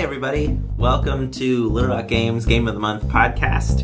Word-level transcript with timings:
Hi, 0.00 0.04
everybody. 0.04 0.58
Welcome 0.78 1.30
to 1.32 1.68
Little 1.68 1.90
Rock 1.90 2.08
Games 2.08 2.46
Game 2.46 2.66
of 2.66 2.72
the 2.72 2.80
Month 2.80 3.02
podcast. 3.04 3.82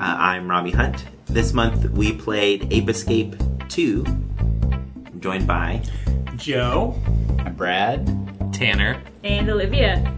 Uh, 0.00 0.16
I'm 0.18 0.48
Robbie 0.48 0.70
Hunt. 0.70 1.04
This 1.26 1.52
month 1.52 1.90
we 1.90 2.14
played 2.14 2.72
Ape 2.72 2.88
Escape 2.88 3.36
2. 3.68 4.02
I'm 4.06 5.20
joined 5.20 5.46
by 5.46 5.82
Joe. 6.36 6.98
Brad. 7.58 8.06
Tanner. 8.54 9.02
And 9.22 9.50
Olivia. 9.50 10.16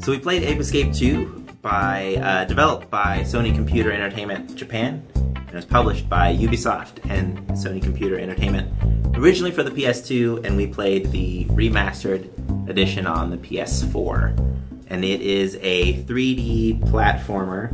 So 0.00 0.10
we 0.10 0.18
played 0.18 0.42
Ape 0.42 0.58
Escape 0.58 0.92
2 0.92 1.46
by 1.62 2.16
uh, 2.16 2.44
developed 2.46 2.90
by 2.90 3.20
Sony 3.20 3.54
Computer 3.54 3.92
Entertainment 3.92 4.56
Japan 4.56 5.06
and 5.14 5.48
it 5.48 5.54
was 5.54 5.64
published 5.64 6.08
by 6.08 6.36
Ubisoft 6.36 7.08
and 7.08 7.38
Sony 7.50 7.80
Computer 7.80 8.18
Entertainment 8.18 8.68
originally 9.16 9.52
for 9.52 9.62
the 9.62 9.70
PS2 9.70 10.44
and 10.44 10.56
we 10.56 10.66
played 10.66 11.12
the 11.12 11.44
remastered 11.50 12.28
edition 12.68 13.06
on 13.06 13.30
the 13.30 13.36
PS4 13.36 14.52
and 14.92 15.04
it 15.04 15.22
is 15.22 15.58
a 15.62 16.02
3D 16.02 16.80
platformer 16.90 17.72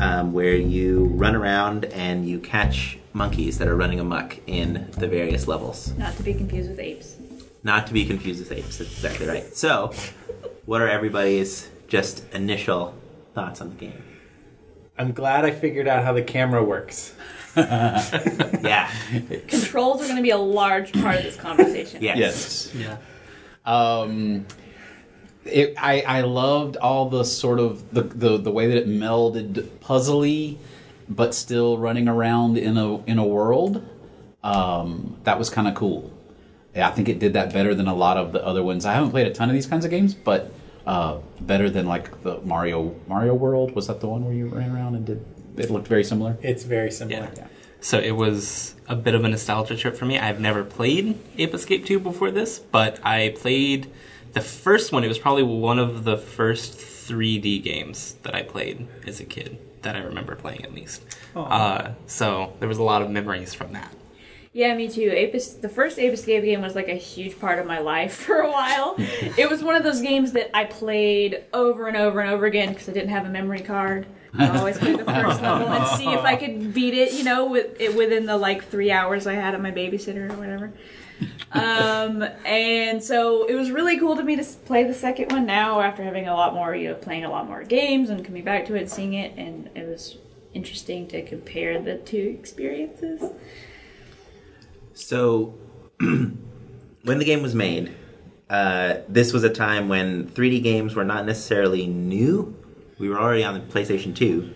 um, 0.00 0.32
where 0.32 0.56
you 0.56 1.04
run 1.06 1.36
around 1.36 1.84
and 1.86 2.26
you 2.26 2.40
catch 2.40 2.98
monkeys 3.12 3.58
that 3.58 3.68
are 3.68 3.76
running 3.76 4.00
amok 4.00 4.38
in 4.46 4.88
the 4.92 5.06
various 5.06 5.46
levels. 5.46 5.92
Not 5.98 6.16
to 6.16 6.22
be 6.22 6.32
confused 6.32 6.70
with 6.70 6.80
apes. 6.80 7.16
Not 7.62 7.86
to 7.88 7.92
be 7.92 8.06
confused 8.06 8.40
with 8.40 8.52
apes. 8.52 8.78
That's 8.78 8.90
exactly 8.90 9.26
right. 9.26 9.54
So, 9.54 9.92
what 10.64 10.80
are 10.80 10.88
everybody's 10.88 11.68
just 11.88 12.24
initial 12.32 12.94
thoughts 13.34 13.60
on 13.60 13.68
the 13.68 13.74
game? 13.74 14.02
I'm 14.96 15.12
glad 15.12 15.44
I 15.44 15.50
figured 15.50 15.88
out 15.88 16.04
how 16.04 16.14
the 16.14 16.22
camera 16.22 16.64
works. 16.64 17.14
Yeah. 17.56 18.88
Controls 19.48 20.00
are 20.02 20.04
going 20.04 20.16
to 20.16 20.22
be 20.22 20.30
a 20.30 20.38
large 20.38 20.92
part 20.92 21.16
of 21.16 21.24
this 21.24 21.36
conversation. 21.36 22.00
Yes. 22.00 22.16
Yes. 22.16 22.74
Yeah. 22.74 22.96
Um, 23.64 24.46
it, 25.44 25.74
I 25.78 26.02
I 26.02 26.20
loved 26.22 26.76
all 26.76 27.08
the 27.08 27.24
sort 27.24 27.60
of 27.60 27.92
the, 27.92 28.02
the 28.02 28.38
the 28.38 28.50
way 28.50 28.66
that 28.68 28.76
it 28.76 28.88
melded 28.88 29.68
puzzly, 29.80 30.58
but 31.08 31.34
still 31.34 31.78
running 31.78 32.08
around 32.08 32.58
in 32.58 32.76
a 32.76 33.02
in 33.04 33.18
a 33.18 33.26
world. 33.26 33.86
Um, 34.42 35.18
that 35.24 35.38
was 35.38 35.50
kind 35.50 35.68
of 35.68 35.74
cool. 35.74 36.12
Yeah, 36.74 36.88
I 36.88 36.92
think 36.92 37.08
it 37.08 37.18
did 37.18 37.32
that 37.34 37.52
better 37.52 37.74
than 37.74 37.88
a 37.88 37.94
lot 37.94 38.16
of 38.16 38.32
the 38.32 38.44
other 38.44 38.62
ones. 38.62 38.86
I 38.86 38.92
haven't 38.92 39.10
played 39.10 39.26
a 39.26 39.32
ton 39.32 39.48
of 39.48 39.54
these 39.54 39.66
kinds 39.66 39.84
of 39.84 39.90
games, 39.90 40.14
but 40.14 40.52
uh, 40.86 41.18
better 41.40 41.68
than 41.68 41.86
like 41.86 42.22
the 42.22 42.40
Mario 42.42 42.94
Mario 43.08 43.34
World. 43.34 43.74
Was 43.74 43.88
that 43.88 44.00
the 44.00 44.08
one 44.08 44.24
where 44.24 44.34
you 44.34 44.46
ran 44.46 44.74
around 44.74 44.94
and 44.94 45.04
did? 45.04 45.24
It 45.56 45.70
looked 45.70 45.88
very 45.88 46.04
similar. 46.04 46.38
It's 46.42 46.62
very 46.62 46.90
similar. 46.90 47.30
Yeah. 47.36 47.46
So 47.80 47.98
it 47.98 48.12
was 48.12 48.74
a 48.88 48.96
bit 48.96 49.14
of 49.14 49.24
a 49.24 49.28
nostalgia 49.28 49.76
trip 49.76 49.96
for 49.96 50.04
me. 50.04 50.18
I've 50.18 50.40
never 50.40 50.64
played 50.64 51.18
Ape 51.38 51.54
Escape 51.54 51.86
2 51.86 51.98
before 52.00 52.30
this, 52.30 52.58
but 52.58 52.98
I 53.04 53.34
played 53.38 53.90
the 54.32 54.40
first 54.40 54.92
one. 54.92 55.04
It 55.04 55.08
was 55.08 55.18
probably 55.18 55.42
one 55.42 55.78
of 55.78 56.04
the 56.04 56.16
first 56.16 56.78
3D 56.78 57.62
games 57.62 58.14
that 58.22 58.34
I 58.34 58.42
played 58.42 58.86
as 59.06 59.20
a 59.20 59.24
kid 59.24 59.58
that 59.82 59.96
I 59.96 60.00
remember 60.00 60.36
playing 60.36 60.64
at 60.64 60.74
least. 60.74 61.02
Uh, 61.34 61.92
so 62.06 62.52
there 62.60 62.68
was 62.68 62.78
a 62.78 62.82
lot 62.82 63.02
of 63.02 63.10
memories 63.10 63.54
from 63.54 63.72
that. 63.72 63.92
Yeah, 64.52 64.74
me 64.74 64.88
too. 64.88 65.10
Ape 65.14 65.34
Es- 65.36 65.54
the 65.54 65.68
first 65.68 65.98
Ape 65.98 66.12
Escape 66.12 66.42
game 66.42 66.60
was 66.60 66.74
like 66.74 66.88
a 66.88 66.94
huge 66.94 67.38
part 67.38 67.60
of 67.60 67.66
my 67.66 67.78
life 67.78 68.14
for 68.26 68.36
a 68.40 68.50
while. 68.50 68.94
it 68.98 69.48
was 69.48 69.62
one 69.62 69.76
of 69.76 69.84
those 69.84 70.00
games 70.00 70.32
that 70.32 70.54
I 70.56 70.64
played 70.64 71.44
over 71.52 71.86
and 71.86 71.96
over 71.96 72.20
and 72.20 72.30
over 72.30 72.46
again 72.46 72.72
because 72.72 72.88
I 72.88 72.92
didn't 72.92 73.10
have 73.10 73.24
a 73.24 73.30
memory 73.30 73.60
card. 73.60 74.06
I 74.34 74.58
always 74.58 74.78
play 74.78 74.94
the 74.94 75.04
first 75.04 75.42
level 75.42 75.68
and 75.68 75.86
see 75.98 76.12
if 76.12 76.20
I 76.20 76.36
could 76.36 76.72
beat 76.72 76.94
it, 76.94 77.12
you 77.12 77.24
know, 77.24 77.46
with 77.46 77.80
it 77.80 77.96
within 77.96 78.26
the 78.26 78.36
like 78.36 78.64
three 78.64 78.90
hours 78.90 79.26
I 79.26 79.34
had 79.34 79.54
at 79.54 79.60
my 79.60 79.72
babysitter 79.72 80.30
or 80.30 80.36
whatever. 80.36 80.72
Um, 81.52 82.22
and 82.44 83.02
so 83.02 83.44
it 83.44 83.54
was 83.54 83.70
really 83.70 83.98
cool 83.98 84.16
to 84.16 84.22
me 84.22 84.36
to 84.36 84.44
play 84.64 84.84
the 84.84 84.94
second 84.94 85.32
one 85.32 85.46
now 85.46 85.80
after 85.80 86.02
having 86.04 86.28
a 86.28 86.34
lot 86.34 86.54
more, 86.54 86.74
you 86.74 86.88
know, 86.88 86.94
playing 86.94 87.24
a 87.24 87.30
lot 87.30 87.48
more 87.48 87.64
games 87.64 88.08
and 88.08 88.24
coming 88.24 88.44
back 88.44 88.66
to 88.66 88.76
it, 88.76 88.82
and 88.82 88.90
seeing 88.90 89.14
it, 89.14 89.36
and 89.36 89.68
it 89.74 89.86
was 89.86 90.16
interesting 90.54 91.08
to 91.08 91.22
compare 91.22 91.80
the 91.80 91.96
two 91.98 92.36
experiences. 92.38 93.22
So, 94.94 95.54
when 95.98 96.38
the 97.04 97.24
game 97.24 97.42
was 97.42 97.54
made, 97.54 97.94
uh, 98.48 98.98
this 99.08 99.32
was 99.32 99.42
a 99.44 99.50
time 99.50 99.88
when 99.88 100.28
3D 100.28 100.62
games 100.62 100.94
were 100.94 101.04
not 101.04 101.26
necessarily 101.26 101.86
new. 101.86 102.56
We 103.00 103.08
were 103.08 103.18
already 103.18 103.42
on 103.42 103.54
the 103.54 103.60
PlayStation 103.60 104.14
2. 104.14 104.54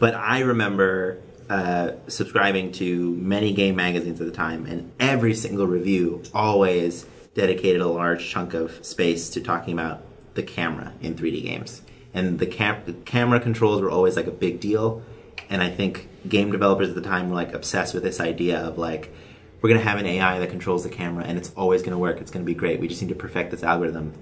But 0.00 0.14
I 0.14 0.40
remember 0.40 1.22
uh, 1.48 1.92
subscribing 2.08 2.72
to 2.72 3.12
many 3.12 3.52
game 3.52 3.76
magazines 3.76 4.20
at 4.20 4.26
the 4.26 4.32
time, 4.32 4.66
and 4.66 4.92
every 4.98 5.34
single 5.34 5.66
review 5.66 6.22
always 6.34 7.06
dedicated 7.34 7.80
a 7.80 7.86
large 7.86 8.28
chunk 8.28 8.54
of 8.54 8.84
space 8.84 9.30
to 9.30 9.40
talking 9.40 9.72
about 9.72 10.02
the 10.34 10.42
camera 10.42 10.92
in 11.00 11.14
3D 11.14 11.44
games. 11.44 11.82
And 12.12 12.40
the, 12.40 12.46
cam- 12.46 12.82
the 12.86 12.92
camera 12.92 13.38
controls 13.38 13.80
were 13.80 13.90
always 13.90 14.16
like 14.16 14.26
a 14.26 14.32
big 14.32 14.58
deal. 14.58 15.02
And 15.48 15.62
I 15.62 15.70
think 15.70 16.08
game 16.28 16.50
developers 16.50 16.88
at 16.88 16.94
the 16.96 17.02
time 17.02 17.28
were 17.28 17.36
like 17.36 17.52
obsessed 17.52 17.94
with 17.94 18.02
this 18.02 18.20
idea 18.20 18.58
of 18.58 18.78
like, 18.78 19.14
we're 19.60 19.68
going 19.68 19.80
to 19.80 19.88
have 19.88 19.98
an 19.98 20.06
AI 20.06 20.38
that 20.40 20.50
controls 20.50 20.82
the 20.82 20.90
camera 20.90 21.24
and 21.24 21.38
it's 21.38 21.52
always 21.56 21.82
going 21.82 21.92
to 21.92 21.98
work. 21.98 22.20
It's 22.20 22.30
going 22.30 22.44
to 22.44 22.46
be 22.46 22.54
great. 22.54 22.80
We 22.80 22.88
just 22.88 23.00
need 23.00 23.08
to 23.08 23.14
perfect 23.14 23.50
this 23.50 23.62
algorithm. 23.62 24.12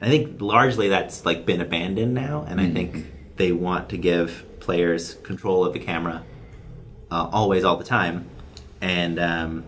I 0.00 0.08
think 0.08 0.40
largely 0.40 0.88
that's 0.88 1.24
like 1.24 1.44
been 1.44 1.60
abandoned 1.60 2.14
now, 2.14 2.44
and 2.48 2.60
I 2.60 2.70
think 2.70 3.36
they 3.36 3.52
want 3.52 3.88
to 3.90 3.96
give 3.96 4.44
players 4.60 5.14
control 5.16 5.64
of 5.64 5.72
the 5.72 5.80
camera 5.80 6.24
uh, 7.10 7.28
always, 7.32 7.64
all 7.64 7.76
the 7.76 7.84
time. 7.84 8.28
And 8.80 9.18
um, 9.18 9.64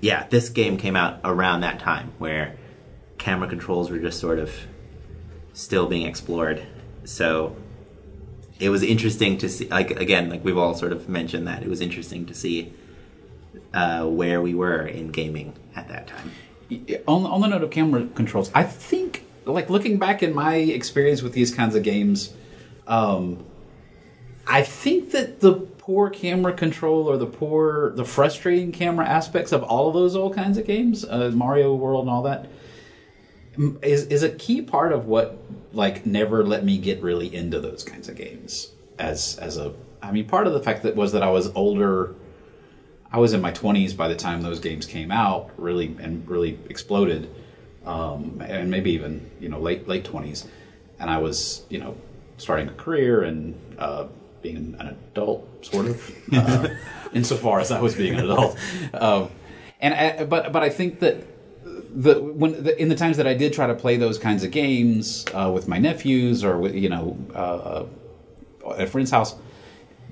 yeah, 0.00 0.26
this 0.28 0.48
game 0.50 0.76
came 0.76 0.94
out 0.94 1.20
around 1.24 1.60
that 1.62 1.80
time 1.80 2.12
where 2.18 2.56
camera 3.16 3.48
controls 3.48 3.90
were 3.90 3.98
just 3.98 4.20
sort 4.20 4.38
of 4.38 4.54
still 5.52 5.86
being 5.86 6.06
explored. 6.06 6.66
So 7.04 7.56
it 8.60 8.68
was 8.68 8.82
interesting 8.82 9.38
to 9.38 9.48
see. 9.48 9.68
Like 9.68 9.90
again, 9.92 10.28
like 10.28 10.44
we've 10.44 10.58
all 10.58 10.74
sort 10.74 10.92
of 10.92 11.08
mentioned 11.08 11.46
that 11.46 11.62
it 11.62 11.68
was 11.68 11.80
interesting 11.80 12.26
to 12.26 12.34
see 12.34 12.74
uh, 13.72 14.06
where 14.06 14.42
we 14.42 14.54
were 14.54 14.86
in 14.86 15.10
gaming 15.10 15.54
at 15.74 15.88
that 15.88 16.06
time. 16.06 16.32
On, 16.70 17.26
on 17.26 17.40
the 17.40 17.48
note 17.48 17.62
of 17.62 17.70
camera 17.70 18.06
controls, 18.14 18.50
I 18.54 18.64
think, 18.64 19.24
like 19.44 19.70
looking 19.70 19.98
back 19.98 20.22
in 20.22 20.34
my 20.34 20.56
experience 20.56 21.22
with 21.22 21.32
these 21.32 21.54
kinds 21.54 21.74
of 21.74 21.82
games, 21.82 22.32
um, 22.86 23.44
I 24.46 24.62
think 24.62 25.12
that 25.12 25.40
the 25.40 25.52
poor 25.52 26.10
camera 26.10 26.52
control 26.52 27.08
or 27.08 27.16
the 27.16 27.26
poor, 27.26 27.90
the 27.90 28.04
frustrating 28.04 28.72
camera 28.72 29.06
aspects 29.06 29.52
of 29.52 29.62
all 29.62 29.88
of 29.88 29.94
those 29.94 30.14
old 30.16 30.34
kinds 30.34 30.58
of 30.58 30.66
games, 30.66 31.04
uh, 31.04 31.30
Mario 31.34 31.74
World 31.74 32.02
and 32.02 32.10
all 32.10 32.22
that, 32.22 32.46
is 33.82 34.04
is 34.06 34.22
a 34.22 34.30
key 34.30 34.62
part 34.62 34.92
of 34.92 35.06
what 35.06 35.38
like 35.72 36.06
never 36.06 36.44
let 36.44 36.64
me 36.64 36.78
get 36.78 37.02
really 37.02 37.34
into 37.34 37.60
those 37.60 37.82
kinds 37.82 38.08
of 38.08 38.16
games. 38.16 38.70
As 38.98 39.36
as 39.36 39.56
a, 39.56 39.74
I 40.02 40.12
mean, 40.12 40.26
part 40.26 40.46
of 40.46 40.52
the 40.52 40.60
fact 40.60 40.82
that 40.82 40.94
was 40.94 41.12
that 41.12 41.22
I 41.22 41.30
was 41.30 41.48
older. 41.54 42.14
I 43.10 43.18
was 43.18 43.32
in 43.32 43.40
my 43.40 43.52
20s 43.52 43.96
by 43.96 44.08
the 44.08 44.16
time 44.16 44.42
those 44.42 44.60
games 44.60 44.86
came 44.86 45.10
out, 45.10 45.50
really 45.56 45.96
and 45.98 46.28
really 46.28 46.58
exploded, 46.68 47.28
um, 47.84 48.42
and 48.46 48.70
maybe 48.70 48.90
even 48.92 49.30
you 49.40 49.48
know 49.48 49.58
late 49.58 49.88
late 49.88 50.04
20s, 50.04 50.46
and 50.98 51.08
I 51.08 51.18
was 51.18 51.62
you 51.70 51.78
know 51.78 51.96
starting 52.36 52.68
a 52.68 52.72
career 52.72 53.22
and 53.22 53.58
uh, 53.78 54.06
being 54.42 54.76
an 54.78 54.98
adult, 55.12 55.64
sort 55.64 55.86
of, 55.86 56.12
uh, 56.32 56.68
insofar 57.12 57.60
as 57.60 57.70
I 57.70 57.80
was 57.80 57.94
being 57.94 58.14
an 58.14 58.24
adult, 58.24 58.56
um, 58.94 59.30
and 59.80 59.94
I, 59.94 60.24
but 60.24 60.52
but 60.52 60.62
I 60.62 60.68
think 60.68 61.00
that 61.00 61.24
the 61.64 62.20
when 62.20 62.62
the, 62.62 62.80
in 62.80 62.88
the 62.88 62.94
times 62.94 63.16
that 63.16 63.26
I 63.26 63.32
did 63.32 63.54
try 63.54 63.66
to 63.66 63.74
play 63.74 63.96
those 63.96 64.18
kinds 64.18 64.44
of 64.44 64.50
games 64.50 65.24
uh, 65.32 65.50
with 65.52 65.66
my 65.66 65.78
nephews 65.78 66.44
or 66.44 66.58
with 66.58 66.74
you 66.74 66.90
know 66.90 67.16
uh, 67.34 67.84
at 68.74 68.82
a 68.82 68.86
friend's 68.86 69.10
house, 69.10 69.34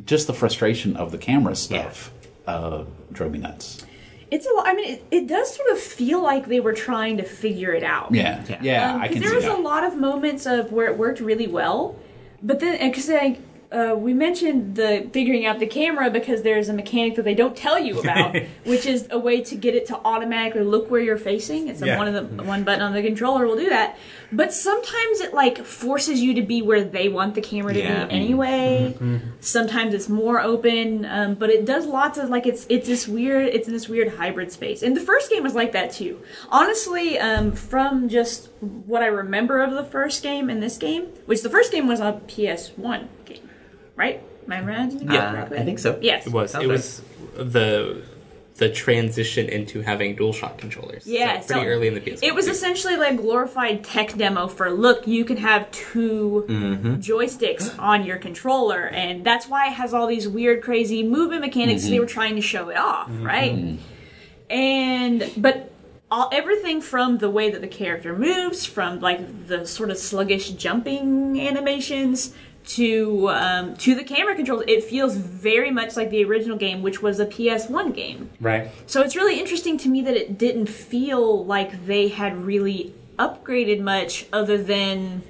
just 0.06 0.26
the 0.26 0.34
frustration 0.34 0.96
of 0.96 1.12
the 1.12 1.18
camera 1.18 1.54
stuff 1.54 2.10
uh, 2.46 2.84
drove 3.12 3.32
me 3.32 3.38
nuts. 3.38 3.84
It's 4.30 4.46
a 4.46 4.52
lot. 4.54 4.66
I 4.66 4.74
mean, 4.74 4.94
it, 4.94 5.04
it 5.10 5.26
does 5.28 5.54
sort 5.54 5.68
of 5.70 5.78
feel 5.78 6.20
like 6.22 6.46
they 6.46 6.58
were 6.60 6.72
trying 6.72 7.16
to 7.18 7.22
figure 7.22 7.72
it 7.72 7.84
out. 7.84 8.12
Yeah, 8.12 8.42
Yeah. 8.48 8.58
yeah, 8.60 8.94
Um, 8.94 9.00
I 9.02 9.06
'cause 9.06 9.12
can 9.14 9.20
there 9.22 9.30
see 9.30 9.36
was 9.36 9.44
that. 9.44 9.58
a 9.58 9.60
lot 9.60 9.84
of 9.84 9.96
moments 9.96 10.46
of 10.46 10.72
where 10.72 10.86
it 10.90 10.98
worked 10.98 11.20
really 11.20 11.46
well, 11.46 11.96
but 12.42 12.58
then 12.60 12.78
because 12.88 13.08
like 13.08 13.38
uh, 13.72 13.94
we 13.96 14.14
mentioned 14.14 14.76
the 14.76 15.08
figuring 15.12 15.44
out 15.46 15.58
the 15.58 15.66
camera 15.66 16.08
because 16.10 16.42
there's 16.42 16.68
a 16.68 16.72
mechanic 16.72 17.16
that 17.16 17.24
they 17.24 17.34
don't 17.34 17.56
tell 17.56 17.78
you 17.78 17.98
about, 18.00 18.36
which 18.64 18.86
is 18.86 19.08
a 19.10 19.18
way 19.18 19.40
to 19.42 19.56
get 19.56 19.74
it 19.74 19.86
to 19.86 19.96
automatically 20.04 20.62
look 20.62 20.90
where 20.90 21.00
you're 21.00 21.16
facing. 21.18 21.68
It's 21.68 21.82
Yeah. 21.82 21.98
one 21.98 22.06
of 22.14 22.14
the 22.36 22.42
one 22.44 22.62
button 22.64 22.82
on 22.82 22.92
the 22.92 23.02
controller 23.02 23.46
will 23.46 23.56
do 23.56 23.68
that. 23.68 23.96
But 24.32 24.52
sometimes 24.52 25.20
it 25.20 25.34
like 25.34 25.64
forces 25.64 26.20
you 26.20 26.34
to 26.34 26.42
be 26.42 26.62
where 26.62 26.82
they 26.84 27.08
want 27.08 27.34
the 27.34 27.40
camera 27.40 27.72
to 27.74 27.78
Yeah. 27.78 28.04
be 28.06 28.12
anyway. 28.14 28.96
Sometimes 29.40 29.94
it's 29.94 30.08
more 30.08 30.40
open, 30.40 31.04
um, 31.04 31.34
but 31.34 31.50
it 31.50 31.64
does 31.64 31.86
lots 31.86 32.18
of 32.18 32.28
like 32.30 32.46
it's 32.46 32.66
it's 32.68 32.86
this 32.86 33.06
weird 33.08 33.46
it's 33.48 33.66
in 33.68 33.72
this 33.74 33.88
weird 33.88 34.14
hybrid 34.14 34.52
space. 34.52 34.82
And 34.82 34.96
the 34.96 35.00
first 35.00 35.30
game 35.30 35.42
was 35.42 35.54
like 35.54 35.72
that 35.72 35.92
too. 35.92 36.20
Honestly, 36.50 37.18
um, 37.18 37.52
from 37.52 38.08
just 38.08 38.48
what 38.60 39.02
I 39.02 39.06
remember 39.06 39.60
of 39.62 39.72
the 39.72 39.84
first 39.84 40.22
game 40.22 40.48
and 40.50 40.62
this 40.62 40.76
game, 40.78 41.06
which 41.26 41.42
the 41.42 41.50
first 41.50 41.70
game 41.72 41.86
was 41.86 42.00
a 42.00 42.20
PS1 42.28 43.08
game, 43.24 43.45
right? 43.96 44.22
Am 44.46 44.52
I 44.52 44.58
imagining 44.58 45.10
uh, 45.10 45.14
Yeah, 45.14 45.30
correctly? 45.32 45.58
I 45.58 45.64
think 45.64 45.78
so. 45.78 45.98
Yes. 46.00 46.26
It 46.26 46.32
was. 46.32 46.52
Sounds 46.52 46.64
it 46.64 46.68
was 46.68 47.02
the 47.34 48.02
the 48.56 48.70
transition 48.70 49.48
into 49.48 49.82
having 49.82 50.16
dual 50.16 50.32
DualShock 50.32 50.56
controllers. 50.56 51.04
So 51.04 51.10
Yeah, 51.10 51.32
pretty 51.32 51.46
so 51.46 51.62
early 51.62 51.88
in 51.88 51.94
the 51.94 52.00
PS1. 52.00 52.22
It 52.22 52.34
was 52.34 52.48
essentially 52.48 52.96
like 52.96 53.18
glorified 53.18 53.84
tech 53.84 54.16
demo 54.16 54.46
for 54.46 54.70
look, 54.70 55.06
you 55.06 55.24
can 55.24 55.36
have 55.36 55.70
2 55.72 56.46
mm-hmm. 56.48 56.94
joysticks 56.94 57.78
on 57.78 58.04
your 58.04 58.16
controller, 58.16 58.88
and 58.88 59.24
that's 59.24 59.46
why 59.46 59.68
it 59.68 59.74
has 59.74 59.92
all 59.92 60.06
these 60.06 60.26
weird, 60.26 60.62
crazy 60.62 61.02
movement 61.02 61.42
mechanics. 61.42 61.82
They 61.82 61.90
mm-hmm. 61.90 62.00
were 62.00 62.06
trying 62.06 62.36
to 62.36 62.42
show 62.42 62.70
it 62.70 62.78
off, 62.78 63.08
mm-hmm. 63.08 63.26
right? 63.26 63.78
And 64.48 65.30
but 65.36 65.70
all 66.10 66.30
everything 66.32 66.80
from 66.80 67.18
the 67.18 67.28
way 67.28 67.50
that 67.50 67.60
the 67.60 67.68
character 67.68 68.16
moves, 68.16 68.64
from 68.64 69.00
like 69.00 69.48
the 69.48 69.66
sort 69.66 69.90
of 69.90 69.98
sluggish 69.98 70.50
jumping 70.52 71.38
animations. 71.40 72.32
To 72.66 73.30
um, 73.30 73.76
to 73.76 73.94
the 73.94 74.02
camera 74.02 74.34
controls, 74.34 74.64
it 74.66 74.82
feels 74.82 75.14
very 75.16 75.70
much 75.70 75.96
like 75.96 76.10
the 76.10 76.24
original 76.24 76.56
game, 76.56 76.82
which 76.82 77.00
was 77.00 77.20
a 77.20 77.26
PS1 77.26 77.94
game. 77.94 78.30
Right. 78.40 78.70
So 78.86 79.02
it's 79.02 79.14
really 79.14 79.38
interesting 79.38 79.78
to 79.78 79.88
me 79.88 80.02
that 80.02 80.16
it 80.16 80.36
didn't 80.36 80.66
feel 80.66 81.44
like 81.44 81.86
they 81.86 82.08
had 82.08 82.36
really 82.36 82.92
upgraded 83.18 83.80
much 83.80 84.26
other 84.32 84.60
than 84.60 85.22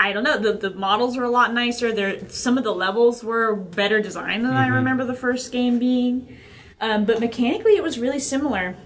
I 0.00 0.12
don't 0.12 0.24
know, 0.24 0.38
the 0.38 0.54
the 0.54 0.70
models 0.70 1.16
are 1.18 1.24
a 1.24 1.30
lot 1.30 1.52
nicer. 1.52 1.92
There 1.92 2.28
some 2.30 2.56
of 2.56 2.64
the 2.64 2.74
levels 2.74 3.22
were 3.22 3.54
better 3.54 4.00
designed 4.00 4.44
than 4.44 4.54
I 4.54 4.66
remember 4.68 5.04
the 5.04 5.14
first 5.14 5.52
game 5.52 5.78
being. 5.78 6.38
Um, 6.80 7.04
but 7.04 7.20
mechanically 7.20 7.76
it 7.76 7.82
was 7.82 7.98
really 7.98 8.18
similar. 8.18 8.76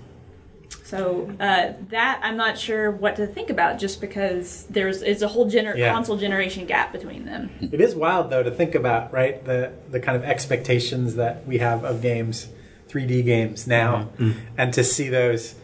So 0.94 1.28
uh, 1.40 1.72
that 1.90 2.20
I'm 2.22 2.36
not 2.36 2.56
sure 2.56 2.92
what 2.92 3.16
to 3.16 3.26
think 3.26 3.50
about 3.50 3.80
just 3.80 4.00
because 4.00 4.64
there's 4.70 5.02
it's 5.02 5.22
a 5.22 5.28
whole 5.28 5.50
gener- 5.50 5.76
Yeah. 5.76 5.92
console 5.92 6.16
generation 6.16 6.66
gap 6.66 6.92
between 6.92 7.24
them. 7.24 7.50
It 7.72 7.80
is 7.80 7.96
wild 7.96 8.30
though 8.30 8.44
to 8.44 8.50
think 8.52 8.76
about, 8.76 9.12
right? 9.12 9.44
The 9.44 9.72
the 9.90 9.98
kind 9.98 10.16
of 10.16 10.22
expectations 10.22 11.16
that 11.16 11.44
we 11.48 11.58
have 11.58 11.82
of 11.84 12.00
games, 12.00 12.46
3D 12.90 13.24
games 13.24 13.66
now, 13.66 14.10
and 14.56 14.72
to 14.72 14.84
see 14.84 15.08
those 15.08 15.56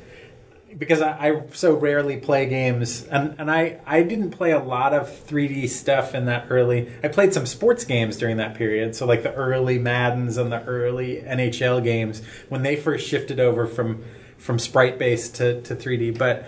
because 0.77 1.01
I, 1.01 1.29
I 1.29 1.43
so 1.53 1.75
rarely 1.77 2.17
play 2.17 2.47
games, 2.47 3.05
and, 3.05 3.35
and 3.39 3.51
I, 3.51 3.81
I 3.87 4.03
didn't 4.03 4.31
play 4.31 4.53
a 4.53 4.61
lot 4.61 4.93
of 4.93 5.09
3D 5.27 5.69
stuff 5.69 6.15
in 6.15 6.27
that 6.27 6.47
early. 6.49 6.89
I 7.03 7.09
played 7.09 7.35
some 7.35 7.45
sports 7.47 7.85
games 7.85 8.17
during 8.17 8.37
that 8.39 8.55
period, 8.55 8.95
so 8.97 9.05
like 9.07 9.23
the 9.25 9.35
early 9.35 9.79
Maddens 9.79 10.37
and 10.37 10.51
the 10.51 10.63
early 10.65 11.23
NHL 11.23 11.83
games 11.85 12.23
when 12.49 12.63
they 12.63 12.75
first 12.77 13.07
shifted 13.07 13.39
over 13.41 13.67
from 13.67 14.05
from 14.41 14.59
sprite 14.59 14.99
based 14.99 15.37
to, 15.37 15.61
to 15.63 15.77
3D. 15.77 16.17
But 16.19 16.45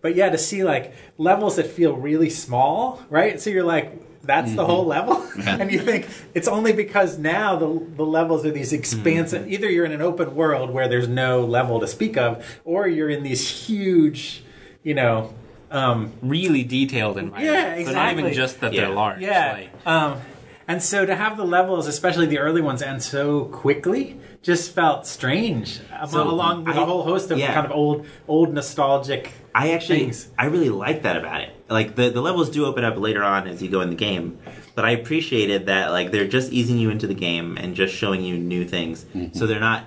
but 0.00 0.14
yeah, 0.14 0.28
to 0.30 0.38
see 0.38 0.62
like 0.64 0.92
levels 1.16 1.56
that 1.56 1.66
feel 1.66 1.94
really 1.96 2.30
small, 2.30 3.02
right? 3.10 3.40
So 3.40 3.50
you're 3.50 3.64
like, 3.64 4.22
that's 4.22 4.54
the 4.54 4.64
whole 4.66 4.84
level, 4.84 5.26
and 5.46 5.70
you 5.72 5.78
think 5.80 6.06
it's 6.34 6.48
only 6.48 6.72
because 6.72 7.16
now 7.18 7.56
the 7.56 7.66
the 7.96 8.04
levels 8.04 8.44
are 8.44 8.50
these 8.50 8.72
expansive. 8.72 9.50
Either 9.50 9.70
you're 9.70 9.86
in 9.86 9.92
an 9.92 10.02
open 10.02 10.34
world 10.34 10.70
where 10.70 10.86
there's 10.88 11.08
no 11.08 11.44
level 11.44 11.80
to 11.80 11.86
speak 11.86 12.16
of, 12.18 12.44
or 12.64 12.86
you're 12.86 13.08
in 13.10 13.22
these 13.22 13.48
huge, 13.48 14.42
you 14.82 14.94
know. 14.94 15.32
Um, 15.70 16.12
really 16.22 16.64
detailed 16.64 17.18
environment. 17.18 17.44
yeah, 17.44 17.74
exactly. 17.74 17.84
So 17.84 17.92
not 17.92 18.12
even 18.18 18.32
just 18.32 18.60
that 18.60 18.72
Yeah. 18.72 18.86
they're 18.86 18.94
large. 18.94 19.20
yeah. 19.20 19.52
like- 19.52 19.86
um, 19.86 20.20
and 20.66 20.82
so 20.82 21.04
to 21.04 21.14
have 21.14 21.36
the 21.36 21.44
levels, 21.44 21.86
especially 21.86 22.24
the 22.26 22.38
early 22.38 22.62
ones, 22.62 22.80
end 22.80 23.02
so 23.02 23.44
quickly, 23.46 24.18
just 24.42 24.72
felt 24.74 25.06
strange. 25.06 25.80
Uh, 25.92 26.06
so, 26.06 26.22
along 26.28 26.64
with 26.64 26.76
I- 26.76 26.82
a 26.82 26.84
whole 26.84 27.02
host 27.02 27.30
of 27.30 27.38
yeah. 27.38 27.52
kind 27.52 27.66
of 27.66 27.72
old, 27.72 28.06
old 28.26 28.52
nostalgic. 28.52 29.32
I 29.54 29.72
actually, 29.72 30.00
things. 30.00 30.28
I 30.38 30.46
really 30.46 30.70
like 30.70 31.02
that 31.02 31.16
about 31.16 31.40
it. 31.40 31.50
Like 31.68 31.96
the 31.96 32.10
the 32.10 32.20
levels 32.20 32.48
do 32.48 32.64
open 32.64 32.84
up 32.84 32.96
later 32.96 33.22
on 33.22 33.48
as 33.48 33.62
you 33.62 33.68
go 33.68 33.80
in 33.80 33.90
the 33.90 33.96
game, 33.96 34.38
but 34.74 34.84
I 34.84 34.90
appreciated 34.92 35.66
that 35.66 35.90
like 35.90 36.12
they're 36.12 36.28
just 36.28 36.52
easing 36.52 36.78
you 36.78 36.90
into 36.90 37.06
the 37.06 37.14
game 37.14 37.58
and 37.58 37.74
just 37.74 37.94
showing 37.94 38.22
you 38.22 38.38
new 38.38 38.64
things. 38.64 39.04
Mm-hmm. 39.04 39.36
So 39.36 39.46
they're 39.46 39.60
not, 39.60 39.84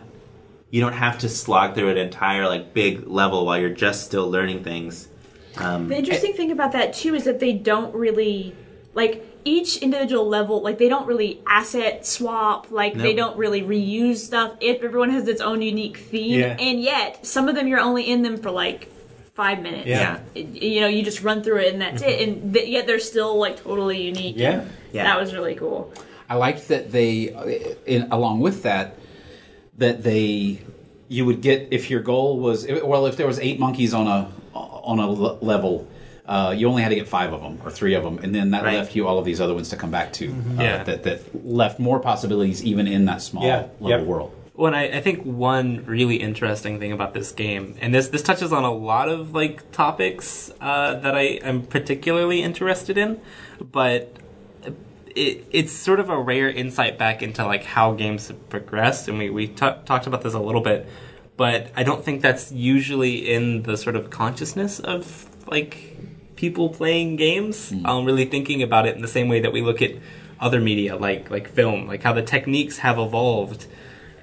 you 0.69 0.81
don't 0.81 0.94
have 0.94 1.18
to 1.19 1.30
slog 1.30 1.74
through 1.74 1.89
an 1.89 1.98
entire 1.98 2.48
like 2.48 2.74
big 2.74 3.07
level 3.07 3.45
while 3.45 3.59
you're 3.59 3.69
just 3.69 4.03
still 4.03 4.30
learning 4.30 4.63
things. 4.63 5.07
Um, 5.57 5.88
The 5.88 5.98
interesting 5.98 6.33
eh 6.33 6.38
thing 6.38 6.51
about 6.51 6.74
that 6.74 6.94
too 6.94 7.15
is 7.15 7.24
that 7.24 7.39
they 7.39 7.53
don't 7.53 7.95
really 7.95 8.56
like 8.94 9.31
each 9.45 9.77
individual 9.77 10.27
level 10.27 10.61
like 10.61 10.77
they 10.77 10.89
don't 10.89 11.07
really 11.07 11.41
asset 11.47 12.05
swap 12.05 12.71
like 12.71 12.93
they 12.93 13.13
don't 13.13 13.38
really 13.38 13.61
reuse 13.61 14.17
stuff 14.17 14.53
if 14.59 14.81
everyone 14.83 15.09
has 15.09 15.27
its 15.27 15.41
own 15.41 15.61
unique 15.61 15.97
theme 15.97 16.39
Yeah. 16.39 16.57
and 16.59 16.81
yet 16.81 17.25
some 17.25 17.47
of 17.49 17.55
them 17.55 17.67
you're 17.67 17.79
only 17.79 18.03
in 18.09 18.21
them 18.21 18.38
for 18.38 18.51
like 18.51 18.91
five 19.33 19.61
minutes 19.61 19.88
Yeah. 19.88 20.19
It- 20.35 20.47
you 20.61 20.81
know 20.81 20.88
you 20.88 21.03
just 21.03 21.21
run 21.23 21.43
through 21.43 21.57
it 21.59 21.73
and 21.73 21.81
that's 21.81 22.01
it 22.01 22.19
mm-hmm. 22.19 22.41
and 22.43 22.53
th- 22.53 22.67
yet 22.67 22.88
they're 22.88 22.99
still 22.99 23.38
like 23.38 23.61
totally 23.63 24.01
unique 24.01 24.35
Yeah. 24.38 24.65
Yeah. 24.91 25.03
that 25.03 25.19
was 25.19 25.33
really 25.33 25.55
cool 25.55 25.93
I 26.29 26.35
liked 26.35 26.69
that 26.69 26.93
they, 26.93 27.33
uh, 27.33 27.75
in, 27.85 28.07
along 28.09 28.39
with 28.39 28.63
that, 28.63 28.95
that 29.77 30.01
they, 30.01 30.61
you 31.09 31.25
would 31.25 31.41
get 31.41 31.67
if 31.71 31.89
your 31.89 31.99
goal 31.99 32.39
was 32.39 32.65
well, 32.85 33.05
if 33.05 33.17
there 33.17 33.27
was 33.27 33.38
eight 33.39 33.59
monkeys 33.59 33.93
on 33.93 34.07
a 34.07 34.31
on 34.53 34.99
a 34.99 35.09
level, 35.09 35.89
uh, 36.31 36.51
you 36.57 36.66
only 36.69 36.81
had 36.81 36.89
to 36.89 36.95
get 36.95 37.07
five 37.10 37.33
of 37.33 37.42
them 37.42 37.60
or 37.66 37.69
three 37.69 37.94
of 37.94 38.04
them, 38.04 38.18
and 38.24 38.33
then 38.33 38.51
that 38.51 38.63
Right. 38.63 38.78
left 38.78 38.95
you 38.95 39.06
all 39.07 39.18
of 39.19 39.25
these 39.25 39.42
other 39.42 39.54
ones 39.54 39.69
to 39.69 39.75
come 39.75 39.92
back 39.92 40.13
to. 40.13 40.25
Uh, 40.30 40.63
Yeah. 40.63 40.83
that 40.83 41.04
that 41.04 41.19
left 41.45 41.78
more 41.80 42.00
possibilities 42.00 42.63
even 42.63 42.88
in 42.88 43.04
that 43.06 43.22
small 43.22 43.44
Yeah. 43.45 43.63
level 43.81 44.00
Yep. 44.00 44.07
world. 44.07 44.31
Well, 44.56 44.74
I, 44.75 44.83
I 44.83 45.01
think 45.01 45.24
one 45.24 45.83
really 45.86 46.18
interesting 46.18 46.80
thing 46.80 46.92
about 46.92 47.13
this 47.13 47.31
game, 47.31 47.75
and 47.81 47.94
this 47.95 48.07
this 48.10 48.22
touches 48.22 48.51
on 48.54 48.63
a 48.63 48.72
lot 48.92 49.10
of 49.10 49.33
like 49.33 49.72
topics 49.74 50.51
uh, 50.62 50.94
that 51.04 51.16
I 51.16 51.25
am 51.50 51.63
particularly 51.63 52.42
interested 52.44 52.98
in, 52.98 53.19
but 53.80 54.13
it, 55.16 55.45
it's 55.51 55.74
sort 55.74 56.00
of 56.00 56.10
a 56.10 56.18
rare 56.18 56.50
insight 56.50 56.98
back 56.98 57.22
into 57.22 57.45
like 57.45 57.66
how 57.75 57.92
games 57.92 58.30
have 58.30 58.50
progressed, 58.50 59.07
and 59.10 59.18
we 59.18 59.30
we 59.30 59.48
ta- 59.48 59.77
talked 59.86 60.07
about 60.07 60.22
this 60.22 60.34
a 60.34 60.39
little 60.39 60.62
bit, 60.62 60.88
but 61.36 61.72
I 61.75 61.84
don't 61.84 62.04
think 62.06 62.22
that's 62.22 62.51
usually 62.54 63.16
in 63.36 63.63
the 63.63 63.75
sort 63.75 63.95
of 63.98 64.10
consciousness 64.10 64.80
of 64.80 65.25
like 65.48 65.98
people 66.41 66.69
playing 66.69 67.15
games. 67.17 67.71
Um, 67.85 68.03
really 68.03 68.25
thinking 68.25 68.63
about 68.63 68.88
it 68.88 68.95
in 68.95 69.01
the 69.01 69.07
same 69.17 69.27
way 69.29 69.39
that 69.41 69.53
we 69.53 69.61
look 69.61 69.81
at 69.81 69.91
other 70.39 70.59
media, 70.59 70.95
like 70.97 71.29
like 71.29 71.47
film, 71.47 71.88
like 71.88 72.01
how 72.03 72.13
the 72.13 72.23
techniques 72.23 72.79
have 72.79 72.97
evolved 72.97 73.67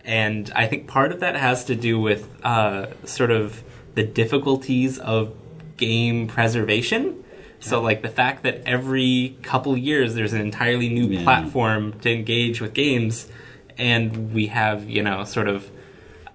and 0.05 0.51
I 0.57 0.67
think 0.67 0.87
part 0.89 1.13
of 1.13 1.21
that 1.21 1.37
has 1.37 1.65
to 1.67 1.75
do 1.75 2.01
with 2.01 2.23
uh, 2.43 2.87
sort 3.05 3.31
of 3.31 3.63
the 3.95 4.03
difficulties 4.03 4.99
of 4.99 5.35
game 5.77 6.27
preservation. 6.29 7.25
So, 7.61 7.83
like 7.83 8.01
the 8.03 8.09
fact 8.09 8.43
that 8.45 8.63
every 8.65 9.37
couple 9.43 9.77
years 9.77 10.15
there's 10.15 10.33
an 10.33 10.41
entirely 10.41 10.89
new 10.89 11.07
Yeah. 11.09 11.25
platform 11.25 11.93
to 12.01 12.09
engage 12.11 12.61
with 12.63 12.73
games, 12.73 13.29
and 13.77 14.33
we 14.33 14.47
have 14.47 14.89
you 14.89 15.03
know 15.03 15.25
sort 15.25 15.49
of 15.55 15.71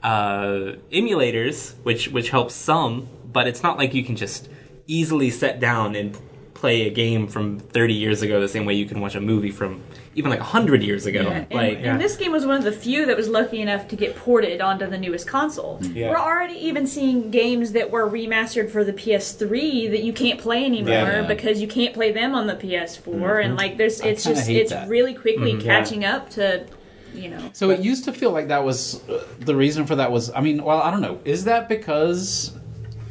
uh, 0.04 0.76
emulators, 0.92 1.74
which 1.84 2.10
which 2.10 2.30
helps 2.30 2.54
some, 2.54 3.08
but 3.32 3.48
it's 3.48 3.64
not 3.64 3.78
like 3.78 3.94
you 3.94 4.04
can 4.04 4.16
just 4.16 4.50
easily 4.88 5.30
set 5.30 5.60
down 5.60 5.96
and 5.96 6.18
play 6.54 6.88
a 6.88 6.90
game 6.90 7.28
from 7.28 7.60
30 7.60 7.94
years 7.94 8.22
ago 8.22 8.40
the 8.40 8.48
same 8.48 8.66
way 8.66 8.74
you 8.74 8.86
can 8.86 9.02
watch 9.02 9.16
a 9.16 9.20
movie 9.22 9.52
from 9.52 9.84
even 10.16 10.30
like 10.30 10.40
100 10.40 10.82
years 10.82 11.06
ago. 11.06 11.28
And, 11.28 11.52
Like, 11.52 11.80
and 11.82 12.00
this 12.00 12.16
game 12.16 12.32
was 12.32 12.46
one 12.46 12.56
of 12.56 12.64
the 12.64 12.72
few 12.72 13.06
that 13.08 13.18
was 13.18 13.28
lucky 13.28 13.62
enough 13.62 13.88
to 13.90 13.96
get 13.96 14.16
ported 14.16 14.62
onto 14.62 14.88
the 14.88 14.98
newest 14.98 15.28
console. 15.28 15.80
Mm. 15.80 15.96
Yeah. 15.96 16.10
We're 16.10 16.18
already 16.18 16.54
even 16.54 16.88
seeing 16.88 17.32
games 17.32 17.74
that 17.74 17.92
were 17.92 18.10
remastered 18.10 18.70
for 18.70 18.84
the 18.84 18.94
PS3 18.94 19.90
that 19.92 20.04
you 20.04 20.14
can't 20.14 20.40
play 20.40 20.64
anymore 20.64 20.94
Yeah. 20.94 21.28
because 21.28 21.62
you 21.62 21.68
can't 21.68 21.94
play 21.94 22.12
them 22.12 22.36
on 22.36 22.48
the 22.48 22.56
PS4. 22.56 23.02
Mm-hmm. 23.04 23.42
And 23.44 23.56
like, 23.58 23.78
there's 23.78 24.00
it's 24.00 24.24
just 24.24 24.48
it's 24.50 24.72
that. 24.72 24.88
really 24.88 25.14
quickly 25.14 25.54
mm-hmm. 25.54 25.68
Yeah. 25.68 25.80
catching 25.80 26.06
up 26.06 26.30
to, 26.32 26.66
you 27.14 27.30
know. 27.30 27.50
So 27.54 27.72
it 27.72 27.82
used 27.82 28.06
to 28.06 28.14
feel 28.14 28.32
like 28.32 28.48
that 28.50 28.64
was 28.64 29.08
uh, 29.10 29.26
the 29.40 29.56
reason 29.56 29.86
for 29.86 29.96
that 29.96 30.12
was. 30.12 30.32
I 30.32 30.42
mean, 30.42 30.64
well, 30.64 30.80
I 30.80 30.92
don't 30.92 31.02
know. 31.02 31.20
Is 31.26 31.44
that 31.46 31.68
because 31.68 32.56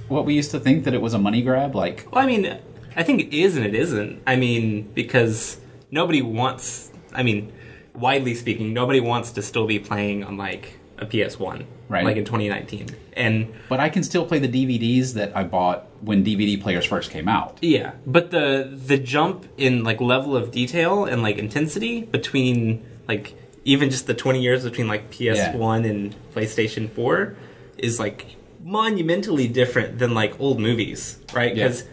what 0.08 0.24
we 0.24 0.34
used 0.34 0.50
to 0.52 0.60
think 0.60 0.84
that 0.84 0.94
it 0.94 1.00
was 1.00 1.14
a 1.14 1.18
money 1.18 1.42
grab? 1.42 1.74
Like, 1.74 2.06
Well, 2.10 2.22
I 2.22 2.26
mean, 2.26 2.58
I 2.96 3.02
think 3.02 3.20
it 3.20 3.36
is 3.36 3.56
and 3.56 3.64
it 3.64 3.74
isn't. 3.74 4.22
I 4.26 4.36
mean, 4.36 4.90
because 4.94 5.58
nobody 5.90 6.22
wants. 6.22 6.90
I 7.14 7.22
mean, 7.22 7.52
widely 7.94 8.34
speaking, 8.34 8.72
nobody 8.72 9.00
wants 9.00 9.32
to 9.32 9.42
still 9.42 9.66
be 9.66 9.78
playing 9.78 10.24
on 10.24 10.36
like 10.36 10.78
a 10.98 11.06
PS1, 11.06 11.64
Right. 11.88 12.04
Like 12.04 12.16
in 12.16 12.24
2019, 12.24 12.86
and 13.14 13.52
but 13.68 13.80
I 13.80 13.90
can 13.90 14.02
still 14.02 14.24
play 14.24 14.38
the 14.38 14.48
DVDs 14.48 15.14
that 15.14 15.36
I 15.36 15.44
bought 15.44 15.86
when 16.00 16.24
DVD 16.24 16.60
players 16.60 16.86
first 16.86 17.10
came 17.10 17.28
out. 17.28 17.58
yeah, 17.60 17.92
but 18.06 18.30
the 18.30 18.70
the 18.86 18.96
jump 18.96 19.46
in 19.58 19.84
like 19.84 20.00
level 20.00 20.34
of 20.36 20.50
detail 20.50 21.04
and 21.04 21.22
like 21.22 21.36
intensity 21.36 22.02
between 22.02 22.82
like 23.08 23.34
even 23.64 23.90
just 23.90 24.06
the 24.06 24.14
20 24.14 24.40
years 24.40 24.64
between 24.64 24.88
like 24.88 25.10
PS1 25.10 25.88
and 25.88 26.14
PlayStation 26.34 26.88
4 26.90 27.36
is 27.78 28.00
like 28.00 28.36
monumentally 28.62 29.48
different 29.48 29.98
than 29.98 30.14
like 30.14 30.38
old 30.40 30.60
movies, 30.60 31.18
right? 31.34 31.54
Yeah. 31.56 31.64
Because 31.68 31.84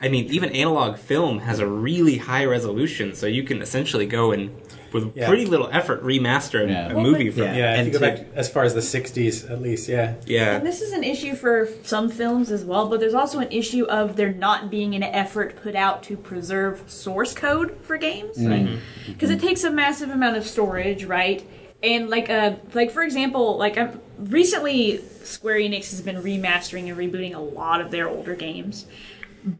I 0.00 0.08
mean, 0.08 0.26
even 0.26 0.50
analog 0.50 0.98
film 0.98 1.38
has 1.40 1.60
a 1.60 1.66
really 1.66 2.18
high 2.18 2.44
resolution, 2.44 3.14
so 3.14 3.26
you 3.26 3.42
can 3.42 3.62
essentially 3.62 4.04
go 4.06 4.32
and 4.32 4.50
with 4.92 5.16
Yeah. 5.16 5.26
pretty 5.26 5.46
little 5.46 5.68
effort 5.72 6.04
remaster 6.04 6.64
a, 6.64 6.68
Yeah. 6.68 6.90
a 6.92 6.94
Well, 6.94 7.02
movie 7.02 7.24
but- 7.30 7.34
from 7.34 7.42
Yeah. 7.44 7.56
Yeah, 7.56 7.72
if 7.72 7.78
and 7.78 7.86
you 7.88 7.92
go 7.94 7.98
to- 8.00 8.06
back 8.06 8.26
as 8.36 8.48
far 8.48 8.64
as 8.64 8.74
the 8.74 8.82
'60s, 8.82 9.44
at 9.50 9.60
least, 9.62 9.88
yeah. 9.88 10.14
yeah. 10.26 10.56
And 10.56 10.66
this 10.66 10.80
is 10.82 10.92
an 10.92 11.02
issue 11.02 11.34
for 11.34 11.68
some 11.82 12.08
films 12.10 12.50
as 12.52 12.64
well, 12.64 12.88
but 12.88 13.00
there's 13.00 13.14
also 13.14 13.38
an 13.40 13.48
issue 13.50 13.84
of 13.86 14.14
there 14.16 14.32
not 14.32 14.70
being 14.70 14.94
an 14.94 15.02
effort 15.02 15.56
put 15.62 15.74
out 15.74 16.02
to 16.04 16.16
preserve 16.16 16.82
source 16.86 17.32
code 17.34 17.76
for 17.82 17.96
games. 17.96 18.36
Mm-hmm. 18.38 18.76
Because 19.08 19.30
it 19.30 19.40
takes 19.40 19.64
a 19.64 19.70
massive 19.70 20.10
amount 20.10 20.36
of 20.36 20.46
storage, 20.46 21.04
right? 21.04 21.42
And 21.84 22.08
like 22.10 22.28
uh 22.30 22.54
like 22.72 22.90
for 22.90 23.02
example 23.02 23.56
like 23.58 23.76
i 23.78 23.90
recently 24.18 24.98
square 25.22 25.56
enix 25.56 25.90
has 25.90 26.00
been 26.00 26.16
remastering 26.22 26.88
and 26.88 26.96
rebooting 26.98 27.34
a 27.34 27.38
lot 27.38 27.80
of 27.80 27.90
their 27.90 28.08
older 28.08 28.34
games 28.34 28.86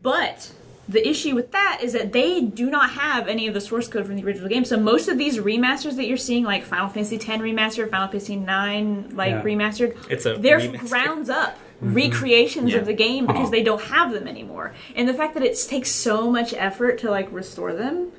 but 0.02 0.52
the 0.88 1.07
issue 1.09 1.35
with 1.35 1.50
that 1.52 1.78
is 1.83 1.93
that 1.95 2.12
they 2.12 2.40
do 2.43 2.69
not 2.71 2.90
have 2.90 3.26
any 3.28 3.47
of 3.47 3.54
the 3.54 3.61
source 3.61 3.88
code 3.88 4.07
from 4.07 4.16
the 4.16 4.25
original 4.25 4.49
game 4.49 4.64
so 4.64 4.78
most 4.78 5.09
of 5.09 5.16
these 5.19 5.38
remasters 5.38 5.97
that 5.97 6.07
you're 6.07 6.16
seeing 6.16 6.45
like 6.45 6.64
final 6.64 6.88
fantasy 6.88 7.16
x 7.16 7.26
remastered 7.26 7.90
final 7.90 8.09
fantasy 8.09 8.37
9 8.37 9.11
like 9.14 9.31
Yeah. 9.31 9.43
remastered 9.43 9.97
It's 10.11 10.26
a 10.26 10.35
they're 10.35 10.61
remaster. 10.61 10.88
grounds 10.90 11.31
up 11.31 11.59
recreations 11.81 12.73
Yeah. 12.73 12.78
of 12.78 12.87
the 12.87 12.93
game 12.95 13.26
because 13.26 13.50
they 13.50 13.62
don't 13.62 13.83
have 13.85 14.12
them 14.12 14.26
anymore 14.28 14.75
and 14.95 15.09
the 15.09 15.14
fact 15.14 15.35
that 15.35 15.43
it 15.43 15.57
takes 15.69 15.90
so 15.90 16.31
much 16.31 16.52
effort 16.54 16.99
to 17.00 17.11
like 17.11 17.31
restore 17.33 17.73
them 17.73 18.12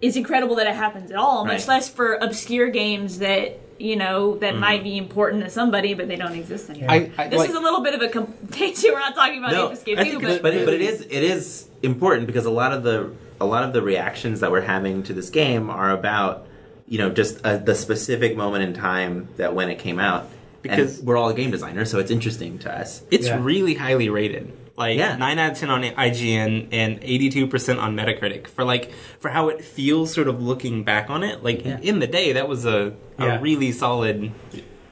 is 0.00 0.16
incredible 0.16 0.56
that 0.56 0.66
it 0.66 0.74
happens 0.74 1.10
at 1.10 1.16
all, 1.16 1.44
much 1.44 1.60
Right. 1.60 1.68
less 1.68 1.88
for 1.88 2.14
obscure 2.14 2.68
games 2.70 3.18
that 3.18 3.58
you 3.80 3.94
know 3.94 4.36
that 4.38 4.56
might 4.56 4.82
be 4.82 4.96
important 4.98 5.44
to 5.44 5.50
somebody, 5.50 5.94
but 5.94 6.08
they 6.08 6.16
don't 6.16 6.34
exist 6.34 6.68
anymore. 6.68 6.90
I- 6.90 7.10
I- 7.16 7.28
this 7.28 7.38
like- 7.38 7.50
is 7.50 7.54
a 7.56 7.60
little 7.60 7.80
bit 7.80 7.94
of 7.94 8.02
a 8.02 8.08
complaint. 8.08 8.80
We're 8.84 8.98
not 8.98 9.14
talking 9.14 9.38
about 9.38 9.52
No, 9.52 9.66
Ape 9.68 9.72
Escape 9.74 9.98
I 9.98 10.04
2, 10.04 10.10
think 10.10 10.22
but, 10.22 10.42
but 10.42 10.64
but 10.64 10.74
it 10.74 10.80
is 10.80 11.02
it 11.02 11.12
is 11.22 11.66
important 11.82 12.26
because 12.26 12.44
a 12.44 12.50
lot 12.50 12.72
of 12.72 12.82
the 12.82 13.10
a 13.40 13.46
lot 13.46 13.62
of 13.62 13.72
the 13.72 13.80
reactions 13.82 14.40
that 14.40 14.50
we're 14.50 14.62
having 14.62 15.04
to 15.04 15.12
this 15.12 15.30
game 15.30 15.70
are 15.70 15.90
about 15.92 16.44
you 16.88 16.98
know 16.98 17.08
just 17.08 17.44
uh 17.44 17.56
the 17.56 17.74
specific 17.76 18.36
moment 18.36 18.64
in 18.64 18.74
time 18.74 19.28
that 19.36 19.54
when 19.54 19.68
it 19.70 19.78
came 19.78 20.00
out 20.00 20.28
Because- 20.62 20.98
and 20.98 21.06
we're 21.06 21.16
all 21.16 21.32
game 21.32 21.52
designers 21.52 21.88
so 21.88 22.00
it's 22.00 22.10
interesting 22.10 22.58
to 22.60 22.72
us 22.76 23.02
It's 23.12 23.28
Yeah. 23.28 23.38
really 23.40 23.74
highly 23.74 24.08
rated. 24.08 24.50
Like 24.78 24.96
Yeah. 24.96 25.16
nine 25.16 25.40
out 25.40 25.52
of 25.52 25.58
ten 25.58 25.70
on 25.70 25.82
IGN 25.82 26.68
and 26.70 27.00
eighty 27.02 27.28
two 27.28 27.48
percent 27.48 27.80
on 27.80 27.96
Metacritic 27.96 28.46
for 28.46 28.64
like 28.64 28.92
for 29.18 29.30
how 29.30 29.48
it 29.48 29.64
feels 29.64 30.14
sort 30.14 30.28
of 30.28 30.40
looking 30.40 30.84
back 30.84 31.10
on 31.10 31.24
it. 31.24 31.42
Like 31.42 31.64
Yeah. 31.64 31.78
in 31.82 31.98
the 31.98 32.06
day 32.06 32.32
that 32.32 32.48
was 32.48 32.64
a, 32.64 32.92
a 33.18 33.26
Yeah. 33.26 33.40
really 33.40 33.72
solid 33.72 34.30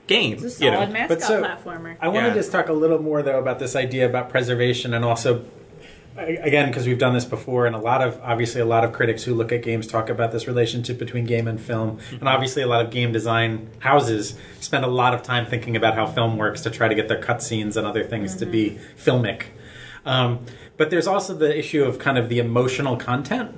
game. 0.09 0.33
it's 0.35 0.61
a 0.61 0.65
you 0.65 0.71
know. 0.73 0.79
solid 0.79 0.93
mascot 0.93 1.09
But 1.09 1.23
so- 1.23 1.43
platformer. 1.43 1.97
I 2.01 2.09
wanted 2.09 2.35
Yeah. 2.35 2.43
to 2.43 2.51
talk 2.51 2.69
a 2.69 2.73
little 2.73 3.01
more 3.01 3.23
though 3.23 3.39
about 3.39 3.61
this 3.61 3.77
idea 3.77 4.07
about 4.07 4.29
preservation 4.29 4.93
and 4.93 5.05
also 5.05 5.45
again 6.19 6.69
because 6.69 6.87
we've 6.87 6.99
done 6.99 7.13
this 7.13 7.27
before 7.27 7.67
and 7.67 7.77
a 7.77 7.79
lot 7.79 8.01
of 8.03 8.19
obviously 8.25 8.61
a 8.61 8.65
lot 8.65 8.85
of 8.85 8.93
critics 8.93 9.23
who 9.25 9.35
look 9.35 9.53
at 9.53 9.63
games 9.63 9.87
talk 9.87 10.09
about 10.09 10.33
this 10.33 10.47
relationship 10.47 10.99
between 10.99 11.27
game 11.27 11.47
and 11.47 11.61
film 11.61 11.99
mm-hmm. 11.99 12.17
and 12.17 12.29
obviously 12.29 12.63
a 12.63 12.67
lot 12.67 12.83
of 12.85 12.91
game 12.91 13.13
design 13.13 13.69
houses 13.81 14.35
spend 14.59 14.83
a 14.85 14.89
lot 14.89 15.13
of 15.13 15.23
time 15.23 15.45
thinking 15.45 15.77
about 15.77 15.95
how 15.95 16.07
film 16.07 16.39
works 16.39 16.63
to 16.63 16.71
try 16.71 16.89
to 16.89 16.95
get 16.95 17.07
their 17.09 17.21
cutscenes 17.21 17.77
and 17.77 17.87
other 17.87 18.03
things 18.03 18.35
to 18.37 18.47
be 18.47 18.71
mm-hmm. 18.71 19.11
filmic 19.11 19.43
um, 20.07 20.47
but 20.77 20.91
there's 20.91 21.07
also 21.07 21.35
the 21.35 21.57
issue 21.57 21.85
of 21.85 21.99
kind 21.99 22.17
of 22.17 22.29
the 22.29 22.39
emotional 22.39 22.97
content. 22.97 23.55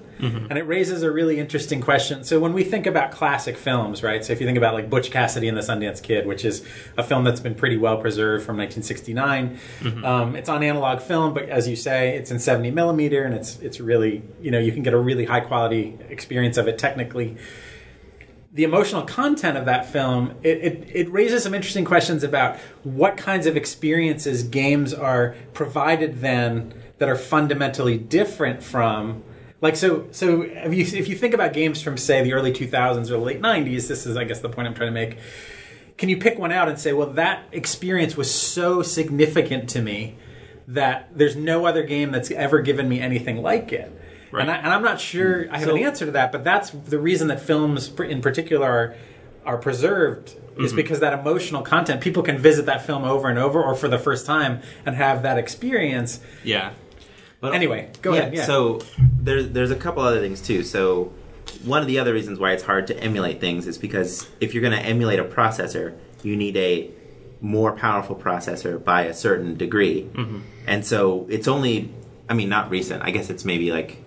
And 0.50 0.58
it 0.58 0.66
raises 0.66 1.04
a 1.04 1.12
really 1.12 1.38
interesting 1.38 1.80
question. 1.80 2.24
So 2.24 2.40
when 2.40 2.52
we 2.52 2.64
think 2.64 2.86
about 2.86 3.12
classic 3.12 3.56
films 3.56 4.02
right 4.02 4.24
so 4.24 4.32
if 4.32 4.40
you 4.40 4.46
think 4.46 4.58
about 4.58 4.74
like 4.74 4.90
butch 4.90 5.10
cassidy 5.10 5.46
and 5.48 5.56
the 5.56 5.60
sundance 5.60 6.02
kid 6.02 6.26
which 6.26 6.44
is 6.44 6.64
a 6.96 7.02
film 7.02 7.22
that's 7.24 7.40
been 7.40 7.54
pretty 7.54 7.76
well 7.76 7.98
preserved 7.98 8.44
from 8.44 8.56
1969 8.56 9.58
um, 10.04 10.34
it's 10.36 10.48
on 10.48 10.62
analog 10.62 11.00
film 11.00 11.34
but 11.34 11.48
as 11.48 11.68
you 11.68 11.76
say 11.76 12.16
it's 12.16 12.30
in 12.30 12.38
70 12.38 12.70
millimeter 12.72 13.24
and 13.24 13.34
it's 13.34 13.58
it's 13.60 13.78
really 13.80 14.22
you 14.40 14.50
know 14.50 14.58
you 14.58 14.72
can 14.72 14.82
get 14.82 14.92
a 14.94 14.98
really 14.98 15.24
high 15.24 15.40
quality 15.40 15.96
experience 16.08 16.56
of 16.56 16.66
it 16.68 16.78
technically 16.78 17.36
the 18.52 18.64
emotional 18.64 19.02
content 19.02 19.58
of 19.58 19.66
that 19.66 19.86
film 19.86 20.34
it, 20.42 20.58
it, 20.58 20.88
it 20.92 21.12
raises 21.12 21.42
some 21.42 21.54
interesting 21.54 21.84
questions 21.84 22.22
about 22.22 22.56
what 22.82 23.16
kinds 23.16 23.46
of 23.46 23.56
experiences 23.56 24.42
games 24.42 24.94
are 24.94 25.34
provided 25.52 26.20
then 26.20 26.72
that 26.98 27.08
are 27.08 27.16
fundamentally 27.16 27.98
different 27.98 28.62
from 28.62 29.22
like 29.60 29.76
so 29.76 30.08
so 30.12 30.42
if 30.42 30.72
you 30.72 30.98
if 30.98 31.08
you 31.08 31.16
think 31.16 31.34
about 31.34 31.52
games 31.52 31.82
from 31.82 31.96
say 31.96 32.22
the 32.22 32.32
early 32.32 32.52
2000s 32.52 33.06
or 33.06 33.12
the 33.12 33.18
late 33.18 33.40
90s 33.40 33.88
this 33.88 34.06
is 34.06 34.16
i 34.16 34.24
guess 34.24 34.40
the 34.40 34.48
point 34.48 34.66
i'm 34.66 34.74
trying 34.74 34.88
to 34.88 34.94
make 34.94 35.18
can 35.96 36.08
you 36.08 36.16
pick 36.16 36.38
one 36.38 36.52
out 36.52 36.68
and 36.68 36.78
say 36.78 36.92
well 36.92 37.10
that 37.10 37.44
experience 37.52 38.16
was 38.16 38.32
so 38.32 38.82
significant 38.82 39.68
to 39.68 39.82
me 39.82 40.16
that 40.66 41.08
there's 41.16 41.36
no 41.36 41.66
other 41.66 41.82
game 41.82 42.12
that's 42.12 42.30
ever 42.30 42.60
given 42.60 42.88
me 42.88 43.00
anything 43.00 43.42
like 43.42 43.72
it 43.72 43.92
Right. 44.30 44.42
and, 44.42 44.50
I, 44.50 44.56
and 44.56 44.68
i'm 44.68 44.82
not 44.82 45.00
sure 45.00 45.46
i 45.50 45.58
have 45.58 45.68
So- 45.68 45.76
an 45.76 45.82
answer 45.82 46.06
to 46.06 46.12
that 46.12 46.32
but 46.32 46.44
that's 46.44 46.70
the 46.70 46.98
reason 46.98 47.28
that 47.28 47.40
films 47.40 47.90
in 48.00 48.20
particular 48.20 48.66
are, 48.66 48.96
are 49.44 49.58
preserved 49.58 50.34
is 50.56 50.70
mm-hmm. 50.70 50.76
because 50.76 51.00
that 51.00 51.12
emotional 51.18 51.62
content 51.62 52.00
people 52.00 52.22
can 52.22 52.38
visit 52.38 52.66
that 52.66 52.84
film 52.84 53.04
over 53.04 53.28
and 53.28 53.38
over 53.38 53.62
or 53.62 53.74
for 53.74 53.88
the 53.88 53.98
first 53.98 54.26
time 54.26 54.60
and 54.84 54.96
have 54.96 55.22
that 55.22 55.38
experience 55.38 56.20
Yeah. 56.44 56.72
But 57.40 57.54
Anyway, 57.54 57.90
go 58.02 58.14
ahead, 58.14 58.34
yeah. 58.34 58.44
So 58.44 58.80
there's 58.98 59.50
there's 59.50 59.70
a 59.70 59.76
couple 59.76 60.02
other 60.02 60.18
things 60.20 60.40
too. 60.40 60.64
So 60.64 61.12
one 61.64 61.82
of 61.82 61.86
the 61.86 61.98
other 61.98 62.12
reasons 62.12 62.38
why 62.38 62.52
it's 62.52 62.64
hard 62.64 62.86
to 62.88 62.96
emulate 62.98 63.40
things 63.40 63.66
is 63.66 63.78
because 63.78 64.28
if 64.40 64.54
you're 64.54 64.60
going 64.60 64.78
to 64.78 64.84
emulate 64.84 65.18
a 65.18 65.24
processor, 65.24 65.96
you 66.22 66.36
need 66.36 66.56
a 66.56 66.90
more 67.40 67.72
powerful 67.72 68.16
processor 68.16 68.82
by 68.82 69.02
a 69.02 69.14
certain 69.14 69.56
degree. 69.56 70.08
Mm-hmm. 70.12 70.40
And 70.66 70.84
so 70.84 71.26
it's 71.30 71.46
only, 71.46 71.92
I 72.28 72.34
mean, 72.34 72.48
not 72.48 72.70
recent. 72.70 73.02
I 73.02 73.10
guess 73.10 73.30
it's 73.30 73.44
maybe 73.44 73.70
like 73.70 74.02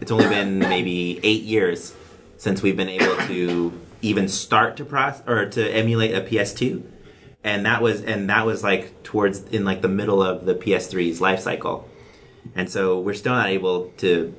it's 0.00 0.10
only 0.10 0.28
been 0.28 0.58
maybe 0.58 1.20
eight 1.22 1.42
years 1.42 1.94
since 2.36 2.62
we've 2.62 2.76
been 2.76 2.88
able 2.88 3.16
to 3.26 3.80
even 4.02 4.28
start 4.28 4.76
to 4.76 4.84
process 4.84 5.26
or 5.26 5.46
to 5.46 5.70
emulate 5.74 6.14
a 6.14 6.20
PS2. 6.20 6.82
And 7.42 7.64
that 7.64 7.80
was 7.80 8.02
and 8.02 8.28
that 8.28 8.44
was 8.44 8.62
like 8.62 9.02
towards 9.02 9.42
in 9.44 9.64
like 9.64 9.82
the 9.82 9.88
middle 9.88 10.22
of 10.22 10.46
the 10.46 10.54
PS3's 10.54 11.20
life 11.20 11.40
cycle 11.40 11.88
and 12.54 12.70
so 12.70 13.00
we're 13.00 13.14
still 13.14 13.34
not 13.34 13.48
able 13.48 13.90
to 13.98 14.34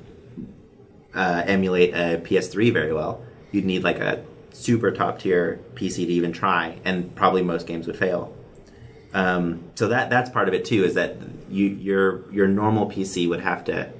uh, 1.14 1.42
emulate 1.46 1.94
a 1.94 2.20
PS3 2.24 2.72
very 2.72 2.92
well. 2.92 3.22
You'd 3.52 3.64
need 3.64 3.82
like 3.82 3.98
a 3.98 4.24
super 4.52 4.90
top 4.90 5.18
tier 5.18 5.60
PC 5.74 6.06
to 6.06 6.12
even 6.12 6.32
try, 6.32 6.78
and 6.84 7.14
probably 7.14 7.42
most 7.42 7.66
games 7.66 7.86
would 7.86 7.96
fail. 7.96 8.34
Um, 9.14 9.70
so 9.74 9.88
that 9.88 10.10
that's 10.10 10.30
part 10.30 10.48
of 10.48 10.54
it 10.54 10.64
too. 10.64 10.84
Is 10.84 10.94
that 10.94 11.16
you 11.48 11.66
your 11.66 12.30
your 12.32 12.46
normal 12.46 12.90
PC 12.90 13.28
would 13.28 13.40
have 13.40 13.64
to 13.64 13.90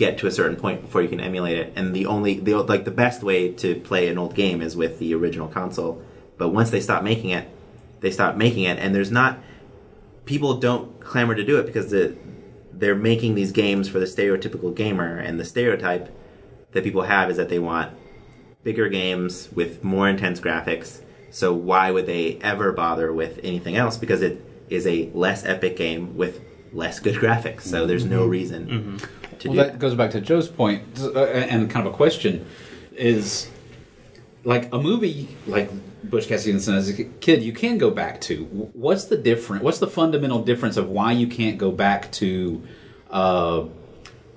get 0.00 0.16
to 0.16 0.26
a 0.26 0.30
certain 0.30 0.56
point 0.56 0.80
before 0.80 1.02
you 1.02 1.08
can 1.10 1.20
emulate 1.20 1.58
it, 1.58 1.74
and 1.76 1.94
the 1.94 2.06
only 2.06 2.40
the 2.40 2.54
like 2.54 2.86
the 2.86 2.90
best 2.90 3.22
way 3.22 3.52
to 3.52 3.78
play 3.80 4.08
an 4.08 4.16
old 4.16 4.34
game 4.34 4.62
is 4.62 4.74
with 4.74 4.98
the 4.98 5.14
original 5.14 5.46
console. 5.46 6.02
But 6.38 6.48
once 6.48 6.70
they 6.70 6.80
stop 6.80 7.04
making 7.04 7.30
it, 7.30 7.46
they 8.00 8.10
stop 8.10 8.34
making 8.34 8.64
it, 8.64 8.78
and 8.78 8.94
there's 8.94 9.10
not 9.10 9.38
people 10.24 10.54
don't 10.54 11.00
clamor 11.00 11.34
to 11.34 11.44
do 11.44 11.58
it 11.58 11.66
because 11.66 11.90
the 11.90 12.16
they're 12.72 12.94
making 12.94 13.34
these 13.34 13.52
games 13.52 13.90
for 13.90 13.98
the 13.98 14.06
stereotypical 14.06 14.74
gamer, 14.74 15.18
and 15.18 15.38
the 15.38 15.44
stereotype 15.44 16.08
that 16.72 16.82
people 16.82 17.02
have 17.02 17.30
is 17.30 17.36
that 17.36 17.50
they 17.50 17.58
want 17.58 17.92
bigger 18.64 18.88
games 18.88 19.50
with 19.52 19.84
more 19.84 20.08
intense 20.08 20.40
graphics. 20.40 21.02
So 21.30 21.52
why 21.52 21.90
would 21.90 22.06
they 22.06 22.38
ever 22.40 22.72
bother 22.72 23.12
with 23.12 23.38
anything 23.42 23.76
else? 23.76 23.98
Because 23.98 24.22
it 24.22 24.42
is 24.70 24.86
a 24.86 25.10
less 25.12 25.44
epic 25.44 25.76
game 25.76 26.16
with 26.16 26.40
less 26.72 27.00
good 27.00 27.16
graphics. 27.16 27.62
So 27.62 27.86
there's 27.86 28.06
no 28.06 28.22
mm-hmm. 28.22 28.30
reason 28.30 28.66
mm-hmm. 28.66 29.19
To 29.40 29.48
Well, 29.48 29.56
do 29.56 29.62
that 29.62 29.72
that. 29.72 29.78
goes 29.78 29.94
back 29.94 30.10
to 30.12 30.20
Joe's 30.20 30.50
uh, 30.58 31.24
and 31.24 31.70
kind 31.70 31.86
of 31.86 31.92
a 31.92 31.96
question 31.96 32.46
is 32.94 33.48
like 34.44 34.72
a 34.72 34.78
movie 34.78 35.28
like 35.46 35.70
Butch 36.04 36.28
Cassidy 36.28 36.52
and 36.52 36.60
Sundance 36.60 37.20
Kid, 37.20 37.42
you 37.42 37.52
can 37.52 37.76
go 37.78 37.90
back 37.90 38.20
to. 38.22 38.44
What's 38.44 39.04
the 39.04 39.16
different? 39.16 39.62
What's 39.64 39.78
the 39.78 39.86
fundamental 39.86 40.42
difference 40.42 40.76
of 40.76 40.88
why 40.88 41.12
you 41.12 41.26
can't 41.26 41.58
go 41.58 41.70
back 41.70 42.10
to 42.12 42.62
uh, 43.10 43.64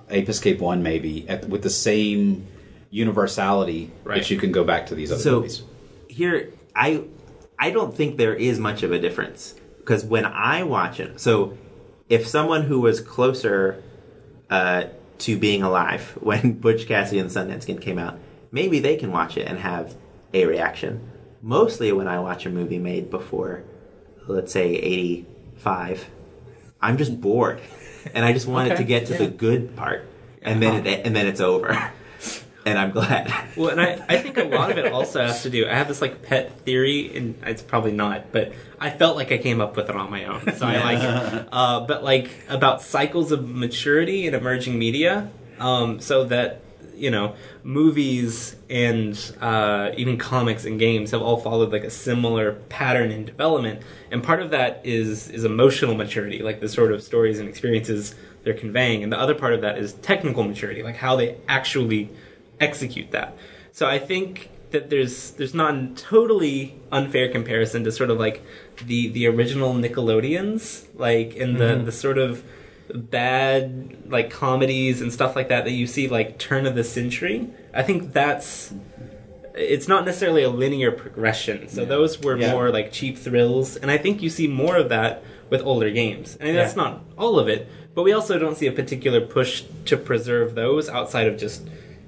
Ape 0.10 0.27
Escape 0.29 0.60
One, 0.60 0.83
maybe 0.83 1.27
at, 1.29 1.48
with 1.48 1.63
the 1.63 1.69
same 1.69 2.48
universality 2.89 3.91
Right. 4.03 4.19
that 4.19 4.29
you 4.29 4.38
can 4.38 4.51
go 4.51 4.63
back 4.63 4.86
to 4.88 4.95
these 4.95 5.12
other 5.12 5.22
So 5.22 5.36
movies? 5.38 5.63
here, 6.07 6.51
I 6.75 7.03
I 7.60 7.72
don't 7.72 7.95
think 7.95 8.17
there 8.17 8.36
is 8.36 8.60
much 8.60 8.83
of 8.83 8.91
a 8.91 9.00
difference 9.00 9.55
because 9.79 10.03
when 10.05 10.25
I 10.25 10.63
watch 10.63 11.00
it, 11.00 11.19
so 11.19 11.57
if 12.10 12.27
someone 12.27 12.63
who 12.63 12.79
was 12.81 13.00
closer 13.01 13.81
uh, 14.53 14.88
to 15.17 15.38
being 15.38 15.63
alive 15.63 16.15
when 16.22 16.53
Butch 16.53 16.86
Cassidy 16.86 17.19
and 17.19 17.29
the 17.29 17.39
Sundance 17.39 17.65
Kid 17.65 17.81
came 17.81 17.98
out, 17.98 18.19
maybe 18.51 18.79
they 18.79 18.95
can 18.95 19.12
watch 19.12 19.36
it 19.36 19.48
and 19.48 19.57
have 19.57 19.95
a 20.33 20.45
reaction. 20.45 21.10
Mostly 21.41 21.91
when 21.91 22.07
I 22.07 22.19
watch 22.19 22.45
a 22.45 22.50
movie 22.50 22.77
made 22.77 23.10
before, 23.10 23.63
let's 24.27 24.53
say 24.53 24.75
eighty 24.75 25.25
five, 25.57 26.07
I'm 26.79 26.98
just 26.98 27.19
bored, 27.19 27.60
and 28.13 28.24
I 28.24 28.31
just 28.31 28.48
want 28.48 28.72
it 28.72 28.77
to 28.77 28.83
get 28.83 29.07
to 29.07 29.15
the 29.15 29.27
good 29.27 29.75
part, 29.75 30.07
and 30.41 30.62
then 30.62 30.86
it, 30.86 31.05
and 31.05 31.15
then 31.15 31.25
it's 31.25 31.41
over, 31.41 31.69
and 32.65 32.79
I'm 32.79 32.91
glad. 32.91 33.34
Well, 33.55 33.70
and 33.70 33.79
I, 33.79 34.03
I 34.10 34.17
think 34.17 34.38
a 34.38 34.46
lot 34.46 34.72
of 34.72 34.79
it 34.79 34.91
also 34.91 35.22
has 35.22 35.43
to 35.43 35.50
do. 35.50 35.67
I 35.67 35.75
have 35.75 35.88
this 35.88 36.01
like 36.01 36.24
pet 36.24 36.60
theory, 36.62 37.15
and 37.15 37.36
it's 37.46 37.62
probably 37.62 37.91
not, 37.91 38.32
but 38.32 38.51
I 38.79 38.89
felt 38.89 39.15
like 39.15 39.32
I 39.32 39.38
came 39.38 39.62
up 39.62 39.75
with 39.75 39.89
it 39.89 39.96
on 39.96 40.10
my 40.10 40.25
own. 40.25 40.51
So 40.55 40.65
I 40.65 40.79
like. 40.79 41.48
Uh, 41.53 41.82
but 41.82 42.03
like 42.03 42.32
about 42.50 42.82
cycles 42.82 43.32
of 43.32 43.48
maturity 43.48 44.25
in 44.25 44.34
emerging 44.34 44.79
media, 44.79 45.29
um, 45.60 46.00
so 46.00 46.24
that 46.25 46.62
you 46.96 47.12
know 47.12 47.36
movies 47.63 48.55
and 48.70 49.36
uh, 49.39 49.91
even 49.98 50.17
comics 50.17 50.65
and 50.65 50.79
games 50.79 51.12
have 51.12 51.22
all 51.22 51.38
followed 51.38 51.72
like 51.72 51.84
a 51.84 51.89
similar 51.91 52.53
pattern 52.70 53.12
in 53.12 53.24
development, 53.24 53.84
and 54.10 54.24
part 54.24 54.41
of 54.41 54.50
that 54.50 54.82
is 54.84 55.29
is 55.29 55.46
emotional 55.46 55.93
maturity, 55.93 56.39
like 56.41 56.60
the 56.60 56.70
sort 56.70 56.91
of 56.91 57.03
stories 57.03 57.39
and 57.39 57.48
experiences 57.48 58.15
they're 58.43 58.53
conveying, 58.53 59.03
and 59.03 59.12
the 59.12 59.20
other 59.20 59.36
part 59.36 59.53
of 59.53 59.62
that 59.62 59.77
is 59.77 59.93
technical 59.93 60.43
maturity, 60.43 60.82
like 60.82 60.98
how 60.98 61.15
they 61.15 61.38
actually 61.48 62.10
execute 62.60 63.12
that. 63.12 63.36
So 63.72 63.88
I 63.88 64.00
think 64.00 64.50
that 64.72 64.89
there's 64.89 65.31
there's 65.31 65.53
not 65.53 65.75
a 65.75 65.88
totally 65.95 66.75
unfair 66.91 67.29
comparison 67.29 67.83
to 67.86 67.91
sort 67.91 68.10
of 68.10 68.19
like 68.19 68.43
the 68.86 69.07
the 69.10 69.27
original 69.27 69.74
Nickelodeons, 69.74 70.86
like 70.95 71.36
in 71.36 71.57
the 71.57 71.65
mm-hmm. 71.65 71.86
the 71.86 71.91
sort 71.91 72.17
of 72.17 72.43
bad 72.93 74.12
like 74.12 74.29
comedies 74.29 75.01
and 75.01 75.12
stuff 75.13 75.36
like 75.36 75.50
that 75.50 75.63
that 75.63 75.72
you 75.72 75.88
see 75.88 76.07
like 76.07 76.38
turn 76.38 76.65
of 76.65 76.75
the 76.75 76.83
century. 76.83 77.50
I 77.74 77.83
think 77.83 78.13
that's 78.13 78.74
it's 79.55 79.88
not 79.88 80.05
necessarily 80.05 80.43
a 80.43 80.50
linear 80.50 80.91
progression. 80.91 81.69
So 81.69 81.86
those 81.86 82.19
were 82.19 82.38
Yeah. 82.38 82.51
more 82.51 82.72
like 82.72 82.91
cheap 82.91 83.17
thrills, 83.17 83.75
and 83.75 83.91
I 83.91 83.98
think 83.98 84.22
you 84.22 84.29
see 84.29 84.48
more 84.48 84.77
of 84.77 84.89
that 84.89 85.24
with 85.50 85.62
older 85.62 85.91
games. 85.91 86.38
Mean, 86.41 86.55
that's 86.55 86.75
Yeah. 86.75 86.83
not 86.83 87.05
all 87.17 87.38
of 87.38 87.48
it, 87.48 87.67
but 87.93 88.01
we 88.03 88.12
also 88.12 88.39
don't 88.39 88.57
see 88.57 88.65
a 88.65 88.72
particular 88.72 89.22
push 89.22 89.63
to 89.86 89.98
preserve 89.98 90.55
those 90.55 90.89
outside 90.89 91.27
of 91.27 91.38
just 91.38 91.67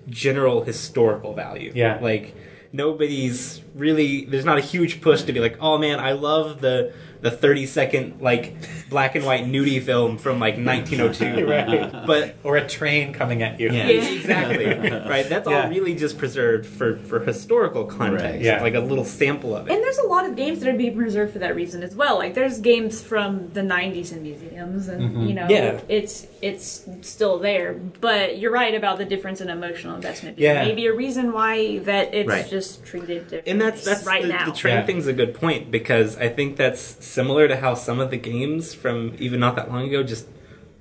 general 0.09 0.63
historical 0.63 1.33
value. 1.33 1.71
Yeah. 1.75 1.99
like 2.01 2.35
nobody's 2.71 3.61
really. 3.73 4.25
There's 4.25 4.45
not 4.45 4.57
a 4.57 4.61
huge 4.61 5.01
push 5.01 5.23
to 5.23 5.33
be 5.33 5.39
like, 5.39 5.57
oh 5.59 5.77
man, 5.77 5.99
I 5.99 6.13
love 6.13 6.61
the 6.61 6.93
the 7.25 7.31
30 7.31 7.65
second 7.65 8.21
like 8.21 8.53
black 8.87 9.15
and 9.15 9.25
white 9.25 9.45
nudie 9.45 9.81
film 9.81 10.15
from 10.19 10.39
like 10.39 10.57
1902. 10.57 11.45
Right. 11.55 12.05
But 12.05 12.35
Or 12.43 12.55
a 12.57 12.67
train 12.67 13.13
coming 13.13 13.41
at 13.41 13.59
you. 13.59 13.71
Yeah. 13.71 13.87
Yeah. 13.87 14.09
exactly 14.09 14.65
right. 15.09 15.27
That's 15.27 15.49
Yeah. 15.49 15.63
all 15.63 15.69
really 15.69 15.95
just 15.95 16.19
preserved 16.19 16.67
for 16.67 16.97
for 16.97 17.19
historical 17.19 17.85
context. 17.85 18.25
Right. 18.25 18.41
Yeah. 18.41 18.61
like 18.61 18.75
a 18.75 18.79
little 18.79 19.05
sample 19.05 19.55
of 19.55 19.67
it. 19.67 19.73
And 19.73 19.83
there's 19.83 19.97
a 19.97 20.05
lot 20.05 20.25
of 20.29 20.35
games 20.35 20.59
that 20.59 20.69
are 20.69 20.77
being 20.77 20.95
preserved 20.95 21.33
for 21.33 21.39
that 21.39 21.55
reason 21.55 21.81
as 21.81 21.95
well. 21.95 22.17
Like 22.19 22.35
there's 22.35 22.59
games 22.59 23.01
from 23.01 23.49
the 23.53 23.61
'90s 23.61 24.11
in 24.11 24.21
museums, 24.21 24.87
and 24.87 25.01
mm-hmm. 25.01 25.21
you 25.27 25.33
know, 25.33 25.47
Yeah. 25.49 25.81
it's 25.89 26.27
it's 26.43 26.87
still 27.01 27.39
there. 27.39 27.73
But 28.01 28.37
you're 28.37 28.51
right 28.51 28.75
about 28.75 28.99
the 28.99 29.05
difference 29.05 29.41
in 29.41 29.49
emotional 29.49 29.95
investment. 29.95 30.37
Yeah. 30.37 30.63
maybe 30.63 30.85
a 30.85 30.93
reason 30.93 31.31
why 31.31 31.79
that 31.79 32.13
it's 32.13 32.29
Right. 32.29 32.47
just 32.47 32.85
treated 32.85 33.21
differently. 33.29 33.51
and 33.51 33.59
that's 33.59 33.83
that's 33.83 34.05
right 34.05 34.21
the, 34.21 34.27
now. 34.29 34.45
the 34.45 34.51
train 34.51 34.75
Yeah. 34.75 34.85
thing's 34.85 35.07
a 35.07 35.13
good 35.13 35.33
point 35.33 35.71
because 35.71 36.17
I 36.17 36.29
think 36.29 36.55
that's 36.57 36.83
similar 37.15 37.47
to 37.47 37.55
how 37.55 37.73
some 37.73 37.99
of 37.99 38.11
the 38.11 38.17
games 38.17 38.73
from 38.75 39.15
even 39.19 39.39
not 39.39 39.55
that 39.55 39.71
long 39.71 39.87
ago 39.87 40.03
just 40.03 40.27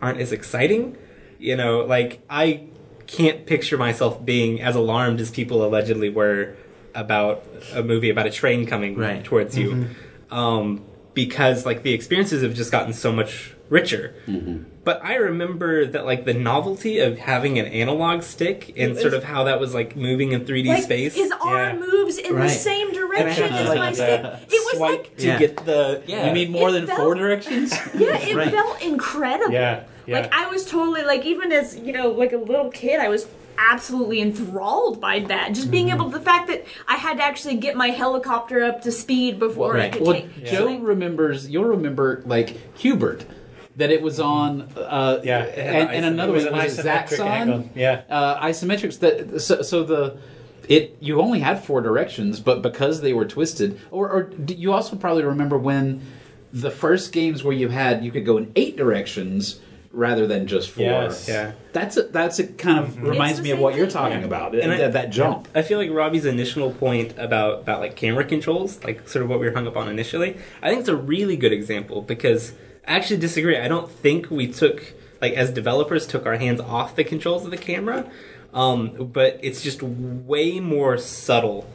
aren't 0.03 0.21
as 0.21 0.33
exciting. 0.33 0.97
You 1.39 1.57
know, 1.57 1.81
like 1.85 2.21
I 2.29 2.65
can't 3.07 3.47
picture 3.47 3.79
myself 3.79 4.25
being 4.25 4.61
as 4.61 4.75
alarmed 4.77 5.21
as 5.21 5.31
people 5.31 5.65
allegedly 5.65 6.11
were 6.11 6.57
about 6.95 7.45
a 7.73 7.83
movie 7.83 8.11
about 8.11 8.27
a 8.27 8.31
train 8.31 8.67
coming 8.67 8.97
Right. 8.97 9.23
towards 9.25 9.57
you, 9.59 9.89
um, 10.31 10.85
because 11.13 11.65
like 11.67 11.83
the 11.83 11.93
experiences 11.93 12.43
have 12.43 12.55
just 12.55 12.71
gotten 12.73 12.93
so 12.93 13.13
much 13.13 13.53
richer. 13.69 14.15
But 14.85 15.03
I 15.03 15.15
remember 15.15 15.87
that 15.87 16.05
like 16.05 16.25
the 16.27 16.35
novelty 16.35 16.99
of 16.99 17.17
having 17.19 17.59
an 17.59 17.65
analog 17.67 18.23
stick 18.23 18.69
and 18.77 18.93
It 18.93 18.99
sort 19.01 19.15
of 19.15 19.25
how 19.25 19.45
that 19.45 19.59
was 19.59 19.73
like 19.75 19.97
moving 19.97 20.33
in 20.33 20.45
3D 20.45 20.69
like 20.69 20.83
space. 20.83 21.15
his 21.15 21.33
arm 21.41 21.81
Yeah. 21.81 21.87
moves 21.87 22.19
in 22.19 22.35
Right. 22.35 22.43
the 22.45 22.55
same 22.55 22.93
direction 22.93 23.45
as 23.53 23.71
to, 23.71 23.75
my 23.77 23.93
stick. 23.93 24.25
It 24.51 24.73
was 24.73 24.81
like 24.81 25.17
to 25.17 25.27
Yeah. 25.27 25.39
get 25.39 25.57
the 25.65 26.03
yeah. 26.07 26.27
You 26.29 26.35
mean 26.35 26.53
more 26.53 26.69
It 26.69 26.73
than 26.73 26.87
felt- 26.87 26.99
four 27.01 27.15
directions? 27.15 27.73
yeah, 27.99 28.19
it 28.19 28.37
Right. 28.37 28.51
felt 28.51 28.83
incredible. 28.83 29.55
Yeah, 29.55 29.81
yeah. 30.07 30.21
Like 30.21 30.35
I 30.35 30.49
was 30.51 30.67
totally 30.67 31.03
like 31.03 31.25
even 31.25 31.51
as 31.51 31.77
you 31.79 31.93
know 31.93 32.11
like 32.11 32.33
a 32.35 32.39
little 32.39 32.71
kid, 32.71 33.01
I 33.01 33.09
was 33.09 33.27
absolutely 33.57 34.21
enthralled 34.21 35.01
by 35.01 35.21
that. 35.21 35.53
Just 35.55 35.71
being 35.71 35.87
Mm-hmm. 35.87 36.01
able 36.01 36.11
the 36.11 36.21
fact 36.21 36.49
that 36.49 36.65
I 36.89 36.97
had 36.97 37.17
to 37.19 37.23
actually 37.25 37.55
get 37.57 37.75
my 37.77 37.89
helicopter 37.89 38.63
up 38.65 38.83
to 38.83 38.93
speed 38.93 39.39
before 39.39 39.77
I 39.77 39.79
Right. 39.79 39.93
could 39.93 40.03
Well, 40.03 40.13
take. 40.15 40.45
Joe 40.45 40.77
remembers. 40.77 41.49
You'll 41.49 41.65
remember 41.65 42.23
like 42.27 42.75
Q*bert, 42.77 43.25
that 43.77 43.91
it 43.91 44.03
was 44.03 44.21
on. 44.21 44.63
Uh, 44.77 45.21
Yeah. 45.25 45.39
and, 45.45 45.91
and 45.91 46.05
another 46.07 46.33
it 46.33 46.35
was 46.37 46.45
one 46.45 46.55
an 46.55 46.65
was 46.65 46.79
it 46.79 46.85
isometric. 46.87 47.19
Zaxxon. 47.19 47.69
Yeah. 47.75 48.03
uh, 48.09 48.45
isometrics 48.47 48.99
that 49.01 49.41
so, 49.41 49.63
so 49.63 49.83
the 49.85 50.17
it 50.69 50.97
you 51.01 51.21
only 51.21 51.41
had 51.41 51.63
four 51.63 51.81
directions 51.83 52.41
but 52.41 52.63
because 52.63 53.03
they 53.03 53.13
were 53.13 53.27
twisted 53.27 53.79
or, 53.91 54.09
or 54.11 54.31
you 54.49 54.73
also 54.73 54.97
probably 54.97 55.23
remember 55.23 55.59
when 55.59 56.01
the 56.55 56.71
first 56.71 57.13
games 57.13 57.45
where 57.45 57.55
you 57.55 57.69
had 57.69 58.03
you 58.03 58.11
could 58.11 58.25
go 58.25 58.39
in 58.39 58.51
eight 58.57 58.75
directions 58.77 59.61
rather 59.93 60.27
than 60.27 60.47
just 60.47 60.71
four 60.71 60.85
Yes. 60.85 61.29
Yeah. 61.29 61.53
that's 61.75 61.97
a, 61.99 62.05
that's 62.05 62.39
a 62.39 62.47
kind 62.47 62.79
of 62.79 63.03
reminds 63.03 63.43
me 63.43 63.51
of 63.51 63.59
what 63.59 63.75
you're 63.77 63.91
talking 63.91 64.21
yeah. 64.21 64.25
about 64.27 64.55
And 64.55 64.73
I- 64.73 64.79
that, 64.79 64.93
that 64.95 65.11
jump 65.11 65.49
I 65.55 65.61
feel 65.63 65.79
like 65.79 65.91
Robbie's 65.91 66.25
initial 66.25 66.73
point 66.73 67.13
about 67.19 67.61
about 67.61 67.81
like 67.81 67.95
camera 67.95 68.25
controls, 68.25 68.83
like 68.85 69.07
sort 69.09 69.23
of 69.23 69.29
what 69.29 69.41
we 69.41 69.47
were 69.47 69.53
hung 69.53 69.67
up 69.67 69.77
on 69.77 69.89
initially, 69.89 70.39
I 70.63 70.69
think 70.71 70.81
it's 70.81 70.89
a 70.89 70.97
really 70.97 71.37
good 71.37 71.53
example 71.53 72.01
because 72.01 72.55
I 72.87 72.93
actually 72.97 73.19
disagree. 73.19 73.57
I 73.59 73.69
don't 73.69 73.91
think 73.91 74.31
we 74.31 74.47
took 74.49 74.95
like 75.21 75.33
as 75.35 75.51
developers 75.51 76.07
took 76.07 76.27
our 76.27 76.37
hands 76.37 76.61
off 76.61 76.97
the 76.97 77.05
controls 77.05 77.45
of 77.45 77.51
the 77.51 77.57
camera, 77.57 78.11
um, 78.53 79.11
but 79.13 79.39
it's 79.43 79.63
just 79.63 79.83
way 79.83 80.61
more 80.61 80.99
subtle. 80.99 81.69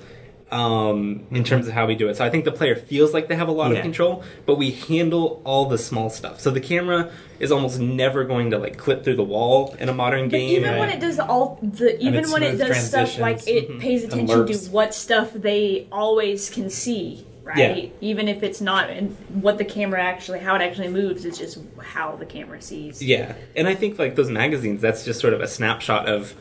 Um, 0.51 1.27
in 1.29 1.43
terms 1.43 1.67
of 1.67 1.73
how 1.75 1.85
we 1.85 1.93
do 1.93 2.09
it, 2.09 2.17
so 2.17 2.25
I 2.25 2.31
think 2.31 2.43
the 2.43 2.51
player 2.51 2.75
feels 2.75 3.13
like 3.13 3.27
they 3.27 3.35
have 3.35 3.49
a 3.49 3.51
lot 3.51 3.69
Yeah. 3.71 3.77
of 3.77 3.83
control, 3.83 4.23
but 4.47 4.55
we 4.55 4.71
handle 4.71 5.43
all 5.45 5.65
the 5.67 5.77
small 5.77 6.09
stuff. 6.09 6.39
So 6.39 6.49
the 6.49 6.59
camera 6.59 7.11
is 7.39 7.51
almost 7.51 7.79
never 7.79 8.23
going 8.23 8.49
to 8.49 8.57
like 8.57 8.75
clip 8.75 9.03
through 9.03 9.17
the 9.17 9.23
wall 9.23 9.75
in 9.79 9.89
a 9.89 9.93
modern 9.93 10.23
But 10.23 10.31
game. 10.37 10.49
even 10.61 10.79
when 10.79 10.89
it 10.89 10.99
does 10.99 11.19
all 11.19 11.59
the 11.61 12.01
even 12.03 12.31
when 12.31 12.41
it 12.41 12.57
does 12.57 12.83
stuff 12.83 13.19
like 13.19 13.43
transitions. 13.43 13.69
it 13.75 13.79
pays 13.79 14.03
attention 14.03 14.47
to 14.47 14.57
what 14.71 14.95
stuff 14.95 15.33
they 15.33 15.85
always 15.91 16.49
can 16.49 16.71
see, 16.71 17.27
right? 17.49 17.85
Yeah. 17.85 17.89
Even 18.01 18.27
if 18.27 18.43
it's 18.43 18.61
not 18.61 18.89
in 18.89 19.09
what 19.41 19.57
the 19.57 19.65
camera 19.65 20.01
actually 20.01 20.39
how 20.39 20.55
it 20.55 20.61
actually 20.61 20.89
moves, 20.89 21.25
it's 21.25 21.37
just 21.37 21.57
how 21.81 22.15
the 22.15 22.25
camera 22.25 22.61
sees. 22.61 23.01
Yeah, 23.01 23.35
and 23.55 23.67
I 23.67 23.75
think 23.75 23.97
like 23.97 24.15
those 24.15 24.29
magazines, 24.29 24.81
that's 24.81 25.03
just 25.03 25.19
sort 25.19 25.33
of 25.33 25.41
a 25.41 25.47
snapshot 25.47 26.07
of 26.07 26.35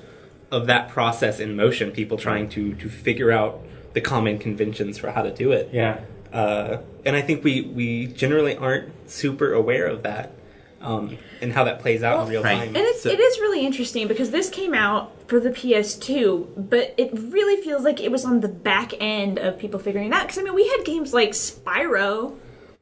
of 0.51 0.67
that 0.67 0.91
process 0.91 1.41
in 1.41 1.57
motion. 1.57 1.91
People 1.91 2.19
trying 2.19 2.49
to 2.51 2.75
to 2.75 2.89
figure 2.89 3.33
out 3.33 3.61
the 3.95 4.01
common 4.01 4.39
conventions 4.39 4.99
for 4.99 5.11
how 5.11 5.23
to 5.23 5.33
do 5.33 5.53
it. 5.53 5.71
Yeah. 5.73 6.01
Uh, 6.33 6.83
and 7.07 7.17
I 7.17 7.23
think 7.23 7.43
we 7.43 7.63
we 7.63 8.07
generally 8.09 8.55
aren't 8.57 8.93
super 9.11 9.53
aware 9.55 9.87
of 9.87 10.03
that 10.03 10.33
um, 10.81 11.19
and 11.43 11.53
how 11.53 11.65
that 11.65 11.81
plays 11.81 12.03
out 12.03 12.23
in 12.25 12.29
real 12.29 12.43
Right. 12.43 12.59
time. 12.59 12.69
And 12.69 12.77
it's 12.79 13.03
So- 13.03 13.11
it 13.11 13.19
is 13.21 13.39
really 13.41 13.65
interesting 13.67 14.07
because 14.09 14.31
this 14.31 14.49
came 14.49 14.75
out 14.75 15.13
for 15.27 15.41
the 15.41 15.51
PS2, 15.51 16.49
but 16.57 16.95
it 16.97 17.11
really 17.13 17.61
feels 17.63 17.83
like 17.83 18.01
it 18.01 18.11
was 18.11 18.25
on 18.25 18.41
the 18.41 18.49
back 18.49 18.93
end 19.01 19.39
of 19.39 19.59
people 19.59 19.81
figuring 19.81 20.09
it 20.09 20.15
out. 20.15 20.23
Because 20.23 20.39
I 20.39 20.43
mean, 20.43 20.55
we 20.55 20.69
had 20.69 20.85
games 20.85 21.13
like 21.13 21.31
Spyro 21.33 22.35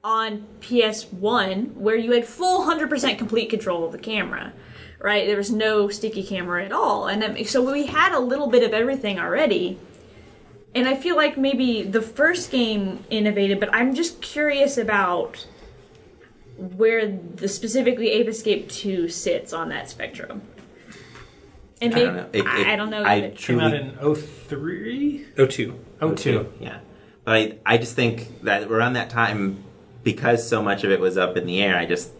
on 0.04 0.44
PS1 0.60 1.74
where 1.74 1.96
you 1.96 2.12
had 2.12 2.26
full 2.26 2.62
100% 2.64 3.18
complete 3.18 3.50
control 3.50 3.84
of 3.84 3.92
the 3.92 3.98
camera. 3.98 4.52
Right, 4.98 5.26
there 5.26 5.36
was 5.36 5.50
no 5.52 5.88
sticky 5.88 6.22
camera 6.24 6.64
at 6.64 6.72
all, 6.72 7.06
and 7.06 7.22
um, 7.22 7.44
so 7.44 7.60
we 7.62 7.86
had 7.86 8.12
a 8.12 8.18
little 8.18 8.46
bit 8.46 8.62
of 8.62 8.72
everything 8.72 9.18
already. 9.20 9.78
And 10.74 10.88
I 10.88 10.94
feel 10.96 11.16
like 11.16 11.36
maybe 11.36 11.82
the 11.82 12.00
first 12.00 12.50
game 12.50 13.04
innovated, 13.10 13.60
but 13.60 13.68
I'm 13.74 13.94
just 13.94 14.22
curious 14.22 14.78
about 14.78 15.46
where 16.56 17.06
the 17.08 17.48
specifically 17.48 18.10
Ape 18.10 18.28
Escape 18.28 18.68
2 18.68 19.08
sits 19.08 19.52
on 19.52 19.68
that 19.70 19.88
spectrum. 19.90 20.42
And 21.82 21.92
I 21.92 21.96
maybe, 21.96 22.06
don't 22.06 22.16
know. 22.16 22.26
It- 22.32 22.46
I, 22.46 22.60
it- 22.60 22.66
I 22.68 22.76
don't 22.76 22.90
know. 22.90 23.02
I 23.02 23.14
if 23.16 23.24
it- 23.24 23.36
Came 23.38 23.58
truly 23.58 23.64
out 23.64 23.74
in 23.74 24.14
03? 24.48 25.26
oh 25.38 25.46
two. 25.46 25.78
02. 26.00 26.52
Yeah, 26.60 26.78
but 27.24 27.34
I 27.36 27.58
I 27.66 27.76
just 27.78 27.94
think 27.94 28.42
that 28.42 28.70
around 28.70 28.94
that 28.94 29.10
time, 29.10 29.62
because 30.02 30.46
so 30.48 30.62
much 30.62 30.84
of 30.84 30.90
it 30.90 31.00
was 31.00 31.18
up 31.18 31.36
in 31.36 31.46
the 31.46 31.62
air, 31.62 31.76
I 31.76 31.84
just 31.84 32.12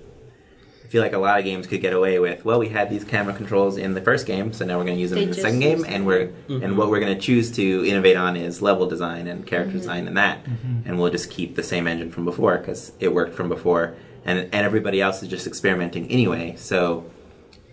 feel 0.91 1.03
like 1.03 1.15
a 1.15 1.19
lot 1.19 1.39
of 1.39 1.45
games 1.45 1.67
could 1.67 1.81
get 1.81 1.93
away 1.95 2.19
with. 2.19 2.45
Well, 2.45 2.59
we 2.59 2.69
had 2.69 2.91
these 2.91 3.03
camera 3.05 3.35
controls 3.35 3.77
in 3.77 3.95
the 3.95 4.01
first 4.01 4.25
game, 4.27 4.53
so 4.53 4.65
now 4.65 4.79
we're 4.79 4.85
going 4.85 4.97
to 4.97 5.01
use 5.01 5.11
them 5.11 5.17
They 5.19 5.23
in 5.25 5.29
the 5.31 5.35
just 5.35 5.45
second 5.45 5.61
game, 5.61 5.79
use 5.79 5.87
and 5.89 6.07
we're 6.07 6.27
Mm-hmm. 6.49 6.63
and 6.63 6.77
what 6.79 6.91
we're 6.91 7.01
going 7.01 7.15
to 7.15 7.21
choose 7.21 7.51
to 7.53 7.85
innovate 7.87 8.17
on 8.17 8.37
is 8.37 8.61
level 8.63 8.87
design 8.87 9.27
and 9.27 9.47
character 9.47 9.71
Mm-hmm. 9.71 9.79
design 9.79 10.07
and 10.07 10.17
that, 10.19 10.45
and 10.85 10.99
we'll 10.99 11.11
just 11.11 11.31
keep 11.31 11.57
the 11.57 11.63
same 11.63 11.87
engine 11.87 12.11
from 12.11 12.25
before 12.27 12.59
because 12.59 12.93
it 13.01 13.13
worked 13.15 13.35
from 13.35 13.49
before, 13.49 13.95
and 14.27 14.39
and 14.41 14.55
everybody 14.67 15.01
else 15.01 15.23
is 15.23 15.29
just 15.29 15.47
experimenting 15.47 16.11
anyway. 16.11 16.55
So 16.59 17.05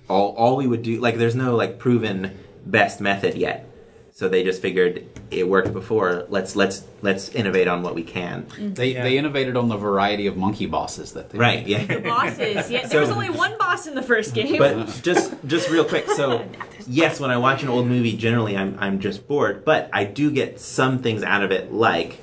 all 0.09 0.33
all 0.37 0.55
we 0.55 0.67
would 0.67 0.83
do 0.83 0.99
like 1.01 1.17
there's 1.17 1.35
no 1.35 1.55
like 1.55 1.79
proven 1.79 2.37
best 2.65 3.01
method 3.01 3.35
yet. 3.35 3.69
So 4.15 4.29
they 4.29 4.43
just 4.43 4.61
figured 4.61 5.07
it 5.31 5.49
worked 5.49 5.73
before. 5.73 6.27
Let's 6.29 6.55
let's 6.55 6.85
let's 7.01 7.29
innovate 7.29 7.67
on 7.67 7.81
what 7.81 7.95
we 7.95 8.03
can. 8.03 8.43
Mm-hmm. 8.43 8.73
they, 8.75 8.93
Yeah. 8.93 9.03
they 9.03 9.17
innovated 9.17 9.57
on 9.57 9.69
the 9.69 9.75
variety 9.75 10.27
of 10.27 10.37
monkey 10.37 10.67
bosses 10.67 11.13
that 11.13 11.31
they 11.31 11.39
Right? 11.39 11.65
made. 11.65 11.89
Yeah. 11.89 11.99
bosses. 11.99 12.69
Yeah, 12.69 12.85
there 12.91 13.01
was 13.01 13.09
only 13.09 13.31
one 13.31 13.57
boss 13.57 13.87
in 13.87 13.95
the 13.95 14.03
first 14.03 14.33
game. 14.35 14.59
But 14.59 14.99
just 15.01 15.33
just 15.47 15.67
real 15.71 15.83
quick, 15.83 16.07
so 16.11 16.45
yes, 16.87 17.19
when 17.19 17.31
I 17.31 17.37
watch 17.37 17.63
an 17.63 17.69
old 17.69 17.87
movie, 17.87 18.15
generally 18.15 18.55
I'm 18.55 18.77
I'm 18.79 18.99
just 18.99 19.27
bored, 19.27 19.65
but 19.65 19.89
I 19.91 20.03
do 20.03 20.29
get 20.29 20.59
some 20.59 20.99
things 20.99 21.23
out 21.23 21.41
of 21.43 21.49
it, 21.51 21.73
like, 21.73 22.19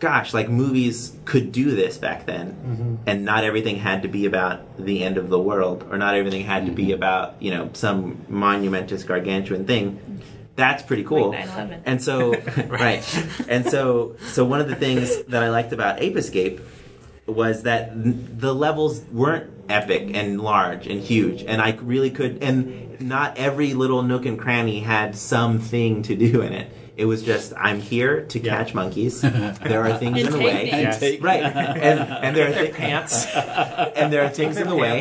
gosh, 0.00 0.34
like 0.34 0.48
movies 0.48 1.16
could 1.26 1.52
do 1.52 1.76
this 1.76 1.98
back 1.98 2.26
then, 2.26 2.52
mm-hmm. 2.52 2.94
and 3.06 3.24
not 3.24 3.44
everything 3.44 3.76
had 3.76 4.02
to 4.02 4.08
be 4.08 4.24
about 4.26 4.78
the 4.78 5.04
end 5.04 5.18
of 5.18 5.28
the 5.28 5.38
world, 5.38 5.86
or 5.90 5.98
not 5.98 6.14
everything 6.14 6.44
had 6.44 6.66
to 6.66 6.72
be 6.72 6.86
mm-hmm. 6.86 6.94
about 6.94 7.40
you 7.40 7.50
know 7.50 7.70
some 7.74 8.24
monumentous 8.28 9.04
gargantuan 9.04 9.66
thing. 9.66 10.22
That's 10.56 10.82
pretty 10.82 11.04
cool. 11.04 11.30
Like 11.30 11.46
And 11.86 12.02
so, 12.02 12.34
right. 12.66 13.02
And 13.48 13.64
so, 13.66 14.16
so 14.32 14.44
one 14.44 14.60
of 14.60 14.68
the 14.68 14.74
things 14.74 15.22
that 15.24 15.42
I 15.42 15.48
liked 15.48 15.72
about 15.72 16.02
Ape 16.02 16.16
Escape 16.16 16.60
was 17.26 17.62
that 17.62 17.92
the 17.94 18.52
levels 18.52 19.00
weren't 19.12 19.50
epic 19.70 20.10
and 20.14 20.40
large 20.40 20.86
and 20.86 21.00
huge, 21.00 21.44
and 21.44 21.62
I 21.62 21.72
really 21.80 22.10
could. 22.10 22.42
And 22.42 23.00
not 23.00 23.38
every 23.38 23.74
little 23.74 24.02
nook 24.02 24.26
and 24.26 24.38
cranny 24.38 24.80
had 24.80 25.16
something 25.16 26.02
to 26.02 26.16
do 26.16 26.42
in 26.42 26.52
it. 26.52 26.70
It 27.00 27.06
was 27.06 27.22
just 27.22 27.52
I'm 27.56 27.80
here 27.80 28.14
to 28.32 28.38
Yeah. 28.38 28.56
catch 28.58 28.74
monkeys. 28.74 29.14
There 29.70 29.82
are 29.86 29.94
things 30.02 30.16
in 30.22 30.30
the 30.32 30.38
way, 30.38 30.70
things. 30.70 31.20
Right? 31.22 31.42
And 31.88 31.98
and 32.24 32.36
there 32.36 32.46
are 32.50 32.52
thi- 32.52 32.72
Pants. 32.72 33.14
and 33.98 34.12
there 34.12 34.22
are 34.26 34.28
things 34.40 34.54
in 34.62 34.68
the 34.68 34.76
way, 34.84 34.96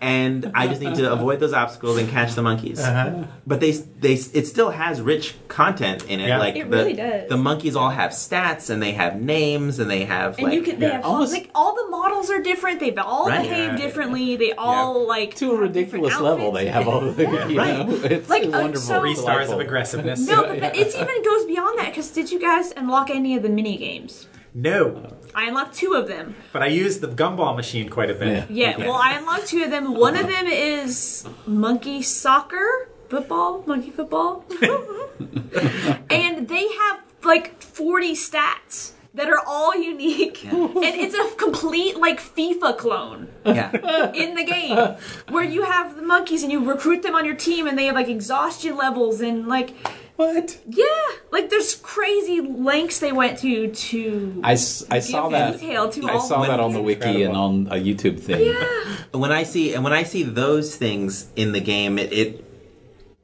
and 0.00 0.52
I 0.54 0.68
just 0.68 0.80
need 0.80 0.94
to 1.02 1.10
avoid 1.12 1.40
those 1.40 1.52
obstacles 1.52 1.98
and 1.98 2.08
catch 2.08 2.34
the 2.38 2.42
monkeys. 2.42 2.78
Uh-huh. 2.80 3.24
But 3.46 3.58
they 3.60 3.72
they 4.04 4.14
it 4.40 4.46
still 4.46 4.70
has 4.70 5.00
rich 5.00 5.34
content 5.48 6.04
in 6.12 6.20
it. 6.20 6.28
Yeah. 6.28 6.38
Like 6.38 6.56
It 6.56 6.70
the, 6.70 6.76
really 6.76 6.94
does. 6.94 7.28
The 7.28 7.36
monkeys 7.36 7.74
all 7.76 7.90
have 7.90 8.10
stats 8.12 8.70
and 8.70 8.80
they 8.80 8.92
have 8.92 9.20
names 9.20 9.78
and 9.80 9.90
they 9.90 10.04
have 10.04 10.38
And 10.38 10.44
like 10.46 10.54
you 10.56 10.62
can 10.62 10.78
they 10.80 10.86
yeah. 10.86 10.96
have 10.96 11.04
Almost- 11.04 11.32
like 11.32 11.50
all 11.54 11.74
the 11.74 11.88
models 12.10 12.30
are 12.30 12.40
different. 12.42 12.80
They 12.80 12.94
all 12.96 13.26
Right. 13.28 13.42
behave 13.42 13.70
Yeah. 13.72 13.76
differently. 13.76 14.36
They 14.36 14.52
all 14.52 15.06
like 15.06 15.34
to 15.36 15.52
a 15.52 15.56
ridiculous 15.56 16.18
level, 16.20 16.52
they 16.52 16.66
have 16.66 16.88
all 16.88 17.00
the 17.18 17.22
you 17.48 17.58
Right. 17.58 17.86
know, 17.86 17.94
it's 18.04 18.28
Like, 18.28 18.44
uh, 18.46 18.50
wonderful. 18.50 18.80
so- 18.80 19.00
Three 19.00 19.14
stars 19.14 19.26
delightful. 19.48 19.54
of 19.54 19.60
aggressiveness. 19.60 20.20
No, 20.28 20.42
but, 20.48 20.60
but 20.60 20.76
it's 20.76 20.94
even 20.94 21.22
goes 21.22 21.44
beyond 21.46 21.78
that 21.78 21.86
because 21.90 22.10
did 22.10 22.30
you 22.30 22.38
guys 22.40 22.72
unlock 22.76 23.10
any 23.10 23.36
of 23.36 23.42
the 23.42 23.48
mini 23.48 23.76
games? 23.76 24.26
No, 24.54 25.06
I 25.34 25.44
unlocked 25.46 25.74
two 25.76 25.92
of 25.94 26.08
them. 26.08 26.34
but 26.52 26.62
I 26.62 26.66
used 26.66 27.00
the 27.00 27.06
gumball 27.08 27.54
machine 27.54 27.88
quite 27.88 28.10
a 28.10 28.14
bit. 28.14 28.28
Yeah. 28.28 28.44
Yeah, 28.50 28.70
Okay. 28.74 28.86
well, 28.88 28.96
I 29.00 29.12
unlocked 29.12 29.46
two 29.46 29.62
of 29.62 29.70
them. 29.70 29.94
One 29.94 30.16
of 30.16 30.26
them 30.26 30.46
is 30.48 31.24
monkey 31.46 32.02
soccer, 32.02 32.88
football, 33.08 33.62
monkey 33.66 33.90
football, 33.90 34.44
and 36.10 36.48
they 36.48 36.66
have 36.82 37.00
like 37.22 37.62
forty 37.62 38.14
stats 38.14 38.92
that 39.14 39.28
are 39.28 39.42
all 39.46 39.74
unique, 39.74 40.44
and 40.52 40.76
it's 40.76 41.14
a 41.14 41.34
complete 41.36 41.96
like 41.96 42.20
FIFA 42.20 42.78
clone 42.78 43.28
yeah. 43.44 43.70
in 44.14 44.34
the 44.34 44.44
game 44.44 44.76
where 45.28 45.44
you 45.44 45.62
have 45.64 45.96
the 45.96 46.02
monkeys 46.02 46.42
and 46.42 46.52
you 46.52 46.64
recruit 46.64 47.02
them 47.02 47.14
on 47.14 47.24
your 47.24 47.34
team, 47.34 47.66
and 47.66 47.76
they 47.76 47.86
have 47.86 47.94
like 47.96 48.08
exhaustion 48.08 48.76
levels 48.76 49.20
and 49.20 49.48
like 49.48 49.74
What? 50.16 50.58
yeah, 50.68 50.84
like 51.32 51.50
there's 51.50 51.74
crazy 51.76 52.40
lengths 52.40 53.00
they 53.00 53.10
went 53.12 53.38
to 53.40 53.68
to. 53.72 54.40
I, 54.44 54.52
s- 54.52 54.86
I 54.90 55.00
saw 55.00 55.28
give 55.28 55.32
that. 55.38 55.58
detail 55.60 55.88
to 55.90 56.08
I 56.08 56.12
all 56.12 56.20
saw 56.20 56.42
that 56.46 56.60
on 56.60 56.72
the 56.72 56.82
wiki 56.82 57.22
and 57.24 57.36
on 57.36 57.66
a 57.70 57.76
YouTube 57.76 58.20
thing. 58.20 58.46
Yeah. 58.54 59.18
when 59.18 59.32
I 59.32 59.42
see 59.42 59.74
and 59.74 59.82
when 59.82 59.92
I 59.92 60.04
see 60.04 60.22
those 60.22 60.76
things 60.76 61.26
in 61.36 61.52
the 61.52 61.60
game, 61.60 61.98
it, 61.98 62.12
it 62.12 62.44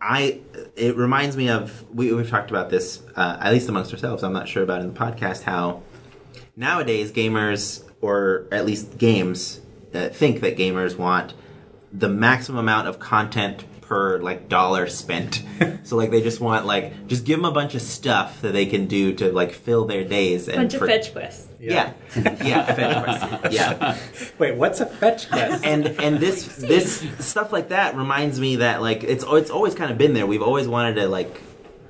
I 0.01 0.41
it 0.77 0.97
reminds 0.97 1.37
me 1.37 1.49
of 1.49 1.85
we, 1.93 2.13
we've 2.13 2.29
talked 2.29 2.51
about 2.51 2.71
this 2.71 3.03
uh, 3.17 3.39
at 3.41 3.53
least 3.53 3.69
amongst 3.69 3.93
ourselves. 3.93 4.23
I'm 4.23 4.33
not 4.33 4.49
sure 4.49 4.63
about 4.63 4.83
in 4.83 4.93
the 4.93 4.99
podcast 4.99 5.43
how 5.43 5.83
nowadays 6.55 7.13
gamers 7.13 7.83
or 8.01 8.47
at 8.53 8.67
least 8.67 8.99
games 8.99 9.61
uh, 9.95 10.09
think 10.09 10.41
that 10.41 10.57
gamers 10.57 10.97
want 10.97 11.35
the 11.93 12.09
maximum 12.09 12.59
amount 12.59 12.89
of 12.89 12.99
content 12.99 13.65
per 13.81 14.19
like 14.19 14.49
dollar 14.49 14.87
spent. 14.87 15.43
so 15.85 15.97
like 15.97 16.11
they 16.11 16.21
just 16.21 16.41
want 16.41 16.67
like 16.67 17.07
just 17.07 17.25
give 17.25 17.39
them 17.39 17.45
a 17.47 17.53
bunch 17.53 17.75
of 17.75 17.83
stuff 17.83 18.41
that 18.43 18.53
they 18.53 18.67
can 18.67 18.87
do 18.87 19.15
to 19.15 19.33
like 19.33 19.53
fill 19.53 19.87
their 19.87 20.05
days 20.05 20.49
and 20.49 20.57
bunch 20.57 20.75
of 20.75 20.81
for- 20.81 20.87
fetch 20.87 21.13
quests. 21.13 21.46
Yeah 21.73 21.93
yeah 22.45 22.75
fetch 22.75 23.05
quests. 23.05 23.55
yeah 23.55 23.99
Wait, 24.39 24.57
what's 24.57 24.81
a 24.81 24.87
fetch 24.87 25.29
quest? 25.29 25.65
and 25.65 25.87
and 26.01 26.19
this 26.19 26.57
this 26.57 27.07
stuff 27.19 27.53
like 27.53 27.69
that 27.71 27.97
reminds 27.97 28.39
me 28.41 28.57
that 28.57 28.83
like 28.83 29.05
it's 29.05 29.25
it's 29.27 29.51
always 29.51 29.75
kind 29.75 29.91
of 29.91 29.99
been 29.99 30.15
there. 30.15 30.27
We've 30.27 30.43
always 30.43 30.69
wanted 30.69 30.95
to 30.97 31.09
like 31.09 31.41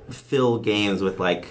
fill 0.09 0.59
games 0.59 1.01
with 1.01 1.19
like 1.19 1.47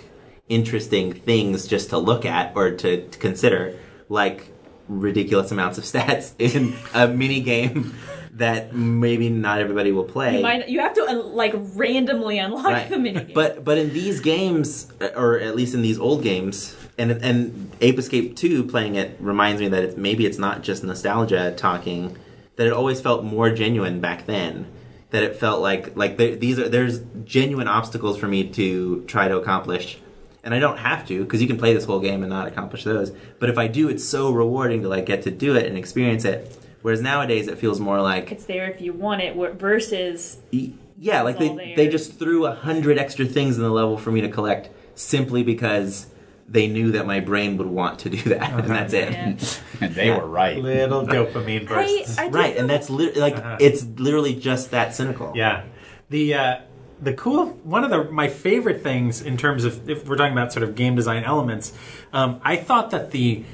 interesting 0.48 1.12
things 1.12 1.66
just 1.66 1.90
to 1.90 1.98
look 1.98 2.24
at 2.24 2.52
or 2.56 2.72
to, 2.72 3.08
to 3.08 3.18
consider, 3.18 3.76
like 4.08 4.48
ridiculous 4.88 5.50
amounts 5.50 5.78
of 5.78 5.84
stats 5.84 6.32
in 6.38 6.74
a 6.94 7.08
mini 7.08 7.40
game 7.40 7.94
that 8.32 8.74
maybe 8.74 9.30
not 9.30 9.60
everybody 9.60 9.92
will 9.92 10.04
play. 10.04 10.36
You, 10.36 10.42
might, 10.42 10.68
you 10.68 10.80
have 10.80 10.94
to 10.94 11.02
uh, 11.02 11.14
like 11.14 11.54
randomly 11.74 12.38
unlock 12.38 12.88
the 12.88 12.98
mini. 12.98 13.32
But 13.34 13.64
but 13.64 13.78
in 13.78 13.92
these 13.92 14.20
games, 14.20 14.92
or 15.14 15.38
at 15.38 15.56
least 15.56 15.74
in 15.74 15.82
these 15.82 15.98
old 15.98 16.22
games, 16.22 16.76
and 16.98 17.10
and 17.12 17.70
Ape 17.80 17.98
Escape 17.98 18.36
Two, 18.36 18.64
playing 18.64 18.94
it 18.94 19.16
reminds 19.20 19.60
me 19.60 19.68
that 19.68 19.84
it's, 19.84 19.96
maybe 19.96 20.26
it's 20.26 20.38
not 20.38 20.62
just 20.62 20.82
nostalgia 20.84 21.54
talking. 21.56 22.16
That 22.56 22.66
it 22.66 22.72
always 22.72 23.00
felt 23.00 23.22
more 23.24 23.50
genuine 23.50 24.00
back 24.00 24.26
then. 24.26 24.66
That 25.10 25.22
it 25.22 25.36
felt 25.36 25.60
like 25.60 25.96
like 25.96 26.16
there, 26.16 26.36
these 26.36 26.58
are 26.58 26.68
there's 26.68 27.00
genuine 27.24 27.68
obstacles 27.68 28.16
for 28.18 28.28
me 28.28 28.48
to 28.50 29.04
try 29.06 29.28
to 29.28 29.36
accomplish. 29.36 29.98
And 30.42 30.54
I 30.54 30.60
don't 30.60 30.78
have 30.78 31.06
to 31.08 31.24
because 31.24 31.42
you 31.42 31.48
can 31.48 31.58
play 31.58 31.74
this 31.74 31.84
whole 31.84 31.98
game 32.00 32.22
and 32.22 32.30
not 32.30 32.46
accomplish 32.46 32.84
those. 32.84 33.10
But 33.40 33.50
if 33.50 33.58
I 33.58 33.66
do, 33.66 33.88
it's 33.88 34.04
so 34.04 34.30
rewarding 34.30 34.82
to 34.82 34.88
like 34.88 35.04
get 35.04 35.22
to 35.22 35.30
do 35.30 35.56
it 35.56 35.66
and 35.66 35.76
experience 35.76 36.24
it. 36.24 36.56
Whereas 36.82 37.00
nowadays, 37.02 37.48
it 37.48 37.58
feels 37.58 37.80
more 37.80 38.00
like 38.00 38.30
it's 38.30 38.44
there 38.44 38.70
if 38.70 38.80
you 38.80 38.92
want 38.92 39.20
it 39.22 39.34
versus 39.58 40.38
Yeah, 40.52 41.22
like 41.22 41.38
they 41.38 41.48
there. 41.48 41.76
they 41.76 41.88
just 41.88 42.18
threw 42.18 42.46
a 42.46 42.54
hundred 42.54 42.96
extra 42.96 43.26
things 43.26 43.56
in 43.56 43.62
the 43.62 43.70
level 43.70 43.98
for 43.98 44.12
me 44.12 44.20
to 44.20 44.28
collect 44.28 44.70
simply 44.94 45.42
because 45.42 46.06
they 46.48 46.68
knew 46.68 46.92
that 46.92 47.06
my 47.06 47.20
brain 47.20 47.56
would 47.58 47.66
want 47.66 47.98
to 48.00 48.10
do 48.10 48.22
that, 48.30 48.50
and 48.52 48.68
that's 48.70 48.92
it. 48.92 49.12
Yeah. 49.12 49.36
And 49.80 49.94
they 49.94 50.10
were 50.10 50.26
right. 50.26 50.56
Little 50.56 51.04
dopamine 51.06 51.68
bursts. 51.68 52.16
I, 52.18 52.26
I 52.26 52.28
Right, 52.28 52.52
feel 52.54 52.60
and 52.62 52.70
that's 52.70 52.88
li- 52.88 53.12
like 53.14 53.36
Uh-huh. 53.36 53.56
it's 53.60 53.84
literally 53.84 54.34
just 54.34 54.70
that 54.70 54.94
cynical. 54.94 55.32
Yeah, 55.34 55.64
the 56.08 56.34
uh, 56.34 56.56
the 57.02 57.12
cool 57.12 57.46
one 57.64 57.84
of 57.84 57.90
the 57.90 58.04
my 58.10 58.28
favorite 58.28 58.82
things 58.82 59.20
in 59.20 59.36
terms 59.36 59.64
of 59.64 59.90
if 59.90 60.06
we're 60.08 60.16
talking 60.16 60.32
about 60.32 60.52
sort 60.52 60.62
of 60.62 60.74
game 60.76 60.94
design 60.96 61.24
elements, 61.24 61.72
um, 62.12 62.40
I 62.42 62.56
thought 62.56 62.90
that 62.92 63.10
the 63.10 63.44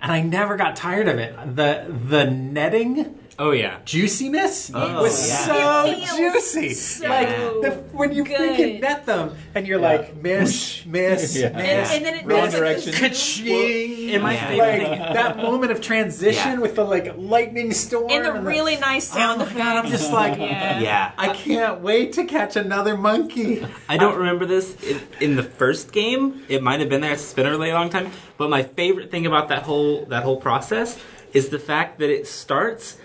and 0.00 0.10
I 0.10 0.20
never 0.22 0.56
got 0.56 0.74
tired 0.74 1.06
of 1.06 1.18
it. 1.18 1.36
The 1.54 1.86
the 2.08 2.24
netting 2.28 3.18
Oh 3.38 3.50
yeah. 3.52 3.78
juiciness 3.84 4.70
Oh, 4.74 5.02
was 5.02 5.28
yeah. 5.28 5.36
so 5.46 5.84
It 5.90 6.06
feels 6.08 6.52
juicy. 6.52 6.74
so 6.74 7.08
like 7.08 7.28
the, 7.28 7.70
when 7.92 8.12
you 8.12 8.24
good. 8.24 8.38
freaking 8.38 8.80
net 8.80 9.06
them 9.06 9.34
and 9.54 9.66
you're 9.66 9.78
like 9.80 10.14
miss, 10.16 10.84
miss, 10.84 11.34
Yeah. 11.40 11.46
and, 11.46 11.56
miss. 11.56 11.92
and 11.94 12.04
then 12.04 12.14
it 12.16 12.26
Wrong 12.26 12.40
does, 12.44 12.52
like, 12.54 12.60
direction. 12.62 12.90
this- 12.92 13.00
Ka-ching! 13.00 14.10
and 14.14 14.22
my 14.22 14.34
Yeah. 14.34 14.48
favorite 14.48 14.78
like 14.88 14.98
thing 14.98 15.14
that 15.14 15.36
moment 15.38 15.72
of 15.72 15.80
transition 15.80 16.52
Yeah. 16.52 16.58
with 16.58 16.74
the 16.76 16.84
like 16.84 17.14
lightning 17.16 17.72
storm 17.72 18.10
and 18.10 18.24
the 18.26 18.34
and 18.34 18.46
really 18.46 18.76
nice 18.76 19.08
sound. 19.08 19.40
oh 19.40 19.44
sound 19.46 19.56
my 19.58 19.64
god 19.64 19.84
i'm 19.84 19.90
just 19.90 20.12
like 20.12 20.38
Yeah. 20.38 20.80
Yeah. 20.80 21.12
I 21.16 21.28
can't 21.34 21.80
wait 21.80 22.12
to 22.14 22.24
catch 22.24 22.56
another 22.56 22.96
monkey. 22.96 23.64
I 23.88 23.96
don't 23.96 24.16
remember 24.18 24.44
this 24.46 24.76
in, 24.82 25.00
in 25.20 25.36
the 25.36 25.42
first 25.42 25.90
game. 25.92 26.42
It 26.48 26.62
might 26.62 26.80
have 26.80 26.88
been 26.88 27.00
there. 27.00 27.12
It's 27.12 27.32
been 27.32 27.46
a 27.46 27.50
really 27.50 27.72
long 27.72 27.88
time. 27.90 28.10
But 28.36 28.50
my 28.50 28.62
favorite 28.62 29.10
thing 29.10 29.24
about 29.26 29.48
that 29.48 29.62
whole 29.62 30.04
that 30.06 30.22
whole 30.24 30.36
process 30.40 30.98
is 31.32 31.48
the 31.48 31.58
fact 31.58 31.98
that 32.00 32.10
it 32.10 32.26
starts. 32.26 32.98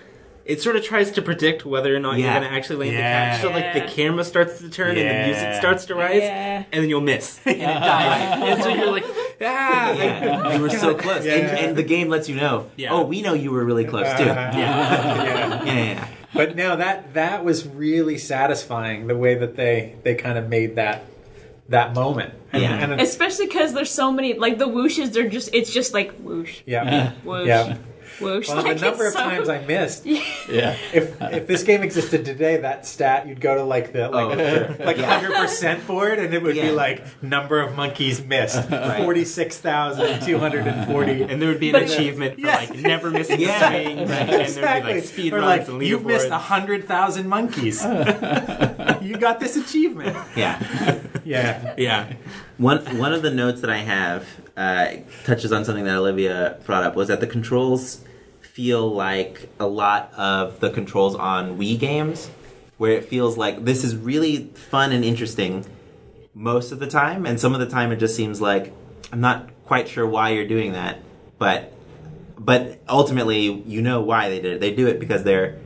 It 0.47 0.61
sort 0.61 0.77
of 0.77 0.83
tries 0.83 1.11
to 1.11 1.21
predict 1.21 1.65
whether 1.65 1.93
or 1.93 1.99
not 1.99 2.17
Yeah. 2.17 2.25
you're 2.31 2.39
going 2.39 2.49
to 2.51 2.55
actually 2.57 2.77
land 2.77 2.93
Yeah. 2.93 3.25
the 3.25 3.31
catch. 3.33 3.41
So 3.41 3.49
like 3.51 3.73
the 3.73 3.81
camera 3.93 4.23
starts 4.23 4.59
to 4.59 4.69
turn 4.69 4.97
and 4.97 5.09
the 5.09 5.27
music 5.33 5.55
starts 5.55 5.85
to 5.85 5.95
rise, 5.95 6.21
Yeah. 6.23 6.63
and 6.71 6.81
then 6.83 6.89
you'll 6.89 7.01
miss 7.01 7.39
and 7.45 7.57
it 7.57 7.65
dies. 7.65 8.41
and 8.49 8.63
so 8.63 8.69
you're 8.69 8.91
like, 8.91 9.05
ah, 9.41 9.95
like, 9.97 10.55
you 10.55 10.61
were 10.61 10.69
so 10.69 10.95
close, 11.03 11.25
Yeah. 11.25 11.33
and, 11.33 11.57
and 11.59 11.75
the 11.75 11.83
game 11.83 12.07
lets 12.07 12.29
you 12.29 12.35
know. 12.35 12.69
Yeah. 12.77 12.93
Oh, 12.93 13.03
we 13.03 13.21
know 13.21 13.33
you 13.33 13.51
were 13.51 13.65
really 13.65 13.83
close 13.85 14.07
too. 14.17 14.23
Uh, 14.23 14.27
yeah, 14.53 14.53
yeah. 14.55 15.63
yeah, 15.65 15.83
yeah. 15.83 16.07
But 16.33 16.55
no, 16.55 16.75
that 16.77 17.13
that 17.15 17.43
was 17.43 17.67
really 17.67 18.17
satisfying 18.17 19.07
the 19.07 19.17
way 19.17 19.35
that 19.35 19.55
they 19.57 19.95
they 20.03 20.15
kind 20.15 20.37
of 20.37 20.47
made 20.47 20.75
that 20.77 21.03
that 21.69 21.93
moment. 21.93 22.33
And, 22.53 22.63
Yeah. 22.63 22.77
and 22.91 23.01
especially 23.01 23.47
because 23.47 23.73
there's 23.73 23.91
so 23.91 24.11
many 24.13 24.33
like 24.35 24.57
the 24.57 24.67
whooshes 24.67 25.15
are 25.17 25.27
just 25.27 25.49
it's 25.53 25.73
just 25.73 25.93
like 25.93 26.13
whoosh 26.19 26.61
yeah, 26.65 27.11
whoosh 27.25 27.47
yeah. 27.47 27.75
Whoosh 28.19 28.47
Well, 28.47 28.63
like 28.63 28.77
the 28.79 28.85
number 28.89 29.07
of 29.07 29.13
so- 29.13 29.19
times 29.19 29.49
I 29.49 29.63
missed. 29.65 30.05
Yeah. 30.05 30.75
If 30.93 31.21
if 31.21 31.47
this 31.47 31.63
game 31.63 31.83
existed 31.83 32.25
today, 32.25 32.57
that 32.57 32.85
stat 32.85 33.27
you'd 33.27 33.41
go 33.41 33.55
to 33.55 33.63
like 33.63 33.93
the 33.93 34.09
like 34.09 34.37
Oh, 34.37 34.37
sure. 34.37 34.75
like 34.85 34.97
Yeah. 34.97 35.19
hundred 35.19 35.35
percent 35.35 35.85
board, 35.87 36.19
and 36.19 36.33
it 36.33 36.41
would 36.41 36.55
Yeah. 36.55 36.67
be 36.67 36.71
like 36.71 37.03
number 37.23 37.59
of 37.59 37.75
monkeys 37.75 38.23
missed 38.23 38.67
forty 38.97 39.25
six 39.25 39.57
thousand 39.57 40.21
two 40.21 40.37
hundred 40.39 40.67
and 40.67 40.87
forty. 40.91 41.23
and 41.23 41.41
there 41.41 41.49
would 41.49 41.59
be 41.59 41.69
an 41.69 41.73
But- 41.73 41.83
achievement 41.83 42.35
for 42.35 42.41
Yes. 42.41 42.69
like 42.69 42.79
never 42.79 43.09
missing 43.11 43.39
Yeah. 43.39 43.69
a 43.69 43.83
swing, 43.83 43.99
and 43.99 44.09
there'd 44.09 44.83
be 44.85 44.93
like 44.93 45.03
speed 45.03 45.33
or 45.33 45.39
runs 45.39 45.47
like 45.61 45.67
and 45.69 45.83
you've 45.83 46.05
missed 46.05 46.29
a 46.29 46.37
hundred 46.37 46.87
thousand 46.87 47.27
monkeys. 47.27 47.83
you 49.01 49.17
got 49.17 49.39
this 49.39 49.55
achievement. 49.57 50.17
yeah. 50.35 51.01
Yeah. 51.23 51.73
Yeah, 51.77 52.13
One 52.57 52.79
one 52.97 53.13
of 53.13 53.21
the 53.21 53.31
notes 53.31 53.61
that 53.61 53.69
I 53.69 53.77
have 53.79 54.25
uh, 54.55 54.87
touches 55.25 55.51
on 55.51 55.65
something 55.65 55.83
that 55.83 55.95
Olivia 55.97 56.57
brought 56.65 56.83
up 56.83 56.95
was 56.95 57.09
that 57.09 57.19
the 57.19 57.27
controls 57.27 57.99
feel 58.57 58.91
like 58.91 59.51
a 59.59 59.67
lot 59.67 60.11
of 60.15 60.59
the 60.61 60.71
controls 60.71 61.13
on 61.13 61.59
Wii 61.59 61.77
games, 61.77 62.27
where 62.79 62.93
it 62.93 63.05
feels 63.05 63.37
like 63.37 63.63
this 63.65 63.83
is 63.83 63.95
really 63.95 64.45
fun 64.71 64.91
and 64.91 65.05
interesting 65.05 65.63
most 66.33 66.71
of 66.71 66.79
the 66.79 66.87
time, 66.87 67.27
and 67.27 67.39
some 67.39 67.53
of 67.53 67.59
the 67.59 67.67
time 67.67 67.91
it 67.91 67.97
just 67.97 68.15
seems 68.15 68.41
like 68.41 68.73
I'm 69.11 69.21
not 69.21 69.47
quite 69.65 69.87
sure 69.87 70.07
why 70.07 70.31
you're 70.31 70.47
doing 70.47 70.71
that, 70.71 70.97
but 71.37 71.71
but 72.35 72.79
ultimately 72.89 73.61
you 73.67 73.83
know 73.83 74.01
why 74.01 74.27
they 74.29 74.39
did 74.39 74.53
it. 74.53 74.59
They 74.59 74.73
do 74.73 74.87
it 74.87 74.99
because 74.99 75.23
they're 75.23 75.59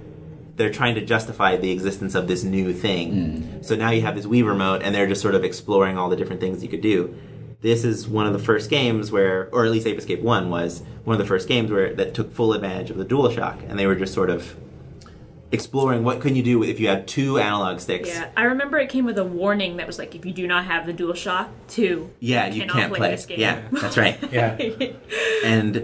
they're 0.57 0.73
trying 0.73 0.95
to 0.95 1.05
justify 1.05 1.55
the 1.55 1.71
existence 1.71 2.13
of 2.13 2.27
this 2.27 2.43
new 2.43 2.73
thing. 2.73 3.13
Mm. 3.13 3.65
So 3.65 3.77
now 3.77 3.91
you 3.91 4.01
have 4.01 4.17
this 4.17 4.25
Wii 4.25 4.45
remote, 4.45 4.81
and 4.83 4.93
they're 4.93 5.07
just 5.07 5.21
sort 5.21 5.35
of 5.35 5.45
exploring 5.45 5.97
all 5.97 6.09
the 6.09 6.17
different 6.17 6.41
things 6.41 6.61
you 6.61 6.67
could 6.67 6.81
do. 6.81 7.15
This 7.61 7.83
is 7.83 8.07
one 8.07 8.25
of 8.25 8.33
the 8.33 8.39
first 8.39 8.69
games 8.69 9.11
where, 9.11 9.47
or 9.51 9.65
at 9.65 9.71
least 9.71 9.85
Ape 9.85 9.97
Escape 9.99 10.21
One 10.21 10.49
was 10.49 10.81
one 11.03 11.13
of 11.13 11.19
the 11.19 11.27
first 11.27 11.47
games 11.47 11.69
where 11.71 11.93
that 11.93 12.13
took 12.15 12.31
full 12.33 12.53
advantage 12.53 12.89
of 12.89 12.97
the 12.97 13.05
DualShock, 13.05 13.69
and 13.69 13.77
they 13.77 13.85
were 13.85 13.95
just 13.95 14.13
sort 14.13 14.29
of 14.31 14.55
exploring 15.53 16.01
what 16.05 16.21
can 16.21 16.33
you 16.33 16.41
do 16.41 16.63
if 16.63 16.79
you 16.79 16.87
have 16.87 17.05
two 17.05 17.37
analog 17.37 17.79
sticks. 17.81 18.07
Yeah, 18.07 18.29
I 18.37 18.43
remember 18.43 18.79
it 18.79 18.87
came 18.89 19.03
with 19.03 19.17
a 19.17 19.25
warning 19.25 19.77
that 19.77 19.85
was 19.85 19.99
like, 19.99 20.15
if 20.15 20.25
you 20.25 20.31
do 20.31 20.47
not 20.47 20.63
have 20.65 20.85
the 20.85 20.93
DualShock 20.93 21.49
2, 21.67 22.09
Yeah, 22.21 22.47
you 22.47 22.61
cannot 22.61 22.73
can't 22.75 22.89
play 22.91 22.97
play. 22.99 23.11
this 23.11 23.25
game. 23.25 23.39
Yeah, 23.41 23.61
that's 23.71 23.97
right. 23.97 24.17
Yeah. 24.31 24.55
and 25.43 25.77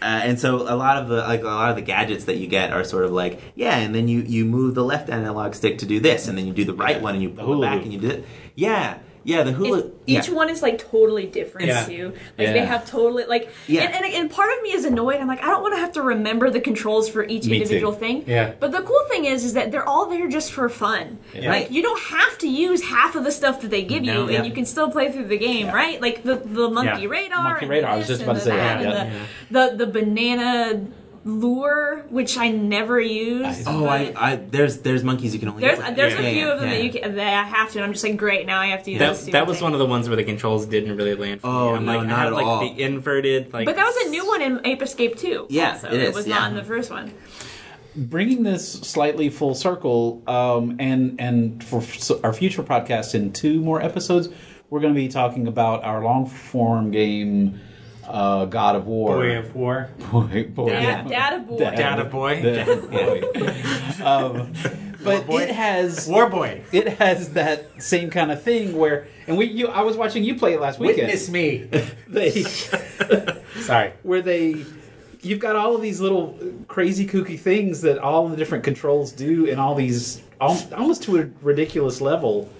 uh, 0.00 0.04
and 0.04 0.38
so 0.38 0.56
a 0.72 0.76
lot 0.76 0.98
of 1.02 1.08
the 1.08 1.16
like 1.18 1.42
a 1.42 1.46
lot 1.46 1.70
of 1.70 1.76
the 1.76 1.82
gadgets 1.82 2.26
that 2.26 2.36
you 2.36 2.46
get 2.46 2.72
are 2.72 2.84
sort 2.84 3.04
of 3.04 3.10
like 3.10 3.40
yeah, 3.56 3.76
and 3.78 3.92
then 3.94 4.06
you 4.08 4.20
you 4.22 4.44
move 4.44 4.74
the 4.76 4.84
left 4.84 5.10
analog 5.10 5.54
stick 5.54 5.78
to 5.78 5.86
do 5.86 5.98
this, 6.00 6.28
and 6.28 6.38
then 6.38 6.46
you 6.46 6.52
do 6.52 6.64
the 6.64 6.74
right 6.74 7.02
one 7.02 7.14
and 7.14 7.22
you 7.22 7.30
pull 7.30 7.62
it 7.62 7.66
back 7.66 7.74
hoop. 7.74 7.82
and 7.84 7.92
you 7.92 7.98
do 7.98 8.08
it. 8.10 8.24
Yeah, 8.54 8.98
yeah, 9.24 9.42
the 9.42 9.52
hula. 9.52 9.80
And 9.82 9.92
each 10.06 10.28
yeah. 10.28 10.34
one 10.34 10.48
is 10.50 10.62
like 10.62 10.78
totally 10.78 11.26
different 11.26 11.68
Yeah. 11.68 11.84
too. 11.84 12.12
Like 12.38 12.48
they 12.48 12.64
have 12.64 12.88
totally 12.88 13.24
like 13.24 13.50
Yeah. 13.66 13.82
and, 13.82 13.94
and 14.04 14.14
and 14.14 14.30
part 14.30 14.50
of 14.56 14.62
me 14.62 14.72
is 14.72 14.84
annoyed. 14.84 15.20
I'm 15.20 15.26
like 15.28 15.42
I 15.42 15.46
don't 15.46 15.62
want 15.62 15.74
to 15.74 15.80
have 15.80 15.92
to 15.92 16.02
remember 16.02 16.50
the 16.50 16.60
controls 16.60 17.08
for 17.08 17.24
each 17.24 17.46
Me 17.46 17.56
individual 17.60 17.92
too. 17.92 17.98
thing. 17.98 18.24
Yeah. 18.26 18.52
But 18.58 18.72
the 18.72 18.80
cool 18.82 19.02
thing 19.10 19.24
is 19.26 19.44
is 19.44 19.52
that 19.54 19.70
they're 19.72 19.88
all 19.88 20.06
there 20.08 20.28
just 20.28 20.52
for 20.52 20.68
fun. 20.68 21.18
Yeah. 21.34 21.50
Like 21.50 21.70
you 21.70 21.82
don't 21.82 22.00
have 22.00 22.38
to 22.38 22.48
use 22.48 22.82
half 22.84 23.14
of 23.16 23.24
the 23.24 23.32
stuff 23.32 23.60
that 23.62 23.70
they 23.70 23.82
give 23.82 24.04
you 24.04 24.12
No. 24.14 24.28
and 24.28 24.46
you 24.46 24.52
can 24.52 24.64
still 24.64 24.90
play 24.90 25.12
through 25.12 25.26
the 25.28 25.38
game, 25.38 25.66
right? 25.68 26.00
Like 26.00 26.22
the 26.22 26.36
the 26.36 26.70
monkey 26.70 27.02
Yeah. 27.02 27.08
radar 27.08 27.42
Monkey 27.42 27.64
and 27.66 27.70
radar, 27.70 27.90
I 27.92 27.96
was 27.96 28.06
just 28.06 28.22
about 28.22 28.34
to 28.34 28.40
say 28.40 28.56
that, 28.56 28.80
and 28.82 28.90
yeah. 28.90 29.26
The, 29.50 29.76
the 29.76 29.84
the 29.84 29.92
banana 29.92 30.86
lure 31.28 32.04
which 32.08 32.38
I 32.38 32.48
never 32.50 32.98
used. 33.00 33.64
Oh, 33.66 33.86
I, 33.86 34.12
I 34.16 34.36
there's 34.36 34.78
there's 34.78 35.04
monkeys 35.04 35.34
you 35.34 35.40
can 35.40 35.50
only. 35.50 35.60
there's 35.60 35.78
get 35.78 35.94
there's 35.96 36.14
yeah, 36.14 36.20
a 36.20 36.32
few 36.32 36.46
yeah, 36.46 36.52
of 36.52 36.60
them 36.60 36.68
yeah. 36.70 36.74
that 36.76 36.84
you 36.84 36.90
can 36.90 37.16
that 37.16 37.34
I 37.34 37.42
have 37.46 37.70
to, 37.72 37.78
and 37.78 37.84
I'm 37.84 37.92
just 37.92 38.04
like, 38.04 38.16
great, 38.16 38.46
now 38.46 38.60
I 38.60 38.68
have 38.68 38.82
to 38.84 38.90
use 38.90 38.98
That, 38.98 39.32
that 39.32 39.46
was 39.46 39.58
thing. 39.58 39.64
one 39.64 39.72
of 39.74 39.78
the 39.78 39.86
ones 39.86 40.08
where 40.08 40.16
the 40.16 40.24
controls 40.24 40.66
didn't 40.66 40.96
really 40.96 41.14
land. 41.14 41.42
For 41.42 41.46
Oh, 41.48 41.70
me. 41.72 41.76
I'm 41.78 41.84
no, 41.86 41.98
like, 41.98 42.06
not 42.08 42.18
I 42.18 42.22
have 42.24 42.32
at 42.32 42.36
like 42.36 42.46
all. 42.46 42.60
the 42.60 42.82
inverted 42.82 43.52
like. 43.52 43.66
But 43.66 43.76
that 43.76 43.84
was 43.84 44.06
a 44.06 44.10
new 44.10 44.26
one 44.26 44.42
in 44.42 44.66
Ape 44.66 44.82
Escape 44.82 45.16
2. 45.16 45.46
Yeah, 45.50 45.72
also. 45.72 45.88
it 45.88 46.00
is, 46.00 46.14
was 46.14 46.26
yeah. 46.26 46.38
not 46.38 46.50
in 46.50 46.56
the 46.56 46.64
first 46.64 46.90
one. 46.90 47.12
bringing 47.94 48.42
this 48.42 48.72
slightly 48.72 49.28
full 49.30 49.54
circle, 49.54 50.22
um, 50.26 50.76
and 50.78 51.20
and 51.20 51.62
for 51.64 51.82
our 52.24 52.32
future 52.32 52.62
podcast 52.62 53.14
in 53.14 53.32
two 53.32 53.60
more 53.60 53.82
episodes, 53.82 54.28
we're 54.70 54.80
going 54.80 54.94
to 54.94 54.98
be 55.00 55.08
talking 55.08 55.46
about 55.48 55.82
our 55.84 56.02
long 56.04 56.26
form 56.26 56.90
game, 56.90 57.60
uh, 58.08 58.44
God 58.46 58.76
of 58.76 58.86
War. 58.86 59.16
Boy 59.16 59.36
of 59.36 59.54
War. 59.54 59.90
boy, 60.10 60.44
boy. 60.44 60.70
Dad, 60.70 61.08
Data 61.08 61.38
Boy. 61.40 61.58
Dad. 61.58 61.76
Data 61.76 62.04
Boy. 62.04 62.42
Dad 62.42 62.90
boy. 62.90 64.04
um, 64.04 64.52
but 65.04 65.26
Boy. 65.26 65.42
it 65.42 65.50
has 65.50 66.08
War 66.08 66.28
Boy. 66.28 66.62
it 66.72 66.88
has 66.98 67.30
that 67.30 67.82
same 67.82 68.10
kind 68.10 68.32
of 68.32 68.42
thing 68.42 68.76
where, 68.76 69.06
and 69.26 69.36
we 69.36 69.46
you 69.46 69.68
I 69.68 69.82
was 69.82 69.96
watching 69.96 70.24
you 70.24 70.34
play 70.36 70.54
it 70.54 70.60
last 70.60 70.78
weekend. 70.78 71.08
Witness 71.08 71.28
me. 71.28 71.68
They 72.08 72.42
Sorry. 73.60 73.92
where 74.02 74.22
they 74.22 74.64
you've 75.20 75.40
got 75.40 75.56
all 75.56 75.74
of 75.74 75.82
these 75.82 76.00
little 76.00 76.38
crazy 76.68 77.06
kooky 77.06 77.38
things 77.38 77.82
that 77.82 77.98
all 77.98 78.28
the 78.28 78.36
different 78.36 78.64
controls 78.64 79.12
do 79.12 79.48
and 79.48 79.60
all 79.60 79.74
these 79.74 80.22
almost 80.40 81.02
to 81.02 81.18
a 81.18 81.28
ridiculous 81.42 82.00
level 82.00 82.50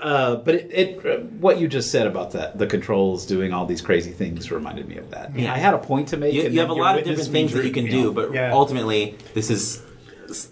uh, 0.00 0.36
but 0.36 0.54
it, 0.54 0.70
it 0.72 1.06
uh, 1.06 1.18
what 1.40 1.58
you 1.58 1.68
just 1.68 1.90
said 1.90 2.06
about 2.06 2.32
that 2.32 2.58
the 2.58 2.66
controls 2.66 3.26
doing 3.26 3.52
all 3.52 3.66
these 3.66 3.80
crazy 3.82 4.10
things 4.12 4.50
reminded 4.50 4.88
me 4.88 4.96
of 4.96 5.10
that 5.10 5.34
Yeah. 5.36 5.52
i 5.52 5.58
had 5.58 5.74
a 5.74 5.78
point 5.78 6.08
to 6.08 6.16
make 6.16 6.34
You, 6.34 6.42
you 6.48 6.60
have 6.60 6.70
a 6.70 6.74
lot 6.74 6.98
of 6.98 7.04
different 7.04 7.30
things 7.30 7.52
that 7.52 7.58
you 7.64 7.70
drew 7.72 7.82
can 7.82 7.84
me 7.84 7.90
do, 7.90 8.12
but 8.12 8.32
Yeah. 8.32 8.52
ultimately, 8.52 9.16
this 9.34 9.50
is 9.50 9.82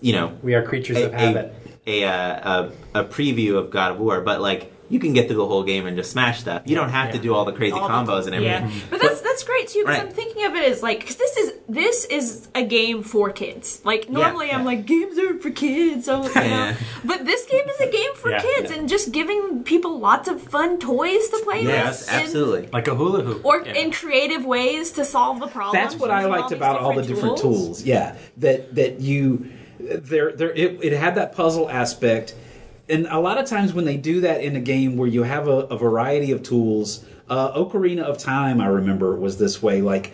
you 0.01 0.13
know 0.13 0.37
We 0.43 0.55
are 0.55 0.63
creatures 0.63 0.97
a, 0.99 1.07
of 1.07 1.13
habit. 1.15 1.53
a, 1.87 2.03
a, 2.03 2.09
uh, 2.09 2.71
a, 2.95 3.01
a 3.01 3.05
preview 3.05 3.57
of 3.57 3.71
God 3.71 3.93
of 3.93 3.99
War, 3.99 4.21
but 4.21 4.41
like 4.41 4.73
you 4.91 4.99
can 4.99 5.13
get 5.13 5.27
through 5.29 5.37
the 5.37 5.47
whole 5.47 5.63
game 5.65 5.87
and 5.87 5.97
just 5.97 6.11
smash 6.11 6.41
stuff. 6.41 6.63
You 6.65 6.75
don't 6.75 6.89
have 6.91 7.13
to 7.13 7.19
do 7.19 7.35
all 7.35 7.45
the 7.45 7.53
crazy 7.53 7.73
All 7.73 7.87
the- 7.89 7.95
combos 7.95 8.27
and 8.27 8.35
everything. 8.35 8.71
Yeah, 8.71 8.87
but 8.91 9.01
that's 9.01 9.21
that's 9.21 9.43
great 9.45 9.69
too 9.69 9.81
because 9.81 9.99
Right. 9.99 10.07
I'm 10.09 10.13
thinking 10.13 10.45
of 10.47 10.55
it 10.55 10.69
as 10.71 10.83
like 10.83 11.01
because 11.01 11.17
this 11.17 11.37
is 11.37 11.53
this 11.69 12.05
is 12.07 12.49
a 12.55 12.65
game 12.65 13.03
for 13.03 13.31
kids. 13.31 13.81
Like 13.85 14.09
normally 14.09 14.51
I'm 14.51 14.65
like 14.65 14.87
games 14.87 15.19
are 15.19 15.39
for 15.39 15.51
kids, 15.51 16.07
so 16.07 16.23
you 16.27 16.35
know. 16.35 16.41
Yeah. 16.41 16.77
But 17.05 17.25
this 17.27 17.45
game 17.47 17.69
is 17.69 17.81
a 17.81 17.91
game 17.91 18.15
for 18.15 18.31
Yeah, 18.31 18.41
kids 18.41 18.71
yeah. 18.71 18.79
and 18.79 18.89
just 18.89 19.13
giving 19.13 19.63
people 19.65 19.99
lots 19.99 20.27
of 20.29 20.41
fun 20.43 20.79
toys 20.79 21.29
to 21.29 21.41
play 21.45 21.63
Yes, 21.65 22.01
with. 22.07 22.13
and- 22.15 22.23
absolutely. 22.25 22.69
Like 22.73 22.89
a 22.89 22.95
hula 22.95 23.23
hoop. 23.23 23.45
Or 23.45 23.63
Yeah. 23.65 23.75
in 23.75 23.93
creative 23.93 24.45
ways 24.45 24.91
to 24.93 25.05
solve 25.05 25.41
the 25.41 25.47
problem. 25.49 25.75
that's 25.81 25.95
what 25.97 26.11
i 26.11 26.25
liked 26.25 26.53
about 26.53 26.81
all 26.81 26.95
the 26.95 27.03
different 27.03 27.37
tools. 27.37 27.85
yeah 27.85 28.17
that 28.39 28.75
that 28.75 29.01
you 29.01 29.51
there 29.79 30.33
there 30.33 30.51
it, 30.51 30.79
it 30.83 30.93
had 30.93 31.15
that 31.17 31.35
puzzle 31.35 31.69
aspect 31.71 32.35
and 32.89 33.07
a 33.07 33.19
lot 33.19 33.39
of 33.39 33.47
times 33.47 33.73
when 33.73 33.85
they 33.85 33.97
do 33.97 34.21
that 34.23 34.43
in 34.43 34.57
a 34.57 34.61
game 34.61 34.97
where 34.97 35.09
you 35.09 35.23
have 35.23 35.49
a, 35.49 35.67
a 35.67 35.77
variety 35.77 36.33
of 36.33 36.43
tools 36.43 37.05
uh, 37.29 37.53
ocarina 37.53 38.03
of 38.03 38.19
time 38.19 38.61
i 38.61 38.67
remember 38.67 39.15
was 39.17 39.39
this 39.39 39.63
way. 39.63 39.83
Like 39.83 40.13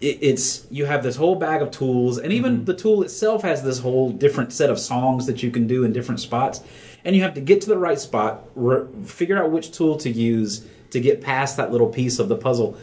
it, 0.00 0.18
it's 0.20 0.66
you 0.70 0.84
have 0.84 1.02
this 1.02 1.16
whole 1.16 1.36
bag 1.36 1.62
of 1.62 1.70
tools 1.70 2.18
and 2.18 2.32
even 2.32 2.64
the 2.64 2.74
tool 2.74 3.02
itself 3.02 3.42
has 3.42 3.62
this 3.62 3.78
whole 3.78 4.10
different 4.10 4.52
set 4.52 4.70
of 4.70 4.78
songs 4.78 5.26
that 5.26 5.42
you 5.42 5.50
can 5.50 5.66
do 5.66 5.84
in 5.84 5.92
different 5.92 6.20
spots. 6.20 6.60
And 7.04 7.16
you 7.16 7.22
have 7.22 7.34
to 7.34 7.40
get 7.40 7.60
to 7.62 7.68
the 7.68 7.78
right 7.78 7.98
spot 7.98 8.44
re- 8.54 8.86
figure 9.04 9.42
out 9.42 9.50
which 9.50 9.72
tool 9.72 9.96
to 9.98 10.10
use 10.10 10.66
to 10.90 11.00
get 11.00 11.20
past 11.20 11.56
that 11.56 11.72
little 11.72 11.88
piece 11.88 12.18
of 12.18 12.28
the 12.28 12.36
puzzle. 12.36 12.76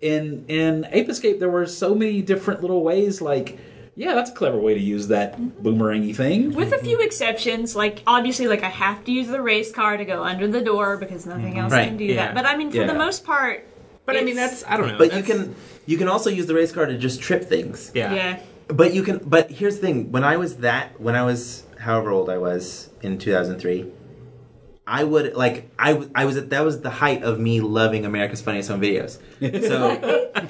In 0.00 0.44
in 0.48 0.86
ape 0.90 1.08
escape 1.08 1.38
there 1.40 1.50
were 1.50 1.66
so 1.66 1.94
many 1.94 2.22
different 2.22 2.62
little 2.62 2.82
ways 2.82 3.20
like 3.20 3.58
yeah 3.96 4.14
that's 4.14 4.30
a 4.30 4.34
clever 4.34 4.58
way 4.58 4.74
to 4.74 4.80
use 4.80 5.08
that 5.08 5.32
mm-hmm. 5.32 5.66
boomerangy 5.66 6.14
thing 6.14 6.54
With 6.54 6.72
a 6.72 6.78
few 6.78 7.00
exceptions, 7.00 7.74
like 7.76 8.02
obviously, 8.06 8.46
like 8.46 8.62
I 8.62 8.68
have 8.68 9.04
to 9.04 9.12
use 9.12 9.28
the 9.28 9.42
race 9.42 9.72
car 9.72 9.96
to 9.96 10.04
go 10.04 10.22
under 10.24 10.46
the 10.48 10.60
door 10.60 10.96
because 10.96 11.26
nothing 11.26 11.54
mm-hmm. 11.54 11.60
else 11.60 11.72
Right, 11.72 11.88
can 11.88 11.96
do 11.96 12.04
yeah. 12.04 12.26
that. 12.26 12.34
But 12.34 12.46
I 12.46 12.56
mean, 12.56 12.70
for 12.70 12.78
Yeah. 12.78 12.86
the 12.86 12.94
most 12.94 13.24
part, 13.24 13.66
But 14.06 14.16
I 14.16 14.20
mean, 14.20 14.36
it's- 14.36 14.60
that's 14.62 14.72
I 14.72 14.76
don't 14.76 14.88
know. 14.88 14.98
But 14.98 15.12
you 15.12 15.22
that's- 15.22 15.26
can 15.26 15.54
you 15.86 15.98
can 15.98 16.08
also 16.08 16.30
use 16.30 16.46
the 16.46 16.54
race 16.54 16.72
car 16.72 16.86
to 16.86 16.96
just 16.96 17.20
trip 17.20 17.44
things. 17.44 17.90
yeah. 17.94 18.14
yeah. 18.14 18.38
But 18.68 18.94
you 18.94 19.02
can. 19.02 19.18
But 19.24 19.50
here's 19.50 19.76
the 19.78 19.86
thing: 19.86 20.12
when 20.12 20.24
I 20.24 20.36
was 20.36 20.56
that, 20.58 21.00
when 21.00 21.16
I 21.16 21.24
was 21.24 21.64
however 21.78 22.10
old 22.10 22.30
I 22.30 22.38
was 22.38 22.90
in 23.02 23.18
2003, 23.18 23.86
I 24.86 25.04
would 25.04 25.34
like 25.34 25.69
I 25.82 25.92
w- 25.94 26.10
I 26.14 26.26
was 26.26 26.36
at 26.36 26.50
that 26.50 26.62
was 26.64 26.82
the 26.82 26.90
height 26.90 27.22
of 27.22 27.40
me 27.40 27.60
loving 27.62 28.04
America's 28.04 28.42
Funniest 28.42 28.68
Home 28.68 28.80
Videos. 28.82 29.18
So 29.66 29.90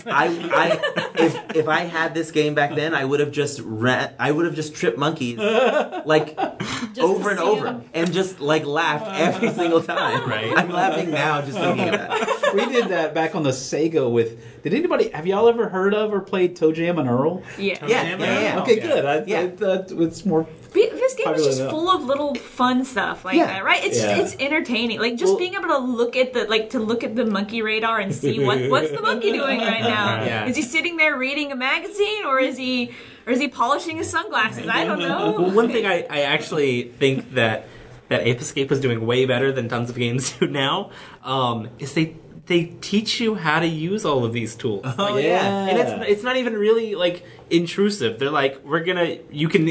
I 0.06 0.26
I 0.52 1.12
if 1.22 1.56
if 1.56 1.68
I 1.68 1.80
had 1.82 2.14
this 2.14 2.30
game 2.32 2.54
back 2.54 2.74
then, 2.74 2.94
I 2.94 3.04
would 3.04 3.20
have 3.20 3.30
just 3.30 3.60
ra- 3.64 4.08
I 4.18 4.32
would 4.32 4.44
have 4.44 4.54
just 4.56 4.74
tripped 4.74 4.98
monkeys 4.98 5.38
like 5.38 6.36
over 7.00 7.30
and 7.30 7.38
over 7.38 7.64
them. 7.66 7.84
and 7.94 8.12
just 8.12 8.40
like 8.40 8.66
laughed 8.66 9.06
every 9.20 9.50
single 9.60 9.82
time. 9.82 10.28
Right. 10.28 10.52
I'm 10.56 10.70
laughing 10.70 11.10
now 11.10 11.40
just 11.42 11.58
thinking 11.58 11.88
about 11.90 12.10
it. 12.20 12.54
we 12.54 12.66
did 12.66 12.88
that 12.88 13.14
back 13.14 13.34
on 13.36 13.44
the 13.44 13.50
sega 13.50 14.10
with 14.10 14.62
did 14.64 14.74
anybody 14.74 15.08
have 15.10 15.26
y'all 15.26 15.48
ever 15.48 15.68
heard 15.68 15.94
of 15.94 16.12
or 16.12 16.20
played 16.20 16.56
ToeJam 16.56 16.98
and 16.98 17.08
Earl 17.08 17.42
Yeah. 17.56 17.78
Yeah, 17.86 18.16
yeah, 18.18 18.40
yeah. 18.40 18.60
okay 18.62 18.80
good 18.80 19.04
I, 19.04 19.24
Yeah. 19.24 19.40
I, 19.42 19.46
that, 19.46 19.92
it's 19.92 20.26
more 20.26 20.46
This 20.72 21.14
game 21.14 21.32
is 21.34 21.44
just 21.46 21.60
enough. 21.60 21.70
full 21.70 21.88
of 21.90 22.02
little 22.04 22.34
fun 22.34 22.84
stuff 22.84 23.24
like 23.24 23.36
Yeah. 23.36 23.46
that, 23.46 23.64
right? 23.64 23.82
It's 23.84 23.98
Yeah. 24.02 24.16
it's 24.16 24.36
entertaining. 24.38 24.98
Like 25.00 25.16
just 25.20 25.33
Well- 25.33 25.38
being 25.38 25.54
able 25.54 25.68
to 25.68 25.78
look 25.78 26.16
at 26.16 26.33
the 26.33 26.44
like 26.54 26.70
to 26.70 26.80
look 26.80 27.04
at 27.04 27.14
the 27.14 27.24
monkey 27.26 27.62
radar 27.62 28.00
and 28.00 28.12
see 28.14 28.42
what 28.44 28.59
what's 28.72 28.90
the 28.90 29.02
monkey 29.02 29.30
doing 29.33 29.61
right 29.61 29.83
now. 29.83 30.24
Yeah. 30.30 30.46
Is 30.46 30.56
he 30.56 30.62
sitting 30.62 30.96
there 30.96 31.16
reading 31.16 31.52
a 31.52 31.56
magazine 31.56 32.24
or 32.26 32.40
is 32.40 32.56
he 32.56 32.90
or 33.26 33.33
is 33.33 33.40
he 33.40 33.48
polishing 33.48 33.96
his 33.98 34.11
sunglasses? 34.11 34.66
I 34.68 34.85
don't 34.85 34.98
Well, 34.98 35.38
know. 35.38 35.54
one 35.54 35.68
thing 35.70 35.87
I, 35.87 36.06
I 36.11 36.20
actually 36.22 36.72
think 37.02 37.35
that 37.35 37.66
that 38.09 38.26
Ape 38.26 38.40
Escape 38.40 38.72
is 38.72 38.80
doing 38.80 39.06
way 39.06 39.24
better 39.24 39.52
than 39.52 39.68
tons 39.68 39.88
of 39.90 39.96
games 39.96 40.33
do 40.40 40.46
now 40.48 40.90
um, 41.22 41.68
is 41.78 41.94
they 41.94 42.16
they 42.46 42.64
teach 42.80 43.20
you 43.20 43.37
how 43.37 43.61
to 43.61 43.66
use 43.66 44.04
all 44.04 44.24
of 44.24 44.33
these 44.33 44.56
tools. 44.56 44.83
Oh 44.98 45.14
Like, 45.14 45.24
yeah. 45.24 45.68
and 45.68 45.78
it's 45.78 45.92
it's 46.12 46.22
not 46.24 46.37
even 46.37 46.54
really 46.54 46.94
like 46.96 47.22
intrusive. 47.50 48.18
They're 48.18 48.30
like, 48.42 48.64
we're 48.64 48.83
gonna 48.85 49.18
you 49.30 49.48
can 49.48 49.64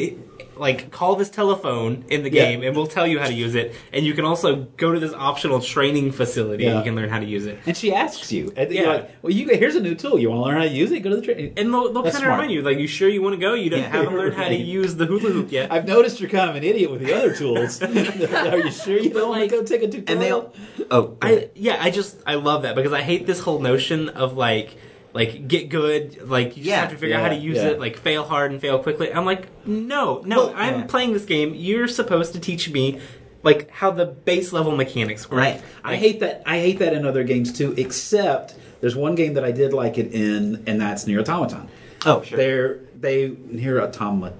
like 0.59 0.91
call 0.91 1.15
this 1.15 1.29
telephone 1.29 2.03
in 2.09 2.23
the 2.23 2.31
Yeah. 2.31 2.45
game 2.45 2.63
and 2.63 2.75
we'll 2.75 2.87
tell 2.87 3.07
you 3.07 3.19
how 3.19 3.27
to 3.27 3.33
use 3.33 3.55
it. 3.55 3.73
And 3.93 4.05
you 4.05 4.13
can 4.13 4.25
also 4.25 4.67
go 4.77 4.91
to 4.91 4.99
this 4.99 5.13
optional 5.13 5.61
training 5.61 6.11
facility 6.11 6.65
and 6.65 6.73
Yeah. 6.73 6.77
you 6.79 6.83
can 6.83 6.95
learn 6.95 7.09
how 7.09 7.19
to 7.19 7.25
use 7.25 7.45
it. 7.45 7.59
and 7.65 7.75
she 7.75 7.93
asks 7.93 8.31
you 8.31 8.51
and 8.55 8.71
Yeah. 8.71 8.81
you're 8.81 8.93
like 8.93 9.11
well 9.21 9.33
you 9.33 9.47
here's 9.49 9.75
a 9.75 9.79
new 9.81 9.95
tool 9.95 10.19
you 10.19 10.29
want 10.29 10.41
to 10.41 10.45
learn 10.49 10.57
how 10.57 10.63
to 10.67 10.69
use 10.69 10.91
it 10.91 10.99
go 10.99 11.09
to 11.09 11.15
the 11.15 11.21
training 11.21 11.53
And 11.57 11.73
they'll, 11.73 11.91
they'll 11.93 12.03
kind 12.03 12.15
of 12.17 12.23
remind 12.23 12.51
you, 12.51 12.61
like, 12.61 12.77
you 12.77 12.87
sure 12.87 13.09
you 13.09 13.21
want 13.21 13.33
to 13.35 13.39
go? 13.41 13.53
You 13.53 13.69
don't, 13.69 13.83
haven't 13.97 14.13
learned 14.15 14.35
how 14.35 14.47
to 14.47 14.55
use 14.55 14.95
the 14.95 15.05
hula 15.05 15.29
hoop 15.31 15.51
yet. 15.51 15.71
I've 15.71 15.87
noticed 15.87 16.19
you're 16.19 16.29
kind 16.29 16.49
of 16.49 16.55
an 16.55 16.63
idiot 16.63 16.91
with 16.91 17.01
the 17.05 17.13
other 17.13 17.33
tools. 17.35 17.81
Are 17.83 18.57
you 18.57 18.71
sure 18.71 18.97
you 18.99 19.09
don't 19.11 19.29
want 19.29 19.41
to 19.41 19.47
go 19.47 19.63
take 19.63 19.81
a 19.83 19.87
tutorial? 19.87 20.05
And 20.11 20.21
they 20.21 20.31
all. 20.31 20.53
Oh, 20.91 21.17
I 21.21 21.49
yeah, 21.55 21.77
I 21.79 21.89
just 21.91 22.17
I 22.25 22.35
love 22.35 22.63
that 22.63 22.75
because 22.75 22.93
I 22.93 23.01
hate 23.01 23.25
this 23.27 23.39
whole 23.41 23.59
notion 23.59 24.09
of 24.09 24.35
like 24.37 24.75
like 25.13 25.47
get 25.47 25.69
good, 25.69 26.29
like 26.29 26.49
you 26.57 26.63
just 26.63 26.67
Yeah. 26.67 26.81
have 26.81 26.91
to 26.91 26.97
figure 26.97 27.15
out 27.15 27.23
how 27.23 27.29
to 27.29 27.35
use 27.35 27.57
yeah. 27.57 27.69
it, 27.69 27.79
like 27.79 27.97
fail 27.97 28.23
hard 28.23 28.51
and 28.51 28.61
fail 28.61 28.79
quickly. 28.79 29.11
I'm 29.13 29.25
like, 29.25 29.47
no, 29.65 30.21
no, 30.25 30.37
Well, 30.47 30.53
I'm 30.55 30.79
yeah. 30.81 30.85
playing 30.85 31.13
this 31.13 31.25
game. 31.25 31.53
You're 31.55 31.87
supposed 31.87 32.33
to 32.33 32.39
teach 32.39 32.69
me 32.69 32.99
like 33.41 33.69
how 33.71 33.89
the 33.91 34.05
base 34.05 34.51
level 34.53 34.75
mechanics 34.75 35.29
work. 35.29 35.39
Right. 35.39 35.61
I 35.83 35.95
hate 35.95 36.19
that. 36.19 36.43
I 36.45 36.59
hate 36.59 36.79
that 36.79 36.93
in 36.93 37.05
other 37.05 37.23
games 37.23 37.51
too. 37.51 37.73
Except 37.77 38.55
there's 38.81 38.95
one 38.95 39.15
game 39.15 39.33
that 39.35 39.43
I 39.43 39.51
did 39.51 39.73
like 39.73 39.97
it 39.97 40.13
in, 40.13 40.63
and 40.67 40.79
that's 40.79 41.05
NieR 41.05 41.21
Automaton. 41.21 41.67
oh, 42.05 42.21
sure. 42.21 42.37
They're 42.37 42.79
they 42.99 43.29
NieR 43.29 43.81
Automata. 43.81 44.35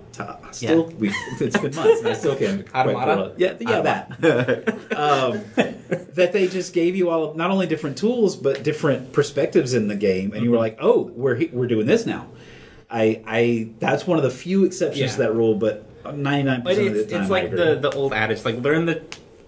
Still, 0.52 0.88
we, 0.88 1.14
it's 1.40 1.58
been 1.58 1.74
months, 1.76 2.00
and 2.00 2.10
I 2.10 2.14
still 2.14 2.36
can't. 2.36 2.68
Automata? 2.76 3.34
Yeah, 3.38 3.56
yeah, 3.60 3.82
that. 3.82 4.12
um, 4.96 5.42
that 6.14 6.34
they 6.34 6.48
just 6.48 6.74
gave 6.74 6.96
you 6.96 7.10
all 7.10 7.24
of 7.24 7.36
not 7.38 7.52
only 7.52 7.68
different 7.68 7.98
tools 7.98 8.36
but 8.36 8.64
different 8.64 9.14
perspectives 9.14 9.74
in 9.74 9.88
the 9.88 9.96
game, 9.96 10.34
and 10.34 10.44
you 10.44 10.52
were 10.52 10.58
like, 10.58 10.78
"Oh, 10.82 11.04
we're 11.16 11.48
we're 11.54 11.68
doing 11.68 11.86
this 11.88 12.06
now." 12.06 12.28
I 12.90 13.22
I 13.26 13.70
that's 13.80 14.06
one 14.08 14.18
of 14.18 14.24
the 14.24 14.32
few 14.32 14.66
exceptions 14.66 15.00
Yeah. 15.00 15.08
to 15.12 15.18
that 15.20 15.34
rule, 15.34 15.56
but 15.56 15.86
ninety 16.16 16.44
nine 16.44 16.64
percent 16.64 16.88
of 16.88 16.94
the 16.96 17.00
it's 17.02 17.12
time. 17.12 17.22
it's 17.22 17.32
like 17.32 17.52
the 17.52 17.76
the 17.76 17.92
old 17.92 18.14
adage, 18.14 18.44
like 18.44 18.58
learn 18.58 18.86
the 18.86 19.04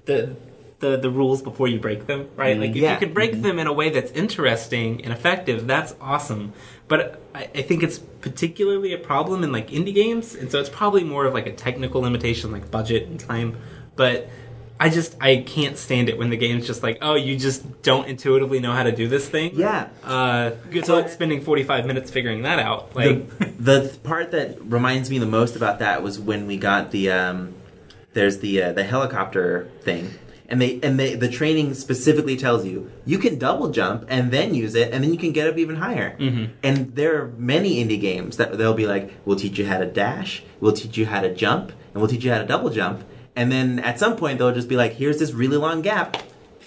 the 0.06 0.36
the, 0.82 0.98
the 0.98 1.10
rules 1.10 1.42
before 1.42 1.68
you 1.68 1.80
break 1.80 2.08
them, 2.08 2.30
right? 2.36 2.58
Like 2.60 2.72
if 2.72 2.76
Yeah. 2.78 2.94
you 2.94 3.00
can 3.00 3.14
break 3.14 3.42
them 3.42 3.58
in 3.60 3.68
a 3.68 3.74
way 3.74 3.90
that's 3.90 4.12
interesting 4.12 5.04
and 5.04 5.14
effective, 5.14 5.66
that's 5.68 5.96
awesome. 6.02 6.52
But 6.88 7.22
I, 7.34 7.44
I 7.56 7.62
think 7.62 7.84
it's 7.84 8.00
particularly 8.00 8.92
a 8.94 8.98
problem 8.98 9.44
in 9.44 9.52
like 9.52 9.70
indie 9.70 9.94
games, 9.96 10.36
and 10.36 10.52
so 10.52 10.60
it's 10.60 10.70
probably 10.70 11.04
more 11.06 11.26
of 11.26 11.34
like 11.34 11.48
a 11.48 11.54
technical 11.54 12.02
limitation, 12.02 12.52
like 12.52 12.70
budget 12.70 13.08
and 13.08 13.18
time. 13.20 13.56
But 13.96 14.30
I 14.80 14.90
just 14.90 15.16
I 15.22 15.38
can't 15.38 15.78
stand 15.78 16.10
it 16.10 16.18
when 16.18 16.32
the 16.32 16.38
game's 16.38 16.66
just 16.68 16.82
like, 16.84 16.98
oh, 17.02 17.14
you 17.16 17.38
just 17.38 17.84
don't 17.84 18.08
intuitively 18.08 18.60
know 18.60 18.74
how 18.74 18.84
to 18.84 18.92
do 18.92 19.08
this 19.08 19.30
thing. 19.30 19.52
Yeah. 19.54 19.88
Uh, 20.04 20.52
good 20.72 20.86
So- 20.86 20.96
luck 20.96 21.10
spending 21.10 21.42
forty 21.42 21.64
five 21.64 21.86
minutes 21.86 22.10
figuring 22.12 22.42
that 22.42 22.60
out. 22.60 22.96
Like, 22.96 23.30
the, 23.38 23.46
the 23.60 23.98
part 24.04 24.32
that 24.32 24.60
reminds 24.62 25.10
me 25.10 25.20
the 25.20 25.26
most 25.28 25.56
about 25.56 25.80
that 25.80 26.02
was 26.04 26.20
when 26.20 26.48
we 26.48 26.58
got 26.58 26.92
the 26.92 27.12
um, 27.12 27.54
there's 28.14 28.40
the 28.40 28.62
uh, 28.64 28.74
the 28.74 28.84
helicopter 28.84 29.70
thing 29.82 30.16
and 30.52 30.62
they 30.62 30.80
and 30.84 31.00
they 31.00 31.16
the 31.16 31.30
training 31.30 31.74
specifically 31.74 32.36
tells 32.38 32.66
you 32.66 32.92
you 33.06 33.18
can 33.18 33.40
double 33.40 33.70
jump 33.72 34.06
and 34.10 34.30
then 34.32 34.54
use 34.54 34.76
it 34.76 34.88
and 34.94 35.04
then 35.04 35.12
you 35.14 35.18
can 35.18 35.32
get 35.32 35.48
up 35.48 35.58
even 35.58 35.78
higher. 35.78 36.16
Mhm. 36.20 36.50
and 36.62 36.78
there 36.96 37.14
are 37.20 37.28
many 37.38 37.72
indie 37.84 38.00
games 38.00 38.38
that 38.38 38.58
they'll 38.58 38.76
be 38.76 38.86
like 38.86 39.06
we'll 39.26 39.38
teach 39.46 39.58
you 39.58 39.66
how 39.66 39.80
to 39.80 39.86
dash 39.86 40.44
we'll 40.60 40.74
teach 40.82 40.96
you 41.00 41.06
how 41.08 41.22
to 41.22 41.34
jump 41.34 41.72
and 41.94 42.02
we'll 42.02 42.12
teach 42.14 42.24
you 42.26 42.32
how 42.32 42.38
to 42.40 42.46
double 42.46 42.70
jump. 42.70 43.00
And 43.36 43.50
then 43.52 43.80
at 43.80 43.98
some 43.98 44.16
point 44.18 44.38
they'll 44.38 44.54
just 44.62 44.68
be 44.68 44.76
like 44.84 44.94
here's 45.02 45.18
this 45.20 45.32
really 45.32 45.58
long 45.58 45.82
gap 45.82 46.18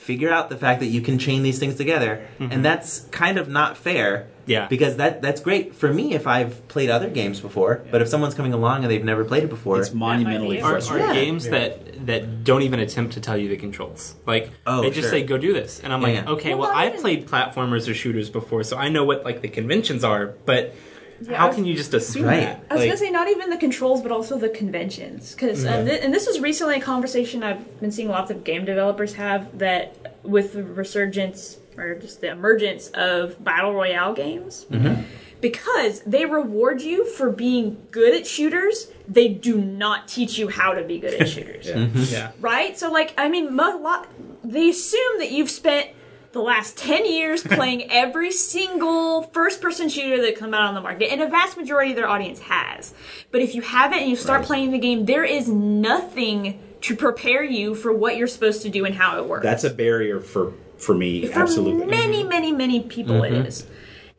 figure 0.04 0.30
out 0.30 0.50
the 0.50 0.56
fact 0.56 0.80
that 0.80 0.86
you 0.96 1.00
can 1.00 1.18
chain 1.18 1.42
these 1.42 1.58
things 1.58 1.74
together 1.76 2.12
and 2.38 2.50
mm-hmm. 2.50 2.62
that's 2.62 2.90
kind 3.10 3.38
of 3.38 3.48
not 3.48 3.76
fair 3.86 4.26
Yeah. 4.46 4.66
because 4.68 4.96
that 4.96 5.22
that's 5.22 5.40
great 5.40 5.74
for 5.74 5.90
me 5.98 6.12
if 6.18 6.26
I've 6.26 6.54
played 6.68 6.90
other 6.90 7.08
games 7.08 7.40
before. 7.40 7.72
But 7.90 8.02
if 8.02 8.08
someone's 8.08 8.34
coming 8.34 8.52
along 8.52 8.82
and 8.82 8.90
they've 8.90 9.08
never 9.12 9.24
played 9.24 9.44
it 9.44 9.50
before, 9.50 9.80
it's 9.80 9.94
monumentally 9.94 10.56
be 10.58 10.62
are, 10.62 10.72
frustrating. 10.72 11.08
are 11.08 11.14
Yeah. 11.14 11.24
games 11.24 11.48
that 11.48 12.06
that 12.06 12.44
don't 12.44 12.60
even 12.68 12.80
attempt 12.80 13.14
to 13.14 13.20
tell 13.26 13.38
you 13.42 13.48
the 13.48 13.56
controls. 13.56 14.14
Like 14.26 14.50
Oh, 14.66 14.82
they 14.82 14.90
just 14.90 15.08
sure. 15.08 15.10
say 15.10 15.22
go 15.22 15.38
do 15.38 15.52
this, 15.60 15.80
and 15.82 15.90
I'm 15.92 16.02
Yeah, 16.02 16.08
like, 16.08 16.16
yeah. 16.24 16.30
okay, 16.36 16.52
Well, 16.54 16.68
well, 16.68 16.76
I've 16.80 16.90
even- 16.90 17.00
played 17.00 17.20
platformers 17.26 17.88
or 17.90 17.94
shooters 17.94 18.28
before, 18.28 18.62
so 18.70 18.76
I 18.76 18.88
know 18.90 19.04
what 19.04 19.24
like 19.24 19.40
the 19.40 19.48
conventions 19.48 20.04
are. 20.04 20.34
But 20.44 20.74
Yeah, 21.20 21.37
how 21.37 21.46
was- 21.48 21.57
can 21.57 21.64
you 21.64 21.74
just 21.74 21.94
assume 21.94 22.24
Right. 22.27 22.40
that? 22.40 22.64
I 22.70 22.74
was 22.74 22.81
Like, 22.83 22.90
gonna 22.90 22.98
say 22.98 23.11
not 23.11 23.29
even 23.29 23.50
the 23.50 23.57
controls, 23.57 24.03
but 24.03 24.11
also 24.12 24.37
the 24.38 24.48
conventions. 24.48 25.35
Because 25.35 25.64
and, 25.64 25.74
uh, 25.74 25.79
mm-hmm. 25.79 25.88
thi- 25.88 26.05
and 26.05 26.14
this 26.14 26.27
was 26.27 26.40
recently 26.40 26.77
a 26.77 26.81
conversation 26.81 27.42
I've 27.42 27.81
been 27.81 27.92
seeing 27.92 28.09
lots 28.09 28.31
of 28.31 28.44
game 28.44 28.64
developers 28.64 29.14
have 29.14 29.59
that 29.59 29.94
with 30.22 30.55
the 30.55 30.62
resurgence 30.64 31.59
or 31.77 31.94
just 31.96 32.20
the 32.20 32.31
emergence 32.31 32.88
of 32.94 33.42
battle 33.42 33.72
royale 33.74 34.12
games. 34.14 34.66
Mm-hmm. 34.70 35.03
Because 35.40 36.00
they 36.07 36.24
reward 36.24 36.81
you 36.81 37.05
for 37.05 37.31
being 37.31 37.77
good 37.90 38.14
at 38.14 38.27
shooters, 38.27 38.88
they 39.07 39.29
do 39.29 39.59
not 39.61 40.09
teach 40.09 40.38
you 40.38 40.48
how 40.48 40.72
to 40.72 40.83
be 40.83 40.98
good 40.98 41.12
at 41.14 41.29
shooters. 41.35 41.66
Yeah. 41.68 41.74
Mm-hmm. 41.74 42.03
yeah, 42.09 42.31
Right? 42.40 42.79
So, 42.79 42.90
like, 42.90 43.12
I 43.18 43.29
mean, 43.29 43.55
mo- 43.55 43.77
lot, 43.79 44.09
they 44.42 44.70
assume 44.70 45.18
that 45.18 45.31
you've 45.33 45.50
spent 45.50 45.88
the 46.35 46.40
last 46.42 46.77
10 46.77 47.11
years 47.11 47.42
playing 47.59 47.90
every 47.90 48.31
single 48.31 49.23
first 49.23 49.62
person 49.62 49.88
shooter 49.88 50.20
that 50.23 50.37
come 50.37 50.53
out 50.53 50.62
on 50.62 50.75
the 50.75 50.81
market, 50.83 51.11
and 51.11 51.23
a 51.23 51.29
vast 51.29 51.57
majority 51.57 51.92
of 51.92 51.97
their 51.97 52.09
audience 52.09 52.40
has. 52.40 52.92
But 53.31 53.40
if 53.40 53.55
you 53.55 53.62
haven't 53.62 54.01
and 54.01 54.11
you 54.11 54.16
start 54.16 54.40
Right. 54.40 54.47
playing 54.47 54.70
the 54.73 54.79
game, 54.79 55.07
there 55.07 55.25
is 55.25 55.49
nothing 55.49 56.61
to 56.83 56.94
prepare 56.97 57.42
you 57.42 57.75
for 57.75 57.92
what 57.92 58.16
you're 58.16 58.27
supposed 58.27 58.62
to 58.62 58.68
do 58.68 58.85
and 58.85 58.94
how 58.94 59.18
it 59.18 59.27
works. 59.27 59.42
That's 59.42 59.64
a 59.64 59.70
barrier 59.70 60.20
for 60.20 60.53
for 60.77 60.94
me. 60.94 61.27
For 61.29 61.38
absolutely. 61.40 61.87
many, 61.87 62.25
many, 62.25 62.53
many 62.53 62.81
people 62.81 63.14
Mm-hmm. 63.14 63.35
it 63.37 63.47
is. 63.47 63.66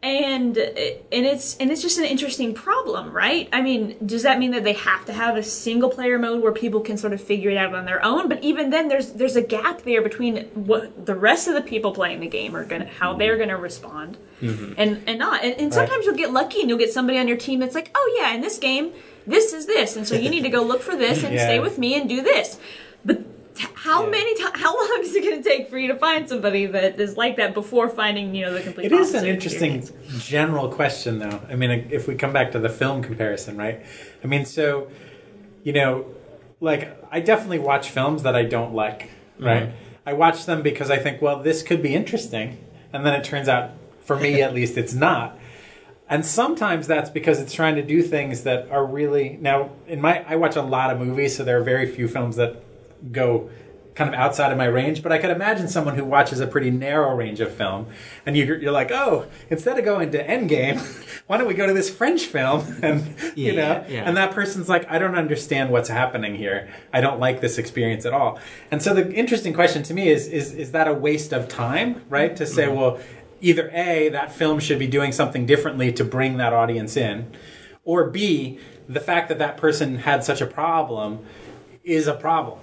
And 0.05 0.55
and 0.55 1.25
it's 1.25 1.57
and 1.57 1.71
it's 1.71 1.81
just 1.81 1.97
an 1.97 2.03
interesting 2.03 2.53
problem, 2.53 3.11
right? 3.11 3.49
I 3.51 3.63
mean, 3.63 3.97
does 4.05 4.21
that 4.21 4.37
mean 4.37 4.51
that 4.51 4.63
they 4.63 4.73
have 4.73 5.03
to 5.05 5.13
have 5.13 5.35
a 5.35 5.41
single 5.41 5.89
player 5.89 6.19
mode 6.19 6.43
where 6.43 6.51
people 6.51 6.81
can 6.81 6.95
sort 6.95 7.11
of 7.11 7.19
figure 7.19 7.49
it 7.49 7.57
out 7.57 7.73
on 7.73 7.85
their 7.85 8.05
own? 8.05 8.29
But 8.29 8.43
even 8.43 8.69
then, 8.69 8.87
there's 8.87 9.13
there's 9.13 9.35
a 9.35 9.41
gap 9.41 9.81
there 9.81 10.03
between 10.03 10.45
what 10.53 11.07
the 11.07 11.15
rest 11.15 11.47
of 11.47 11.55
the 11.55 11.61
people 11.61 11.91
playing 11.91 12.19
the 12.19 12.27
game 12.27 12.55
are 12.55 12.65
gonna 12.65 12.85
how 12.85 13.15
they're 13.15 13.35
gonna 13.35 13.57
respond, 13.57 14.19
mm-hmm. 14.43 14.73
and 14.77 15.01
and 15.07 15.17
not. 15.17 15.43
And, 15.43 15.59
and 15.59 15.73
sometimes 15.73 16.05
you'll 16.05 16.15
get 16.15 16.31
lucky 16.31 16.59
and 16.59 16.69
you'll 16.69 16.77
get 16.77 16.93
somebody 16.93 17.17
on 17.17 17.27
your 17.27 17.37
team 17.37 17.59
that's 17.59 17.73
like, 17.73 17.89
oh 17.95 18.15
yeah, 18.19 18.31
in 18.35 18.41
this 18.41 18.59
game, 18.59 18.93
this 19.25 19.53
is 19.53 19.65
this, 19.65 19.95
and 19.95 20.07
so 20.07 20.13
you 20.13 20.29
need 20.29 20.43
to 20.43 20.49
go 20.49 20.61
look 20.61 20.83
for 20.83 20.95
this 20.95 21.23
and 21.23 21.33
Yeah. 21.33 21.47
stay 21.47 21.59
with 21.59 21.79
me 21.79 21.99
and 21.99 22.07
do 22.07 22.21
this. 22.21 22.59
But 23.03 23.23
how 23.57 24.03
Yeah. 24.03 24.09
many 24.09 24.35
times? 24.35 24.59
How 24.59 24.75
long 24.75 24.99
is 25.01 25.15
it 25.15 25.23
going 25.23 25.41
to 25.41 25.47
take 25.47 25.69
for 25.69 25.77
you 25.77 25.87
to 25.89 25.95
find 25.95 26.27
somebody 26.27 26.65
that 26.65 26.99
is 26.99 27.17
like 27.17 27.37
that 27.37 27.53
before 27.53 27.89
finding 27.89 28.35
you 28.35 28.45
know 28.45 28.53
the 28.53 28.61
complete? 28.61 28.85
It 28.85 28.91
is 28.91 29.13
an 29.13 29.25
interesting 29.25 29.87
general 30.19 30.69
question, 30.69 31.19
though. 31.19 31.41
I 31.49 31.55
mean, 31.55 31.87
if 31.91 32.07
we 32.07 32.15
come 32.15 32.33
back 32.33 32.51
to 32.53 32.59
the 32.59 32.69
film 32.69 33.01
comparison, 33.01 33.57
right? 33.57 33.81
I 34.23 34.27
mean, 34.27 34.45
so, 34.45 34.89
you 35.63 35.73
know, 35.73 36.05
like, 36.59 36.97
I 37.11 37.19
definitely 37.19 37.59
watch 37.59 37.89
films 37.89 38.23
that 38.23 38.35
I 38.35 38.43
don't 38.43 38.73
like, 38.73 39.03
mm-hmm. 39.03 39.45
right? 39.45 39.69
I 40.05 40.13
watch 40.13 40.45
them 40.45 40.61
because 40.61 40.91
I 40.91 40.97
think, 40.97 41.21
well, 41.21 41.41
this 41.41 41.63
could 41.63 41.81
be 41.81 41.95
interesting. 41.95 42.57
And 42.93 43.05
then 43.05 43.13
it 43.13 43.23
turns 43.23 43.49
out, 43.49 43.71
for 44.01 44.15
me 44.15 44.41
at 44.41 44.53
least, 44.53 44.77
it's 44.77 44.93
not. 44.93 45.37
And 46.07 46.23
sometimes 46.23 46.85
that's 46.85 47.09
because 47.09 47.39
it's 47.39 47.53
trying 47.53 47.75
to 47.75 47.81
do 47.81 48.03
things 48.03 48.43
that 48.43 48.69
are 48.69 48.85
really 48.85 49.37
now 49.41 49.71
in 49.87 49.99
my 49.99 50.23
I 50.27 50.35
watch 50.35 50.55
a 50.55 50.61
lot 50.61 50.91
of 50.91 50.99
movies, 50.99 51.35
so 51.35 51.43
there 51.43 51.59
are 51.59 51.63
very 51.63 51.87
few 51.91 52.07
films 52.07 52.35
that 52.35 52.61
go 53.11 53.49
kind 53.95 54.13
of 54.13 54.19
outside 54.19 54.51
of 54.51 54.57
my 54.57 54.65
range. 54.65 55.01
But 55.01 55.11
I 55.11 55.17
could 55.17 55.31
imagine 55.31 55.67
someone 55.67 55.95
who 55.95 56.05
watches 56.05 56.39
a 56.39 56.47
pretty 56.47 56.69
narrow 56.69 57.15
range 57.15 57.39
of 57.39 57.51
film, 57.53 57.87
and 58.25 58.37
you're, 58.37 58.57
you're 58.59 58.71
like, 58.71 58.91
oh, 58.91 59.25
instead 59.49 59.79
of 59.79 59.85
going 59.85 60.11
to 60.11 60.23
Endgame, 60.23 60.79
why 61.27 61.37
don't 61.37 61.47
we 61.47 61.53
go 61.53 61.65
to 61.65 61.73
this 61.73 61.89
French 61.89 62.25
film? 62.25 62.63
And 62.85 63.15
you 63.35 63.53
know, 63.53 63.83
yeah. 63.87 64.03
and 64.05 64.17
that 64.17 64.31
person's 64.31 64.69
like, 64.69 64.85
I 64.91 64.99
don't 64.99 65.15
understand 65.15 65.71
what's 65.71 65.89
happening 65.89 66.35
here. 66.35 66.69
I 66.93 67.01
don't 67.01 67.19
like 67.19 67.41
this 67.41 67.57
experience 67.57 68.05
at 68.05 68.13
all. 68.13 68.37
And 68.69 68.81
so 68.81 68.93
the 68.93 69.11
interesting 69.11 69.53
question 69.53 69.81
to 69.83 69.93
me 69.93 70.09
is 70.09 70.27
is 70.27 70.53
is 70.53 70.71
that 70.73 70.87
a 70.87 70.93
waste 70.93 71.31
of 71.31 71.47
time, 71.47 72.03
right? 72.09 72.35
To 72.35 72.45
say, 72.45 72.65
mm-hmm. 72.65 72.75
well, 72.75 72.99
either 73.41 73.71
A, 73.73 74.09
that 74.09 74.33
film 74.33 74.59
should 74.59 74.77
be 74.77 74.87
doing 74.87 75.11
something 75.13 75.45
differently 75.45 75.91
to 75.93 76.03
bring 76.03 76.37
that 76.37 76.53
audience 76.53 76.95
in, 76.95 77.31
or 77.83 78.09
B, 78.09 78.59
the 78.87 78.99
fact 78.99 79.29
that 79.29 79.39
that 79.39 79.57
person 79.57 79.99
had 79.99 80.23
such 80.23 80.41
a 80.41 80.45
problem 80.45 81.25
is 81.83 82.07
a 82.07 82.13
problem. 82.13 82.59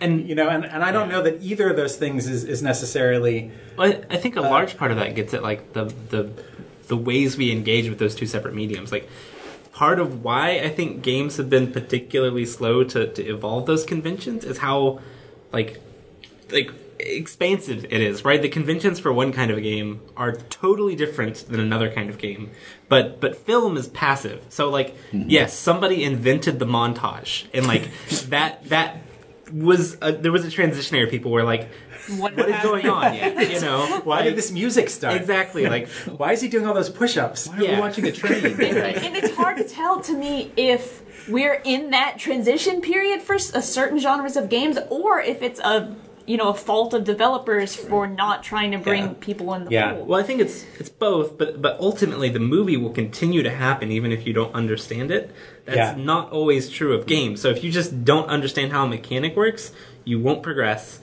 And 0.00 0.28
You 0.28 0.34
know, 0.34 0.48
and, 0.48 0.64
and 0.64 0.82
I 0.82 0.92
don't 0.92 1.08
know 1.08 1.22
that 1.22 1.42
either 1.42 1.70
of 1.70 1.76
those 1.76 1.96
things 1.96 2.26
is, 2.26 2.44
is 2.44 2.62
necessarily 2.62 3.50
Well, 3.76 3.92
I 3.92 4.14
I 4.14 4.16
think 4.16 4.36
a 4.36 4.40
large 4.40 4.76
part 4.76 4.90
of 4.90 4.96
that 4.96 5.14
gets 5.14 5.34
at 5.34 5.42
like 5.42 5.72
the 5.72 5.84
the 6.08 6.30
the 6.88 6.96
ways 6.96 7.36
we 7.36 7.52
engage 7.52 7.88
with 7.88 7.98
those 7.98 8.14
two 8.14 8.26
separate 8.26 8.54
mediums. 8.54 8.92
Like 8.92 9.08
part 9.72 9.98
of 9.98 10.22
why 10.22 10.58
I 10.58 10.68
think 10.68 11.02
games 11.02 11.38
have 11.38 11.48
been 11.48 11.72
particularly 11.72 12.44
slow 12.44 12.84
to, 12.84 13.06
to 13.06 13.22
evolve 13.22 13.64
those 13.64 13.84
conventions 13.84 14.44
is 14.44 14.58
how 14.58 15.00
like 15.52 15.80
like 16.50 16.70
expansive 16.98 17.84
it 17.84 18.00
is, 18.00 18.24
right? 18.24 18.42
The 18.42 18.48
conventions 18.48 18.98
for 18.98 19.12
one 19.12 19.32
kind 19.32 19.50
of 19.50 19.56
a 19.56 19.60
game 19.60 20.02
are 20.16 20.32
totally 20.32 20.94
different 20.94 21.46
than 21.48 21.60
another 21.60 21.90
kind 21.90 22.10
of 22.10 22.18
game. 22.18 22.50
But 22.88 23.20
but 23.20 23.36
film 23.36 23.76
is 23.76 23.88
passive. 23.88 24.44
So 24.48 24.68
like 24.68 24.94
mm-hmm. 25.12 25.30
yes, 25.30 25.54
somebody 25.54 26.04
invented 26.04 26.58
the 26.58 26.66
montage 26.66 27.46
and 27.54 27.66
like 27.66 27.88
that 28.28 28.64
that 28.68 28.98
was 29.52 29.96
a, 30.02 30.12
there 30.12 30.32
was 30.32 30.44
a 30.44 30.50
transition 30.50 30.96
area 30.96 31.10
people 31.10 31.30
were 31.30 31.44
like 31.44 31.68
What, 32.16 32.36
what 32.36 32.48
is 32.48 32.62
going 32.62 32.88
on? 32.88 33.14
You 33.50 33.60
know, 33.60 34.00
why 34.04 34.16
Like, 34.16 34.24
did 34.26 34.36
this 34.36 34.50
music 34.50 34.88
start? 34.90 35.16
exactly 35.16 35.66
like 35.66 35.88
Why 36.18 36.32
is 36.32 36.40
he 36.40 36.48
doing 36.48 36.66
all 36.66 36.74
those 36.74 36.90
push-ups? 36.90 37.48
Why 37.48 37.56
are 37.56 37.60
we 37.60 37.66
Yeah. 37.68 37.80
watching 37.80 38.06
a 38.06 38.12
train? 38.12 38.44
and 38.60 39.16
it's 39.16 39.34
hard 39.34 39.56
to 39.58 39.64
tell 39.64 40.00
to 40.02 40.16
me 40.16 40.52
if 40.56 41.02
we're 41.28 41.60
in 41.64 41.90
that 41.90 42.18
transition 42.18 42.80
period 42.80 43.20
for 43.22 43.34
s- 43.34 43.54
a 43.54 43.62
certain 43.62 43.98
genres 43.98 44.36
of 44.36 44.48
games, 44.48 44.78
or 44.88 45.20
if 45.20 45.42
it's 45.42 45.60
a 45.60 45.94
you 46.30 46.36
know 46.36 46.48
a 46.50 46.54
fault 46.54 46.94
of 46.94 47.02
developers 47.02 47.74
for 47.74 48.06
not 48.06 48.36
trying 48.50 48.70
to 48.70 48.78
bring 48.78 49.02
Yeah. 49.02 49.12
people 49.28 49.52
in 49.54 49.64
the 49.64 49.70
Yeah. 49.72 49.94
fold. 49.94 50.06
Well, 50.08 50.20
I 50.20 50.22
think 50.22 50.40
it's 50.40 50.64
it's 50.78 50.88
both, 50.88 51.36
but 51.36 51.60
but 51.60 51.76
ultimately 51.80 52.28
the 52.28 52.38
movie 52.54 52.76
will 52.76 52.94
continue 53.02 53.42
to 53.42 53.50
happen 53.50 53.90
even 53.90 54.12
if 54.12 54.20
you 54.26 54.32
don't 54.32 54.54
understand 54.54 55.10
it. 55.10 55.24
That's 55.64 55.76
Yeah. 55.98 56.04
not 56.12 56.30
always 56.30 56.70
true 56.70 56.92
of 56.94 57.06
games. 57.06 57.40
So 57.40 57.48
if 57.50 57.64
you 57.64 57.70
just 57.72 58.04
don't 58.04 58.28
understand 58.28 58.70
how 58.70 58.84
a 58.84 58.88
mechanic 58.88 59.36
works, 59.36 59.72
you 60.04 60.20
won't 60.20 60.42
progress 60.42 61.00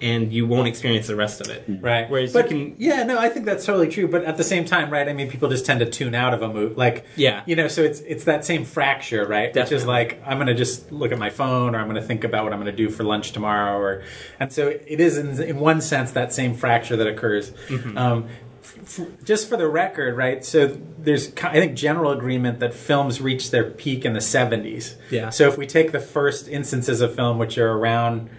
and 0.00 0.32
you 0.32 0.46
won't 0.46 0.68
experience 0.68 1.06
the 1.08 1.16
rest 1.16 1.40
of 1.40 1.48
it. 1.48 1.64
Right. 1.80 2.08
Whereas 2.08 2.32
but, 2.32 2.50
you 2.50 2.70
can 2.70 2.74
Yeah, 2.78 3.02
no, 3.02 3.18
I 3.18 3.28
think 3.28 3.46
that's 3.46 3.64
totally 3.64 3.88
true. 3.88 4.06
But 4.08 4.24
at 4.24 4.36
the 4.36 4.44
same 4.44 4.64
time, 4.64 4.90
right? 4.90 5.08
I 5.08 5.12
mean, 5.12 5.28
people 5.28 5.48
just 5.48 5.66
tend 5.66 5.80
to 5.80 5.86
tune 5.86 6.14
out 6.14 6.34
of 6.34 6.42
a 6.42 6.48
movie. 6.48 6.74
Like, 6.74 7.04
Yeah. 7.16 7.42
you 7.46 7.56
know, 7.56 7.68
so 7.68 7.82
it's 7.82 8.00
it's 8.00 8.24
that 8.24 8.44
same 8.44 8.64
fracture, 8.64 9.26
right? 9.26 9.54
Which 9.54 9.72
is 9.72 9.86
like, 9.86 10.22
I'm 10.24 10.36
going 10.38 10.46
to 10.48 10.54
just 10.54 10.92
look 10.92 11.12
at 11.12 11.18
my 11.18 11.30
phone, 11.30 11.74
or 11.74 11.78
I'm 11.78 11.88
going 11.88 12.00
to 12.00 12.06
think 12.06 12.24
about 12.24 12.44
what 12.44 12.52
I'm 12.52 12.60
going 12.60 12.70
to 12.74 12.76
do 12.76 12.90
for 12.90 13.02
lunch 13.04 13.32
tomorrow, 13.32 13.76
or 13.78 14.02
and 14.38 14.52
so 14.52 14.68
it 14.68 15.00
is 15.00 15.18
in, 15.18 15.42
in 15.42 15.58
one 15.58 15.80
sense 15.80 16.12
that 16.12 16.32
same 16.32 16.54
fracture 16.54 16.96
that 16.96 17.06
occurs. 17.06 17.50
Mm-hmm. 17.68 17.98
Um, 17.98 18.28
f- 18.62 19.00
f- 19.00 19.24
just 19.24 19.48
for 19.48 19.56
the 19.56 19.68
record, 19.68 20.16
right? 20.16 20.44
So 20.44 20.78
there's, 20.98 21.32
I 21.42 21.54
think, 21.54 21.76
general 21.76 22.12
agreement 22.12 22.60
that 22.60 22.74
films 22.74 23.20
reached 23.20 23.50
their 23.50 23.70
peak 23.70 24.04
in 24.04 24.12
the 24.12 24.20
70s. 24.20 24.94
Yeah. 25.10 25.30
So 25.30 25.48
if 25.48 25.58
we 25.58 25.66
take 25.66 25.92
the 25.92 26.00
first 26.00 26.48
instances 26.48 27.00
of 27.00 27.14
film, 27.14 27.38
which 27.38 27.58
are 27.58 27.72
around 27.72 28.30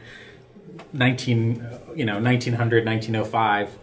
19 0.94 1.56
you 1.96 2.06
know 2.06 2.20
1900 2.20 2.86
1905 2.86 3.78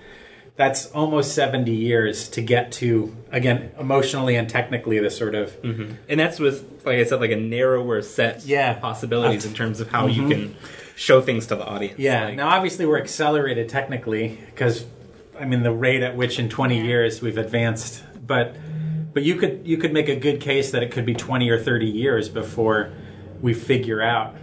that's 0.56 0.86
almost 0.92 1.34
70 1.34 1.70
years 1.70 2.28
to 2.30 2.40
get 2.40 2.72
to 2.72 3.14
again 3.30 3.72
emotionally 3.78 4.36
and 4.36 4.48
technically 4.48 4.98
the 4.98 5.10
sort 5.10 5.34
of 5.34 5.50
mm-hmm. 5.62 5.92
and 6.08 6.18
that's 6.18 6.38
with 6.38 6.76
like 6.86 6.98
I 6.98 7.04
said, 7.04 7.20
like 7.20 7.32
a 7.32 7.36
narrower 7.36 8.00
set 8.00 8.46
Yeah. 8.46 8.76
of 8.76 8.80
possibilities 8.80 9.44
in 9.44 9.52
terms 9.52 9.80
of 9.80 9.88
how 9.90 10.06
you 10.06 10.22
mm-hmm. 10.22 10.30
can 10.30 10.56
show 10.94 11.20
things 11.20 11.48
to 11.48 11.56
the 11.56 11.66
audience. 11.66 11.98
Yeah. 11.98 12.26
Like, 12.26 12.36
now, 12.36 12.48
obviously, 12.48 12.86
we're 12.86 13.00
accelerated 13.00 13.68
technically 13.68 14.38
because, 14.46 14.86
I 15.38 15.44
mean, 15.44 15.64
the 15.64 15.72
rate 15.72 16.02
at 16.02 16.16
which 16.16 16.38
in 16.38 16.48
20 16.48 16.80
years 16.86 17.20
we've 17.20 17.36
advanced. 17.36 18.04
But, 18.24 18.56
but 19.12 19.24
you 19.24 19.34
could 19.34 19.66
you 19.66 19.76
could 19.76 19.92
make 19.92 20.08
a 20.08 20.16
good 20.16 20.40
case 20.40 20.70
that 20.70 20.82
it 20.82 20.92
could 20.92 21.04
be 21.04 21.14
20 21.14 21.50
or 21.50 21.58
30 21.58 21.86
years 21.86 22.28
before 22.28 22.92
we 23.42 23.52
figure 23.52 24.00
out. 24.00 24.36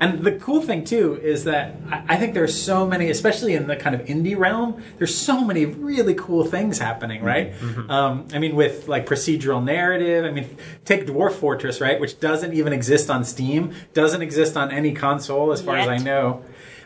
And 0.00 0.24
the 0.24 0.32
cool 0.32 0.60
thing 0.60 0.84
too 0.84 1.18
is 1.22 1.44
that 1.44 1.74
I 1.90 2.04
I 2.14 2.16
think 2.16 2.34
there's 2.34 2.60
so 2.60 2.86
many, 2.86 3.10
especially 3.10 3.54
in 3.54 3.66
the 3.66 3.76
kind 3.76 3.94
of 3.94 4.02
indie 4.06 4.36
realm, 4.36 4.82
there's 4.98 5.16
so 5.16 5.44
many 5.44 5.64
really 5.66 6.14
cool 6.14 6.44
things 6.44 6.78
happening, 6.78 7.22
right? 7.22 7.52
Um, 7.88 8.26
I 8.32 8.38
mean, 8.38 8.54
with 8.56 8.88
like 8.88 9.06
procedural 9.06 9.62
narrative. 9.62 10.24
I 10.24 10.30
mean, 10.30 10.56
take 10.84 11.06
Dwarf 11.06 11.32
Fortress, 11.32 11.80
right, 11.80 11.98
which 12.00 12.20
doesn't 12.20 12.52
even 12.54 12.72
exist 12.72 13.10
on 13.10 13.24
Steam, 13.24 13.72
doesn't 13.92 14.22
exist 14.22 14.56
on 14.56 14.70
any 14.70 14.92
console, 14.92 15.52
as 15.52 15.60
far 15.62 15.76
as 15.76 15.88
I 15.88 15.98
know. 15.98 16.42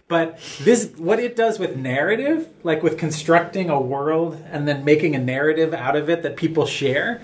But 0.09 0.39
this, 0.61 0.93
what 0.97 1.19
it 1.19 1.37
does 1.37 1.59
with 1.59 1.77
narrative, 1.77 2.49
like 2.63 2.83
with 2.83 2.97
constructing 2.97 3.69
a 3.69 3.79
world 3.79 4.43
and 4.51 4.67
then 4.67 4.83
making 4.85 5.15
a 5.15 5.19
narrative 5.19 5.75
out 5.75 5.97
of 5.97 6.09
it 6.09 6.23
that 6.23 6.37
people 6.37 6.65
share, 6.65 7.21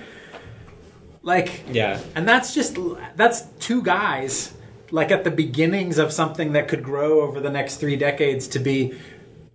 like 1.23 1.63
Yeah. 1.71 1.99
and 2.15 2.29
that's 2.29 2.55
just 2.55 2.77
that's 3.17 3.43
two 3.59 3.83
guys 3.83 4.53
like 4.91 5.11
at 5.11 5.25
the 5.25 5.31
beginnings 5.31 5.99
of 5.99 6.13
something 6.13 6.53
that 6.53 6.69
could 6.69 6.83
grow 6.83 7.21
over 7.23 7.41
the 7.41 7.51
next 7.51 7.77
three 7.77 7.97
decades 7.97 8.49
to 8.49 8.59
be 8.59 8.99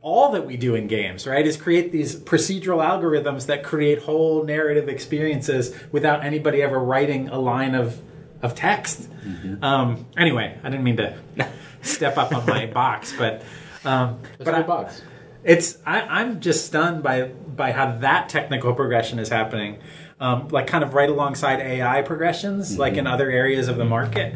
all 0.01 0.31
that 0.31 0.45
we 0.45 0.55
do 0.55 0.75
in 0.75 0.87
games 0.87 1.27
right 1.27 1.45
is 1.45 1.57
create 1.57 1.91
these 1.91 2.15
procedural 2.15 2.83
algorithms 2.83 3.47
that 3.47 3.63
create 3.63 3.99
whole 4.03 4.43
narrative 4.43 4.87
experiences 4.87 5.75
without 5.91 6.23
anybody 6.23 6.61
ever 6.61 6.79
writing 6.79 7.27
a 7.29 7.39
line 7.39 7.75
of 7.75 8.01
of 8.41 8.55
text 8.55 9.09
um, 9.61 10.05
anyway 10.17 10.57
i 10.63 10.69
didn't 10.69 10.83
mean 10.83 10.95
to 10.97 11.13
step 11.81 12.17
up 12.17 12.33
on 12.33 12.45
my 12.45 12.65
box 12.65 13.13
but 13.17 13.43
um, 13.85 14.19
That's 14.37 14.45
but 14.45 14.53
I, 14.53 14.61
box. 14.63 15.01
it's 15.43 15.77
I, 15.85 16.01
I'm 16.01 16.41
just 16.41 16.65
stunned 16.65 17.03
by 17.03 17.23
by 17.23 17.71
how 17.71 17.97
that 17.99 18.29
technical 18.29 18.73
progression 18.73 19.19
is 19.19 19.29
happening, 19.29 19.79
um, 20.19 20.47
like 20.49 20.67
kind 20.67 20.83
of 20.83 20.93
right 20.93 21.09
alongside 21.09 21.59
AI 21.59 22.01
progressions, 22.01 22.77
like 22.77 22.95
in 22.95 23.07
other 23.07 23.29
areas 23.29 23.67
of 23.67 23.77
the 23.77 23.85
market. 23.85 24.33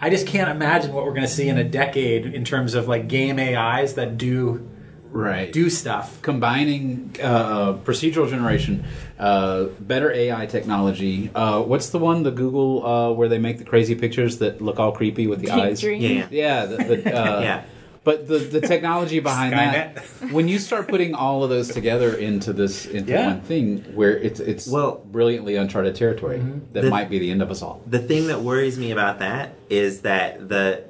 I 0.00 0.10
just 0.10 0.26
can't 0.26 0.50
imagine 0.50 0.92
what 0.92 1.04
we're 1.04 1.12
going 1.12 1.22
to 1.22 1.28
see 1.28 1.48
in 1.48 1.56
a 1.58 1.64
decade 1.64 2.26
in 2.26 2.44
terms 2.44 2.74
of 2.74 2.88
like 2.88 3.08
game 3.08 3.38
AIs 3.38 3.94
that 3.94 4.18
do 4.18 4.68
Right. 5.10 5.52
do 5.52 5.70
stuff. 5.70 6.20
combining 6.22 7.14
uh, 7.22 7.74
procedural 7.74 8.28
generation, 8.28 8.84
uh, 9.16 9.66
better 9.78 10.10
AI 10.12 10.46
technology. 10.46 11.30
Uh, 11.32 11.62
what's 11.62 11.90
the 11.90 12.00
one, 12.00 12.24
the 12.24 12.32
Google, 12.32 12.84
uh, 12.84 13.12
where 13.12 13.28
they 13.28 13.38
make 13.38 13.58
the 13.58 13.64
crazy 13.64 13.94
pictures 13.94 14.38
that 14.38 14.60
look 14.60 14.80
all 14.80 14.90
creepy 14.90 15.28
with 15.28 15.38
the 15.40 15.46
Deep 15.46 15.54
eyes? 15.54 15.80
Dream. 15.80 16.02
Yeah, 16.02 16.08
yeah. 16.10 16.26
Yeah, 16.30 16.66
the, 16.66 16.76
the, 16.78 17.16
uh, 17.16 17.40
Yeah. 17.42 17.62
But 18.04 18.28
the 18.28 18.38
the 18.38 18.60
technology 18.72 19.18
behind 19.20 19.54
that, 19.54 19.98
when 20.30 20.46
you 20.46 20.58
start 20.58 20.88
putting 20.88 21.14
all 21.14 21.42
of 21.42 21.50
those 21.50 21.68
together 21.68 22.14
into 22.14 22.52
this 22.52 22.84
into 22.86 23.10
Yeah. 23.12 23.28
one 23.28 23.40
thing, 23.40 23.78
where 23.94 24.16
it's 24.16 24.40
it's 24.40 24.68
Well- 24.68 25.02
brilliantly 25.10 25.56
uncharted 25.56 25.96
territory, 25.96 26.38
mm-hmm. 26.38 26.58
that 26.74 26.82
The- 26.82 26.90
might 26.90 27.08
be 27.10 27.18
the 27.18 27.30
end 27.30 27.40
of 27.42 27.50
us 27.50 27.62
all. 27.62 27.80
The 27.86 27.98
thing 27.98 28.26
that 28.28 28.40
worries 28.42 28.78
me 28.78 28.90
about 28.90 29.18
that 29.20 29.54
is 29.70 30.00
that 30.02 30.48
the 30.48 30.84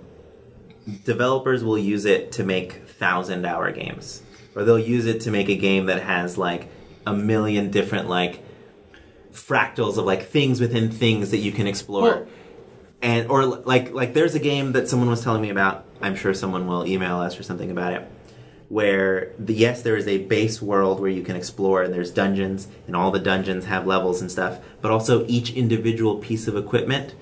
developers 1.05 1.65
will 1.65 1.79
use 1.79 2.05
it 2.05 2.33
to 2.33 2.45
make 2.45 2.87
thousand 2.89 3.45
hour 3.47 3.71
games, 3.71 4.23
or 4.55 4.65
they'll 4.65 4.79
use 4.79 5.07
it 5.07 5.21
to 5.23 5.31
make 5.31 5.49
a 5.49 5.57
game 5.57 5.87
that 5.87 6.03
has 6.03 6.37
like 6.37 6.69
a 7.07 7.13
million 7.15 7.71
different 7.71 8.09
like 8.09 8.43
fractals 9.33 9.99
of 9.99 10.05
like 10.05 10.27
things 10.27 10.61
within 10.61 10.91
things 10.91 11.31
that 11.31 11.39
you 11.39 11.53
can 11.53 11.67
explore. 11.67 12.03
Well- 12.03 12.27
and 13.03 13.29
or 13.31 13.45
like 13.45 13.93
like 13.93 14.15
there's 14.15 14.35
a 14.35 14.39
game 14.39 14.73
that 14.73 14.89
someone 14.89 15.11
was 15.11 15.23
telling 15.23 15.43
me 15.43 15.51
about. 15.51 15.85
I'm 16.05 16.17
sure 16.17 16.35
someone 16.35 16.67
will 16.67 16.87
email 16.87 17.17
us 17.17 17.41
or 17.41 17.43
something 17.43 17.71
about 17.71 17.95
it. 17.95 18.07
Where 18.69 19.33
the, 19.39 19.55
yes, 19.55 19.81
there 19.81 19.97
is 19.97 20.07
a 20.07 20.19
base 20.19 20.61
world 20.61 21.01
where 21.01 21.11
you 21.11 21.23
can 21.23 21.35
explore, 21.35 21.83
and 21.83 21.95
there's 21.95 22.11
dungeons, 22.11 22.69
and 22.87 22.95
all 22.95 23.11
the 23.11 23.19
dungeons 23.19 23.65
have 23.65 23.87
levels 23.87 24.21
and 24.21 24.31
stuff. 24.31 24.59
But 24.83 24.91
also 24.91 25.25
each 25.27 25.55
individual 25.55 26.17
piece 26.19 26.47
of 26.47 26.57
equipment, 26.57 27.15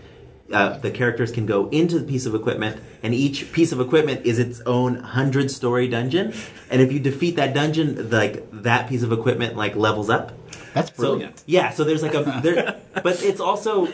uh, 0.53 0.78
the 0.78 0.91
characters 0.91 1.30
can 1.30 1.47
go 1.47 1.68
into 1.68 2.01
the 2.01 2.07
piece 2.07 2.26
of 2.26 2.35
equipment, 2.35 2.83
and 3.05 3.14
each 3.14 3.53
piece 3.53 3.70
of 3.70 3.80
equipment 3.80 4.26
is 4.26 4.41
its 4.41 4.61
own 4.66 4.97
hundred 4.97 5.51
story 5.53 5.87
dungeon. 5.87 6.35
And 6.68 6.83
if 6.83 6.93
you 6.93 6.99
defeat 6.99 7.37
that 7.37 7.55
dungeon, 7.55 8.11
like 8.11 8.49
that 8.62 8.89
piece 8.89 9.05
of 9.05 9.12
equipment 9.12 9.57
like 9.57 9.76
levels 9.76 10.11
up. 10.11 10.33
That's 10.74 10.90
So 10.90 10.96
brilliant. 10.96 11.42
yeah, 11.46 11.70
so 11.70 11.84
there's 11.84 12.02
like 12.02 12.14
a 12.14 12.40
there, 12.42 12.80
but 13.02 13.22
it's 13.22 13.40
also 13.40 13.88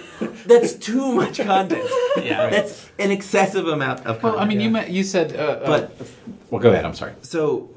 that's 0.46 0.74
too 0.74 1.12
much 1.12 1.38
content. 1.38 1.88
Yeah. 2.22 2.50
That's 2.50 2.88
an 2.98 3.10
excessive 3.10 3.66
amount 3.68 4.00
of 4.00 4.20
content. 4.20 4.22
well, 4.22 4.38
I 4.38 4.44
mean, 4.46 4.60
you 4.60 4.70
ma- 4.70 4.82
you 4.88 5.02
said, 5.04 5.34
uh, 5.36 5.60
But- 5.66 5.84
uh, 5.84 6.04
well, 6.50 6.60
go 6.62 6.70
ahead. 6.70 6.84
I'm 6.84 6.94
sorry. 6.94 7.12
so 7.22 7.70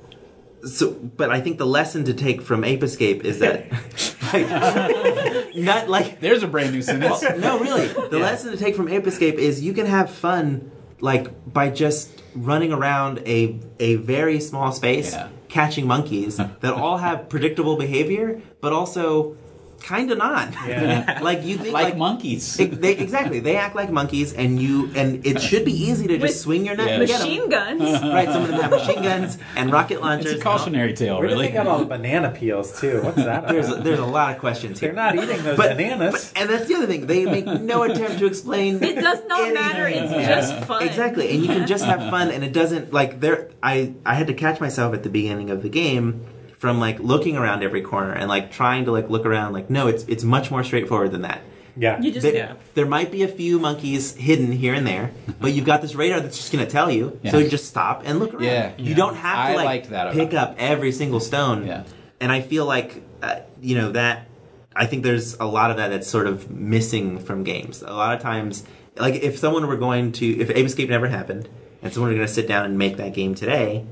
so 0.64 0.92
but 0.92 1.32
I 1.32 1.42
think 1.42 1.58
the 1.58 1.66
lesson 1.66 2.04
to 2.06 2.14
take 2.14 2.42
from 2.44 2.64
Ape 2.64 2.84
Escape 2.84 3.26
is 3.26 3.40
that 3.40 3.66
like, 4.34 5.56
not 5.56 5.90
like 5.90 6.20
There's 6.20 6.44
a 6.44 6.48
brand 6.48 6.72
new 6.72 6.82
sentence. 6.84 7.22
no, 7.24 7.60
really. 7.60 7.88
The 7.88 8.20
lesson 8.20 8.52
to 8.52 8.58
take 8.58 8.76
from 8.76 8.88
Ape 8.88 9.08
Escape 9.08 9.36
is 9.36 9.62
you 9.62 9.74
can 9.74 9.86
have 9.88 10.10
fun 10.12 10.70
like 11.00 11.52
by 11.52 11.70
just 11.70 12.22
running 12.36 12.72
around 12.72 13.20
a 13.26 13.60
a 13.80 13.96
very 13.96 14.40
small 14.40 14.72
space 14.72 15.14
Yeah. 15.14 15.30
Catching 15.52 15.86
monkeys 15.86 16.38
that 16.62 16.74
all 16.74 16.98
have 16.98 17.30
predictable 17.30 17.76
behavior, 17.78 18.42
but 18.62 18.74
also 18.74 19.38
kind 19.84 20.12
of 20.12 20.18
not. 20.18 20.54
Yeah. 20.68 21.20
like 21.24 21.44
you 21.44 21.58
think 21.58 21.74
like, 21.74 21.86
like, 21.86 21.98
monkeys. 21.98 22.56
They, 22.62 22.66
they- 22.68 22.98
exactly. 22.98 23.40
They 23.40 23.56
act 23.56 23.76
like 23.76 23.90
monkeys, 23.92 24.34
and 24.34 24.62
you 24.62 24.92
and 24.96 25.26
it 25.26 25.42
should 25.42 25.66
be 25.66 25.72
easy 25.74 26.08
to 26.08 26.18
just 26.18 26.22
With 26.22 26.38
swing 26.38 26.66
your 26.66 26.76
net 26.76 26.88
Yeah. 26.88 26.94
and 26.96 27.08
get 27.08 27.22
'em. 27.22 27.28
Machine 27.28 27.50
guns. 27.50 27.82
Right, 28.12 28.28
some 28.30 28.44
of 28.44 28.50
them 28.50 28.62
have 28.62 28.72
machine 28.72 29.02
guns 29.04 29.38
and 29.56 29.72
rocket 29.72 30.02
launchers. 30.02 30.34
it's 30.34 30.42
a 30.42 30.44
cautionary 30.44 30.94
tale, 30.94 31.18
Where 31.20 31.28
really. 31.30 31.48
they 31.48 31.54
get 31.54 31.68
all 31.68 31.80
the 31.80 31.86
banana 31.86 32.30
peels 32.32 32.80
too? 32.80 33.02
What's 33.04 33.16
that? 33.18 33.48
There's 33.48 33.70
about? 33.70 33.84
there's 33.84 34.00
a 34.00 34.06
lot 34.06 34.34
of 34.34 34.40
questions 34.40 34.80
here. 34.80 34.94
They're 34.94 34.96
not 34.96 35.16
eating 35.16 35.42
those 35.44 35.58
But- 35.58 35.78
bananas. 35.78 36.32
but- 36.34 36.42
and 36.42 36.50
that's 36.50 36.68
the 36.68 36.76
other 36.76 36.88
thing. 36.88 37.08
They 37.08 37.26
make 37.26 37.46
no 37.46 37.84
attempt 37.84 38.20
to 38.20 38.26
explain. 38.26 38.84
It 38.84 38.96
does 38.96 39.20
not 39.28 39.54
matter. 39.54 39.88
It's 39.88 39.98
anything. 40.12 40.26
just 40.28 40.64
fun. 40.66 40.84
Exactly, 40.84 41.30
and 41.32 41.42
you 41.42 41.48
can 41.48 41.66
just 41.68 41.86
have 41.86 42.00
fun, 42.10 42.32
and 42.32 42.44
it 42.44 42.54
doesn't 42.54 42.92
like 42.94 43.20
there. 43.20 43.50
I 43.64 43.94
I 44.06 44.14
had 44.16 44.28
to 44.28 44.34
catch 44.34 44.60
myself 44.60 44.94
at 44.94 45.04
the 45.04 45.10
beginning 45.10 45.50
of 45.50 45.64
the 45.64 45.70
game 45.70 46.26
from 46.62 46.80
like 46.80 47.00
looking 47.00 47.36
around 47.38 47.64
every 47.64 47.82
corner 47.82 48.14
and 48.14 48.30
like 48.30 48.52
trying 48.52 48.86
to 48.86 48.92
like 48.92 49.10
look 49.10 49.26
around. 49.26 49.52
Like 49.54 49.70
no, 49.70 49.88
it's 49.88 50.04
it's 50.06 50.24
much 50.24 50.52
more 50.52 50.64
straightforward 50.64 51.12
than 51.12 51.24
that. 51.24 51.42
yeah. 51.76 52.00
You 52.00 52.12
just 52.12 52.24
There, 52.24 52.36
Yeah. 52.36 52.54
there 52.76 52.86
might 52.86 53.10
be 53.12 53.24
a 53.24 53.28
few 53.28 53.58
monkeys 53.58 54.14
hidden 54.16 54.52
here 54.52 54.74
and 54.76 54.86
there, 54.86 55.10
but 55.40 55.54
you've 55.54 55.66
got 55.66 55.82
this 55.82 55.96
radar 55.96 56.20
that's 56.20 56.38
just 56.38 56.52
going 56.54 56.64
to 56.64 56.70
tell 56.72 56.92
you. 56.92 57.20
So 57.32 57.40
you 57.40 57.50
just 57.50 57.66
stop 57.68 58.04
and 58.06 58.20
look 58.20 58.34
around. 58.36 58.44
Yeah. 58.44 58.72
You 58.78 58.92
Yeah. 58.92 58.96
don't 58.96 59.16
have 59.16 59.50
to 59.52 59.56
like 59.74 59.90
that 59.90 60.14
pick 60.14 60.34
it. 60.34 60.36
up 60.36 60.56
every 60.60 60.92
single 60.92 61.20
stone. 61.20 61.66
Yeah. 61.66 61.84
And 62.20 62.32
I 62.32 62.42
feel 62.42 62.66
like 62.66 63.02
uh, 63.24 63.40
you 63.60 63.76
know 63.80 63.92
that 63.94 64.28
I 64.76 64.86
think 64.86 65.02
there's 65.04 65.36
a 65.40 65.46
lot 65.46 65.72
of 65.72 65.78
that 65.78 65.90
that's 65.90 66.08
sort 66.08 66.28
of 66.28 66.50
missing 66.52 67.18
from 67.20 67.44
games. 67.44 67.82
A 67.82 67.92
lot 67.92 68.16
of 68.16 68.22
times, 68.22 68.64
like 68.98 69.16
if 69.16 69.38
someone 69.40 69.66
were 69.68 69.78
going 69.88 70.12
to, 70.14 70.26
if 70.40 70.50
Ape 70.52 70.66
Escape 70.68 70.90
never 70.90 71.08
happened, 71.08 71.50
and 71.82 71.92
someone 71.92 72.12
were 72.12 72.16
going 72.18 72.28
to 72.28 72.34
sit 72.34 72.48
down 72.48 72.66
and 72.66 72.78
make 72.78 72.98
that 72.98 73.14
game 73.14 73.34
today, 73.36 73.86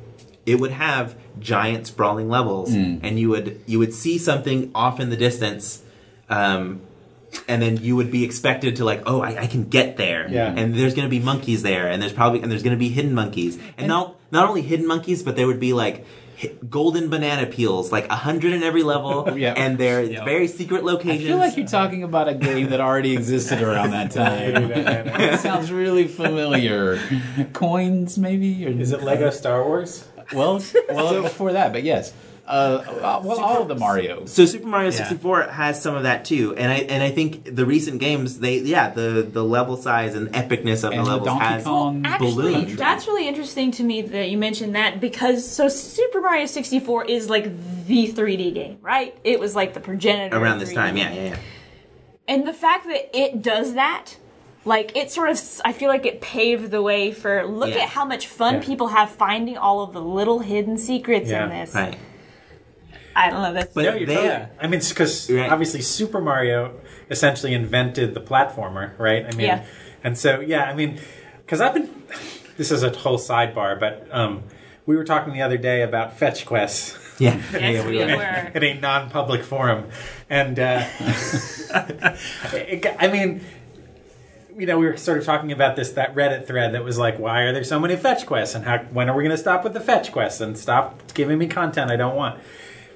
it 0.51 0.55
would 0.59 0.71
have 0.71 1.15
giant 1.39 1.87
sprawling 1.87 2.27
levels, 2.29 2.69
Mm. 2.73 2.99
and 3.03 3.19
you 3.19 3.29
would 3.29 3.47
you 3.71 3.77
would 3.79 3.93
see 3.93 4.17
something 4.17 4.71
off 4.75 4.99
in 4.99 5.09
the 5.09 5.17
distance. 5.27 5.81
Um, 6.29 6.81
and 7.47 7.61
then 7.61 7.77
you 7.77 7.95
would 7.95 8.11
be 8.11 8.23
expected 8.23 8.77
to 8.77 8.83
like, 8.85 9.03
oh, 9.05 9.21
I, 9.21 9.31
I 9.43 9.47
can 9.47 9.63
get 9.69 9.97
there, 9.97 10.27
Yeah. 10.29 10.51
and 10.59 10.73
there's 10.73 10.95
going 10.95 11.05
to 11.05 11.15
be 11.17 11.19
monkeys 11.19 11.61
there, 11.61 11.87
and 11.87 12.01
there's 12.01 12.13
probably 12.13 12.41
and 12.41 12.51
there's 12.51 12.63
going 12.63 12.75
to 12.79 12.83
be 12.87 12.89
hidden 12.89 13.13
monkeys, 13.13 13.57
and, 13.77 13.87
not 13.87 14.15
not 14.31 14.49
only 14.49 14.63
hidden 14.63 14.87
monkeys, 14.87 15.21
but 15.23 15.35
there 15.35 15.45
would 15.47 15.59
be 15.59 15.73
like 15.73 16.05
golden 16.69 17.09
banana 17.09 17.45
peels, 17.45 17.91
like 17.91 18.07
a 18.09 18.15
hundred 18.15 18.53
in 18.53 18.63
every 18.63 18.81
level, 18.83 19.27
Yeah. 19.37 19.53
and 19.57 19.77
they're 19.77 20.03
Yeah. 20.03 20.23
very 20.23 20.47
secret 20.47 20.83
locations. 20.85 21.25
I 21.25 21.27
feel 21.27 21.37
like 21.37 21.57
you're 21.57 21.67
talking 21.67 22.03
about 22.03 22.29
a 22.29 22.33
game 22.33 22.69
that 22.69 22.79
already 22.79 23.11
existed 23.13 23.61
around 23.61 23.91
that 23.91 24.09
time. 24.23 24.71
it 24.71 25.39
sounds 25.41 25.69
really 25.71 26.07
familiar. 26.07 26.97
Coins, 27.53 28.17
maybe? 28.17 28.65
Or, 28.65 28.69
Is 28.69 28.91
it 28.93 29.03
Lego 29.03 29.29
Star 29.31 29.63
Wars? 29.65 30.05
Well, 30.33 30.63
well, 30.89 31.21
before 31.23 31.53
that, 31.53 31.73
but 31.73 31.83
yes. 31.83 32.13
Uh, 32.47 32.83
uh, 32.83 33.21
well, 33.23 33.39
all 33.39 33.61
of 33.61 33.67
the 33.67 33.75
Mario. 33.75 34.25
so 34.25 34.43
Super 34.43 34.65
Mario 34.65 34.89
64 34.89 35.43
has 35.43 35.79
some 35.79 35.95
of 35.95 36.01
that 36.03 36.25
too, 36.25 36.55
and 36.55 36.71
I 36.71 36.77
and 36.77 37.03
I 37.03 37.11
think 37.11 37.55
the 37.55 37.63
recent 37.63 37.99
games, 37.99 38.39
they 38.39 38.57
yeah, 38.57 38.89
the 38.89 39.21
the 39.21 39.43
level 39.43 39.77
size 39.77 40.15
and 40.15 40.29
epicness 40.29 40.83
of 40.83 40.91
And 40.91 41.01
the 41.01 41.03
the 41.03 41.09
levels 41.11 41.25
Donkey 41.27 41.45
has 41.45 41.63
Kong 41.63 42.01
Actually, 42.07 42.31
balloon. 42.31 42.75
that's 42.75 43.05
really 43.05 43.27
interesting 43.27 43.69
to 43.73 43.83
me 43.83 44.01
that 44.01 44.31
you 44.31 44.39
mentioned 44.39 44.73
that 44.73 44.99
because 44.99 45.47
so 45.47 45.67
Super 45.69 46.21
Mario 46.21 46.47
64 46.47 47.05
is 47.05 47.29
like 47.29 47.51
the 47.85 48.07
3D 48.07 48.51
game, 48.55 48.79
right? 48.81 49.15
It 49.23 49.39
was 49.39 49.55
like 49.55 49.75
the 49.75 49.79
progenitor 49.79 50.35
around 50.35 50.57
this 50.57 50.71
3D 50.71 50.75
time. 50.75 50.97
Yeah, 50.97 51.13
yeah, 51.13 51.23
yeah. 51.29 51.37
And 52.27 52.47
the 52.47 52.53
fact 52.53 52.85
that 52.85 53.15
it 53.15 53.43
does 53.43 53.75
that, 53.75 54.17
like 54.69 54.95
it 54.95 55.11
sort 55.11 55.29
of, 55.29 55.37
I 55.65 55.71
feel 55.73 55.89
like 55.89 56.05
it 56.05 56.21
paved 56.21 56.69
the 56.71 56.81
way 56.81 57.11
for 57.11 57.45
look 57.45 57.71
Yeah. 57.75 57.83
at 57.83 57.89
how 57.89 58.05
much 58.05 58.27
fun 58.27 58.55
Yeah. 58.55 58.61
people 58.69 58.87
have 58.89 59.09
finding 59.09 59.57
all 59.57 59.81
of 59.81 59.91
the 59.93 60.01
little 60.01 60.39
hidden 60.39 60.77
secrets 60.77 61.29
Yeah, 61.29 61.43
in 61.43 61.49
this. 61.49 61.73
Right. 61.75 61.97
I 63.15 63.29
don't 63.29 63.41
know. 63.41 63.53
That's 63.53 63.73
But 63.73 63.83
No, 63.85 63.93
you're 63.95 64.07
they- 64.07 64.15
totally- 64.15 64.45
I 64.61 64.67
mean, 64.67 64.79
because 64.87 65.29
Right. 65.29 65.51
obviously 65.51 65.81
Super 65.81 66.21
Mario 66.21 66.73
essentially 67.09 67.53
invented 67.53 68.13
the 68.13 68.21
platformer, 68.21 68.91
right? 68.97 69.25
I 69.25 69.31
mean, 69.31 69.47
Yeah. 69.47 69.63
and 70.03 70.17
so 70.17 70.39
yeah, 70.39 70.63
I 70.63 70.73
mean, 70.75 70.99
because 71.45 71.59
I've 71.61 71.73
been. 71.73 71.89
This 72.59 72.71
is 72.71 72.83
a 72.83 72.89
whole 72.89 73.17
sidebar, 73.17 73.79
but 73.79 74.05
um, 74.11 74.43
we 74.85 74.97
were 74.97 75.05
talking 75.05 75.31
the 75.33 75.41
other 75.41 75.55
day 75.57 75.81
about 75.81 76.19
fetch 76.19 76.45
quests 76.45 76.97
Yeah. 77.17 77.37
yes, 77.53 77.85
we 77.85 77.97
were. 77.99 78.05
were. 78.17 78.51
in 78.53 78.63
a 78.65 78.73
non-public 78.81 79.43
forum, 79.45 79.85
and 80.29 80.59
uh, 80.59 80.83
it 82.53 82.85
I 82.99 83.07
mean. 83.07 83.41
You 84.59 84.65
know, 84.65 84.77
we 84.77 84.87
were 84.87 84.97
sort 84.97 85.17
of 85.17 85.23
talking 85.23 85.53
about 85.53 85.77
this 85.77 85.91
that 85.91 86.13
Reddit 86.13 86.45
thread 86.45 86.73
that 86.73 86.83
was 86.83 86.97
like, 86.97 87.17
"Why 87.17 87.43
are 87.43 87.53
there 87.53 87.63
so 87.63 87.79
many 87.79 87.95
fetch 87.95 88.25
quests? 88.25 88.55
And 88.55 88.65
how? 88.65 88.79
When 88.91 89.09
are 89.09 89.15
we 89.15 89.23
going 89.23 89.35
to 89.35 89.41
stop 89.41 89.63
with 89.63 89.73
the 89.73 89.79
fetch 89.79 90.11
quests 90.11 90.41
and 90.41 90.57
stop 90.57 91.13
giving 91.13 91.37
me 91.37 91.47
content 91.47 91.89
I 91.89 91.95
don't 91.95 92.15
want?" 92.15 92.41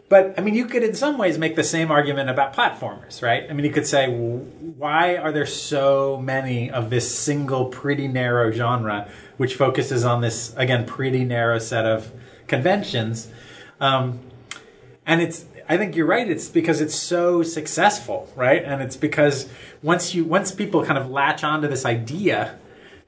But 0.09 0.35
I 0.37 0.41
mean, 0.41 0.55
you 0.55 0.65
could 0.65 0.83
in 0.83 0.93
some 0.93 1.17
ways 1.17 1.37
make 1.37 1.55
the 1.55 1.63
same 1.63 1.89
argument 1.89 2.29
about 2.29 2.53
platformers, 2.53 3.21
right? 3.21 3.45
I 3.49 3.53
mean, 3.53 3.65
you 3.65 3.71
could 3.71 3.87
say, 3.87 4.09
why 4.09 5.15
are 5.15 5.31
there 5.31 5.45
so 5.45 6.19
many 6.21 6.69
of 6.69 6.89
this 6.89 7.17
single, 7.17 7.65
pretty 7.65 8.07
narrow 8.09 8.51
genre, 8.51 9.09
which 9.37 9.55
focuses 9.55 10.03
on 10.03 10.19
this 10.21 10.53
again 10.57 10.85
pretty 10.85 11.23
narrow 11.23 11.59
set 11.59 11.85
of 11.85 12.11
conventions? 12.47 13.29
Um, 13.79 14.19
and 15.05 15.21
it's 15.21 15.45
I 15.69 15.77
think 15.77 15.95
you're 15.95 16.05
right. 16.05 16.29
It's 16.29 16.49
because 16.49 16.81
it's 16.81 16.95
so 16.95 17.43
successful, 17.43 18.31
right? 18.35 18.63
And 18.63 18.81
it's 18.81 18.97
because 18.97 19.47
once 19.81 20.13
you 20.13 20.23
once 20.25 20.51
people 20.51 20.85
kind 20.85 20.97
of 20.97 21.09
latch 21.09 21.43
onto 21.43 21.67
this 21.67 21.85
idea, 21.85 22.57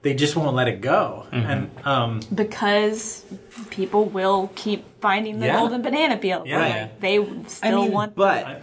they 0.02 0.14
just 0.14 0.36
won't 0.36 0.56
let 0.56 0.68
it 0.68 0.82
go. 0.82 1.26
And 1.32 1.70
um, 1.86 2.22
because 2.34 3.26
people 3.70 4.06
will 4.06 4.52
keep 4.56 4.86
finding 5.02 5.40
the 5.40 5.48
Yeah. 5.48 5.60
golden 5.60 5.82
banana 5.82 6.18
peel. 6.18 6.44
Yeah. 6.46 6.60
Like, 6.60 7.00
they 7.02 7.26
still 7.48 7.90
want. 7.92 8.16
But 8.16 8.62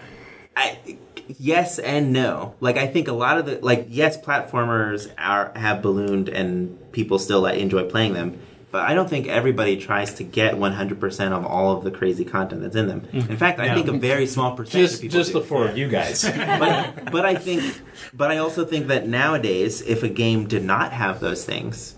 I, 0.56 0.96
yes 1.38 1.78
and 1.78 2.12
no. 2.12 2.54
Like 2.60 2.76
I 2.76 2.86
think 2.86 3.08
a 3.08 3.12
lot 3.12 3.38
of 3.38 3.46
the 3.46 3.58
like 3.60 3.86
yes, 3.88 4.16
platformers 4.20 5.10
are 5.18 5.52
have 5.56 5.82
ballooned 5.82 6.28
and 6.28 6.78
people 6.92 7.18
still 7.18 7.40
like, 7.40 7.58
enjoy 7.58 7.84
playing 7.88 8.14
them. 8.14 8.38
But 8.72 8.88
I 8.88 8.94
don't 8.94 9.08
think 9.08 9.28
everybody 9.28 9.76
tries 9.76 10.14
to 10.14 10.24
get 10.24 10.54
100% 10.54 11.32
of 11.32 11.44
all 11.46 11.76
of 11.76 11.84
the 11.84 11.90
crazy 11.90 12.24
content 12.24 12.62
that's 12.62 12.74
in 12.74 12.88
them. 12.88 13.02
Mm-hmm. 13.02 13.30
In 13.30 13.36
fact, 13.36 13.60
I 13.60 13.66
No. 13.68 13.74
think 13.74 13.86
a 13.88 13.92
very 13.98 14.26
small 14.26 14.56
percentage 14.56 14.84
of 14.84 14.90
Just 14.90 15.02
people 15.02 15.18
just 15.18 15.32
do. 15.32 15.38
the 15.40 15.44
four 15.44 15.66
of 15.68 15.76
you 15.78 15.88
guys. 15.88 16.22
but, 16.58 17.12
but 17.12 17.24
I 17.26 17.34
think, 17.36 17.62
but 18.14 18.30
I 18.30 18.38
also 18.38 18.64
think 18.64 18.86
that 18.88 19.06
nowadays, 19.06 19.82
if 19.82 20.02
a 20.02 20.08
game 20.08 20.48
did 20.48 20.64
not 20.64 20.92
have 20.92 21.20
those 21.20 21.44
things, 21.44 21.96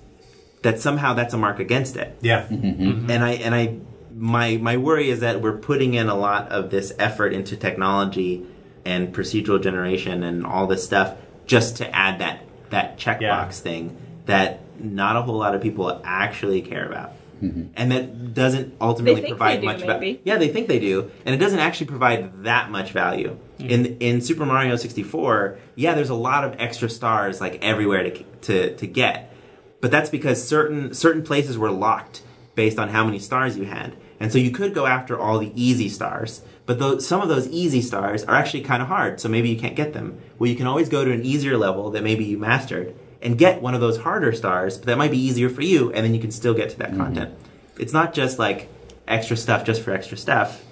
that 0.62 0.81
somehow 0.81 1.14
that's 1.14 1.33
a 1.33 1.39
mark 1.39 1.61
against 1.61 1.97
it. 1.97 2.18
yeah, 2.20 2.43
mm-hmm. 2.51 2.83
Mm-hmm. 2.83 3.11
And 3.11 3.22
I 3.25 3.31
and 3.35 3.55
I 3.55 3.77
my 4.16 4.57
my 4.57 4.77
worry 4.77 5.11
is 5.11 5.20
that 5.20 5.41
we're 5.43 5.59
putting 5.59 5.95
in 5.95 6.09
a 6.09 6.14
lot 6.16 6.49
of 6.51 6.70
this 6.70 6.93
effort 6.99 7.33
into 7.35 7.57
technology 7.57 8.47
and 8.85 9.14
procedural 9.14 9.62
generation 9.62 10.22
and 10.25 10.45
all 10.47 10.66
this 10.66 10.83
stuff 10.85 11.16
just 11.47 11.77
to 11.77 11.95
add 11.95 12.18
that 12.20 12.45
that 12.70 12.97
checkbox 12.99 13.20
Yeah. 13.20 13.49
thing 13.51 13.97
that 14.27 14.61
not 14.79 15.16
a 15.16 15.22
whole 15.22 15.39
lot 15.39 15.55
of 15.55 15.62
people 15.62 16.01
actually 16.05 16.62
care 16.62 16.87
about. 16.87 17.12
Mm-hmm. 17.43 17.72
And 17.77 17.93
that 17.93 18.35
doesn't 18.35 18.75
ultimately 18.81 19.16
They 19.16 19.20
think 19.22 19.37
provide 19.37 19.57
they 19.59 19.61
do, 19.62 19.66
much 19.66 19.81
value. 19.81 20.01
maybe. 20.01 20.20
Yeah, 20.25 20.37
they 20.39 20.49
think 20.49 20.68
they 20.68 20.79
do, 20.79 21.11
and 21.27 21.35
it 21.35 21.39
doesn't 21.39 21.59
actually 21.59 21.87
provide 21.87 22.45
that 22.45 22.70
much 22.70 22.93
value. 22.93 23.39
Mm-hmm. 23.59 23.70
In 23.70 23.87
in 23.99 24.20
Super 24.20 24.47
Mario 24.47 24.77
64, 24.77 25.59
yeah, 25.75 25.95
there's 25.95 26.11
a 26.11 26.14
lot 26.14 26.45
of 26.45 26.55
extra 26.59 26.89
stars 26.89 27.41
like 27.41 27.62
everywhere 27.62 28.05
to 28.05 28.22
to 28.43 28.77
to 28.77 28.87
get. 28.87 29.35
But 29.81 29.91
that's 29.91 30.09
because 30.09 30.47
certain 30.47 30.95
certain 30.95 31.22
places 31.22 31.59
were 31.59 31.70
locked 31.70 32.22
based 32.55 32.79
on 32.79 32.89
how 32.89 33.05
many 33.05 33.18
stars 33.18 33.59
you 33.59 33.64
had. 33.64 33.97
And 34.20 34.33
so 34.33 34.39
you 34.39 34.51
could 34.53 34.72
go 34.72 34.87
after 34.87 35.18
all 35.18 35.39
the 35.39 35.53
easy 35.61 35.89
stars, 35.89 36.41
but 36.66 36.79
those, 36.79 37.07
some 37.07 37.20
of 37.20 37.29
those 37.29 37.49
easy 37.49 37.83
stars 37.83 38.25
are 38.25 38.37
actually 38.37 38.62
kind 38.62 38.81
of 38.81 38.89
hard, 38.89 39.20
so 39.20 39.29
maybe 39.29 39.51
you 39.51 39.59
can't 39.59 39.75
get 39.75 39.93
them. 39.93 40.18
Well, 40.39 40.49
you 40.49 40.57
can 40.57 40.68
always 40.68 40.89
go 40.89 41.05
to 41.05 41.12
an 41.12 41.25
easier 41.25 41.59
level 41.59 41.91
that 41.91 42.05
maybe 42.05 42.25
you 42.25 42.39
mastered 42.39 42.95
and 43.25 43.39
get 43.39 43.62
one 43.62 43.75
of 43.75 43.81
those 43.81 43.99
harder 43.99 44.33
stars, 44.33 44.77
but 44.77 44.87
that 44.87 44.99
might 44.99 45.11
be 45.11 45.18
easier 45.18 45.49
for 45.49 45.62
you, 45.62 45.91
and 45.93 46.05
then 46.05 46.14
you 46.14 46.20
can 46.20 46.31
still 46.31 46.55
get 46.55 46.70
to 46.70 46.79
that 46.79 46.91
mm-hmm. 46.91 47.01
content. 47.01 47.35
It's 47.79 47.93
not 47.93 48.12
just 48.12 48.39
like 48.39 48.68
extra 49.09 49.37
stuff 49.37 49.64
just 49.64 49.83
for 49.83 49.91
extra 49.91 50.16
stuff. 50.16 50.62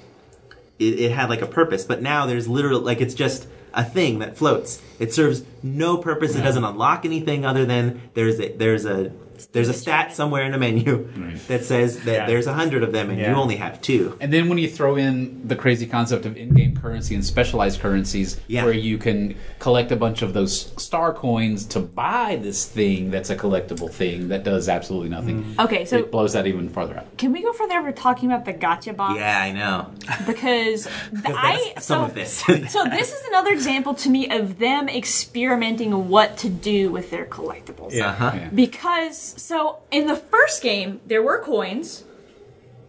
It, 0.78 1.00
it 1.00 1.12
had 1.12 1.30
like 1.30 1.40
a 1.40 1.46
purpose, 1.46 1.84
but 1.84 2.03
now 2.03 2.26
there's 2.26 2.46
literally 2.46 2.82
like 2.82 3.00
it's 3.00 3.14
just 3.14 3.48
a 3.72 3.82
thing 3.82 4.18
that 4.18 4.36
floats. 4.36 4.82
It 4.98 5.14
serves 5.14 5.44
no 5.62 5.96
purpose. 5.96 6.36
It 6.36 6.42
doesn't 6.42 6.62
unlock 6.62 7.05
anything 7.07 7.46
other 7.46 7.64
than 7.64 8.03
there's 8.14 8.38
a 8.38 8.53
there's 8.53 8.84
a 8.84 9.12
there's 9.47 9.68
a 9.68 9.74
stat 9.74 10.12
somewhere 10.14 10.45
in 10.45 10.55
a 10.55 10.59
menu 10.59 11.09
that 11.49 11.64
says 11.64 12.01
that 12.05 12.12
Yeah. 12.12 12.26
there's 12.26 12.47
a 12.47 12.53
hundred 12.55 12.82
of 12.82 12.93
them 12.93 13.11
and 13.11 13.18
you 13.18 13.26
only 13.26 13.57
have 13.57 13.80
two. 13.80 14.16
And 14.20 14.32
then 14.32 14.49
when 14.49 14.59
you 14.59 14.68
throw 14.68 14.97
in 14.97 15.47
the 15.49 15.57
crazy 15.57 15.86
concept 15.86 16.26
of 16.26 16.36
in-game 16.36 16.76
currency 16.76 17.14
and 17.14 17.24
specialized 17.24 17.80
currencies, 17.80 18.40
Yeah. 18.49 18.64
where 18.64 18.72
you 18.74 18.99
can 18.99 19.34
collect 19.59 19.93
a 19.93 19.97
bunch 19.97 20.22
of 20.22 20.32
those 20.34 20.72
star 20.82 21.12
coins 21.12 21.64
to 21.66 21.80
buy 21.80 22.38
this 22.43 22.64
thing 22.66 23.11
that's 23.11 23.30
a 23.30 23.36
collectible 23.36 23.90
thing 23.90 24.28
that 24.28 24.45
does 24.45 24.68
absolutely 24.68 25.09
nothing. 25.09 25.55
Okay, 25.59 25.84
so 25.84 25.97
it 25.99 26.11
blows 26.11 26.32
that 26.34 26.47
even 26.47 26.68
farther 26.68 26.97
out. 26.99 27.16
can 27.18 27.32
we 27.32 27.43
go 27.43 27.53
further 27.53 27.74
over 27.78 27.93
talking 27.93 28.30
about 28.30 28.45
the 28.45 28.53
gotcha 28.53 28.93
box? 28.93 29.18
Yeah, 29.18 29.38
I 29.40 29.53
know. 29.53 29.90
Because 30.26 30.88
I 31.26 31.72
Some 31.78 32.01
so, 32.01 32.05
of 32.05 32.14
this. 32.14 32.32
so 32.68 32.84
this 32.84 33.12
is 33.12 33.24
another 33.28 33.53
example 33.53 33.95
to 33.95 34.11
me 34.11 34.28
of 34.30 34.59
them 34.59 34.88
experimenting 34.88 36.09
what 36.09 36.36
to 36.38 36.49
do 36.49 36.90
with 36.90 37.11
their 37.11 37.24
collectibles. 37.24 37.93
yeah. 37.93 38.11
Uh-huh. 38.11 38.32
Yeah. 38.34 38.49
Because 38.55 39.32
so 39.37 39.78
in 39.91 40.07
the 40.07 40.16
first 40.16 40.62
game 40.62 41.01
there 41.07 41.22
were 41.22 41.41
coins, 41.41 42.05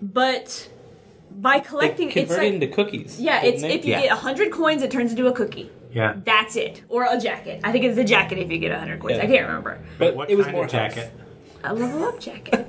but 0.02 0.70
by 1.32 1.60
collecting 1.60 2.08
it's 2.10 2.16
converted 2.16 2.44
like 2.44 2.54
into 2.54 2.68
cookies. 2.68 3.20
yeah, 3.20 3.42
it's 3.44 3.62
didn't 3.62 3.70
they? 3.70 3.76
if 3.80 3.86
you 3.86 3.92
Yeah. 3.94 4.02
get 4.04 4.12
hundred 4.20 4.52
coins, 4.52 4.82
it 4.84 4.92
turns 4.92 5.12
into 5.12 5.28
a 5.28 5.34
cookie. 5.34 5.72
yeah. 5.92 6.16
That's 6.24 6.56
it, 6.56 6.84
or 6.90 7.06
a 7.10 7.20
jacket. 7.20 7.62
I 7.64 7.72
think 7.72 7.86
it's 7.86 7.98
a 7.98 8.04
jacket 8.04 8.38
if 8.40 8.52
you 8.52 8.58
get 8.60 8.72
hundred 8.78 9.00
coins. 9.00 9.18
Yeah. 9.18 9.24
I 9.24 9.28
can't 9.28 9.48
remember. 9.48 9.80
but 9.98 10.16
What 10.16 10.30
it 10.30 10.36
was 10.36 10.46
kind 10.46 10.56
more 10.56 10.66
of 10.66 10.72
jacket? 10.72 11.12
A 11.66 11.74
level 11.74 12.04
up 12.04 12.20
jacket, 12.20 12.68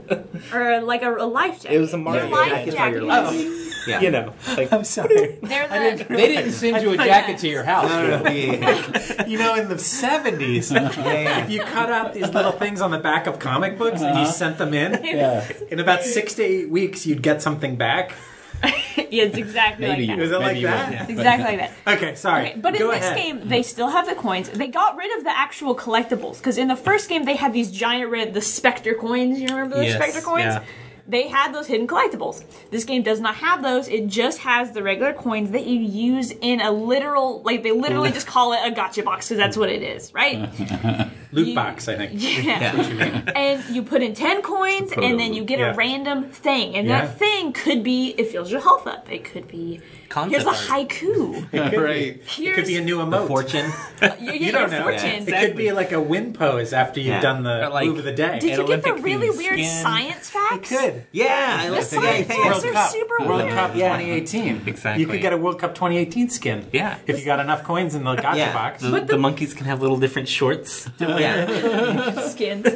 or 0.52 0.80
like 0.80 1.02
a, 1.02 1.12
a 1.16 1.26
life 1.26 1.62
jacket. 1.62 1.76
It 1.76 1.80
was 1.80 1.92
a 1.94 1.98
Mario 1.98 2.28
Your 2.28 2.30
life 2.36 2.48
jacket. 2.50 2.72
jacket. 2.74 3.02
Your 3.02 3.34
is- 3.34 3.74
Yeah. 3.86 4.00
You 4.00 4.10
know, 4.12 4.32
like 4.56 4.72
I'm 4.72 4.84
sorry. 4.96 5.38
They're 5.42 5.68
the, 5.98 6.04
They 6.08 6.28
didn't 6.28 6.52
send 6.52 6.80
you 6.82 6.92
a 6.92 6.96
jacket 6.96 7.38
to 7.38 7.48
your 7.48 7.64
house. 7.64 7.90
No, 7.90 8.06
no, 8.06 8.22
no, 8.22 8.30
yeah, 8.30 8.54
yeah, 9.18 9.26
you 9.26 9.36
know, 9.36 9.56
in 9.56 9.68
the 9.68 9.74
'70s, 9.74 10.70
yeah, 10.72 11.12
yeah. 11.12 11.44
if 11.44 11.50
you 11.50 11.60
cut 11.60 11.90
out 11.90 12.14
these 12.14 12.30
little 12.30 12.52
things 12.52 12.80
on 12.80 12.92
the 12.92 12.98
back 12.98 13.26
of 13.26 13.38
comic 13.38 13.76
books 13.76 14.00
and 14.00 14.14
you 14.16 14.22
uh-huh. 14.22 14.30
sent 14.32 14.58
them 14.58 14.72
in, 14.74 15.04
Yeah. 15.04 15.46
in 15.70 15.80
about 15.80 16.02
six 16.02 16.34
to 16.34 16.42
eight 16.42 16.70
weeks, 16.70 17.04
you'd 17.04 17.22
get 17.22 17.42
something 17.42 17.76
back. 17.76 18.12
yeah, 18.96 19.24
it's 19.24 19.36
exactly 19.36 19.86
Maybe 19.86 20.06
like 20.06 20.10
you 20.10 20.16
that. 20.16 20.22
Is 20.24 20.30
it 20.32 20.38
like 20.40 20.62
that? 20.62 20.90
would. 20.90 21.00
It's 21.02 21.10
exactly 21.10 21.44
like 21.56 21.58
that. 21.58 21.72
Okay, 21.96 22.14
sorry. 22.14 22.50
Okay, 22.50 22.58
but 22.60 22.78
Go 22.78 22.90
in 22.90 22.98
this 23.00 23.04
ahead. 23.10 23.16
game, 23.16 23.48
they 23.48 23.62
still 23.62 23.88
have 23.88 24.06
the 24.06 24.14
coins. 24.14 24.48
They 24.50 24.68
got 24.68 24.96
rid 24.96 25.16
of 25.18 25.24
the 25.24 25.36
actual 25.36 25.74
collectibles 25.76 26.38
because 26.38 26.58
in 26.58 26.68
the 26.68 26.76
first 26.76 27.08
game 27.08 27.24
they 27.24 27.36
had 27.36 27.52
these 27.52 27.70
giant 27.70 28.10
red, 28.10 28.34
the 28.34 28.40
Specter 28.40 28.94
coins. 28.94 29.40
You 29.40 29.48
remember 29.48 29.76
those 29.76 29.86
Yes, 29.86 29.96
Specter 30.02 30.20
coins? 30.20 30.44
yeah. 30.44 30.64
They 31.06 31.28
had 31.28 31.52
those 31.54 31.66
hidden 31.66 31.86
collectibles. 31.86 32.44
This 32.70 32.84
game 32.84 33.02
does 33.02 33.20
not 33.20 33.34
have 33.36 33.62
those. 33.62 33.88
It 33.88 34.06
just 34.06 34.38
has 34.38 34.72
the 34.72 34.82
regular 34.82 35.12
coins 35.12 35.50
that 35.50 35.66
you 35.66 35.78
use 35.80 36.30
in 36.40 36.62
a 36.62 36.70
literal, 36.70 37.42
like 37.42 37.62
they 37.62 37.72
literally 37.72 38.10
just 38.10 38.26
call 38.26 38.54
it 38.54 38.60
a 38.64 38.70
gotcha 38.70 39.02
box 39.02 39.28
because 39.28 39.36
that's 39.38 39.56
what 39.56 39.68
it 39.68 39.82
is, 39.82 40.14
right? 40.14 40.48
loot 41.32 41.48
you- 41.48 41.54
box, 41.54 41.88
I 41.88 41.96
think. 41.96 42.12
Yeah. 42.44 43.32
and 43.36 43.62
you 43.74 43.82
put 43.82 44.02
in 44.02 44.14
10 44.14 44.40
coins 44.42 44.92
and 44.92 45.20
then 45.20 45.34
you 45.34 45.44
get 45.44 45.58
Yeah. 45.58 45.72
a 45.72 45.76
random 45.76 46.30
thing 46.30 46.74
and 46.74 46.86
Yeah. 46.86 47.02
that 47.02 47.18
thing 47.18 47.52
could 47.52 47.82
be 47.82 48.14
it 48.16 48.28
fills 48.28 48.50
your 48.50 48.60
health 48.62 48.86
up 48.86 49.10
it 49.10 49.24
could 49.24 49.46
be 49.48 49.80
Concept 50.08 50.42
here's 50.42 50.44
a 50.44 50.72
art. 50.74 50.88
haiku 50.88 51.52
right. 51.52 52.20
here's 52.26 52.38
It 52.38 52.54
could 52.54 52.66
be 52.66 52.76
a 52.76 52.84
new 52.84 52.98
emote. 52.98 53.26
Fortune. 53.28 53.70
you, 54.20 54.32
You 54.32 54.52
don't 54.52 54.70
know. 54.70 54.82
fortune. 54.82 55.26
It 55.28 55.40
could 55.46 55.56
be 55.56 55.72
like 55.72 55.92
a 55.92 56.00
win 56.00 56.32
pose 56.32 56.72
after 56.72 57.00
you've 57.00 57.08
Yeah. 57.14 57.20
done 57.20 57.42
the 57.42 57.68
like- 57.70 57.86
move 57.86 57.98
of 57.98 58.04
the 58.04 58.12
day. 58.12 58.38
did 58.38 58.58
an 58.58 58.60
you 58.60 58.66
get 58.66 58.82
the 58.82 58.94
really 58.94 59.30
weird 59.30 59.58
skin. 59.58 59.82
science 59.82 60.30
facts 60.30 60.70
It 60.72 60.76
could. 60.78 61.06
Yeah, 61.12 61.56
I 61.60 61.66
the 61.66 61.72
like 61.72 61.82
science 61.84 62.28
yeah, 62.28 62.36
yeah, 62.36 62.52
facts 62.52 62.64
yeah. 62.64 62.84
are 62.84 62.88
super 62.88 63.24
World 63.26 63.42
weird 63.42 63.54
Cup 63.54 63.72
2018. 63.72 64.62
Exactly. 64.66 65.02
You 65.02 65.08
could 65.08 65.20
get 65.20 65.32
a 65.32 65.36
World 65.36 65.58
Cup 65.58 65.74
2018 65.74 66.28
skin. 66.30 66.66
Yeah. 66.72 66.98
If 67.06 67.18
you 67.18 67.24
got 67.24 67.40
enough 67.40 67.64
coins 67.64 67.94
in 67.94 68.04
the 68.04 68.14
gotcha 68.14 68.38
Yeah. 68.38 68.52
box. 68.52 68.82
the, 68.82 69.00
the 69.00 69.18
monkeys 69.18 69.54
can 69.54 69.66
have 69.66 69.80
little 69.82 69.98
different 69.98 70.28
shorts. 70.28 70.88
Oh, 71.00 71.18
yeah. 71.18 72.10
skins 72.28 72.66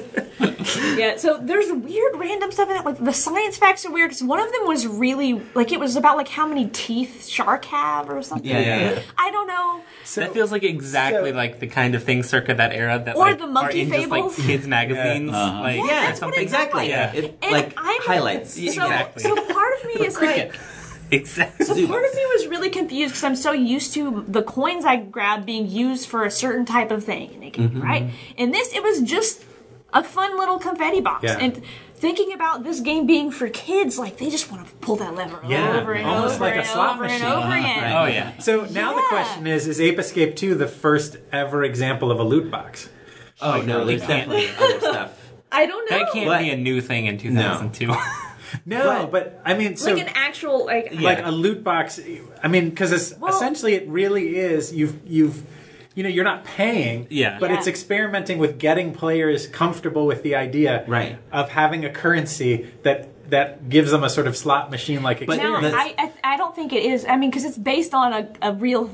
yeah 0.97 1.17
so 1.17 1.39
there's 1.43 1.73
weird 1.73 2.17
random 2.17 2.53
stuff 2.53 2.69
in 2.71 2.77
it 2.77 2.85
like 2.85 2.99
the 3.03 3.13
science 3.13 3.57
facts 3.57 3.85
are 3.87 3.93
weird 3.93 4.11
because 4.11 4.23
one 4.23 4.39
of 4.39 4.51
them 4.53 4.67
was 4.67 4.87
really 4.87 5.41
like 5.55 5.73
it 5.73 5.81
was 5.81 5.97
about 5.97 6.17
like 6.17 6.29
how 6.29 6.47
many 6.47 6.67
teeth 6.67 7.18
shark 7.27 7.65
have 7.67 8.11
or 8.11 8.23
something 8.23 8.49
Yeah, 8.51 8.61
yeah, 8.61 8.91
yeah. 8.93 9.03
i 9.17 9.31
don't 9.31 9.47
know 9.47 9.83
So, 10.05 10.21
that 10.21 10.33
feels 10.33 10.53
like 10.53 10.63
exactly 10.63 11.31
so- 11.31 11.37
like 11.37 11.59
the 11.61 11.67
kind 11.67 11.95
of 11.95 12.03
thing 12.05 12.23
circa 12.23 12.55
that 12.55 12.73
era 12.73 13.03
that 13.05 13.17
Or 13.17 13.27
like 13.27 13.39
the 13.39 13.47
Monkey 13.47 13.81
are 13.81 13.83
in 13.83 13.89
just 13.89 14.09
Fables. 14.11 14.39
like 14.39 14.47
kids 14.47 14.67
magazines. 14.67 15.33
Uh-huh. 15.33 15.61
Like 15.61 15.77
Yeah, 15.77 15.85
Yeah, 15.87 16.07
that's 16.07 16.21
what 16.21 16.39
exactly. 16.39 16.91
sounds 16.91 17.15
like. 17.15 17.25
It, 17.25 17.39
And 17.43 17.53
like 17.53 17.79
I'm- 17.79 18.03
highlights. 18.03 18.55
so, 18.55 18.63
Exactly. 18.63 19.23
so 19.23 19.35
part 19.35 19.73
of 19.79 19.85
me 19.91 20.07
is 20.07 20.15
like 20.21 20.55
exactly. 21.11 21.67
So 21.67 21.75
part 21.87 22.05
of 22.05 22.15
me 22.15 22.25
was 22.35 22.47
really 22.47 22.71
confused 22.71 23.13
because 23.13 23.25
I'm 23.25 23.37
so 23.37 23.53
used 23.53 23.95
to 23.95 24.25
the 24.29 24.43
coins 24.43 24.85
I 24.85 24.97
grabbed 24.97 25.47
being 25.47 25.69
used 25.69 26.09
for 26.09 26.25
a 26.25 26.31
certain 26.31 26.65
type 26.67 26.91
of 26.91 27.05
thing, 27.05 27.33
and 27.35 27.43
it 27.45 27.53
can, 27.55 27.81
right? 27.81 28.11
In 28.37 28.51
this, 28.51 28.73
it 28.75 28.83
was 28.83 29.01
just 29.03 29.45
a 29.93 30.03
fun 30.05 30.39
little 30.39 30.59
confetti 30.59 31.01
box. 31.01 31.25
Yeah. 31.25 31.39
And 31.41 31.63
thinking 31.99 32.33
about 32.33 32.65
this 32.65 32.81
game 32.81 33.07
being 33.07 33.31
for 33.31 33.49
kids, 33.49 33.99
like 33.99 34.17
they 34.19 34.31
just 34.31 34.51
want 34.51 34.67
to 34.67 34.73
pull 34.77 34.97
that 34.97 35.15
lever 35.15 35.41
Yeah, 35.47 35.81
over 35.81 35.93
and 35.93 36.07
almost 36.07 36.37
over 36.37 36.45
like 36.45 36.55
a 36.55 36.59
and 36.59 36.67
slot 36.67 36.95
over 36.95 37.05
machine. 37.05 37.23
and 37.23 37.33
over 37.35 37.53
again. 37.57 37.93
Oh 37.97 38.07
yeah. 38.07 38.39
So 38.39 38.65
now 38.67 38.95
the 38.95 39.03
question 39.09 39.47
is: 39.47 39.67
Is 39.67 39.81
Ape 39.81 39.99
Escape 39.99 40.37
2 40.37 40.55
the 40.55 40.69
first 40.69 41.17
ever 41.33 41.63
example 41.65 42.11
of 42.11 42.19
a 42.19 42.25
loot 42.25 42.51
box? 42.51 42.89
Oh 43.41 43.61
no, 43.63 43.85
there's 43.85 44.01
definitely 44.07 44.49
other 44.59 44.81
stuff. 44.81 45.33
I 45.53 45.67
don't 45.67 45.91
know. 45.91 45.99
That 45.99 46.13
can't 46.13 46.27
But- 46.27 46.41
be 46.41 46.51
a 46.51 46.57
new 46.57 46.81
thing 46.81 47.07
in 47.07 47.19
2002. 47.19 47.95
No, 48.67 49.07
but, 49.13 49.41
I 49.45 49.55
mean, 49.55 49.77
so 49.77 49.93
like 49.93 50.03
an 50.09 50.13
actual 50.15 50.65
like 50.67 50.95
like 51.01 51.25
a 51.25 51.31
loot 51.31 51.63
box. 51.63 52.01
I 52.43 52.49
mean, 52.49 52.71
because 52.71 53.15
Well- 53.19 53.35
essentially 53.35 53.75
it 53.75 53.87
really 53.89 54.37
is. 54.39 54.73
You've 54.73 54.99
you've 55.07 55.43
you 55.99 56.05
know 56.05 56.09
you're 56.09 56.25
not 56.33 56.45
paying, 56.45 57.09
Yeah. 57.11 57.39
but 57.41 57.51
it's 57.51 57.67
experimenting 57.67 58.39
with 58.39 58.57
getting 58.59 58.95
players 58.95 59.49
comfortable 59.49 60.07
with 60.07 60.23
the 60.23 60.37
idea 60.37 60.85
Right. 60.87 61.19
of 61.33 61.49
having 61.49 61.85
a 61.85 61.91
currency 61.91 62.69
that 62.85 63.09
that 63.31 63.69
gives 63.69 63.91
them 63.91 64.05
a 64.05 64.09
sort 64.09 64.29
of 64.29 64.37
slot 64.37 64.71
machine 64.71 65.03
like 65.03 65.19
But 65.27 65.35
experience. 65.39 65.73
No, 65.73 65.77
I, 65.77 65.95
I 65.99 66.13
I 66.35 66.37
don't 66.37 66.55
think 66.55 66.73
it 66.73 66.85
is. 66.85 67.05
I 67.05 67.17
mean, 67.17 67.31
because 67.31 67.45
it's 67.45 67.59
based 67.59 67.95
on 67.95 68.13
a, 68.13 68.29
a 68.41 68.53
real 68.53 68.91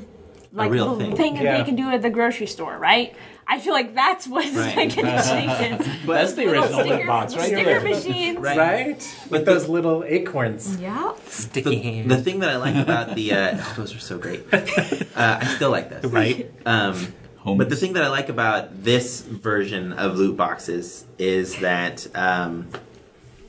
like 0.50 0.70
real 0.70 0.96
the 0.96 1.14
thing. 1.14 1.34
that 1.34 1.44
Yeah. 1.44 1.58
they 1.58 1.64
can 1.64 1.76
do 1.76 1.90
at 1.90 2.00
the 2.00 2.08
grocery 2.10 2.46
store, 2.46 2.78
right? 2.78 3.14
I 3.46 3.60
feel 3.60 3.72
like 3.72 3.94
that's 3.94 4.26
what's 4.26 4.50
Right. 4.54 4.76
making 4.76 5.04
distinctions. 5.04 5.86
But 6.06 6.14
That's 6.14 6.32
the 6.34 6.44
Little 6.46 6.62
original 6.64 6.80
sticker, 6.80 6.96
loot 6.98 7.06
box, 7.06 7.36
right? 7.36 7.46
Sticker 7.46 7.64
there. 7.64 7.80
machines. 7.80 8.38
Right. 8.38 8.56
right? 8.58 9.16
But 9.24 9.30
With 9.30 9.44
the- 9.44 9.52
those 9.54 9.68
little 9.68 10.04
acorns. 10.04 10.76
Yeah. 10.80 11.12
Sticky 11.26 11.70
the, 11.70 11.76
hands. 11.82 12.08
the 12.08 12.16
thing 12.22 12.40
that 12.40 12.50
I 12.50 12.56
like 12.56 12.76
about 12.76 13.14
the 13.14 13.32
uh, 13.32 13.50
oh, 13.60 13.74
those 13.76 13.94
are 13.94 13.98
so 14.00 14.18
great. 14.18 14.42
Uh, 14.52 14.58
I 15.16 15.46
still 15.56 15.70
like 15.70 15.90
those. 15.90 16.10
right? 16.12 16.50
Um, 16.66 16.94
Homies. 17.44 17.58
but 17.58 17.68
the 17.70 17.76
thing 17.76 17.92
that 17.94 18.04
I 18.04 18.08
like 18.08 18.28
about 18.30 18.82
this 18.84 19.20
version 19.20 19.92
of 19.92 20.16
loot 20.16 20.36
boxes 20.36 21.04
is 21.18 21.56
that 21.60 22.06
um, 22.16 22.68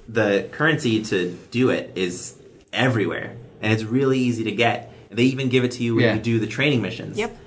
the 0.08 0.50
currency 0.52 1.02
to 1.04 1.38
do 1.52 1.70
it 1.70 1.94
is 1.96 2.36
everywhere, 2.74 3.36
and 3.62 3.72
it's 3.74 3.84
really 3.84 4.20
easy 4.20 4.44
to 4.46 4.52
get. 4.52 4.92
They 5.10 5.24
even 5.24 5.48
give 5.50 5.64
it 5.64 5.72
to 5.72 5.84
you 5.84 5.96
when 5.96 6.04
Yeah. 6.04 6.14
you 6.16 6.20
do 6.22 6.40
the 6.40 6.48
training 6.48 6.82
missions. 6.82 7.18
Yep. 7.18 7.38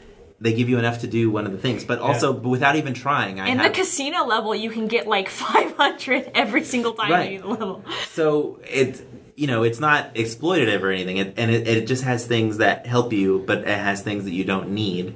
They 0.41 0.53
give 0.55 0.68
you 0.68 0.78
enough 0.78 1.01
to 1.01 1.09
do 1.09 1.30
one 1.32 1.47
of 1.47 1.53
the 1.53 1.59
things, 1.59 1.82
but 1.84 1.99
also 1.99 2.30
without 2.32 2.76
even 2.76 2.95
trying. 2.95 3.41
I 3.41 3.49
In 3.49 3.59
the 3.59 3.70
casino 3.70 4.24
level, 4.24 4.55
you 4.55 4.70
can 4.70 4.86
get 4.86 5.07
like 5.09 5.28
500 5.47 6.30
every 6.34 6.62
single 6.64 6.93
time 6.95 7.11
Right. 7.11 7.32
you 7.32 7.39
do 7.39 7.43
the 7.43 7.49
level. 7.51 7.84
so 8.11 8.61
it's 8.70 9.03
you 9.34 9.47
know 9.47 9.62
it's 9.62 9.78
not 9.80 10.14
exploitative 10.14 10.82
or 10.82 10.91
anything 10.91 11.16
it, 11.18 11.34
and 11.36 11.51
it, 11.51 11.66
it 11.68 11.86
just 11.86 12.03
has 12.03 12.26
things 12.26 12.59
that 12.59 12.86
help 12.86 13.12
you 13.12 13.45
but 13.47 13.59
it 13.59 13.68
has 13.68 14.03
things 14.03 14.24
that 14.24 14.32
you 14.32 14.45
don't 14.45 14.70
need 14.70 15.14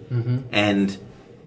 and 0.53 0.97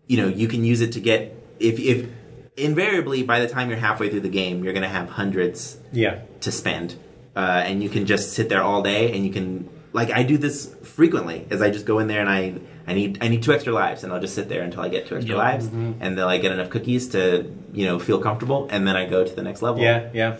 you 0.07 0.17
know 0.17 0.27
you 0.27 0.47
can 0.49 0.65
use 0.65 0.81
it 0.81 0.91
to 0.91 0.99
get 0.99 1.33
if 1.59 1.79
if 1.79 2.09
invariably 2.57 3.23
by 3.23 3.39
the 3.39 3.47
time 3.47 3.69
you're 3.69 3.77
halfway 3.79 4.09
through 4.09 4.19
the 4.21 4.29
game 4.29 4.63
you're 4.63 4.73
going 4.73 4.83
to 4.83 4.89
have 4.89 5.07
hundreds 5.09 5.77
Yeah. 5.93 6.19
to 6.41 6.51
spend 6.51 6.95
uh, 7.35 7.39
and 7.65 7.81
you 7.83 7.89
can 7.89 8.05
just 8.05 8.33
sit 8.33 8.49
there 8.49 8.61
all 8.63 8.81
day 8.81 9.13
and 9.13 9.25
you 9.25 9.31
can 9.31 9.69
like 9.93 10.11
i 10.11 10.23
do 10.23 10.37
this 10.37 10.73
frequently 10.83 11.45
as 11.49 11.61
i 11.61 11.69
just 11.69 11.85
go 11.85 11.99
in 11.99 12.07
there 12.07 12.19
and 12.21 12.29
i 12.29 12.55
i 12.87 12.93
need 12.93 13.17
i 13.21 13.27
need 13.27 13.41
two 13.43 13.53
extra 13.53 13.73
lives 13.73 14.03
and 14.03 14.11
i'll 14.13 14.19
just 14.19 14.35
sit 14.35 14.47
there 14.49 14.61
until 14.61 14.81
i 14.81 14.89
get 14.89 15.07
two 15.07 15.15
extra 15.15 15.35
Yep. 15.35 15.37
lives 15.37 15.65
mm-hmm. 15.67 15.93
and 16.01 16.17
then 16.17 16.25
i 16.27 16.37
get 16.37 16.51
enough 16.51 16.69
cookies 16.69 17.07
to 17.09 17.51
you 17.73 17.85
know 17.85 17.99
feel 17.99 18.19
comfortable 18.19 18.67
and 18.71 18.87
then 18.87 18.95
i 18.95 19.05
go 19.05 19.23
to 19.23 19.33
the 19.33 19.41
next 19.43 19.61
level 19.61 19.81
Yeah. 19.81 20.09
Yeah. 20.13 20.37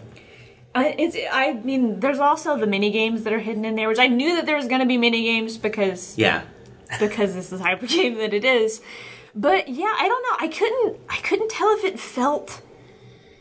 I, 0.78 0.94
it's, 1.00 1.16
I 1.32 1.54
mean, 1.54 2.02
there's 2.02 2.20
also 2.20 2.58
the 2.58 2.68
mini 2.68 2.92
games 2.92 3.24
that 3.24 3.32
are 3.32 3.40
hidden 3.40 3.64
in 3.64 3.76
there, 3.76 3.88
which 3.88 3.98
I 3.98 4.08
knew 4.08 4.36
that 4.36 4.46
there 4.46 4.58
was 4.58 4.68
going 4.68 4.82
to 4.82 4.86
be 4.86 4.98
mini 4.98 5.24
games 5.24 5.58
because 5.58 6.18
yeah 6.18 6.42
because 7.00 7.34
this 7.34 7.54
is 7.54 7.62
hyper 7.62 7.88
game 7.98 8.16
that 8.16 8.34
it 8.34 8.44
is. 8.44 8.82
But 9.34 9.70
yeah, 9.70 9.94
I 9.98 10.08
don't 10.10 10.24
know. 10.24 10.46
I 10.46 10.50
couldn't 10.50 11.00
I 11.10 11.18
couldn't 11.28 11.50
tell 11.50 11.70
if 11.78 11.86
it 11.86 11.98
felt 11.98 12.62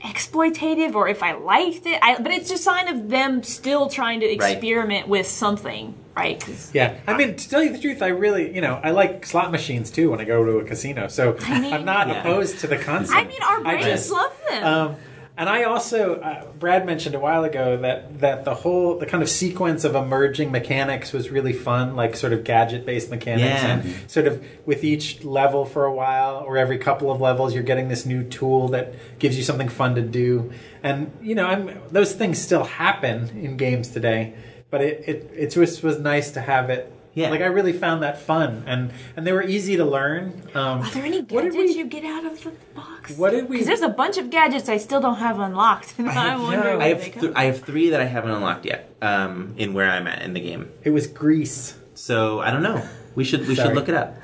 exploitative 0.04 0.94
or 0.94 1.08
if 1.08 1.22
I 1.22 1.32
liked 1.32 1.86
it. 1.86 1.98
I, 2.02 2.20
but 2.20 2.30
it's 2.32 2.48
just 2.48 2.60
a 2.62 2.64
sign 2.64 2.88
of 2.88 3.08
them 3.08 3.42
still 3.42 3.88
trying 3.88 4.20
to 4.20 4.26
Right. 4.38 4.52
experiment 4.56 5.08
with 5.08 5.26
something, 5.26 5.94
right? 6.16 6.42
Yeah, 6.72 6.94
I 7.06 7.16
mean, 7.16 7.36
to 7.36 7.48
tell 7.48 7.62
you 7.62 7.70
the 7.72 7.78
truth, 7.78 8.02
I 8.02 8.08
really, 8.08 8.54
you 8.54 8.60
know, 8.60 8.80
I 8.82 8.90
like 8.90 9.24
slot 9.26 9.50
machines 9.50 9.90
too 9.90 10.10
when 10.10 10.20
I 10.20 10.24
go 10.24 10.44
to 10.44 10.58
a 10.58 10.64
casino. 10.64 11.08
So 11.08 11.36
I 11.40 11.60
mean- 11.60 11.72
I'm 11.72 11.84
not 11.84 12.08
Yeah. 12.08 12.20
opposed 12.20 12.60
to 12.60 12.66
the 12.66 12.76
concept. 12.76 13.18
I 13.18 13.24
mean, 13.24 13.42
our 13.42 13.58
I 13.66 13.72
brains 13.72 13.86
just- 13.86 14.10
love 14.12 14.32
them. 14.50 14.64
Um, 14.64 14.96
and 15.36 15.48
I 15.48 15.64
also, 15.64 16.20
uh, 16.20 16.44
Brad 16.58 16.86
mentioned 16.86 17.14
a 17.14 17.18
while 17.18 17.42
ago 17.44 17.76
that 17.78 18.20
that 18.20 18.44
the 18.44 18.54
whole 18.54 18.98
the 18.98 19.06
kind 19.06 19.22
of 19.22 19.28
sequence 19.28 19.82
of 19.84 19.94
emerging 19.94 20.52
mechanics 20.52 21.12
was 21.12 21.30
really 21.30 21.52
fun, 21.52 21.96
like 21.96 22.16
sort 22.16 22.32
of 22.32 22.44
gadget 22.44 22.86
based 22.86 23.10
mechanics, 23.10 23.62
Yeah. 23.62 23.78
and 23.80 24.10
sort 24.10 24.26
of 24.26 24.44
with 24.64 24.84
each 24.84 25.24
level 25.24 25.64
for 25.64 25.84
a 25.86 25.92
while 25.92 26.44
or 26.46 26.56
every 26.56 26.78
couple 26.78 27.10
of 27.10 27.20
levels, 27.20 27.52
you're 27.54 27.64
getting 27.64 27.88
this 27.88 28.06
new 28.06 28.22
tool 28.22 28.68
that 28.68 28.94
gives 29.18 29.36
you 29.36 29.42
something 29.42 29.68
fun 29.68 29.94
to 29.96 30.02
do. 30.02 30.52
And 30.82 31.10
you 31.20 31.34
know, 31.34 31.46
I'm, 31.46 31.80
those 31.90 32.12
things 32.12 32.40
still 32.40 32.64
happen 32.64 33.30
in 33.36 33.56
games 33.56 33.88
today, 33.88 34.34
but 34.70 34.80
it 34.82 35.02
it 35.08 35.30
it 35.34 35.50
just 35.50 35.82
was 35.82 35.98
nice 35.98 36.30
to 36.32 36.40
have 36.40 36.70
it. 36.70 36.92
Yeah. 37.14 37.30
like 37.30 37.40
I 37.42 37.46
really 37.46 37.72
found 37.72 38.02
that 38.02 38.20
fun, 38.20 38.64
and 38.66 38.90
and 39.16 39.24
they 39.26 39.32
were 39.32 39.42
easy 39.42 39.76
to 39.76 39.84
learn. 39.84 40.42
Um, 40.54 40.80
Are 40.82 40.90
there 40.90 41.04
any 41.04 41.20
what 41.20 41.42
did 41.44 41.52
gadgets 41.52 41.72
we- 41.74 41.78
you 41.78 41.86
get 41.86 42.04
out 42.04 42.24
of 42.24 42.42
the 42.42 42.50
box? 42.74 43.16
What 43.16 43.30
did 43.30 43.48
we? 43.48 43.56
Because 43.56 43.66
there's 43.68 43.82
a 43.82 43.88
bunch 43.88 44.18
of 44.18 44.30
gadgets 44.30 44.68
I 44.68 44.78
still 44.78 45.00
don't 45.00 45.16
have 45.18 45.38
unlocked. 45.38 45.94
And 45.98 46.08
I'm 46.10 46.42
wondering 46.42 46.60
know. 46.64 46.78
where 46.78 46.86
I 46.86 46.88
have 46.88 47.00
they 47.02 47.10
come 47.10 47.20
th- 47.22 47.32
I 47.36 47.44
have 47.44 47.62
three 47.62 47.90
that 47.90 48.00
I 48.00 48.04
haven't 48.06 48.30
unlocked 48.32 48.64
yet. 48.66 48.90
Um, 49.00 49.54
in 49.58 49.74
where 49.74 49.88
I'm 49.90 50.06
at 50.06 50.22
in 50.22 50.32
the 50.34 50.40
game, 50.40 50.70
It 50.82 50.90
was 50.90 51.06
Greece. 51.06 51.76
so 51.94 52.40
I 52.40 52.50
don't 52.50 52.62
know. 52.62 52.82
We 53.14 53.22
should 53.24 53.46
we 53.46 53.54
should 53.54 53.74
look 53.74 53.88
it 53.88 53.94
up. 53.94 54.16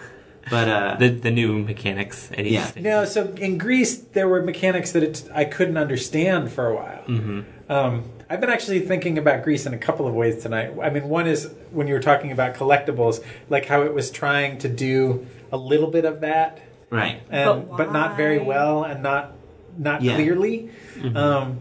But 0.50 0.68
uh, 0.68 0.96
The 0.98 1.10
the 1.10 1.30
new 1.30 1.60
mechanics. 1.62 2.30
At 2.36 2.44
Yeah. 2.44 2.64
stage. 2.64 2.82
No, 2.82 3.04
so 3.04 3.28
in 3.36 3.56
Greece 3.56 3.98
there 3.98 4.26
were 4.28 4.42
mechanics 4.42 4.90
that 4.92 5.02
it, 5.04 5.28
I 5.32 5.44
couldn't 5.44 5.76
understand 5.76 6.50
for 6.50 6.66
a 6.66 6.74
while. 6.74 7.04
Mm-hmm. 7.06 7.40
Um, 7.70 8.04
I've 8.30 8.40
been 8.40 8.48
actually 8.48 8.78
thinking 8.80 9.18
about 9.18 9.42
Greece 9.42 9.66
in 9.66 9.74
a 9.74 9.78
couple 9.78 10.06
of 10.06 10.14
ways 10.14 10.40
tonight. 10.40 10.72
I 10.80 10.88
mean, 10.90 11.08
one 11.08 11.26
is 11.26 11.50
when 11.72 11.88
you 11.88 11.94
were 11.94 12.00
talking 12.00 12.30
about 12.30 12.54
collectibles, 12.54 13.24
like 13.48 13.66
how 13.66 13.82
it 13.82 13.92
was 13.92 14.12
trying 14.12 14.58
to 14.58 14.68
do 14.68 15.26
a 15.50 15.56
little 15.56 15.90
bit 15.90 16.04
of 16.04 16.20
that, 16.20 16.62
right, 16.90 17.20
and 17.28 17.68
But 17.68 17.76
but, 17.76 17.92
not 17.92 18.16
very 18.16 18.38
well 18.38 18.84
and 18.84 19.02
not 19.02 19.32
not 19.76 20.02
Yeah. 20.02 20.14
clearly. 20.14 20.70
Mm-hmm. 20.94 21.16
Um, 21.16 21.60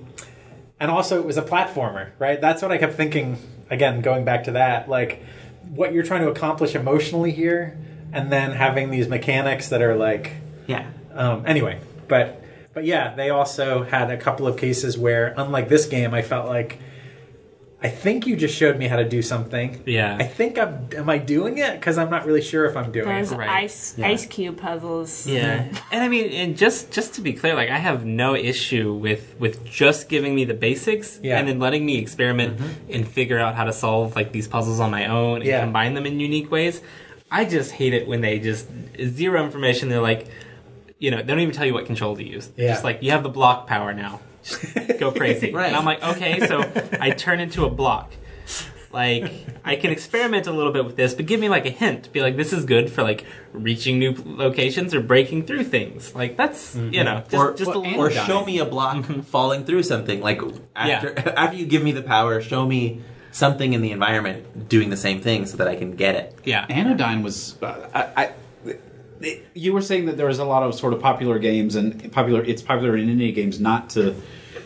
and 0.80 0.92
also, 0.92 1.20
it 1.20 1.26
was 1.26 1.38
a 1.38 1.42
platformer, 1.42 2.10
right? 2.20 2.40
That's 2.40 2.62
what 2.62 2.72
I 2.72 2.78
kept 2.78 2.94
thinking. 2.94 3.40
Again, 3.72 4.02
going 4.02 4.24
back 4.24 4.44
to 4.44 4.52
that, 4.52 4.88
like 4.88 5.24
what 5.74 5.92
you're 5.92 6.04
trying 6.04 6.22
to 6.22 6.30
accomplish 6.30 6.76
emotionally 6.76 7.32
here, 7.32 7.80
and 8.14 8.32
then 8.32 8.52
having 8.52 8.92
these 8.92 9.08
mechanics 9.08 9.70
that 9.70 9.82
are 9.82 9.96
like 9.96 10.34
yeah, 10.68 10.86
um, 11.16 11.46
anyway, 11.48 11.80
but 12.08 12.44
but 12.74 12.86
yeah, 12.86 13.16
they 13.16 13.30
also 13.30 13.84
had 13.84 14.12
a 14.12 14.18
couple 14.18 14.48
of 14.48 14.58
cases 14.58 14.98
where, 14.98 15.34
unlike 15.38 15.70
this 15.70 15.86
game, 15.86 16.14
I 16.14 16.22
felt 16.22 16.48
like 16.48 16.80
I 17.82 17.88
think 17.88 18.28
you 18.28 18.36
just 18.36 18.54
showed 18.56 18.78
me 18.78 18.88
how 18.88 18.98
to 18.98 19.08
do 19.08 19.22
something. 19.22 19.82
Yeah. 19.86 20.18
I 20.20 20.24
think 20.24 20.60
I'm. 20.60 20.90
Am 20.98 21.10
I 21.10 21.18
doing 21.18 21.60
it? 21.60 21.80
Because 21.80 21.98
I'm 21.98 22.10
not 22.10 22.26
really 22.26 22.42
sure 22.42 22.66
if 22.66 22.76
I'm 22.76 22.92
doing 22.92 23.08
Those 23.08 23.32
it. 23.32 23.38
Right. 23.38 23.50
ice 23.50 23.96
Yeah. 23.98 24.08
ice 24.08 24.26
cube 24.26 24.58
puzzles. 24.58 25.26
Yeah, 25.26 25.66
and 25.92 26.04
I 26.04 26.10
mean, 26.10 26.30
and 26.32 26.58
just 26.58 26.92
just 26.92 27.14
to 27.14 27.22
be 27.22 27.32
clear, 27.32 27.56
like 27.56 27.70
I 27.70 27.78
have 27.78 28.04
no 28.06 28.36
issue 28.36 28.94
with 28.94 29.34
with 29.40 29.64
just 29.64 30.10
giving 30.10 30.36
me 30.36 30.44
the 30.44 30.54
basics 30.54 31.20
Yeah. 31.24 31.40
and 31.40 31.48
then 31.48 31.60
letting 31.60 31.86
me 31.86 31.98
experiment 31.98 32.58
mm-hmm. 32.58 32.94
and 32.94 33.08
figure 33.08 33.40
out 33.40 33.56
how 33.56 33.64
to 33.64 33.74
solve 33.74 34.14
like 34.14 34.34
these 34.34 34.48
puzzles 34.48 34.82
on 34.82 34.92
my 34.92 35.06
own 35.06 35.38
and 35.38 35.46
Yeah. 35.46 35.62
combine 35.62 35.94
them 35.94 36.06
in 36.06 36.20
unique 36.20 36.52
ways. 36.52 36.82
I 37.32 37.46
just 37.46 37.72
hate 37.72 37.94
it 37.94 38.08
when 38.10 38.20
they 38.20 38.40
just 38.40 38.68
zero 39.02 39.42
information. 39.42 39.88
They're 39.88 40.02
like, 40.02 40.28
you 41.00 41.10
know, 41.12 41.18
they 41.18 41.24
don't 41.24 41.40
even 41.40 41.56
tell 41.56 41.66
you 41.66 41.74
what 41.74 41.86
control 41.86 42.16
to 42.16 42.24
use. 42.24 42.48
They're 42.48 42.66
Yeah. 42.66 42.72
Just 42.74 42.84
like 42.84 43.02
you 43.02 43.12
have 43.12 43.24
the 43.24 43.30
block 43.30 43.66
power 43.68 43.94
now, 43.94 44.20
just 44.44 45.00
go 45.00 45.12
crazy. 45.22 45.52
Right. 45.52 45.68
And 45.68 45.76
I'm 45.76 45.86
like, 45.86 46.04
okay, 46.04 46.46
so 46.46 46.62
I 47.00 47.12
turn 47.12 47.40
into 47.40 47.66
a 47.66 47.70
block. 47.70 48.12
Like 48.92 49.32
I 49.64 49.76
can 49.76 49.92
experiment 49.92 50.48
a 50.48 50.52
little 50.52 50.72
bit 50.74 50.84
with 50.84 50.96
this, 50.96 51.14
but 51.14 51.28
give 51.28 51.40
me 51.40 51.48
like 51.48 51.66
a 51.68 51.70
hint. 51.70 52.12
Be 52.12 52.22
like, 52.22 52.36
this 52.38 52.52
is 52.52 52.66
good 52.66 52.92
for 52.92 53.04
like 53.04 53.24
reaching 53.54 54.00
new 54.00 54.16
locations 54.26 54.96
or 54.96 55.00
breaking 55.02 55.46
through 55.46 55.66
things. 55.66 56.16
Like 56.16 56.36
that's 56.38 56.76
you 56.76 57.04
know 57.04 57.20
just, 57.30 57.34
or 57.36 57.54
just 57.54 57.64
a 57.68 57.70
well, 57.70 57.82
little 57.82 58.02
or 58.02 58.10
Anodyne. 58.10 58.26
show 58.26 58.44
me 58.44 58.58
a 58.58 58.66
block 58.66 59.06
falling 59.26 59.64
through 59.64 59.84
something. 59.84 60.22
Like 60.22 60.42
after 60.76 61.20
after 61.38 61.56
you 61.56 61.68
give 61.68 61.84
me 61.84 61.92
the 61.92 62.02
power, 62.02 62.42
show 62.42 62.66
me 62.66 63.02
something 63.32 63.74
in 63.74 63.82
the 63.84 63.92
environment 63.92 64.68
doing 64.68 64.90
the 64.90 64.98
same 64.98 65.22
thing 65.22 65.46
so 65.46 65.58
that 65.58 65.68
I 65.68 65.76
can 65.76 65.92
get 65.96 66.16
it. 66.16 66.40
yeah. 66.44 66.66
Anodyne 66.68 67.22
was. 67.22 67.62
Uh, 67.62 67.88
I, 67.94 68.24
I, 68.24 68.32
it- 69.22 69.46
you 69.54 69.74
were 69.74 69.82
saying 69.82 70.06
that 70.08 70.18
there 70.18 70.28
was 70.28 70.40
a 70.40 70.46
lot 70.46 70.64
of 70.64 70.74
sort 70.76 70.94
of 70.94 71.02
popular 71.02 71.40
games 71.40 71.76
and 71.76 72.12
popular. 72.12 72.44
It's 72.44 72.62
popular 72.62 72.96
in 72.98 73.08
indie 73.08 73.34
games 73.34 73.60
not 73.60 73.90
to, 73.92 74.16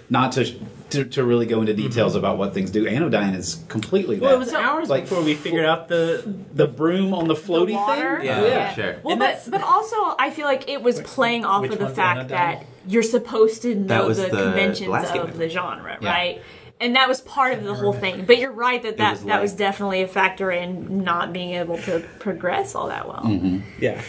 not 0.10 0.32
to. 0.34 0.54
To, 0.90 1.04
to 1.04 1.24
really 1.24 1.48
go 1.48 1.60
into 1.60 1.74
details 1.74 2.12
mm-hmm. 2.12 2.20
about 2.20 2.38
what 2.38 2.54
things 2.54 2.70
do, 2.70 2.86
Anodyne 2.86 3.34
is 3.34 3.64
completely. 3.68 4.20
Well, 4.20 4.30
that. 4.30 4.36
it 4.36 4.38
was 4.38 4.54
hours 4.54 4.90
like 4.90 5.06
before 5.06 5.24
we 5.24 5.34
figured 5.34 5.66
out 5.66 5.88
the 5.88 6.22
the 6.54 6.68
broom 6.68 7.16
on 7.16 7.28
the 7.28 7.34
floaty 7.34 7.74
The 7.74 8.20
thing. 8.20 8.26
Yeah, 8.28 8.74
sure. 8.76 9.00
Well, 9.02 9.14
And 9.14 9.20
but 9.20 9.42
but 9.50 9.64
also 9.64 9.96
I 10.20 10.30
feel 10.30 10.46
like 10.46 10.70
it 10.70 10.84
was 10.84 11.02
playing 11.02 11.46
off 11.46 11.66
of 11.66 11.80
the 11.80 11.90
fact 11.90 12.32
Anodyne? 12.32 12.38
that 12.38 12.66
you're 12.86 13.02
supposed 13.02 13.64
to 13.64 13.74
know 13.74 14.06
was 14.06 14.18
the, 14.18 14.26
the 14.26 14.30
conventions 14.30 14.94
of 14.94 15.14
game. 15.32 15.38
the 15.40 15.50
genre, 15.50 15.98
Yeah. 16.00 16.08
right? 16.12 16.42
And 16.80 16.96
that 16.96 17.08
was 17.10 17.22
part 17.22 17.58
of 17.58 17.64
the 17.64 17.74
whole 17.74 17.94
thing. 17.94 18.26
But 18.26 18.38
you're 18.38 18.52
right 18.52 18.84
that 18.84 18.98
that, 18.98 19.14
was 19.14 19.24
that 19.24 19.42
was 19.42 19.54
definitely 19.54 20.04
a 20.04 20.08
factor 20.08 20.52
in 20.52 21.04
not 21.04 21.34
being 21.34 21.56
able 21.56 21.80
to 21.80 22.02
progress 22.20 22.76
all 22.76 22.90
that 22.90 23.08
well. 23.08 23.24
Mm-hmm. 23.24 23.62
Yeah. 23.82 24.00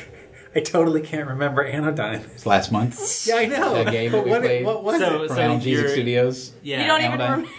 I 0.56 0.60
totally 0.60 1.00
can't 1.00 1.28
remember 1.28 1.64
Anodyne. 1.64 2.20
It's 2.34 2.46
last 2.46 2.70
month. 2.70 3.26
Yeah, 3.26 3.36
I 3.36 3.46
know. 3.46 3.82
The 3.84 3.90
game 3.90 4.12
but 4.12 4.18
that 4.18 4.24
we 4.24 4.30
what, 4.30 4.42
played. 4.42 4.64
what 4.64 4.84
was 4.84 5.00
So- 5.00 5.22
it? 5.24 5.26
From 5.28 5.36
so 5.36 5.42
Analgesic 5.42 5.64
you're- 5.66 5.88
Studios. 5.88 6.52
Yeah, 6.62 6.80
you 6.82 6.86
don't 6.86 7.00
even 7.00 7.12
Anodyne. 7.20 7.30
remember. 7.40 7.50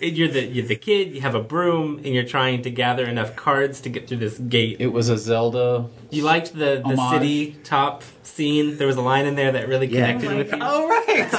You're 0.00 0.28
the 0.28 0.42
you're 0.44 0.66
the 0.66 0.76
kid. 0.76 1.14
You 1.14 1.20
have 1.22 1.34
a 1.34 1.42
broom, 1.42 1.96
and 1.98 2.06
you're 2.08 2.24
trying 2.24 2.62
to 2.62 2.70
gather 2.70 3.04
enough 3.06 3.34
cards 3.36 3.80
to 3.82 3.88
get 3.88 4.08
through 4.08 4.18
this 4.18 4.38
gate. 4.38 4.76
It 4.80 4.88
was 4.88 5.08
a 5.08 5.16
Zelda. 5.16 5.88
You 6.10 6.22
liked 6.22 6.52
the 6.52 6.82
the 6.86 6.96
Homage. 6.96 7.10
city 7.22 7.56
top 7.64 8.02
scene. 8.22 8.76
There 8.76 8.86
was 8.86 8.96
a 8.96 9.00
line 9.02 9.26
in 9.26 9.34
there 9.36 9.52
that 9.52 9.68
really 9.68 9.86
Yeah. 9.86 10.12
connected 10.12 10.28
Oh 10.28 10.32
my 10.32 10.36
with 10.38 10.52
you. 10.52 10.58
Oh 10.60 10.88
right. 10.88 11.32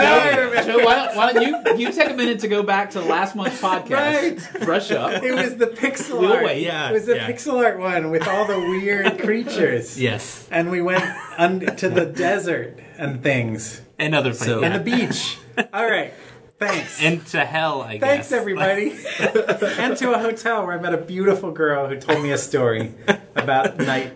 now 0.00 0.18
I 0.18 0.36
remember. 0.36 0.72
Joe, 0.72 0.84
why 0.84 0.94
don't, 1.06 1.16
why 1.16 1.32
don't 1.32 1.76
you 1.76 1.86
you 1.86 1.92
take 1.92 2.10
a 2.10 2.14
minute 2.14 2.40
to 2.40 2.48
go 2.48 2.62
back 2.62 2.90
to 2.90 3.00
last 3.00 3.36
month's 3.36 3.60
podcast, 3.60 3.90
Right. 3.90 4.64
brush 4.64 4.90
up. 4.90 5.22
It 5.22 5.34
was 5.34 5.56
the 5.56 5.66
pixel 5.68 6.28
art. 6.28 6.44
wait. 6.44 6.62
Yeah, 6.64 6.90
it 6.90 6.92
was 6.92 7.06
the 7.06 7.16
yeah. 7.16 7.30
pixel 7.30 7.62
art 7.64 7.78
one 7.78 8.10
with 8.10 8.26
all 8.26 8.46
the 8.46 8.58
weird 8.58 9.20
creatures. 9.20 10.00
Yes, 10.00 10.46
And 10.50 10.70
we 10.70 10.82
went 10.82 11.04
un- 11.36 11.60
to 11.76 11.88
the 11.88 12.06
desert 12.06 12.78
and 12.98 13.22
things 13.22 13.82
and 13.98 14.14
other 14.14 14.30
places. 14.30 14.46
So- 14.46 14.62
and 14.64 14.74
the 14.74 14.80
beach. 14.80 15.36
All 15.72 15.88
right. 15.90 16.12
Thanks. 16.58 17.00
and 17.02 17.24
to 17.28 17.44
hell, 17.44 17.82
I 17.82 17.98
Thanks, 17.98 18.30
guess. 18.30 18.30
Thanks, 18.30 18.32
everybody. 18.32 18.90
and 19.80 19.96
to 19.98 20.12
a 20.12 20.18
hotel 20.18 20.66
where 20.66 20.76
I 20.76 20.80
met 20.80 20.92
a 20.92 20.98
beautiful 20.98 21.52
girl 21.52 21.86
who 21.88 21.96
told 22.00 22.22
me 22.22 22.32
a 22.32 22.38
story 22.38 22.94
about 23.36 23.78
night 23.78 24.12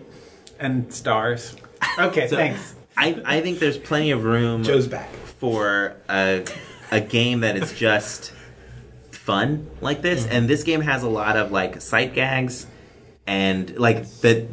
and 0.59 0.93
stars. 0.93 1.55
Okay, 1.97 2.27
So- 2.27 2.35
thanks. 2.35 2.75
I, 2.95 3.19
I 3.25 3.41
think 3.41 3.57
there's 3.57 3.77
plenty 3.77 4.11
of 4.11 4.23
room 4.23 4.63
Joe's 4.63 4.87
back. 4.87 5.09
for 5.39 5.95
a, 6.07 6.45
a 6.91 7.01
game 7.01 7.39
that 7.39 7.55
is 7.57 7.73
just 7.73 8.31
fun 9.11 9.67
like 9.81 10.01
this. 10.03 10.23
Mm-hmm. 10.25 10.31
And 10.35 10.47
this 10.47 10.63
game 10.63 10.81
has 10.81 11.01
a 11.01 11.09
lot 11.09 11.35
of 11.35 11.51
like 11.51 11.81
sight 11.81 12.13
gags 12.13 12.67
and 13.25 13.75
like 13.79 14.07
the. 14.21 14.47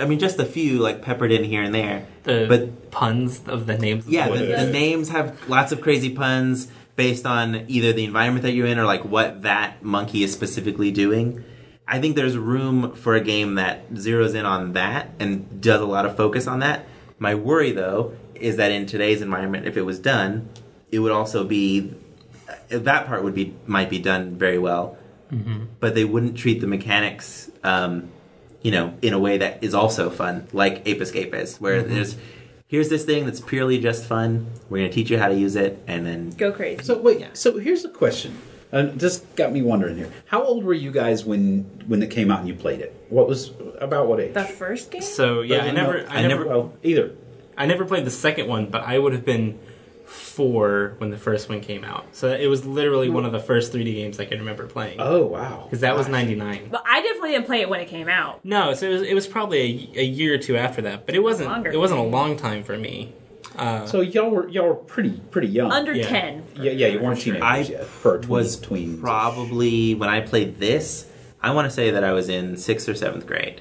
I 0.00 0.06
mean, 0.06 0.18
just 0.18 0.38
a 0.40 0.44
few 0.44 0.78
like 0.78 1.02
peppered 1.02 1.30
in 1.30 1.44
here 1.44 1.62
and 1.62 1.72
there. 1.74 2.06
the 2.24 2.46
but 2.48 2.90
puns 2.90 3.40
of 3.46 3.66
the 3.66 3.76
names. 3.78 4.06
of 4.06 4.12
yeah, 4.12 4.28
the 4.28 4.38
the, 4.38 4.46
the 4.56 4.70
names 4.72 5.10
have 5.10 5.48
lots 5.48 5.70
of 5.72 5.80
crazy 5.80 6.10
puns 6.10 6.68
based 6.96 7.26
on 7.26 7.64
either 7.68 7.92
the 7.92 8.04
environment 8.04 8.44
that 8.44 8.52
you're 8.52 8.66
in 8.66 8.78
or 8.78 8.84
like 8.84 9.04
what 9.04 9.42
that 9.42 9.82
monkey 9.82 10.22
is 10.22 10.32
specifically 10.32 10.90
doing. 10.90 11.44
I 11.86 12.00
think 12.00 12.16
there's 12.16 12.36
room 12.36 12.94
for 12.94 13.14
a 13.14 13.20
game 13.20 13.56
that 13.56 13.92
zeroes 13.94 14.34
in 14.34 14.46
on 14.46 14.72
that 14.72 15.10
and 15.18 15.60
does 15.60 15.80
a 15.80 15.86
lot 15.86 16.06
of 16.06 16.16
focus 16.16 16.46
on 16.46 16.60
that. 16.60 16.86
My 17.18 17.34
worry 17.34 17.72
though 17.72 18.16
is 18.34 18.56
that 18.56 18.72
in 18.72 18.86
today's 18.86 19.22
environment, 19.22 19.66
if 19.66 19.76
it 19.76 19.82
was 19.82 19.98
done, 19.98 20.48
it 20.90 21.00
would 21.00 21.12
also 21.12 21.44
be 21.44 21.94
uh, 22.48 22.78
that 22.78 23.06
part 23.06 23.24
would 23.24 23.34
be 23.34 23.54
might 23.66 23.90
be 23.90 23.98
done 23.98 24.36
very 24.36 24.58
well, 24.58 24.96
mm-hmm. 25.30 25.64
but 25.80 25.94
they 25.94 26.04
wouldn't 26.04 26.36
treat 26.36 26.60
the 26.60 26.66
mechanics, 26.66 27.50
um, 27.62 28.10
you 28.62 28.70
know, 28.70 28.94
in 29.02 29.12
a 29.12 29.18
way 29.18 29.38
that 29.38 29.62
is 29.62 29.74
also 29.74 30.10
fun, 30.10 30.46
like 30.52 30.82
Ape 30.86 31.00
Escape 31.00 31.34
is, 31.34 31.60
where 31.60 31.80
mm-hmm. 31.80 31.94
there's 31.94 32.16
here's 32.66 32.88
this 32.88 33.04
thing 33.04 33.24
that's 33.24 33.40
purely 33.40 33.78
just 33.78 34.04
fun. 34.04 34.46
We're 34.68 34.78
going 34.78 34.90
to 34.90 34.94
teach 34.94 35.10
you 35.10 35.18
how 35.18 35.28
to 35.28 35.34
use 35.34 35.56
it, 35.56 35.82
and 35.86 36.06
then 36.06 36.30
Go 36.30 36.52
crazy. 36.52 36.82
So 36.82 36.98
wait, 36.98 37.20
yeah. 37.20 37.28
so 37.32 37.58
here's 37.58 37.84
a 37.84 37.90
question. 37.90 38.36
Uh, 38.72 38.86
this 38.94 39.18
got 39.36 39.52
me 39.52 39.62
wondering 39.62 39.96
here. 39.96 40.10
How 40.26 40.42
old 40.42 40.64
were 40.64 40.74
you 40.74 40.90
guys 40.90 41.24
when 41.24 41.62
when 41.86 42.02
it 42.02 42.10
came 42.10 42.30
out 42.30 42.40
and 42.40 42.48
you 42.48 42.54
played 42.54 42.80
it? 42.80 43.06
What 43.08 43.28
was 43.28 43.52
about 43.78 44.08
what 44.08 44.20
age? 44.20 44.34
the 44.34 44.42
first 44.44 44.90
game. 44.90 45.02
So 45.02 45.42
yeah, 45.42 45.64
I 45.64 45.70
never, 45.70 46.02
no, 46.02 46.08
I 46.08 46.26
never, 46.26 46.46
Well, 46.46 46.72
either. 46.82 47.14
I 47.56 47.66
never 47.66 47.84
played 47.84 48.04
the 48.04 48.10
second 48.10 48.48
one, 48.48 48.66
but 48.66 48.82
I 48.82 48.98
would 48.98 49.12
have 49.12 49.24
been 49.24 49.60
four 50.14 50.94
when 50.98 51.10
the 51.10 51.18
first 51.18 51.48
one 51.48 51.60
came 51.60 51.84
out. 51.84 52.06
So 52.12 52.28
it 52.28 52.46
was 52.46 52.64
literally 52.64 53.08
one 53.10 53.24
of 53.24 53.32
the 53.32 53.40
first 53.40 53.72
3D 53.72 53.94
games 53.94 54.18
I 54.20 54.24
can 54.24 54.38
remember 54.38 54.66
playing. 54.66 54.96
Oh 55.00 55.24
wow. 55.26 55.62
Because 55.64 55.80
that 55.80 55.96
was 55.96 56.08
'99. 56.08 56.68
but 56.70 56.82
I 56.86 57.02
definitely 57.02 57.32
didn't 57.32 57.46
play 57.46 57.60
it 57.60 57.68
when 57.68 57.80
it 57.80 57.88
came 57.88 58.08
out. 58.08 58.44
No, 58.44 58.74
so 58.74 58.86
it 58.88 58.92
was, 58.92 59.02
it 59.02 59.14
was 59.14 59.26
probably 59.26 59.90
a, 59.96 60.00
a 60.00 60.04
year 60.04 60.34
or 60.34 60.38
two 60.38 60.56
after 60.56 60.82
that, 60.82 61.06
but 61.06 61.14
it 61.14 61.20
wasn't. 61.22 61.50
Longer. 61.50 61.70
It 61.70 61.78
wasn't 61.78 62.00
a 62.00 62.04
long 62.04 62.36
time 62.36 62.62
for 62.64 62.76
me. 62.76 63.12
Uh, 63.56 63.86
So 63.86 64.00
y'all 64.00 64.30
were 64.30 64.48
y'all 64.48 64.68
were 64.68 64.74
pretty 64.74 65.20
pretty 65.30 65.48
young. 65.48 65.70
Under 65.70 65.92
Yeah. 65.92 66.08
ten. 66.08 66.44
yeah, 66.56 66.72
yeah, 66.72 66.86
you 66.88 67.00
weren't 67.00 67.18
sure. 67.20 67.34
teenagers 67.34 67.68
I 67.70 67.72
yet. 67.72 67.84
For 67.86 68.18
tween, 68.18 68.28
was 68.28 68.60
tweens. 68.60 69.00
probably 69.00 69.94
when 69.94 70.08
I 70.08 70.20
played 70.20 70.58
this. 70.58 71.06
I 71.42 71.50
want 71.52 71.66
to 71.66 71.70
say 71.70 71.90
that 71.90 72.02
I 72.02 72.12
was 72.12 72.28
in 72.28 72.56
sixth 72.56 72.88
or 72.88 72.94
seventh 72.94 73.26
grade. 73.26 73.60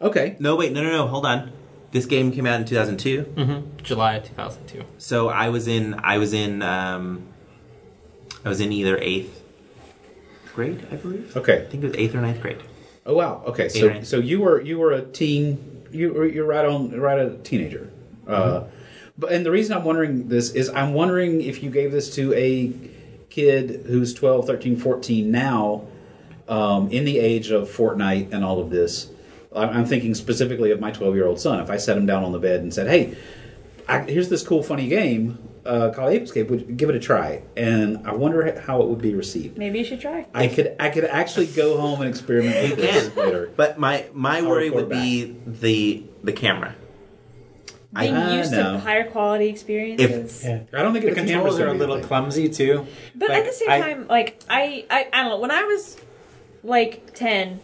okay. 0.00 0.36
No, 0.40 0.56
wait, 0.56 0.72
no, 0.72 0.82
no, 0.82 0.90
no. 0.90 1.06
Hold 1.06 1.24
on. 1.26 1.52
This 1.92 2.06
game 2.06 2.32
came 2.32 2.46
out 2.46 2.58
in 2.60 2.66
2002. 2.66 3.24
mhm, 3.36 3.82
July 3.82 4.18
2002. 4.18 4.84
So 4.98 5.28
I 5.28 5.48
was 5.50 5.68
in 5.68 5.94
I 6.02 6.18
was 6.18 6.32
in 6.32 6.62
um, 6.62 7.22
I 8.44 8.48
was 8.48 8.60
in 8.60 8.72
either 8.72 8.98
eighth 9.00 9.42
grade, 10.54 10.86
I 10.90 10.96
believe. 10.96 11.36
Okay. 11.36 11.62
I 11.62 11.66
think 11.66 11.84
it 11.84 11.88
was 11.88 11.96
eighth 11.96 12.14
or 12.14 12.20
ninth 12.20 12.40
grade. 12.40 12.62
Oh 13.06 13.14
wow. 13.14 13.42
Okay. 13.46 13.68
So 13.68 14.02
so 14.02 14.16
you 14.18 14.40
were 14.40 14.60
you 14.60 14.78
were 14.78 14.92
a 14.92 15.02
teen. 15.02 15.86
You 15.90 16.12
were 16.14 16.26
you're 16.26 16.46
right 16.46 16.64
on 16.64 16.98
right 16.98 17.18
a 17.18 17.36
teenager. 17.38 17.90
Uh, 18.26 18.64
but 19.18 19.32
and 19.32 19.44
the 19.44 19.50
reason 19.50 19.76
I'm 19.76 19.84
wondering 19.84 20.28
this 20.28 20.50
is 20.50 20.70
I'm 20.70 20.94
wondering 20.94 21.42
if 21.42 21.62
you 21.62 21.70
gave 21.70 21.92
this 21.92 22.14
to 22.14 22.32
a 22.34 22.72
kid 23.28 23.84
who's 23.86 24.14
12, 24.14 24.46
13, 24.46 24.76
14 24.76 25.30
now, 25.30 25.86
um, 26.48 26.90
in 26.90 27.04
the 27.04 27.18
age 27.18 27.50
of 27.50 27.68
Fortnite 27.68 28.32
and 28.32 28.44
all 28.44 28.60
of 28.60 28.70
this. 28.70 29.10
I- 29.54 29.66
I'm 29.68 29.84
thinking 29.84 30.14
specifically 30.14 30.70
of 30.70 30.80
my 30.80 30.90
12 30.90 31.14
year 31.14 31.26
old 31.26 31.40
son. 31.40 31.60
If 31.60 31.70
I 31.70 31.76
set 31.76 31.96
him 31.96 32.06
down 32.06 32.24
on 32.24 32.32
the 32.32 32.38
bed 32.38 32.60
and 32.60 32.72
said, 32.72 32.88
"Hey, 32.88 33.16
I, 33.88 34.00
here's 34.00 34.28
this 34.28 34.42
cool, 34.46 34.62
funny 34.62 34.88
game 34.88 35.38
uh, 35.66 35.90
called 35.94 36.12
Ape 36.12 36.22
Escape. 36.22 36.48
Would 36.50 36.60
you 36.68 36.74
give 36.74 36.88
it 36.90 36.96
a 36.96 37.00
try?" 37.00 37.42
and 37.56 38.06
I 38.06 38.14
wonder 38.14 38.58
how 38.60 38.82
it 38.82 38.88
would 38.88 39.00
be 39.02 39.14
received. 39.14 39.58
Maybe 39.58 39.78
you 39.80 39.84
should 39.84 40.00
try. 40.00 40.26
I 40.34 40.48
could 40.48 40.74
I 40.80 40.88
could 40.90 41.04
actually 41.04 41.46
go 41.46 41.76
home 41.78 42.00
and 42.00 42.08
experiment 42.10 42.70
with 42.70 42.78
this 42.78 43.08
can. 43.08 43.16
later. 43.24 43.50
But 43.56 43.78
my 43.78 44.06
my 44.12 44.38
I'll 44.38 44.48
worry 44.48 44.70
report 44.70 44.88
would 44.88 44.92
be 44.96 45.36
the 45.46 46.04
the 46.24 46.32
camera. 46.32 46.74
I- 47.94 48.04
Being 48.06 48.16
Uh, 48.16 48.36
used 48.38 48.52
no. 48.52 48.72
to 48.72 48.78
higher 48.78 49.04
quality 49.10 49.48
experiences. 49.50 50.42
Yeah. 50.42 50.60
I 50.72 50.80
don't 50.80 50.94
think 50.94 51.04
The 51.04 51.10
the, 51.10 51.16
camera's 51.16 51.56
controls 51.56 51.60
are 51.60 51.66
a 51.68 51.74
little 51.74 51.96
thing. 51.96 52.04
clumsy 52.06 52.48
too. 52.48 52.86
But 53.14 53.28
Like, 53.28 53.38
at 53.40 53.44
the 53.46 53.52
same 53.52 53.70
I- 53.70 53.80
time, 53.80 54.06
like 54.08 54.40
I, 54.48 54.86
I, 54.88 55.08
I 55.12 55.20
don't 55.22 55.30
know. 55.32 55.38
When 55.40 55.50
I 55.50 55.62
was 55.64 55.98
like 56.64 57.12
ten, 57.14 57.60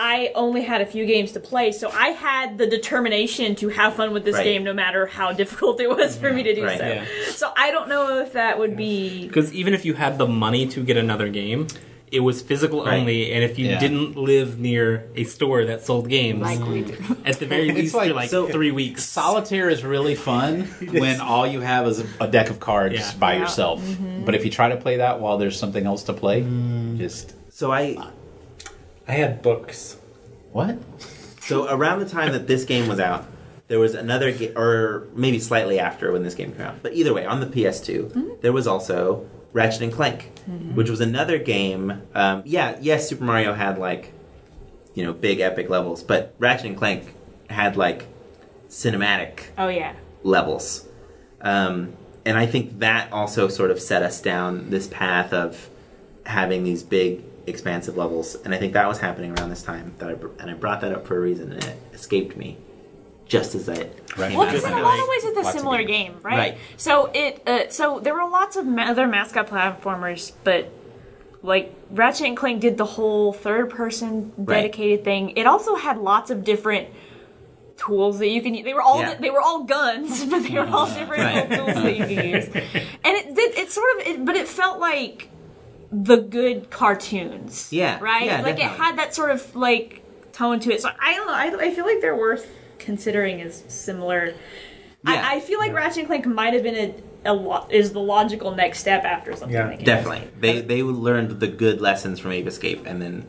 I 0.00 0.30
only 0.36 0.62
had 0.62 0.80
a 0.80 0.86
few 0.86 1.04
games 1.06 1.32
to 1.32 1.40
play, 1.40 1.72
so 1.72 1.90
I 1.90 2.10
had 2.10 2.56
the 2.56 2.68
determination 2.68 3.56
to 3.56 3.68
have 3.70 3.94
fun 3.96 4.12
with 4.12 4.24
this 4.24 4.36
Right. 4.36 4.44
game, 4.44 4.62
no 4.62 4.72
matter 4.72 5.06
how 5.06 5.32
difficult 5.32 5.80
it 5.80 5.88
was 5.90 6.16
for 6.16 6.32
me 6.32 6.44
to 6.44 6.54
do 6.54 6.64
Right. 6.64 6.78
so. 6.78 6.86
Yeah. 6.86 7.04
So 7.32 7.50
I 7.56 7.72
don't 7.72 7.88
know 7.88 8.20
if 8.20 8.32
that 8.34 8.60
would 8.60 8.76
be. 8.76 9.26
Because 9.26 9.52
even 9.52 9.74
if 9.74 9.84
you 9.84 9.94
had 9.94 10.16
the 10.16 10.26
money 10.28 10.66
to 10.68 10.84
get 10.84 10.96
another 10.96 11.28
game, 11.28 11.66
it 12.12 12.20
was 12.20 12.40
physical 12.40 12.84
Right. 12.84 13.00
only, 13.00 13.32
and 13.32 13.42
if 13.42 13.58
you 13.58 13.66
Yeah. 13.66 13.80
didn't 13.80 14.16
live 14.16 14.58
near 14.60 15.04
a 15.16 15.24
store 15.24 15.64
that 15.64 15.84
sold 15.84 16.08
games, 16.08 16.40
Like 16.42 16.64
we 16.64 16.82
do. 16.82 16.94
at 17.26 17.40
the 17.40 17.46
very 17.46 17.70
least 17.78 17.92
like- 17.94 18.08
for 18.10 18.14
like 18.14 18.30
so- 18.30 18.46
three 18.46 18.70
weeks. 18.70 19.04
Solitaire 19.04 19.68
is 19.68 19.84
really 19.84 20.14
fun 20.14 20.62
when 20.92 21.20
all 21.20 21.44
you 21.46 21.60
have 21.60 21.88
is 21.88 22.04
a 22.20 22.28
deck 22.28 22.50
of 22.50 22.60
cards 22.60 22.94
Yeah. 22.94 23.10
by 23.18 23.32
Yeah. 23.34 23.40
yourself. 23.40 23.82
Mm-hmm. 23.82 24.24
But 24.24 24.36
if 24.36 24.44
you 24.44 24.50
try 24.52 24.68
to 24.68 24.76
play 24.76 24.98
that 24.98 25.20
while 25.20 25.38
there's 25.38 25.58
something 25.58 25.84
else 25.86 26.04
to 26.04 26.12
play, 26.12 26.44
just 26.96 27.34
So 27.50 27.72
I 27.72 27.96
I 29.08 29.12
had 29.12 29.42
books. 29.42 29.96
what? 30.52 30.78
so 31.40 31.66
around 31.68 32.00
the 32.00 32.08
time 32.08 32.32
that 32.32 32.46
this 32.46 32.64
game 32.64 32.88
was 32.88 33.00
out, 33.00 33.26
there 33.68 33.78
was 33.80 33.94
another 33.94 34.30
game, 34.32 34.56
or 34.56 35.06
maybe 35.14 35.38
slightly 35.38 35.78
after 35.80 36.12
when 36.12 36.22
this 36.22 36.34
game 36.34 36.52
came 36.52 36.60
out. 36.62 36.82
But 36.82 36.92
either 36.94 37.12
way, 37.14 37.24
on 37.26 37.40
the 37.40 37.46
PS2, 37.46 38.40
there 38.42 38.52
was 38.52 38.66
also 38.66 39.26
Ratchet 39.52 39.82
and 39.82 39.92
Clank, 39.92 40.30
which 40.74 40.90
was 40.90 41.00
another 41.00 41.38
game. 41.38 42.02
Um, 42.14 42.42
yeah, 42.44 42.76
yes, 42.80 43.08
Super 43.08 43.24
Mario 43.24 43.54
had 43.54 43.78
like 43.78 44.12
you 44.94 45.04
know 45.04 45.12
big 45.12 45.40
epic 45.40 45.68
levels, 45.70 46.02
but 46.02 46.34
Ratchet 46.38 46.66
and 46.66 46.76
Clank 46.76 47.14
had 47.50 47.76
like 47.76 48.06
cinematic 48.68 49.44
Oh 49.56 49.68
yeah. 49.68 49.94
levels. 50.22 50.86
Um, 51.40 51.94
and 52.24 52.36
I 52.36 52.46
think 52.46 52.80
that 52.80 53.10
also 53.12 53.48
sort 53.48 53.70
of 53.70 53.80
set 53.80 54.02
us 54.02 54.20
down 54.20 54.70
this 54.70 54.86
path 54.86 55.32
of 55.32 55.70
having 56.26 56.64
these 56.64 56.82
big, 56.82 57.22
expansive 57.48 57.96
levels. 57.96 58.34
And 58.44 58.54
I 58.54 58.58
think 58.58 58.72
that 58.74 58.86
was 58.88 58.98
happening 58.98 59.38
around 59.38 59.50
this 59.50 59.62
time. 59.62 59.94
That 59.98 60.10
I, 60.10 60.14
br- 60.14 60.28
and 60.40 60.50
I 60.50 60.54
brought 60.54 60.80
that 60.82 60.92
up 60.92 61.06
for 61.06 61.16
a 61.16 61.20
reason, 61.20 61.52
and 61.52 61.64
it 61.64 61.76
escaped 61.94 62.36
me 62.36 62.56
just 63.26 63.54
as 63.54 63.68
I 63.68 63.74
Right. 64.16 64.34
Well, 64.36 64.42
out. 64.42 64.46
because 64.52 64.64
in 64.64 64.72
a 64.72 64.80
lot 64.82 64.98
of 64.98 65.06
ways, 65.08 65.24
it's 65.24 65.48
a 65.48 65.52
similar 65.52 65.82
game, 65.82 66.14
right? 66.22 66.36
Right. 66.38 66.58
So 66.76 67.10
it, 67.14 67.42
uh, 67.46 67.68
so 67.68 68.00
there 68.00 68.14
were 68.14 68.28
lots 68.28 68.56
of 68.56 68.66
ma- 68.66 68.84
other 68.84 69.06
mascot 69.06 69.48
platformers, 69.48 70.32
but 70.44 70.70
like 71.42 71.72
Ratchet 71.90 72.26
and 72.26 72.36
Clank 72.36 72.60
did 72.60 72.76
the 72.78 72.84
whole 72.86 73.32
third-person 73.32 74.32
Right. 74.38 74.62
dedicated 74.62 75.04
thing. 75.04 75.30
It 75.36 75.46
also 75.46 75.76
had 75.76 75.98
lots 75.98 76.30
of 76.30 76.42
different 76.42 76.88
tools 77.76 78.18
that 78.18 78.28
you 78.28 78.42
can 78.42 78.54
use. 78.54 78.64
They 78.64 78.74
were 78.74 78.82
all 78.82 79.00
Yeah. 79.02 79.14
they 79.14 79.30
were 79.30 79.40
all 79.40 79.62
guns, 79.64 80.24
but 80.30 80.42
they 80.42 80.54
were 80.54 80.66
all 80.66 80.86
different 80.98 81.22
Right. 81.22 81.50
tools 81.50 81.74
that 81.74 81.96
you 81.96 82.06
could 82.06 82.24
use. 82.24 82.46
And 83.04 83.16
it 83.16 83.34
did. 83.34 83.56
It 83.58 83.70
sort 83.70 83.86
of, 84.00 84.06
it, 84.08 84.24
but 84.24 84.34
it 84.36 84.48
felt 84.48 84.80
like 84.80 85.28
the 85.90 86.16
good 86.16 86.70
cartoons. 86.70 87.68
Yeah, 87.72 87.98
Right. 88.00 88.26
yeah, 88.26 88.42
like 88.42 88.56
it 88.58 88.62
had 88.62 88.98
that 88.98 89.14
sort 89.14 89.30
of 89.30 89.54
like 89.56 90.02
tone 90.32 90.60
to 90.60 90.72
it. 90.72 90.82
So 90.82 90.90
I 91.00 91.14
don't 91.14 91.26
know. 91.26 91.32
I, 91.34 91.68
I 91.68 91.74
feel 91.74 91.84
like 91.86 92.00
they're 92.00 92.16
worth 92.16 92.46
considering 92.78 93.40
as 93.40 93.64
similar. 93.68 94.26
Yeah. 95.06 95.12
I, 95.26 95.36
I 95.36 95.40
feel 95.40 95.58
like 95.58 95.72
Ratchet 95.72 95.98
and 95.98 96.06
Clank 96.06 96.26
might 96.26 96.54
have 96.54 96.62
been 96.62 96.74
a, 97.24 97.30
a 97.30 97.32
lo- 97.34 97.66
is 97.70 97.92
the 97.92 98.00
logical 98.00 98.54
next 98.54 98.80
step 98.80 99.04
after 99.04 99.34
something. 99.34 99.54
Yeah. 99.54 99.66
like 99.68 99.78
that. 99.78 99.84
Definitely. 99.86 100.28
They, 100.40 100.60
they 100.60 100.82
learned 100.82 101.40
the 101.40 101.46
good 101.48 101.80
lessons 101.80 102.18
from 102.20 102.32
Ape 102.32 102.46
Escape 102.46 102.82
and 102.86 103.00
then 103.00 103.28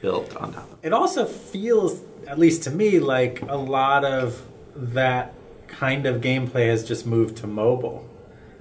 built 0.00 0.34
on 0.36 0.52
top 0.54 0.72
of 0.72 0.78
it. 0.82 0.86
It 0.86 0.92
also 0.92 1.26
feels, 1.26 2.00
at 2.26 2.38
least 2.38 2.62
to 2.64 2.70
me, 2.70 2.98
like 3.00 3.42
a 3.42 3.56
lot 3.56 4.04
of 4.04 4.42
that 4.74 5.34
kind 5.66 6.06
of 6.06 6.20
gameplay 6.22 6.68
has 6.68 6.86
just 6.86 7.06
moved 7.06 7.36
to 7.38 7.46
mobile. 7.46 8.08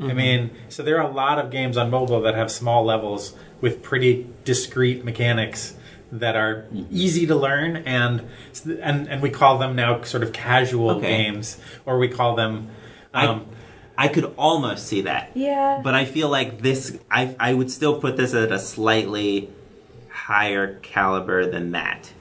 I 0.01 0.13
mean, 0.13 0.51
so 0.69 0.81
there 0.81 0.97
are 1.01 1.09
a 1.09 1.13
lot 1.13 1.39
of 1.39 1.51
games 1.51 1.75
on 1.77 1.89
mobile 1.89 2.21
that 2.21 2.35
have 2.35 2.49
small 2.51 2.85
levels 2.85 3.33
with 3.59 3.83
pretty 3.83 4.29
discrete 4.45 5.03
mechanics 5.03 5.75
that 6.11 6.35
are 6.35 6.65
easy 6.89 7.27
to 7.27 7.35
learn 7.35 7.75
and 7.77 8.27
and 8.81 9.07
and 9.07 9.21
we 9.21 9.29
call 9.29 9.57
them 9.59 9.75
now 9.75 10.01
sort 10.03 10.23
of 10.23 10.31
casual 10.33 10.91
Okay. 10.91 11.01
games 11.07 11.57
or 11.85 11.99
we 11.99 12.07
call 12.07 12.35
them 12.35 12.69
um, 13.13 13.45
I 13.97 14.07
could 14.07 14.33
almost 14.37 14.87
see 14.87 15.01
that. 15.01 15.31
Yeah. 15.35 15.81
But 15.83 15.93
I 15.93 16.05
feel 16.05 16.29
like 16.29 16.61
this, 16.61 16.97
I, 17.11 17.35
I 17.37 17.53
would 17.53 17.69
still 17.69 17.99
put 17.99 18.15
this 18.15 18.33
at 18.33 18.49
a 18.49 18.57
slightly 18.57 19.49
higher 20.09 20.75
caliber 20.79 21.49
than 21.51 21.71
that. 21.71 22.13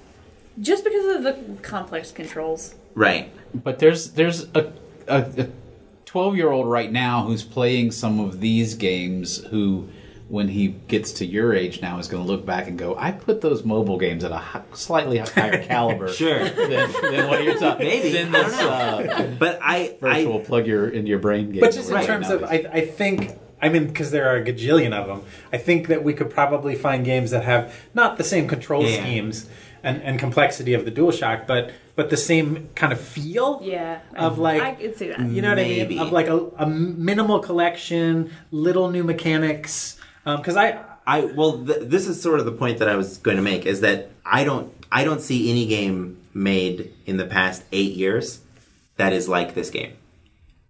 Just 0.60 0.82
because 0.82 1.16
of 1.16 1.22
the 1.22 1.62
complex 1.62 2.10
controls. 2.10 2.74
Right. 2.96 3.32
But 3.54 3.78
there's 3.78 4.10
there's 4.10 4.46
a 4.54 4.72
a 5.06 5.48
twelve 6.08 6.36
year 6.36 6.50
old 6.50 6.66
right 6.68 6.90
now 6.90 7.24
who's 7.24 7.42
playing 7.44 7.90
some 7.92 8.18
of 8.20 8.40
these 8.40 8.74
games 8.74 9.38
who. 9.46 9.88
When 10.30 10.48
he 10.48 10.68
gets 10.88 11.12
to 11.12 11.24
your 11.24 11.54
age 11.54 11.80
now, 11.80 11.98
is 11.98 12.06
going 12.06 12.22
to 12.22 12.30
look 12.30 12.44
back 12.44 12.68
and 12.68 12.78
go, 12.78 12.94
"I 12.98 13.12
put 13.12 13.40
those 13.40 13.64
mobile 13.64 13.96
games 13.96 14.24
at 14.24 14.30
a 14.30 14.42
slightly 14.74 15.16
higher 15.16 15.64
caliber 15.66 16.08
Sure. 16.12 16.40
than, 16.50 16.68
than 16.92 17.28
what 17.30 17.42
you're 17.44 17.56
talking. 17.58 17.86
Maybe. 17.86 18.10
Than 18.12 18.34
I 18.34 18.42
don't 18.42 18.52
know. 18.52 19.14
uh, 19.14 19.26
But 19.38 19.58
I, 19.62 19.96
virtual 19.98 20.42
I 20.42 20.44
plug 20.44 20.66
your 20.66 20.86
into 20.90 21.08
your 21.08 21.18
brain 21.18 21.50
game. 21.52 21.60
But 21.62 21.72
just 21.72 21.90
in 21.90 22.04
terms 22.04 22.28
of. 22.28 22.44
I, 22.44 22.56
I 22.70 22.80
think, 22.82 23.38
I 23.62 23.70
mean, 23.70 23.86
because 23.86 24.10
there 24.10 24.28
are 24.28 24.36
a 24.36 24.44
gajillion 24.44 24.92
of 24.92 25.06
them, 25.06 25.22
I 25.50 25.56
think 25.56 25.86
that 25.86 26.04
we 26.04 26.12
could 26.12 26.28
probably 26.28 26.74
find 26.74 27.06
games 27.06 27.30
that 27.30 27.44
have 27.44 27.74
not 27.94 28.18
the 28.18 28.24
same 28.24 28.46
control 28.48 28.84
Yeah. 28.84 29.00
schemes 29.00 29.48
and, 29.82 30.02
and 30.02 30.18
complexity 30.18 30.74
of 30.74 30.84
the 30.84 30.90
DualShock, 30.92 31.46
but 31.46 31.72
but 31.96 32.10
the 32.10 32.16
same 32.16 32.68
kind 32.76 32.92
of 32.92 33.00
feel 33.00 33.60
Yeah. 33.62 34.00
of 34.16 34.38
like 34.38 34.62
I 34.62 34.74
could 34.74 34.96
see 34.96 35.08
that. 35.08 35.20
you 35.20 35.42
know 35.42 35.48
what 35.50 35.58
I 35.58 35.64
mean 35.64 35.98
of 35.98 36.12
like 36.12 36.28
a, 36.28 36.38
a 36.58 36.66
minimal 36.66 37.40
collection, 37.40 38.30
little 38.50 38.90
new 38.90 39.02
mechanics. 39.04 39.98
Um, 40.24 40.36
because 40.38 40.56
I 40.56 40.84
I 41.06 41.24
well, 41.24 41.64
th- 41.64 41.80
this 41.82 42.06
is 42.06 42.20
sort 42.22 42.38
of 42.40 42.46
the 42.46 42.52
point 42.52 42.78
that 42.78 42.88
I 42.88 42.96
was 42.96 43.18
going 43.18 43.36
to 43.36 43.42
make 43.42 43.66
is 43.66 43.80
that 43.80 44.10
I 44.24 44.44
don't 44.44 44.72
I 44.92 45.04
don't 45.04 45.20
see 45.20 45.50
any 45.50 45.66
game 45.66 46.18
made 46.34 46.92
in 47.06 47.16
the 47.16 47.26
past 47.26 47.64
eight 47.72 47.92
years 47.94 48.40
that 48.96 49.12
is 49.12 49.28
like 49.28 49.54
this 49.54 49.70
game. 49.70 49.94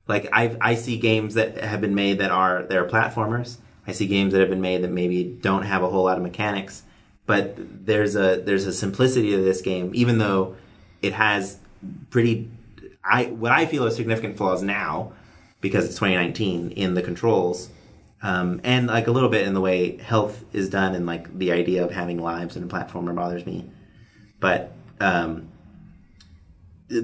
Like 0.06 0.28
I 0.32 0.56
I 0.61 0.74
see 0.76 0.96
games 0.96 1.34
that 1.34 1.59
have 1.62 1.80
been 1.80 1.94
made 1.94 2.18
that 2.20 2.30
are 2.30 2.62
they're 2.62 2.86
platformers. 2.88 3.59
I 3.86 3.92
see 3.92 4.06
games 4.06 4.32
that 4.32 4.40
have 4.40 4.50
been 4.50 4.61
made 4.61 4.82
that 4.82 4.90
maybe 4.90 5.24
don't 5.24 5.62
have 5.62 5.82
a 5.82 5.88
whole 5.88 6.04
lot 6.04 6.16
of 6.18 6.22
mechanics, 6.22 6.82
but 7.29 7.57
there's 7.59 8.16
a 8.16 8.41
there's 8.43 8.64
a 8.64 8.72
simplicity 8.72 9.33
to 9.33 9.43
this 9.43 9.61
game, 9.61 9.91
even 9.95 10.16
though 10.16 10.57
it 11.03 11.12
has 11.12 11.59
pretty 12.09 12.51
I 13.05 13.26
what 13.26 13.53
I 13.53 13.66
feel 13.66 13.85
are 13.85 13.91
significant 13.91 14.39
flaws 14.39 14.62
now 14.62 15.12
because 15.61 15.85
it's 15.85 15.97
2019 15.97 16.70
in 16.70 16.95
the 16.95 17.03
controls 17.03 17.68
um, 18.22 18.62
and 18.64 18.87
like 18.87 19.09
a 19.09 19.11
little 19.11 19.29
bit 19.29 19.47
in 19.47 19.53
the 19.53 19.61
way 19.61 19.99
health 19.99 20.43
is 20.55 20.70
done 20.70 20.95
and 20.95 21.05
like 21.05 21.39
the 21.39 21.53
idea 21.53 21.85
of 21.85 21.91
having 21.91 22.18
lives 22.18 22.57
in 22.57 22.62
a 22.62 22.66
platformer 22.66 23.14
bothers 23.14 23.45
me. 23.45 23.68
But 24.41 24.72
um, 24.99 25.51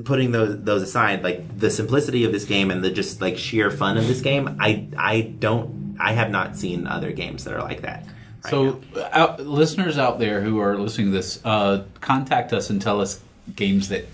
putting 0.07 0.33
those 0.33 0.59
those 0.63 0.81
aside 0.81 1.23
like 1.23 1.59
the 1.59 1.69
simplicity 1.69 2.25
of 2.25 2.33
this 2.33 2.47
game 2.47 2.71
and 2.71 2.83
the 2.83 2.91
just 2.91 3.21
like 3.21 3.37
sheer 3.37 3.71
fun 3.71 3.99
of 3.99 4.09
this 4.09 4.23
game 4.23 4.57
i 4.59 4.89
i 4.97 5.21
don't 5.21 5.99
i 6.01 6.13
have 6.13 6.31
not 6.31 6.57
seen 6.57 6.87
other 6.87 7.13
games 7.13 7.45
that 7.45 7.53
are 7.53 7.61
like 7.61 7.83
that 7.83 8.07
right 8.45 8.51
So, 8.51 8.81
now. 8.95 9.09
out, 9.13 9.41
listeners 9.41 9.99
out 9.99 10.19
there 10.19 10.41
who 10.41 10.61
are 10.61 10.77
listening 10.79 11.09
to 11.09 11.13
this, 11.13 11.41
uh, 11.45 11.85
contact 12.01 12.53
us 12.53 12.71
and 12.71 12.81
tell 12.81 13.01
us 13.01 13.21
games 13.57 13.89
that 13.89 14.07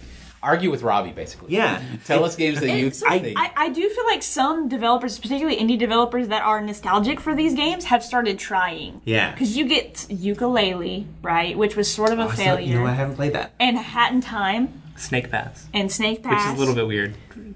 argue 0.42 0.70
with 0.70 0.82
Robbie. 0.82 1.10
Basically, 1.12 1.52
yeah 1.54 1.82
Tell 2.06 2.24
us 2.24 2.34
games 2.36 2.60
that 2.60 2.70
you 2.78 2.86
It's- 2.86 3.02
think. 3.02 3.38
I, 3.38 3.50
I 3.56 3.68
do 3.68 3.86
feel 3.88 4.06
like 4.06 4.22
some 4.22 4.68
developers, 4.68 5.18
particularly 5.18 5.58
indie 5.58 5.78
developers 5.78 6.28
that 6.28 6.42
are 6.42 6.60
nostalgic 6.62 7.20
for 7.20 7.34
these 7.34 7.54
games, 7.54 7.84
have 7.84 8.02
started 8.02 8.38
trying. 8.38 9.02
Yeah. 9.04 9.32
Because 9.32 9.56
you 9.56 9.66
get 9.68 9.94
Yooka-Laylee, 9.94 11.06
right, 11.22 11.56
which 11.58 11.76
was 11.76 11.92
sort 11.92 12.10
of 12.12 12.18
a 12.18 12.24
Oh, 12.24 12.28
so- 12.30 12.36
failure, 12.36 12.66
you 12.66 12.74
know 12.78 12.86
i 12.86 12.92
haven't 12.92 13.16
played 13.16 13.34
that 13.34 13.52
and 13.60 13.76
Hat 13.76 14.12
in 14.12 14.20
Time 14.22 14.80
Snake 14.96 15.30
Pass, 15.30 15.66
and 15.72 15.90
Snake 15.90 16.22
Pass, 16.22 16.44
which 16.44 16.52
is 16.52 16.56
a 16.56 16.58
little 16.60 16.74
bit 16.74 16.86
weird 16.86 17.14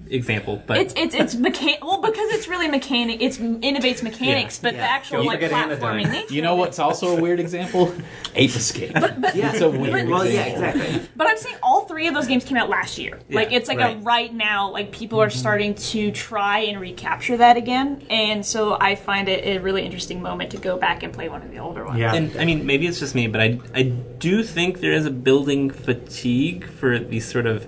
example, 0.09 0.61
but 0.67 0.77
It's 0.77 0.93
it's 0.95 1.15
it's 1.15 1.35
mechan- 1.35 1.81
well 1.81 2.01
because 2.01 2.31
it's 2.33 2.47
really 2.47 2.67
mechanic. 2.67 3.21
It's 3.21 3.37
innovates 3.37 4.01
mechanics, 4.03 4.59
but 4.59 4.73
the 4.73 4.79
actual 4.79 5.17
Don't 5.17 5.27
like 5.27 5.41
forget 5.41 5.51
platforming 5.51 6.11
nature. 6.11 6.33
you 6.33 6.41
know 6.41 6.55
what's 6.55 6.79
also 6.79 7.17
a 7.17 7.21
weird 7.21 7.39
example? 7.39 7.93
Ape 8.35 8.55
Escape. 8.55 8.91
yeah 8.93 9.51
It's 9.51 9.61
a 9.61 9.69
weird 9.69 10.07
well 10.09 10.25
yeah 10.25 10.45
example. 10.45 10.81
exactly 10.81 11.09
But 11.15 11.27
I'm 11.27 11.37
saying 11.37 11.55
all 11.63 11.85
three 11.85 12.07
of 12.07 12.13
those 12.13 12.27
games 12.27 12.43
came 12.43 12.57
out 12.57 12.69
last 12.69 12.97
year. 12.97 13.19
like 13.29 13.51
it's 13.51 13.67
like 13.67 13.79
a 13.79 13.95
right. 13.95 14.03
right 14.03 14.33
now, 14.33 14.71
like 14.71 14.91
people 14.91 15.21
are 15.21 15.27
mm-hmm. 15.27 15.37
starting 15.37 15.75
to 15.75 16.11
try 16.11 16.59
and 16.59 16.79
recapture 16.79 17.37
that 17.37 17.57
again, 17.57 18.05
and 18.09 18.45
so 18.45 18.77
I 18.79 18.95
find 18.95 19.27
it 19.29 19.45
a 19.45 19.59
really 19.59 19.83
interesting 19.83 20.21
moment 20.21 20.51
to 20.51 20.57
go 20.57 20.77
back 20.77 21.03
and 21.03 21.13
play 21.13 21.29
one 21.29 21.41
of 21.41 21.51
the 21.51 21.59
older 21.59 21.85
ones. 21.85 21.99
yeah. 21.99 22.13
And 22.13 22.35
I 22.37 22.45
mean, 22.45 22.65
maybe 22.65 22.87
it's 22.87 22.99
just 22.99 23.15
me, 23.15 23.27
but 23.27 23.41
I 23.41 23.59
I 23.73 23.83
do 23.83 24.43
think 24.43 24.79
there 24.79 24.93
is 24.93 25.05
a 25.05 25.11
building 25.11 25.69
fatigue 25.69 26.65
for 26.67 26.99
these 26.99 27.25
sort 27.29 27.45
of 27.45 27.67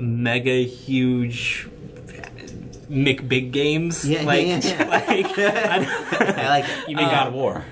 mega 0.00 0.62
huge 0.64 1.68
McBig 2.90 3.52
games. 3.52 4.08
Yeah, 4.08 4.20
yeah, 4.20 4.26
like, 4.26 4.46
yeah, 4.46 4.60
yeah. 4.64 4.88
like 4.88 5.08
I 5.38 6.34
i 6.42 6.48
like 6.48 6.64
it 6.64 6.88
You 6.88 6.96
mean 6.96 7.08
God 7.08 7.28
of 7.28 7.34
War? 7.34 7.64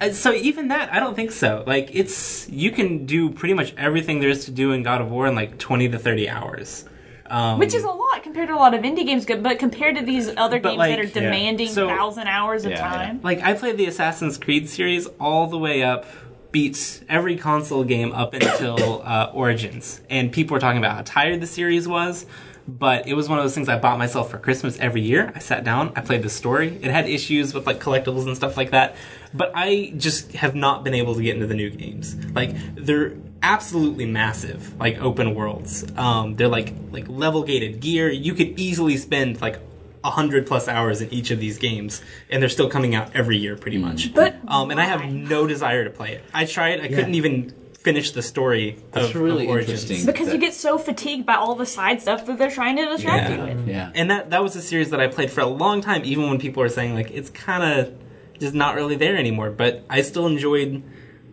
Uh, 0.00 0.10
so 0.10 0.32
even 0.32 0.68
that, 0.68 0.92
I 0.92 1.00
don't 1.00 1.14
think 1.14 1.32
so. 1.32 1.64
Like 1.66 1.90
it's 1.92 2.48
you 2.48 2.70
can 2.70 3.04
do 3.06 3.30
pretty 3.30 3.54
much 3.54 3.74
everything 3.76 4.20
there 4.20 4.30
is 4.30 4.46
to 4.46 4.50
do 4.50 4.72
in 4.72 4.82
God 4.82 5.00
of 5.00 5.10
War 5.10 5.26
in 5.26 5.34
like 5.34 5.58
twenty 5.58 5.88
to 5.88 5.98
thirty 5.98 6.28
hours. 6.28 6.84
Um, 7.26 7.58
Which 7.58 7.74
is 7.74 7.84
a 7.84 7.90
lot 7.90 8.22
compared 8.22 8.48
to 8.48 8.54
a 8.54 8.56
lot 8.56 8.72
of 8.72 8.80
indie 8.82 9.04
games, 9.04 9.26
but 9.26 9.58
compared 9.58 9.96
to 9.96 10.02
these 10.02 10.30
other 10.38 10.58
games 10.58 10.78
like, 10.78 10.92
that 10.96 11.00
are 11.00 11.04
yeah. 11.04 11.12
demanding 11.30 11.68
So- 11.68 11.86
thousand 11.86 12.26
hours 12.26 12.64
of 12.64 12.70
Yeah, 12.70 12.78
yeah. 12.78 13.06
time. 13.06 13.20
like 13.22 13.42
I 13.42 13.52
played 13.52 13.76
the 13.76 13.84
Assassin's 13.84 14.38
Creed 14.38 14.66
series 14.66 15.06
all 15.20 15.46
the 15.46 15.58
way 15.58 15.82
up, 15.82 16.06
beat 16.50 17.02
every 17.08 17.36
console 17.36 17.84
game 17.84 18.12
up 18.12 18.34
until 18.34 19.02
uh, 19.04 19.30
Origins, 19.32 20.00
and 20.08 20.32
people 20.32 20.54
were 20.54 20.60
talking 20.60 20.78
about 20.78 20.96
how 20.96 21.02
tired 21.02 21.40
the 21.40 21.46
series 21.46 21.86
was. 21.86 22.26
But 22.66 23.08
it 23.08 23.14
was 23.14 23.30
one 23.30 23.38
of 23.38 23.44
those 23.44 23.54
things 23.54 23.66
I 23.70 23.78
bought 23.78 23.98
myself 23.98 24.30
for 24.30 24.36
Christmas 24.36 24.78
every 24.78 25.00
year. 25.00 25.32
I 25.34 25.38
sat 25.38 25.64
down, 25.64 25.90
I 25.96 26.02
played 26.02 26.22
the 26.22 26.28
story. 26.28 26.78
It 26.82 26.90
had 26.90 27.08
issues 27.08 27.54
with 27.54 27.66
like 27.66 27.80
collectibles 27.80 28.26
and 28.26 28.36
stuff 28.36 28.58
like 28.58 28.72
that, 28.72 28.94
but 29.32 29.52
I 29.54 29.94
just 29.96 30.32
have 30.32 30.54
not 30.54 30.84
been 30.84 30.92
able 30.92 31.14
to 31.14 31.22
get 31.22 31.34
into 31.34 31.46
the 31.46 31.54
new 31.54 31.70
games. 31.70 32.14
Like 32.34 32.50
they're 32.74 33.14
absolutely 33.42 34.04
massive, 34.04 34.78
like 34.78 35.00
open 35.00 35.34
worlds. 35.34 35.86
Um, 35.96 36.34
they're 36.34 36.48
like 36.48 36.74
like 36.92 37.08
level 37.08 37.42
gated 37.42 37.80
gear. 37.80 38.10
You 38.10 38.34
could 38.34 38.60
easily 38.60 38.98
spend 38.98 39.40
like 39.40 39.60
a 40.04 40.10
hundred 40.10 40.46
plus 40.46 40.68
hours 40.68 41.00
in 41.00 41.12
each 41.12 41.30
of 41.30 41.40
these 41.40 41.58
games, 41.58 42.02
and 42.30 42.40
they're 42.42 42.48
still 42.48 42.70
coming 42.70 42.94
out 42.94 43.14
every 43.14 43.36
year, 43.36 43.56
pretty 43.56 43.78
much. 43.78 44.14
But 44.14 44.36
um, 44.46 44.70
and 44.70 44.80
I 44.80 44.84
have 44.84 45.04
no 45.12 45.46
desire 45.46 45.84
to 45.84 45.90
play 45.90 46.12
it. 46.12 46.24
I 46.32 46.44
tried. 46.44 46.80
I 46.80 46.88
couldn't 46.88 47.14
even 47.14 47.52
finish 47.74 48.10
the 48.10 48.22
story. 48.22 48.76
That's 48.92 49.10
of, 49.10 49.16
really 49.16 49.44
of 49.44 49.50
Origins. 49.50 49.82
interesting. 49.84 50.06
Because 50.06 50.32
you 50.32 50.38
get 50.38 50.52
so 50.54 50.78
fatigued 50.78 51.24
by 51.26 51.34
all 51.34 51.54
the 51.54 51.64
side 51.66 52.00
stuff 52.02 52.26
that 52.26 52.36
they're 52.38 52.50
trying 52.50 52.76
to 52.76 52.84
distract 52.86 53.30
Yeah. 53.30 53.36
you 53.48 53.56
with. 53.56 53.68
Yeah. 53.68 53.90
And 53.94 54.10
that 54.10 54.30
that 54.30 54.42
was 54.42 54.54
a 54.56 54.62
series 54.62 54.90
that 54.90 55.00
I 55.00 55.06
played 55.08 55.30
for 55.30 55.40
a 55.40 55.46
long 55.46 55.80
time, 55.80 56.02
even 56.04 56.28
when 56.28 56.38
people 56.38 56.62
were 56.62 56.68
saying 56.68 56.94
like 56.94 57.10
it's 57.10 57.30
kind 57.30 57.62
of 57.80 57.94
just 58.38 58.54
not 58.54 58.74
really 58.76 58.96
there 58.96 59.16
anymore. 59.16 59.50
But 59.50 59.84
I 59.90 60.02
still 60.02 60.26
enjoyed 60.26 60.82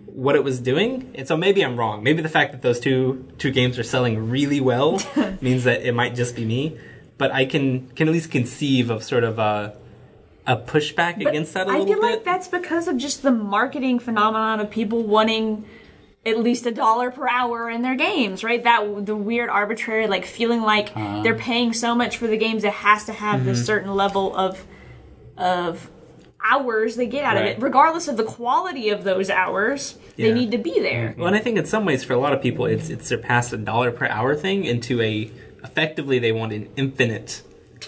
what 0.05 0.35
it 0.35 0.43
was 0.45 0.61
doing, 0.61 1.11
and 1.15 1.27
so 1.27 1.35
maybe 1.35 1.63
I'm 1.63 1.75
wrong. 1.77 2.01
Maybe 2.01 2.21
the 2.21 2.29
fact 2.29 2.53
that 2.53 2.61
those 2.61 2.79
two 2.79 3.27
two 3.37 3.51
games 3.51 3.77
are 3.77 3.83
selling 3.83 4.29
really 4.29 4.61
well 4.61 5.01
means 5.41 5.65
that 5.65 5.81
it 5.85 5.93
might 5.93 6.15
just 6.15 6.35
be 6.35 6.45
me. 6.45 6.77
But 7.17 7.31
I 7.31 7.45
can 7.45 7.87
can 7.95 8.07
at 8.07 8.13
least 8.13 8.31
conceive 8.31 8.89
of 8.89 9.03
sort 9.03 9.23
of 9.23 9.39
a 9.39 9.75
a 10.47 10.57
pushback 10.57 11.17
But 11.17 11.27
against 11.27 11.53
that 11.55 11.67
a 11.67 11.71
I 11.71 11.79
little 11.79 11.85
bit. 11.85 11.91
I 11.91 11.95
feel 11.95 12.01
bit. 12.01 12.11
like 12.17 12.23
that's 12.25 12.47
because 12.47 12.87
of 12.87 12.97
just 12.97 13.23
the 13.23 13.31
marketing 13.31 13.99
phenomenon 13.99 14.59
of 14.59 14.69
people 14.69 15.01
wanting 15.03 15.65
at 16.25 16.39
least 16.39 16.65
a 16.65 16.71
dollar 16.71 17.09
per 17.11 17.27
hour 17.27 17.69
in 17.69 17.81
their 17.83 17.95
games, 17.95 18.43
right? 18.43 18.63
That 18.63 19.05
the 19.05 19.15
weird 19.15 19.49
arbitrary 19.49 20.07
like 20.07 20.25
feeling 20.25 20.61
like 20.61 20.89
Uh-huh. 20.95 21.21
they're 21.23 21.35
paying 21.35 21.71
so 21.73 21.95
much 21.95 22.17
for 22.17 22.27
the 22.27 22.37
games 22.37 22.63
it 22.63 22.73
has 22.73 23.05
to 23.05 23.13
have 23.13 23.37
Mm-hmm. 23.41 23.45
this 23.49 23.65
certain 23.65 23.93
level 23.95 24.35
of 24.35 24.63
of 25.37 25.89
hours 26.43 26.95
they 26.95 27.07
get 27.07 27.23
out 27.23 27.37
of 27.37 27.43
it, 27.43 27.59
regardless 27.59 28.07
of 28.07 28.17
the 28.17 28.23
quality 28.23 28.89
of 28.89 29.03
those 29.03 29.29
hours. 29.29 29.97
They 30.15 30.31
need 30.31 30.51
to 30.51 30.57
be 30.57 30.79
there. 30.79 31.13
Well, 31.17 31.27
and 31.27 31.35
I 31.35 31.39
think 31.39 31.57
in 31.57 31.65
some 31.65 31.85
ways, 31.85 32.03
for 32.03 32.13
a 32.13 32.19
lot 32.19 32.33
of 32.33 32.41
people, 32.41 32.65
it's 32.65 32.89
it's 32.89 33.07
surpassed 33.07 33.51
a 33.53 33.57
dollar 33.57 33.91
per 33.91 34.05
hour 34.07 34.35
thing 34.35 34.63
into 34.63 35.01
a 35.01 35.29
effectively 35.65 36.19
they 36.19 36.31
want 36.31 36.53
an 36.53 36.69
infinite 36.75 37.41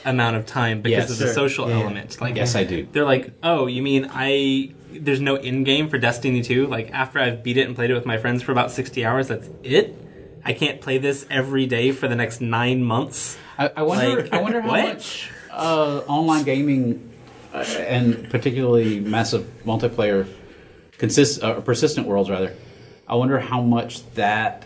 amount 0.06 0.36
of 0.36 0.46
time 0.46 0.82
because 0.82 1.10
Yes, 1.10 1.22
of 1.22 1.28
the 1.28 1.34
social 1.34 1.70
element. 1.70 2.20
Like, 2.20 2.36
Yes, 2.36 2.56
I 2.56 2.64
do. 2.64 2.88
they're 2.92 3.06
like, 3.06 3.32
oh, 3.44 3.68
you 3.68 3.82
mean 3.82 4.10
I? 4.12 4.74
There's 4.92 5.22
no 5.22 5.36
in 5.36 5.64
game 5.64 5.90
for 5.90 5.98
Destiny 5.98 6.42
2. 6.42 6.68
Like 6.68 6.92
after 6.92 7.20
I've 7.20 7.44
beat 7.44 7.58
it 7.58 7.68
and 7.68 7.76
played 7.76 7.92
it 7.92 7.94
with 7.94 8.06
my 8.06 8.18
friends 8.18 8.42
for 8.44 8.52
about 8.52 8.72
60 8.72 9.06
hours, 9.06 9.28
that's 9.28 9.50
it. 9.64 9.96
I 10.44 10.54
can't 10.54 10.80
play 10.82 10.98
this 10.98 11.26
every 11.30 11.66
day 11.66 11.92
for 11.92 12.08
the 12.08 12.16
next 12.16 12.40
nine 12.42 12.84
months. 12.84 13.38
I, 13.58 13.70
I 13.76 13.82
wonder. 13.84 14.22
Like, 14.24 14.34
I 14.34 14.42
wonder 14.42 14.62
how 14.62 14.70
what? 14.70 14.84
much 14.84 15.30
uh, 15.52 16.02
online 16.08 16.44
gaming 16.44 17.12
uh, 17.54 17.58
and 17.58 18.30
particularly 18.30 19.00
massive 19.00 19.46
multiplayer 19.66 20.28
consist 20.98 21.44
uh, 21.44 21.60
persistent 21.62 22.08
worlds 22.08 22.30
rather. 22.30 22.56
I 23.08 23.16
wonder 23.16 23.40
how 23.40 23.62
much 23.62 24.10
that 24.14 24.66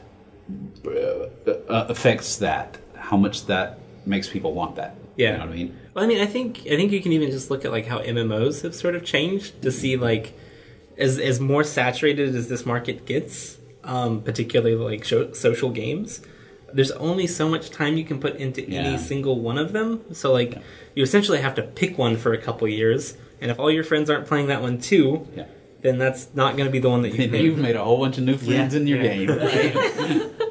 uh, 0.86 0.91
uh, 0.91 1.86
affects 1.89 2.38
that. 2.38 2.78
How 3.12 3.18
much 3.18 3.45
that 3.47 3.78
makes 4.05 4.28
people 4.30 4.53
want 4.53 4.78
that. 4.78 4.95
Yeah. 5.18 5.34
You 5.34 5.38
know 5.38 5.45
what 5.45 5.49
I 5.53 5.55
mean? 5.55 5.78
Well, 5.93 6.03
I 6.05 6.07
mean, 6.07 6.22
I 6.22 6.26
think 6.26 6.59
I 6.66 6.76
think 6.78 6.91
you 6.91 7.01
can 7.01 7.12
even 7.12 7.30
just 7.30 7.51
look 7.51 7.66
at 7.66 7.72
like 7.72 7.86
how 7.86 7.99
MMOs 7.99 8.64
have 8.64 8.74
sort 8.74 8.95
of 8.95 9.03
changed 9.05 9.62
to 9.62 9.72
see 9.72 9.97
like 9.97 10.34
as 10.97 11.20
as 11.20 11.39
more 11.39 11.64
saturated 11.64 12.34
as 12.36 12.47
this 12.47 12.66
market 12.66 13.05
gets, 13.05 13.57
um, 13.84 14.22
particularly 14.24 14.76
like 14.76 15.03
sho- 15.03 15.34
social 15.34 15.70
games. 15.70 16.22
There's 16.74 16.91
only 16.91 17.28
so 17.28 17.49
much 17.49 17.70
time 17.70 17.97
you 17.97 18.05
can 18.05 18.18
put 18.20 18.38
into 18.38 18.62
Yeah. 18.62 18.80
any 18.84 18.97
single 18.97 19.39
one 19.41 19.57
of 19.57 19.74
them. 19.74 20.01
So 20.14 20.32
like 20.32 20.57
you 20.95 21.03
essentially 21.03 21.39
have 21.41 21.55
to 21.55 21.64
pick 21.64 21.97
one 21.97 22.16
for 22.16 22.32
a 22.34 22.38
couple 22.38 22.66
years, 22.70 23.18
and 23.41 23.51
if 23.51 23.59
all 23.59 23.70
your 23.70 23.84
friends 23.84 24.09
aren't 24.09 24.26
playing 24.26 24.47
that 24.47 24.62
one 24.62 24.80
too, 24.80 25.28
Yeah. 25.36 25.45
then 25.82 25.97
that's 25.97 26.30
not 26.34 26.55
going 26.55 26.66
to 26.68 26.72
be 26.72 26.80
the 26.80 26.89
one 26.89 27.01
that 27.01 27.14
you. 27.14 27.26
You've 27.45 27.59
made 27.59 27.76
a 27.76 27.84
whole 27.84 27.97
bunch 27.99 28.18
of 28.18 28.24
new 28.24 28.38
friends 28.38 28.74
Yeah. 28.74 28.80
in 28.80 28.88
your 28.88 29.01
Yeah. 29.03 29.14
game. 29.16 29.30
Right? 29.30 30.32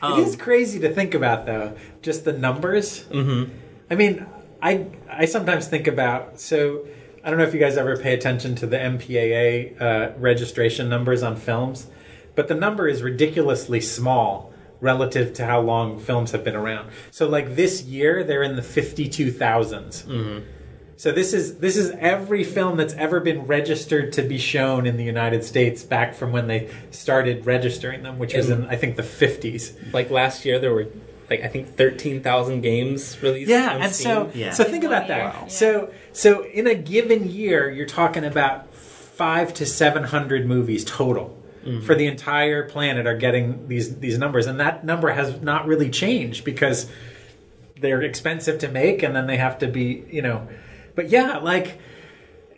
Um, 0.00 0.20
it 0.20 0.26
is 0.28 0.36
crazy 0.36 0.78
to 0.80 0.92
think 0.92 1.14
about, 1.14 1.46
though, 1.46 1.76
just 2.02 2.24
the 2.24 2.32
numbers. 2.32 3.04
mhm. 3.10 3.50
I 3.90 3.94
mean, 3.94 4.26
I 4.62 4.86
I 5.10 5.24
sometimes 5.24 5.66
think 5.68 5.86
about 5.86 6.40
so. 6.40 6.86
I 7.24 7.30
don't 7.30 7.38
know 7.38 7.44
if 7.44 7.52
you 7.54 7.60
guys 7.60 7.76
ever 7.76 7.96
pay 7.96 8.14
attention 8.14 8.54
to 8.56 8.66
the 8.66 8.76
MPAA 8.78 9.80
uh, 9.80 10.12
registration 10.18 10.88
numbers 10.88 11.22
on 11.22 11.36
films, 11.36 11.86
but 12.34 12.48
the 12.48 12.54
number 12.54 12.86
is 12.88 13.02
ridiculously 13.02 13.80
small 13.80 14.52
relative 14.80 15.32
to 15.34 15.44
how 15.44 15.60
long 15.60 15.98
films 15.98 16.30
have 16.30 16.44
been 16.44 16.54
around. 16.54 16.88
So, 17.10 17.28
like 17.28 17.56
this 17.56 17.82
year, 17.82 18.22
they're 18.24 18.42
in 18.44 18.56
the 18.56 18.62
fifty-two 18.62 19.32
thousands. 19.32 20.04
So 20.98 21.12
this 21.12 21.32
is 21.32 21.58
this 21.58 21.76
is 21.76 21.92
every 21.92 22.42
film 22.42 22.76
that's 22.76 22.92
ever 22.94 23.20
been 23.20 23.46
registered 23.46 24.12
to 24.14 24.22
be 24.22 24.36
shown 24.36 24.84
in 24.84 24.96
the 24.96 25.04
United 25.04 25.44
States 25.44 25.84
back 25.84 26.12
from 26.12 26.32
when 26.32 26.48
they 26.48 26.70
started 26.90 27.46
registering 27.46 28.02
them, 28.02 28.18
which 28.18 28.34
was 28.34 28.50
in 28.50 28.66
I 28.66 28.74
think 28.74 28.96
the 28.96 29.04
fifties. 29.04 29.78
Like 29.92 30.10
last 30.10 30.44
year, 30.44 30.58
there 30.58 30.74
were 30.74 30.88
like 31.30 31.42
I 31.42 31.46
think 31.46 31.68
thirteen 31.68 32.20
thousand 32.20 32.62
games 32.62 33.22
released. 33.22 33.48
Yeah, 33.48 33.76
on 33.76 33.82
and 33.82 33.94
Steam. 33.94 34.04
so 34.04 34.30
Yeah. 34.34 34.50
so 34.50 34.64
think 34.64 34.82
about 34.82 35.06
that. 35.06 35.34
Wow. 35.34 35.46
So 35.46 35.92
so 36.12 36.42
in 36.42 36.66
a 36.66 36.74
given 36.74 37.30
year, 37.30 37.70
you're 37.70 37.86
talking 37.86 38.24
about 38.24 38.74
five 38.74 39.54
to 39.54 39.66
seven 39.66 40.02
hundred 40.02 40.46
movies 40.46 40.84
total. 40.84 41.40
Mm-hmm. 41.64 41.86
For 41.86 41.94
the 41.94 42.06
entire 42.06 42.68
planet 42.68 43.06
are 43.06 43.16
getting 43.16 43.68
these 43.68 43.98
these 44.00 44.18
numbers, 44.18 44.48
and 44.48 44.58
that 44.58 44.84
number 44.84 45.10
has 45.10 45.40
not 45.42 45.64
really 45.68 45.90
changed 45.90 46.44
because 46.44 46.90
they're 47.80 48.02
expensive 48.02 48.58
to 48.58 48.68
make, 48.68 49.04
and 49.04 49.14
then 49.14 49.28
they 49.28 49.36
have 49.36 49.60
to 49.60 49.68
be, 49.68 50.04
you 50.10 50.22
know. 50.22 50.48
But 50.98 51.10
yeah, 51.10 51.38
like, 51.38 51.78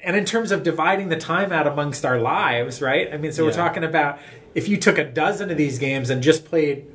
and 0.02 0.16
in 0.16 0.24
terms 0.24 0.50
of 0.50 0.62
dividing 0.62 1.10
the 1.10 1.16
time 1.18 1.52
out 1.52 1.66
amongst 1.66 2.06
our 2.06 2.18
lives, 2.18 2.80
right? 2.80 3.12
I 3.12 3.18
mean, 3.18 3.32
so 3.32 3.44
we're 3.44 3.52
talking 3.52 3.84
about 3.84 4.18
if 4.54 4.66
you 4.66 4.78
took 4.78 4.96
a 4.96 5.04
dozen 5.04 5.50
of 5.50 5.58
these 5.58 5.78
games 5.78 6.08
and 6.08 6.22
just 6.22 6.46
played 6.46 6.86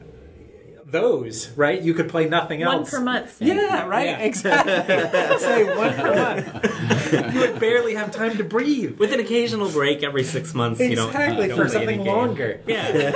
those, 0.87 1.51
right? 1.51 1.79
You 1.79 1.93
could 1.93 2.09
play 2.09 2.27
nothing 2.27 2.61
One 2.61 2.79
else. 2.79 2.89
per 2.89 2.99
month. 2.99 3.39
Yeah, 3.39 3.85
right. 3.85 4.07
Yeah. 4.07 4.17
Exactly. 4.25 5.37
Say 5.37 5.77
one 5.77 5.93
per 5.93 6.15
month. 6.15 7.35
you 7.35 7.41
would 7.41 7.59
barely 7.59 7.93
have 7.93 8.09
time 8.09 8.37
to 8.37 8.43
breathe. 8.43 8.97
with 8.97 9.13
an 9.13 9.19
occasional 9.19 9.69
break 9.69 10.01
every 10.01 10.23
six 10.23 10.55
months. 10.55 10.79
You 10.79 10.95
know, 10.95 11.09
Exactly 11.09 11.47
don't 11.49 11.57
for 11.57 11.69
something 11.69 12.03
longer. 12.03 12.59
Yeah, 12.65 13.11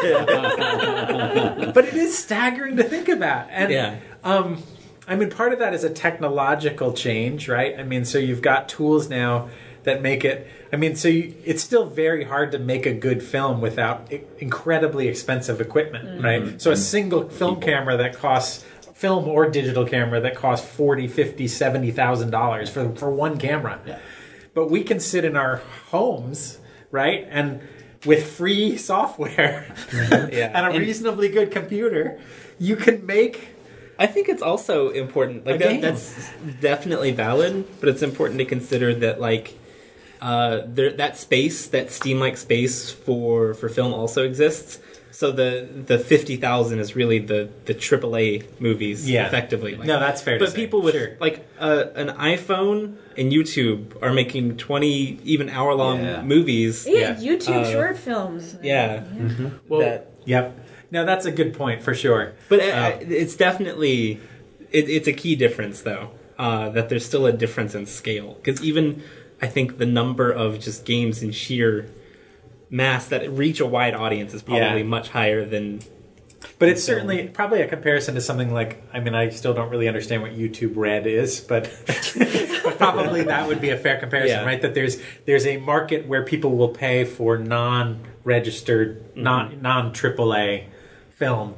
But 1.73 1.85
it 1.85 1.95
is 1.95 2.15
staggering 2.15 2.77
to 2.77 2.83
think 2.83 3.09
about. 3.09 3.47
And 3.49 3.71
yeah. 3.71 3.97
um, 4.23 4.61
I 5.09 5.15
mean, 5.15 5.31
part 5.31 5.53
of 5.53 5.59
that 5.59 5.73
is 5.73 5.83
a 5.83 5.89
technological 5.89 6.93
change, 6.93 7.49
right? 7.49 7.77
I 7.79 7.83
mean, 7.83 8.05
so 8.05 8.19
you've 8.19 8.43
got 8.43 8.69
tools 8.69 9.09
now 9.09 9.49
that 9.83 10.01
make 10.01 10.23
it. 10.23 10.47
I 10.71 10.75
mean, 10.75 10.95
so 10.95 11.07
you, 11.07 11.33
it's 11.43 11.63
still 11.63 11.87
very 11.87 12.23
hard 12.23 12.51
to 12.51 12.59
make 12.59 12.85
a 12.85 12.93
good 12.93 13.23
film 13.23 13.59
without 13.59 14.11
incredibly 14.37 15.07
expensive 15.07 15.59
equipment, 15.61 16.05
mm-hmm. 16.05 16.23
right? 16.23 16.61
So 16.61 16.69
a 16.69 16.73
mm-hmm. 16.73 16.81
single 16.81 17.29
film 17.29 17.59
camera 17.59 17.97
that 17.97 18.15
costs 18.17 18.63
film 18.93 19.27
or 19.27 19.49
digital 19.49 19.85
camera 19.85 20.19
that 20.19 20.35
costs 20.35 20.67
40 20.67 21.07
50 21.07 21.47
70,000 21.47 22.29
dollars 22.29 22.69
for 22.69 22.93
for 22.95 23.09
one 23.09 23.37
camera. 23.39 23.79
Yeah. 23.85 23.99
But 24.53 24.69
we 24.69 24.83
can 24.83 24.99
sit 24.99 25.25
in 25.25 25.35
our 25.35 25.57
homes, 25.87 26.59
right? 26.91 27.25
And 27.31 27.61
with 28.05 28.31
free 28.31 28.77
software 28.77 29.73
Yeah. 29.91 30.07
Mm-hmm. 30.07 30.33
and 30.55 30.65
a 30.65 30.69
And- 30.69 30.79
reasonably 30.79 31.29
good 31.29 31.49
computer, 31.49 32.19
you 32.59 32.75
can 32.75 33.05
make 33.05 33.55
I 33.99 34.07
think 34.07 34.29
it's 34.29 34.41
also 34.41 34.89
important. 34.89 35.45
Like 35.45 35.59
that, 35.59 35.81
that's 35.81 36.31
definitely 36.61 37.11
valid, 37.11 37.65
but 37.79 37.89
it's 37.89 38.01
important 38.01 38.39
to 38.39 38.45
consider 38.45 38.93
that 38.95 39.19
like 39.19 39.55
uh, 40.21 40.61
there, 40.65 40.91
that 40.93 41.17
space, 41.17 41.67
that 41.67 41.91
Steam-like 41.91 42.37
space 42.37 42.91
for 42.91 43.53
for 43.53 43.67
film, 43.69 43.93
also 43.93 44.23
exists. 44.25 44.79
So 45.11 45.31
the 45.31 45.67
the 45.91 45.97
fifty 45.99 46.37
thousand 46.37 46.79
is 46.79 46.95
really 46.95 47.19
the 47.19 47.49
the 47.65 47.73
AAA 47.73 48.43
movies, 48.59 49.09
Yeah. 49.09 49.27
effectively. 49.27 49.75
Like, 49.75 49.87
No, 49.87 49.99
that's 49.99 50.21
fair 50.21 50.37
to 50.37 50.45
But 50.45 50.51
say. 50.53 50.55
people 50.63 50.81
with 50.81 50.95
Sure. 50.95 51.17
like 51.19 51.45
uh, 51.59 51.85
an 51.95 52.09
iPhone 52.09 52.95
and 53.17 53.31
YouTube 53.33 54.01
are 54.01 54.13
making 54.13 54.57
twenty 54.57 55.19
even 55.25 55.49
hour 55.49 55.73
long 55.73 56.03
Yeah. 56.03 56.21
movies. 56.21 56.85
Yeah, 56.87 57.17
Yeah. 57.19 57.31
YouTube 57.35 57.63
Uh, 57.65 57.71
short 57.71 57.97
films. 57.97 58.55
Yeah. 58.63 59.03
Well, 59.67 59.81
That- 59.81 60.11
yep. 60.25 60.55
No, 60.91 61.05
that's 61.05 61.25
a 61.25 61.31
good 61.31 61.53
point 61.53 61.83
for 61.83 61.93
sure. 61.93 62.33
But 62.49 62.59
uh, 62.61 62.63
Uh, 62.63 62.97
it's 63.01 63.35
definitely 63.35 64.19
it, 64.71 64.89
it's 64.89 65.07
a 65.07 65.13
key 65.13 65.35
difference 65.35 65.81
though 65.81 66.11
uh, 66.37 66.69
that 66.69 66.89
there's 66.89 67.05
still 67.05 67.25
a 67.25 67.31
difference 67.33 67.75
in 67.75 67.85
scale 67.85 68.35
because 68.41 68.61
even 68.63 69.01
I 69.41 69.47
think 69.47 69.77
the 69.77 69.85
number 69.85 70.31
of 70.31 70.59
just 70.59 70.85
games 70.85 71.21
in 71.23 71.31
sheer 71.31 71.89
mass 72.69 73.07
that 73.07 73.29
reach 73.31 73.59
a 73.59 73.65
wide 73.65 73.93
audience 73.95 74.33
is 74.33 74.41
probably 74.41 74.79
Yeah. 74.81 74.83
much 74.83 75.09
higher 75.09 75.43
than 75.45 75.81
But 76.59 76.69
it's 76.69 76.83
certainly 76.83 77.27
probably 77.27 77.61
a 77.61 77.67
comparison 77.67 78.15
to 78.15 78.21
something 78.21 78.53
like 78.53 78.81
I 78.93 78.99
mean 78.99 79.15
I 79.15 79.29
still 79.29 79.53
don't 79.53 79.69
really 79.69 79.87
understand 79.87 80.21
what 80.21 80.31
YouTube 80.37 80.73
Red 80.75 81.05
is, 81.07 81.39
but, 81.39 81.63
but 81.87 82.77
probably 82.77 83.23
that 83.23 83.47
would 83.47 83.59
be 83.61 83.69
a 83.71 83.77
fair 83.77 83.97
comparison, 83.99 84.39
Yeah. 84.39 84.45
right? 84.45 84.61
That 84.61 84.73
there's 84.75 84.97
there's 85.25 85.45
a 85.47 85.57
market 85.57 86.07
where 86.07 86.23
people 86.23 86.55
will 86.55 86.69
pay 86.69 87.05
for 87.05 87.37
non-registered, 87.37 89.15
non 89.17 89.61
non 89.61 89.93
AAA 89.93 90.65
film 91.19 91.53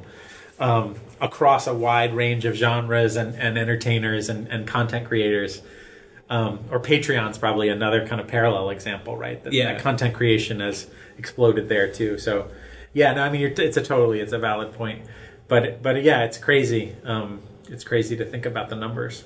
um, 0.58 0.96
across 1.20 1.66
a 1.66 1.74
wide 1.74 2.14
range 2.14 2.44
of 2.44 2.54
genres 2.54 3.16
and, 3.16 3.34
and 3.36 3.56
entertainers 3.56 4.28
and, 4.28 4.48
and 4.48 4.66
content 4.66 5.06
creators. 5.06 5.62
Um, 6.28 6.60
or 6.70 6.80
Patreon's 6.80 7.38
probably 7.38 7.68
another 7.68 8.06
kind 8.06 8.20
of 8.20 8.26
parallel 8.26 8.70
example, 8.70 9.16
right? 9.16 9.42
That, 9.44 9.52
Yeah. 9.52 9.72
that 9.72 9.82
content 9.82 10.14
creation 10.14 10.60
has 10.60 10.86
exploded 11.18 11.68
there 11.68 11.90
too. 11.92 12.18
So, 12.18 12.48
yeah, 12.92 13.12
no, 13.14 13.22
I 13.22 13.30
mean, 13.30 13.42
it's 13.56 13.76
a 13.76 13.82
totally, 13.82 14.20
it's 14.20 14.32
a 14.32 14.38
valid 14.38 14.72
point, 14.74 15.02
but 15.48 15.82
but 15.82 16.02
yeah, 16.02 16.24
it's 16.24 16.38
crazy. 16.38 16.94
Um, 17.04 17.40
it's 17.68 17.84
crazy 17.84 18.16
to 18.16 18.24
think 18.24 18.44
about 18.46 18.68
the 18.68 18.76
numbers. 18.76 19.24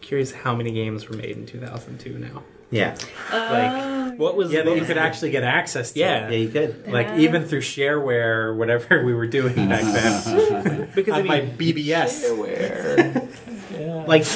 curious 0.00 0.32
how 0.32 0.54
many 0.54 0.70
games 0.70 1.08
were 1.08 1.16
made 1.16 1.36
in 1.36 1.44
2002 1.46 2.18
now. 2.18 2.42
Yeah, 2.70 2.96
Like 3.32 3.72
oh, 3.72 4.12
what 4.18 4.36
was 4.36 4.52
Yeah, 4.52 4.58
what 4.58 4.64
that 4.66 4.70
you 4.74 4.78
was 4.80 4.88
could 4.88 4.96
the- 4.98 5.00
actually 5.00 5.30
get 5.30 5.42
access 5.42 5.92
to. 5.92 6.00
Yeah. 6.00 6.28
yeah, 6.28 6.36
you 6.36 6.48
could. 6.50 6.86
Like 6.86 7.06
Yeah. 7.06 7.18
even 7.20 7.44
through 7.46 7.62
shareware 7.62 8.44
or 8.44 8.54
whatever 8.56 9.02
we 9.04 9.14
were 9.14 9.26
doing 9.26 9.54
back 9.54 9.82
then 9.84 10.88
because 10.94 11.14
I 11.14 11.20
on 11.20 11.26
my 11.26 11.40
mean 11.42 11.56
BBS. 11.56 12.24
like 14.06 14.26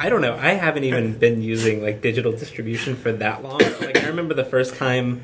I 0.00 0.08
don't 0.08 0.22
know. 0.22 0.34
I 0.34 0.50
haven't 0.52 0.84
even 0.84 1.18
been 1.18 1.42
using 1.42 1.82
like 1.82 2.00
digital 2.00 2.32
distribution 2.32 2.96
for 2.96 3.12
that 3.12 3.42
long. 3.42 3.58
Like 3.80 4.02
I 4.02 4.06
remember 4.08 4.32
the 4.34 4.44
first 4.46 4.76
time 4.76 5.20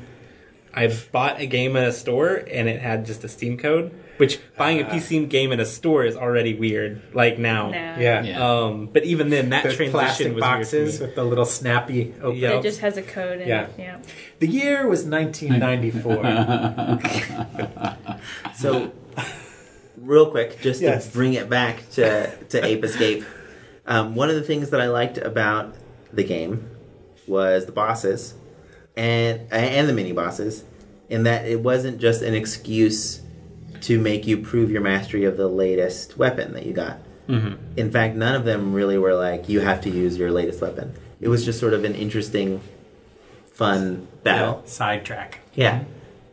I 0.73 0.87
bought 1.11 1.39
a 1.41 1.45
game 1.45 1.75
at 1.75 1.85
a 1.87 1.91
store 1.91 2.35
and 2.35 2.69
it 2.69 2.81
had 2.81 3.05
just 3.05 3.23
a 3.25 3.27
Steam 3.27 3.57
code, 3.57 3.91
which 4.17 4.39
buying 4.57 4.79
a 4.79 4.85
PC 4.85 5.27
game 5.27 5.51
at 5.51 5.59
a 5.59 5.65
store 5.65 6.05
is 6.05 6.15
already 6.15 6.53
weird. 6.53 7.01
Like 7.13 7.37
now, 7.37 7.71
No. 7.71 7.77
Yeah. 7.99 8.23
Yeah. 8.23 8.39
um, 8.61 8.87
but 8.87 9.03
even 9.03 9.29
then, 9.29 9.49
that 9.49 9.63
Those 9.65 9.75
transition 9.75 10.33
was 10.33 10.41
boxes 10.41 10.71
weird 10.73 10.93
for 10.93 11.01
me. 11.01 11.07
with 11.07 11.15
the 11.15 11.23
little 11.25 11.45
snappy 11.45 12.13
open. 12.21 12.37
Yeah. 12.39 12.51
It 12.59 12.63
just 12.63 12.79
has 12.79 12.95
a 12.95 13.01
code 13.01 13.41
in 13.41 13.47
Yeah. 13.49 13.63
it. 13.65 13.71
Yeah. 13.77 13.97
The 14.39 14.47
year 14.47 14.87
was 14.87 15.03
1994. 15.05 16.99
So, 18.55 18.91
real 19.97 20.29
quick, 20.29 20.61
just 20.61 20.81
Yes. 20.81 21.07
to 21.07 21.13
bring 21.13 21.33
it 21.33 21.49
back 21.49 21.89
to, 21.93 22.29
to 22.49 22.63
Ape 22.65 22.83
Escape, 22.83 23.23
um, 23.87 24.15
one 24.15 24.29
of 24.29 24.35
the 24.35 24.43
things 24.43 24.69
that 24.69 24.79
I 24.79 24.87
liked 24.87 25.17
about 25.17 25.75
the 26.13 26.23
game 26.23 26.69
was 27.27 27.65
the 27.65 27.71
bosses 27.71 28.35
and 28.95 29.41
and 29.51 29.87
the 29.87 29.93
mini 29.93 30.11
bosses, 30.11 30.63
in 31.09 31.23
that 31.23 31.45
it 31.45 31.61
wasn't 31.61 31.99
just 31.99 32.21
an 32.21 32.33
excuse 32.33 33.21
to 33.81 33.99
make 33.99 34.27
you 34.27 34.37
prove 34.37 34.71
your 34.71 34.81
mastery 34.81 35.25
of 35.25 35.37
the 35.37 35.47
latest 35.47 36.17
weapon 36.17 36.53
that 36.53 36.65
you 36.65 36.73
got. 36.73 36.99
Mm-hmm. 37.27 37.79
In 37.79 37.91
fact, 37.91 38.15
none 38.15 38.35
of 38.35 38.45
them 38.45 38.73
really 38.73 38.97
were 38.97 39.15
like 39.15 39.49
you 39.49 39.61
have 39.61 39.81
to 39.81 39.89
use 39.89 40.17
your 40.17 40.31
latest 40.31 40.61
weapon. 40.61 40.93
It 41.19 41.27
was 41.27 41.45
just 41.45 41.59
sort 41.59 41.73
of 41.73 41.83
an 41.83 41.95
interesting, 41.95 42.61
fun 43.53 44.07
battle. 44.23 44.63
Sidetrack. 44.65 45.39
Yeah. 45.53 45.83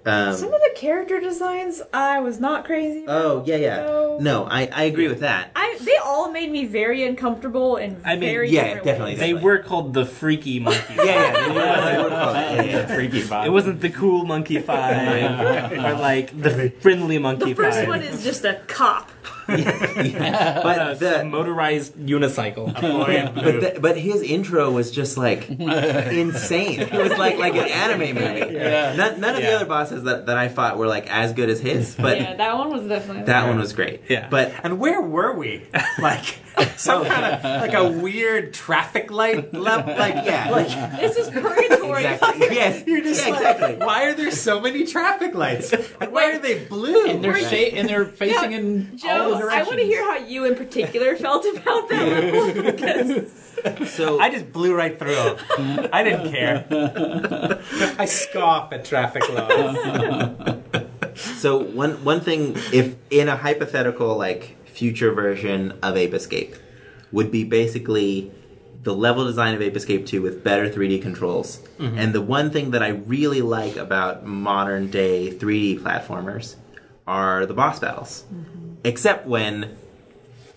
Um, 0.09 0.35
Some 0.35 0.53
of 0.53 0.61
the 0.61 0.73
character 0.75 1.21
designs 1.21 1.83
I 1.93 2.21
was 2.21 2.41
not 2.41 2.65
crazy. 2.65 3.05
about. 3.05 3.25
Oh 3.25 3.43
yeah, 3.47 3.57
yeah. 3.57 3.77
So- 3.87 4.19
No, 4.21 4.45
I, 4.45 4.67
I 4.73 4.85
agree 4.85 5.07
with 5.09 5.21
that. 5.21 5.51
I 5.55 5.77
they 5.83 5.97
all 5.97 6.31
made 6.33 6.51
me 6.51 6.65
very 6.67 7.05
uncomfortable 7.05 7.77
and 7.77 8.01
I 8.05 8.17
mean, 8.17 8.31
very 8.31 8.49
yeah, 8.51 8.65
different 8.65 8.85
definitely. 8.85 9.13
ways. 9.13 9.21
They 9.21 9.35
were 9.35 9.59
called 9.59 9.93
the 9.95 10.07
Freaky 10.07 10.61
Monkey. 10.61 10.95
Yeah, 10.97 11.05
yeah. 11.05 11.93
they 11.97 12.03
were- 12.03 12.09
called- 12.09 12.37
yeah, 12.37 12.63
yeah. 12.63 12.87
Freaky 12.87 13.23
vibe. 13.23 13.47
It 13.47 13.51
wasn't 13.51 13.81
the 13.81 13.91
cool 13.91 14.25
Monkey 14.25 14.59
Five 14.61 15.73
or 15.73 15.93
like 16.01 16.41
the 16.41 16.71
friendly 16.81 17.19
Monkey 17.19 17.53
The 17.53 17.55
first 17.55 17.79
Five. 17.81 17.89
one 17.89 18.03
is 18.03 18.25
just 18.25 18.45
a 18.45 18.61
cop 18.67 19.11
but 19.49 20.79
uh, 20.79 20.95
the 20.95 21.25
motorized 21.25 21.95
unicycle. 21.95 22.79
Boy 22.79 23.17
in 23.17 23.33
blue. 23.35 23.43
but, 23.61 23.75
the, 23.75 23.81
but 23.81 23.97
his 23.97 24.21
intro 24.21 24.71
was 24.71 24.91
just 24.91 25.17
like 25.17 25.49
insane. 25.51 26.81
It 26.81 26.93
was 26.93 27.17
like 27.17 27.39
like 27.39 27.55
an 27.55 27.69
anime 27.69 28.15
movie. 28.15 28.55
Yeah. 28.55 28.95
None, 28.95 29.21
none 29.21 29.37
of 29.37 29.41
the 29.41 29.51
other 29.55 29.65
bosses 29.65 30.03
that, 30.05 30.27
that 30.27 30.37
I 30.37 30.49
fought 30.49 30.77
were 30.77 30.87
like 30.87 31.07
as 31.11 31.33
good 31.33 31.49
as 31.49 31.61
his, 31.61 31.95
but 31.95 32.21
yeah, 32.21 32.37
that 32.37 32.59
one 32.59 32.71
was 32.71 32.87
definitely. 32.87 33.23
that 33.25 33.47
one 33.47 33.59
was 33.59 33.73
great. 33.73 34.03
Yeah. 34.09 34.29
But 34.29 34.53
and 34.63 34.79
where 34.79 35.01
were 35.01 35.35
we? 35.35 35.67
Like 35.99 36.39
some 36.77 37.05
kind 37.05 37.25
of 37.25 37.43
like 37.63 37.75
a 37.75 37.89
weird 37.91 38.53
traffic 38.55 39.11
light 39.11 39.53
level. 39.55 39.95
like 39.97 40.15
yeah, 40.27 40.51
like 40.51 40.69
This 41.01 41.17
is 41.17 41.31
purgatory. 41.31 42.05
exactly. 42.05 42.47
Yes, 42.59 42.85
You're 42.87 43.03
just 43.03 43.25
yeah, 43.27 43.33
like, 43.33 43.41
exactly. 43.57 43.87
why 43.87 44.05
are 44.05 44.15
there 44.15 44.31
so 44.31 44.61
many 44.61 44.85
traffic 44.87 45.35
lights? 45.35 45.73
And 45.73 46.13
why 46.13 46.33
are 46.33 46.39
they 46.39 46.65
blue? 46.65 47.07
And 47.09 47.23
they're 47.23 47.39
sha- 47.39 47.77
and 47.77 47.89
they're 47.89 48.05
facing 48.07 48.53
in 48.53 48.91
all 48.93 48.97
Joe, 48.97 49.39
the 49.39 49.53
I 49.53 49.63
want 49.63 49.79
to 49.79 49.85
hear 49.85 50.03
how 50.05 50.19
you 50.19 50.45
in 50.45 50.55
particular 50.55 51.17
felt 51.17 51.45
about 51.47 51.89
that 51.89 52.07
level 52.09 53.27
So 53.87 54.21
I 54.21 54.31
just 54.31 54.53
blew 54.53 54.73
right 54.75 54.97
through 54.99 55.17
'em. 55.17 55.89
I 55.93 56.05
didn't 56.05 56.31
care. 56.33 56.65
I 57.99 58.05
scoff 58.05 58.73
at 58.73 58.85
traffic 58.85 59.29
laws. 59.29 60.57
So 61.41 61.59
one 61.59 62.05
one 62.05 62.21
thing, 62.21 62.55
if 62.73 62.95
in 63.11 63.29
a 63.29 63.37
hypothetical 63.37 64.17
like 64.17 64.55
future 64.79 65.13
version 65.13 65.77
of 65.83 65.97
Ape 65.97 66.15
Escape, 66.15 66.55
would 67.11 67.31
be 67.33 67.43
basically 67.43 68.31
the 68.85 68.95
level 68.95 69.25
design 69.25 69.55
of 69.55 69.61
Ape 69.61 69.77
Escape 69.77 70.07
2 70.07 70.23
with 70.23 70.45
better 70.45 70.71
3D 70.71 71.03
controls. 71.03 71.59
Mm-hmm. 71.79 71.99
And 71.99 72.15
the 72.15 72.23
one 72.23 72.51
thing 72.51 72.71
that 72.71 72.83
I 72.83 72.89
really 72.89 73.43
like 73.43 73.77
about 73.77 74.25
modern 74.25 74.91
day 74.91 75.31
3D 75.31 75.81
platformers 75.81 76.55
are 77.07 77.45
the 77.45 77.55
boss 77.55 77.81
battles. 77.81 78.25
Mm-hmm. 78.33 78.75
Except 78.85 79.27
when 79.27 79.77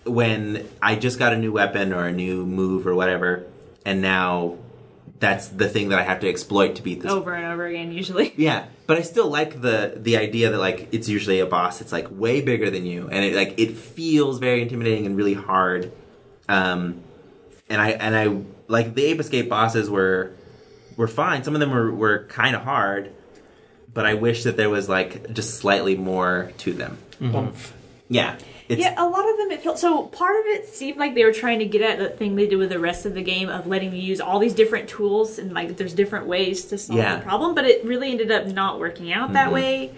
when 0.04 0.68
I 0.80 0.96
just 0.96 1.18
got 1.18 1.32
a 1.32 1.36
new 1.36 1.52
weapon 1.52 1.92
or 1.92 2.06
a 2.06 2.12
new 2.12 2.44
move 2.44 2.86
or 2.86 2.94
whatever, 2.94 3.44
and 3.84 4.02
now 4.02 4.58
that's 5.22 5.46
the 5.46 5.68
thing 5.68 5.90
that 5.90 6.00
I 6.00 6.02
have 6.02 6.18
to 6.20 6.28
exploit 6.28 6.74
to 6.74 6.82
beat 6.82 7.00
this 7.00 7.12
over 7.12 7.32
and 7.32 7.46
over 7.46 7.64
again, 7.64 7.92
usually. 7.92 8.34
yeah, 8.36 8.66
but 8.88 8.98
I 8.98 9.02
still 9.02 9.28
like 9.28 9.60
the 9.60 9.94
the 9.96 10.16
idea 10.16 10.50
that 10.50 10.58
like 10.58 10.88
it's 10.90 11.08
usually 11.08 11.38
a 11.38 11.46
boss 11.46 11.78
that's 11.78 11.92
like 11.92 12.08
way 12.10 12.40
bigger 12.40 12.70
than 12.70 12.84
you, 12.84 13.08
and 13.08 13.24
it 13.24 13.36
like 13.36 13.54
it 13.56 13.76
feels 13.76 14.40
very 14.40 14.62
intimidating 14.62 15.06
and 15.06 15.16
really 15.16 15.34
hard. 15.34 15.92
Um, 16.48 17.04
and 17.68 17.80
I 17.80 17.90
and 17.90 18.16
I 18.16 18.42
like 18.66 18.96
the 18.96 19.04
Ape 19.04 19.20
Escape 19.20 19.48
bosses 19.48 19.88
were 19.88 20.32
were 20.96 21.06
fine. 21.06 21.44
Some 21.44 21.54
of 21.54 21.60
them 21.60 21.70
were 21.70 21.92
were 21.92 22.26
kind 22.28 22.56
of 22.56 22.62
hard, 22.62 23.12
but 23.94 24.04
I 24.04 24.14
wish 24.14 24.42
that 24.42 24.56
there 24.56 24.70
was 24.70 24.88
like 24.88 25.32
just 25.32 25.54
slightly 25.54 25.94
more 25.94 26.50
to 26.58 26.72
them. 26.72 26.98
Oomph. 27.22 27.72
Yeah, 28.08 28.36
it's 28.68 28.80
yeah, 28.80 28.94
a 28.96 29.06
lot 29.06 29.28
of 29.28 29.36
them 29.38 29.50
it 29.50 29.62
felt 29.62 29.78
so. 29.78 30.04
Part 30.04 30.36
of 30.38 30.46
it 30.46 30.68
seemed 30.68 30.98
like 30.98 31.14
they 31.14 31.24
were 31.24 31.32
trying 31.32 31.58
to 31.58 31.64
get 31.64 31.82
at 31.82 31.98
the 31.98 32.08
thing 32.08 32.36
they 32.36 32.46
did 32.46 32.56
with 32.56 32.70
the 32.70 32.78
rest 32.78 33.06
of 33.06 33.14
the 33.14 33.22
game 33.22 33.48
of 33.48 33.66
letting 33.66 33.92
you 33.92 34.00
use 34.00 34.20
all 34.20 34.38
these 34.38 34.54
different 34.54 34.88
tools 34.88 35.38
and 35.38 35.52
like 35.52 35.76
there's 35.76 35.94
different 35.94 36.26
ways 36.26 36.64
to 36.66 36.78
solve 36.78 36.98
Yeah. 36.98 37.16
the 37.16 37.22
problem. 37.22 37.54
But 37.54 37.64
it 37.64 37.84
really 37.84 38.10
ended 38.10 38.30
up 38.30 38.46
not 38.46 38.78
working 38.78 39.12
out 39.12 39.32
that 39.32 39.46
mm-hmm. 39.46 39.54
way. 39.54 39.94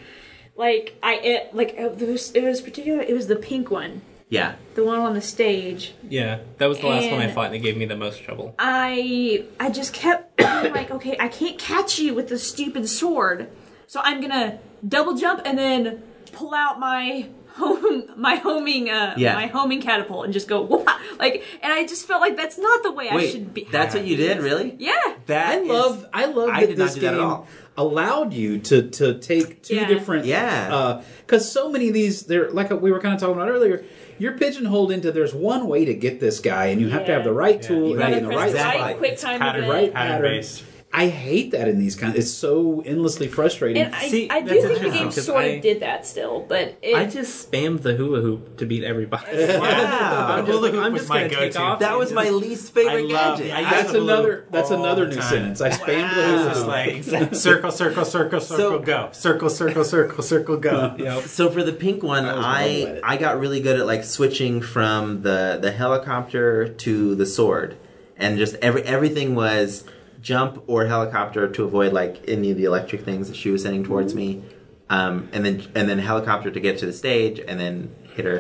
Like 0.57 0.97
I, 1.03 1.15
it, 1.17 1.55
like 1.55 1.75
it 1.75 1.99
was, 1.99 2.31
it 2.33 2.45
was 2.45 2.61
particular. 2.61 3.01
It 3.01 3.13
was 3.13 3.27
the 3.27 3.37
pink 3.37 3.71
one, 3.71 4.03
yeah. 4.29 4.55
the 4.75 4.85
one 4.85 5.01
on 5.01 5.15
the 5.15 5.21
stage. 5.21 5.95
Yeah, 6.09 6.41
that 6.59 6.67
was 6.67 6.79
the 6.79 6.87
last 6.87 7.11
one 7.11 7.21
I 7.21 7.31
fought, 7.31 7.47
and 7.47 7.57
it 7.57 7.59
gave 7.59 7.77
me 7.77 7.87
the 7.87 7.97
most 7.97 8.23
trouble. 8.23 8.55
I 8.59 9.47
I 9.59 9.71
just 9.71 9.93
kept 9.93 10.37
being 10.37 10.73
like, 10.73 10.93
okay, 10.93 11.17
I 11.19 11.29
can't 11.29 11.59
catch 11.59 11.99
you 11.99 12.15
with 12.15 12.29
the 12.29 12.39
stupid 12.39 12.89
sword, 12.89 13.51
so 13.89 14.01
I'm 14.05 14.21
gonna 14.21 14.61
double 14.87 15.15
jump 15.17 15.43
and 15.45 15.59
then 15.59 16.03
pull 16.33 16.55
out 16.55 16.79
my 16.79 17.29
home 17.55 18.05
my 18.17 18.37
homing 18.37 18.91
uh 18.91 19.15
Yeah. 19.17 19.35
my 19.35 19.47
homing 19.47 19.81
catapult 19.81 20.25
and 20.25 20.33
just 20.35 20.49
go 20.49 20.63
whoop 20.63 20.89
like 21.19 21.45
and 21.63 21.73
I 21.73 21.87
just 21.87 22.07
felt 22.07 22.21
like 22.21 22.37
that's 22.37 22.59
not 22.59 22.83
the 22.83 22.91
way 22.93 23.09
I 23.09 23.27
should 23.27 23.55
be. 23.55 23.67
that's 23.71 23.95
what 23.95 24.05
you 24.05 24.17
did, 24.17 24.39
really? 24.41 24.75
Yeah. 24.79 24.93
That 25.27 25.59
I 25.59 25.61
is- 25.61 25.69
love 25.69 26.07
I 26.13 26.25
love 26.27 26.49
I 26.51 26.61
that 26.63 26.67
did 26.67 26.79
not 26.79 26.85
this 26.87 26.95
do 26.95 27.01
that 27.03 27.15
at 27.15 27.19
game 27.19 27.27
all. 27.27 27.47
allowed 27.77 28.33
you 28.33 28.59
to 28.59 28.91
to 28.91 29.19
take 29.19 29.63
two 29.63 29.77
Yeah. 29.77 29.87
different 29.89 30.27
Yeah. 30.27 31.03
because 31.27 31.51
so 31.51 31.69
many 31.71 31.89
of 31.89 31.95
these 31.95 32.23
they're 32.25 32.51
like 32.51 32.71
we 32.71 32.91
were 32.91 33.01
kind 33.01 33.15
of 33.15 33.21
talking 33.21 33.35
about 33.37 33.49
earlier. 33.51 33.85
You're 34.19 34.39
pigeonholed 34.39 34.93
into 34.93 35.11
there's 35.11 35.35
one 35.35 35.67
way 35.67 35.85
to 35.87 35.95
get 35.95 36.21
this 36.21 36.39
guy, 36.39 36.67
and 36.67 36.81
you 36.81 36.89
have 36.89 37.05
to 37.07 37.13
have 37.13 37.25
the 37.25 37.33
right 37.33 37.57
Yeah. 37.61 37.69
tool 37.69 37.89
You 37.89 38.01
and 38.01 38.13
gotta 38.15 38.21
the 38.21 38.29
Press 38.29 38.53
right 38.55 38.75
spot. 38.77 38.97
quick 38.99 39.19
time 39.19 39.41
Pattern, 39.41 39.65
event. 39.65 39.73
right 39.75 39.93
pattern 39.93 40.13
pattern. 40.13 40.37
based. 40.37 40.63
I 40.97 41.09
hate 41.09 41.51
that 41.51 41.67
in 41.67 41.79
these 41.81 41.97
kinds. 41.97 42.15
It's 42.17 42.31
so 42.31 42.81
endlessly 42.87 43.27
frustrating. 43.27 43.83
And 43.83 43.95
I, 43.95 44.07
See, 44.09 44.31
I 44.31 44.41
do 44.43 44.47
that's 44.49 44.65
think 44.65 44.79
the 44.79 44.87
interesting, 44.87 45.11
sort 45.25 45.39
I- 45.43 45.47
of 45.47 45.63
did 45.63 45.81
that 45.81 46.07
still, 46.07 46.47
but 46.49 46.77
it, 46.83 46.95
I 46.95 47.07
just 47.07 47.51
spammed 47.51 47.83
the 47.83 47.95
hula 47.97 48.21
hoop 48.21 48.59
to 48.59 48.65
beat 48.67 48.85
everybody. 48.85 49.37
Wow. 49.59 50.27
I'm 50.39 50.47
just, 50.47 50.63
like, 50.63 50.75
I'm 50.75 50.95
just 50.95 51.09
gonna 51.09 51.29
take 51.29 51.59
off. 51.59 51.81
That 51.81 51.99
was 51.99 52.13
my 52.13 52.29
least 52.31 52.73
favorite 52.73 53.11
I 53.11 53.13
love- 53.13 53.39
gadget. 53.39 53.53
I 53.55 53.63
that's 53.71 53.93
another. 53.93 54.47
That's 54.53 54.71
another 54.71 55.09
new 55.09 55.21
sentence. 55.21 55.61
I 55.61 55.71
spammed 55.71 56.03
Wow. 56.03 56.15
the 56.15 56.25
hula. 56.39 56.55
hoop. 56.55 56.67
like 56.69 57.35
circle, 57.35 57.71
circle, 57.73 58.05
circle, 58.05 58.05
circle, 58.05 58.41
So- 58.41 58.79
go. 58.79 59.09
Circle, 59.13 59.51
circle, 59.51 59.85
circle, 59.85 60.23
circle, 60.23 60.57
go. 60.59 60.95
You 60.99 61.05
know? 61.07 61.21
So 61.23 61.51
for 61.51 61.65
the 61.65 61.73
pink 61.73 62.03
one, 62.05 62.25
I 62.25 62.31
I 62.35 62.63
horrible 62.69 62.89
at 62.89 62.95
it. 62.99 63.01
I 63.05 63.17
got 63.17 63.41
really 63.41 63.61
good 63.61 63.81
at 63.81 63.87
like 63.87 64.05
switching 64.05 64.61
from 64.63 65.23
the 65.23 65.59
the 65.61 65.73
helicopter 65.73 66.69
to 66.69 67.15
the 67.17 67.27
sword, 67.27 67.77
and 68.17 68.39
just 68.39 68.55
every 68.63 68.83
everything 68.85 69.35
was 69.35 69.83
jump 70.25 70.65
or 70.67 70.87
helicopter 70.87 71.47
to 71.49 71.65
avoid 71.65 71.93
like 71.93 72.25
any 72.27 72.51
of 72.51 72.57
the 72.57 72.65
electric 72.65 73.03
things 73.05 73.29
that 73.29 73.37
she 73.37 73.51
was 73.51 73.63
sending 73.63 73.85
towards 73.85 74.15
me, 74.15 74.43
um, 74.91 75.29
and 75.33 75.45
then 75.45 75.63
and 75.77 75.89
then 75.89 75.99
helicopter 75.99 76.51
to 76.51 76.59
get 76.61 76.79
to 76.79 76.87
the 76.87 76.93
stage, 76.93 77.39
and 77.47 77.61
then 77.61 77.95
hit 78.15 78.25
her. 78.25 78.39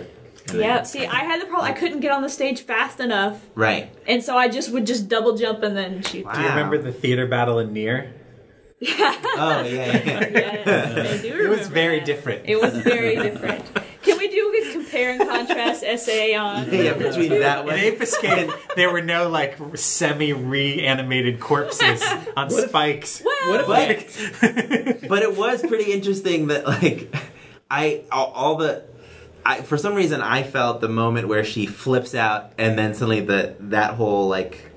and 0.48 0.58
yeah. 0.58 0.76
then- 0.76 0.84
See, 0.86 1.06
I 1.06 1.20
had 1.24 1.40
the 1.42 1.46
problem. 1.46 1.70
I 1.70 1.72
couldn't 1.72 2.00
get 2.00 2.10
on 2.10 2.22
the 2.22 2.28
stage 2.30 2.62
fast 2.62 2.98
enough, 3.00 3.40
right. 3.54 3.94
and 4.08 4.22
so 4.24 4.36
I 4.36 4.48
just 4.48 4.70
would 4.72 4.86
just 4.86 5.08
double 5.08 5.36
jump 5.36 5.62
and 5.62 5.76
then 5.76 6.02
shoot. 6.02 6.24
Wow. 6.24 6.32
Do 6.34 6.40
you 6.40 6.48
remember 6.48 6.78
the 6.78 6.92
theater 6.92 7.26
battle 7.26 7.58
in 7.60 7.72
NieR? 7.74 8.10
Oh 9.36 9.62
yeah, 9.62 9.64
yeah. 9.64 10.02
yeah. 10.04 10.30
Yes, 10.66 11.18
I 11.18 11.22
do 11.22 11.28
It 11.28 11.48
was 11.48 11.58
remember 11.58 11.74
very 11.74 11.98
that. 12.00 12.06
different. 12.06 12.42
It 12.48 12.60
was 12.60 12.72
very 12.78 13.16
different. 13.16 13.64
Can 14.04 14.18
we 14.18 14.28
do 14.28 14.52
a 14.68 14.72
compare 14.72 15.10
and 15.10 15.20
contrast 15.28 15.82
essay 15.82 16.34
on? 16.34 16.72
yeah, 16.72 16.92
between 16.94 17.30
that 17.40 17.60
In 17.60 17.66
one. 17.66 17.74
Ape 17.74 18.00
Escape, 18.00 18.50
there 18.76 18.90
were 18.92 19.02
no 19.02 19.28
like 19.28 19.56
semi-reanimated 19.76 21.40
corpses 21.40 22.02
on 22.36 22.50
spikes. 22.50 23.22
Well, 23.24 23.66
But 23.66 23.98
but 25.08 25.22
it 25.22 25.36
was 25.36 25.62
pretty 25.62 25.92
interesting 25.92 26.48
that 26.48 26.66
like 26.66 27.14
I 27.70 28.02
all, 28.12 28.26
all 28.32 28.56
the 28.56 28.84
I 29.44 29.62
for 29.62 29.76
some 29.76 29.94
reason 29.94 30.20
I 30.20 30.42
felt 30.42 30.80
the 30.80 30.88
moment 30.88 31.28
where 31.28 31.44
she 31.44 31.66
flips 31.66 32.14
out 32.14 32.52
and 32.58 32.78
then 32.78 32.94
suddenly 32.94 33.20
the 33.20 33.54
that 33.60 33.94
whole 33.94 34.28
like 34.28 34.70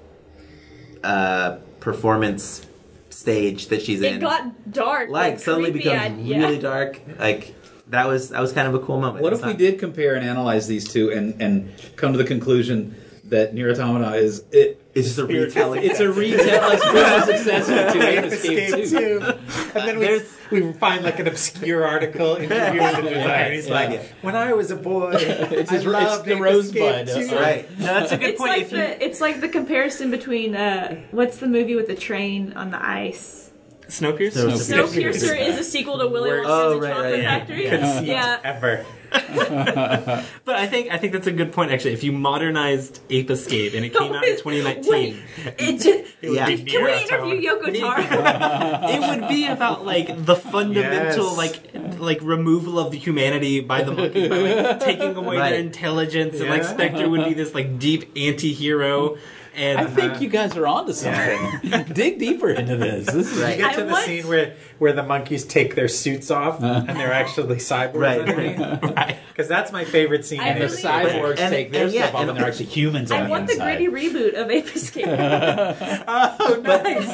uh 1.03 1.57
performance 1.80 2.65
stage 3.09 3.67
that 3.67 3.82
she's 3.82 4.01
it 4.01 4.13
in 4.13 4.19
got 4.19 4.71
dark. 4.71 5.09
like 5.09 5.39
suddenly 5.39 5.71
creepy. 5.71 5.89
becomes 5.89 6.19
I- 6.19 6.21
yeah. 6.21 6.38
really 6.39 6.59
dark 6.59 6.99
like 7.19 7.53
that 7.90 8.08
was 8.08 8.30
that 8.30 8.42
was 8.42 8.52
kind 8.52 8.68
of 8.68 8.74
a 8.76 8.80
cool 8.80 9.00
moment 9.00 9.24
What 9.24 9.34
if 9.34 9.42
we 9.42 9.50
not- 9.50 9.58
did 9.58 9.80
compare 9.80 10.16
and 10.16 10.26
analyze 10.28 10.68
these 10.68 10.92
two 10.92 11.12
and 11.12 11.42
and 11.42 11.72
come 11.96 12.12
to 12.12 12.18
the 12.18 12.26
conclusion 12.26 12.96
that 13.26 13.54
NieR 13.54 13.72
Automata 13.74 14.16
is 14.16 14.43
it? 14.51 14.82
it's 14.96 15.08
just 15.08 15.20
a 15.20 15.26
retelling 15.26 15.84
It's 15.84 16.00
a 16.00 16.12
retail 16.12 16.78
spiritual 16.80 17.22
successor 17.22 17.92
to 17.93 18.08
Ape 18.08 18.26
Escape 18.26 18.74
Escape 18.74 18.89
2. 18.89 19.20
too. 19.20 19.34
And 19.76 19.88
then 19.88 20.00
we, 20.00 20.62
we 20.62 20.74
find 20.74 21.04
like 21.04 21.20
an 21.20 21.28
obscure 21.28 21.86
article 21.86 22.36
interviewing 22.38 22.96
the 23.04 23.09
designer. 23.09 23.51
He's 23.54 23.68
yeah. 23.68 23.74
like, 23.76 24.01
"When 24.22 24.36
I 24.36 24.54
was 24.54 24.72
a 24.72 24.76
boy, 24.76 25.12
It's 25.20 25.70
I 25.72 25.76
his- 25.76 25.84
it's 25.84 25.86
loved 25.86 26.26
the 26.26 26.34
Ape 26.36 26.42
Rosebud. 26.42 27.08
Escape 27.09 27.30
too." 27.30 27.36
right 27.36 27.70
No, 27.78 27.86
that's 27.86 28.12
a 28.14 28.18
good 28.18 28.30
It's 28.30 28.38
point. 28.39 28.51
like 28.51 28.62
if 28.64 28.72
you, 28.72 28.78
the 28.78 29.05
it's 29.05 29.22
like 29.22 29.42
the 29.42 29.50
comparison 29.50 30.09
between 30.09 30.55
uh 30.55 30.96
what's 31.12 31.38
the 31.38 31.47
movie 31.47 31.76
with 31.76 31.88
the 31.88 31.96
train 31.96 32.54
on 32.54 32.72
the 32.72 32.84
ice. 32.84 33.46
Snowpiercer. 33.88 34.51
Snowpiercer. 34.51 34.74
Snowpiercer 34.74 35.39
is 35.47 35.58
a 35.59 35.64
sequel 35.64 35.97
to 36.00 36.08
Willy 36.08 36.30
Worst- 36.30 36.50
Wonka's 36.50 36.62
Oh, 36.64 36.74
and 36.74 36.82
the 36.82 36.88
right, 36.88 36.93
Chocolate 36.93 37.12
right, 37.14 37.22
yeah. 37.22 37.39
Factory. 37.39 37.70
conceit 37.70 38.08
Yeah. 38.08 38.39
ever. 38.43 38.86
But 40.46 40.55
I 40.55 40.68
think 40.68 40.92
I 40.92 40.97
think 40.97 41.14
that's 41.14 41.28
a 41.28 41.32
good 41.32 41.54
point 41.54 41.72
actually. 41.72 41.93
If 41.93 42.04
you 42.04 42.12
modernized 42.12 43.00
Ape 43.09 43.30
Escape 43.32 43.74
and 43.74 43.86
it 43.86 43.93
came 43.93 44.12
out 44.14 44.26
in 44.26 44.36
2019, 44.43 44.92
Wait, 44.92 45.16
it 45.58 45.74
just, 45.82 45.88
It 46.22 46.30
would 46.30 46.36
Yeah. 46.36 46.46
be 46.47 46.58
can 46.64 46.84
we 46.84 46.93
interview 47.04 47.50
Automata. 47.51 47.72
Yoko 47.72 47.80
Taro? 47.80 48.89
it 48.89 49.00
would 49.22 49.30
be 49.30 49.47
about 49.47 49.86
like 49.86 50.26
the 50.26 50.36
fundamental 50.36 51.26
Yes. 51.26 51.38
like 51.38 52.00
like 52.00 52.20
removal 52.22 52.80
of 52.80 52.92
the 52.92 52.97
humanity 52.97 53.62
by 53.62 53.84
the 53.84 53.92
monkeys, 53.93 54.28
by 54.30 54.38
like 54.39 54.80
taking 54.82 55.16
away 55.16 55.38
Right. 55.38 55.50
their 55.51 55.59
intelligence, 55.59 56.39
and 56.42 56.50
like 56.50 56.64
Specter 56.66 57.08
would 57.09 57.24
be 57.26 57.34
this 57.34 57.54
like 57.55 57.80
deep 57.80 58.12
anti-hero. 58.18 59.18
And 59.58 59.79
I 59.79 59.86
think 59.88 60.13
uh, 60.13 60.20
you 60.20 60.29
guys 60.29 60.55
are 60.55 60.67
onto 60.67 60.93
something. 60.93 61.84
Dig 61.93 62.20
deeper 62.20 62.50
into 62.51 62.78
this. 62.78 63.08
This 63.08 63.32
is 63.32 63.42
Right. 63.42 63.58
You 63.58 63.63
get 63.66 63.74
to 63.75 63.82
I 63.82 63.86
the 63.86 63.92
want- 63.92 64.05
scene 64.05 64.28
where, 64.28 64.55
where 64.78 64.93
the 64.93 65.01
monkeys 65.04 65.43
take 65.46 65.74
their 65.74 65.88
suits 65.88 66.29
off 66.29 66.62
uh. 66.63 66.86
and 66.88 66.97
they're 67.00 67.12
actually 67.12 67.55
cyborgs 67.55 67.96
Right. 67.96 68.20
underneath. 68.21 68.59
right. 68.96 69.17
Because 69.29 69.47
that's 69.47 69.71
my 69.71 69.84
favorite 69.84 70.25
scene. 70.25 70.39
I 70.42 70.50
and 70.50 70.62
the 70.62 70.67
really- 70.67 70.82
cyborgs 70.84 71.39
And- 71.39 71.51
take 71.51 71.71
their 71.71 71.86
and 71.86 71.93
yeah, 71.93 72.04
stuff 72.04 72.16
off, 72.16 72.21
and- 72.21 72.29
and 72.29 72.39
they're 72.39 72.47
actually 72.47 72.66
humans 72.67 73.12
on 73.12 73.20
I 73.20 73.24
the 73.24 73.29
want 73.29 73.47
the 73.47 73.54
inside. 73.54 73.78
gritty 73.78 73.88
reboot 74.09 74.34
of 74.36 74.50
Ape 74.51 74.75
Escape. 74.75 75.05
oh, 75.09 76.62
nice. 76.63 77.08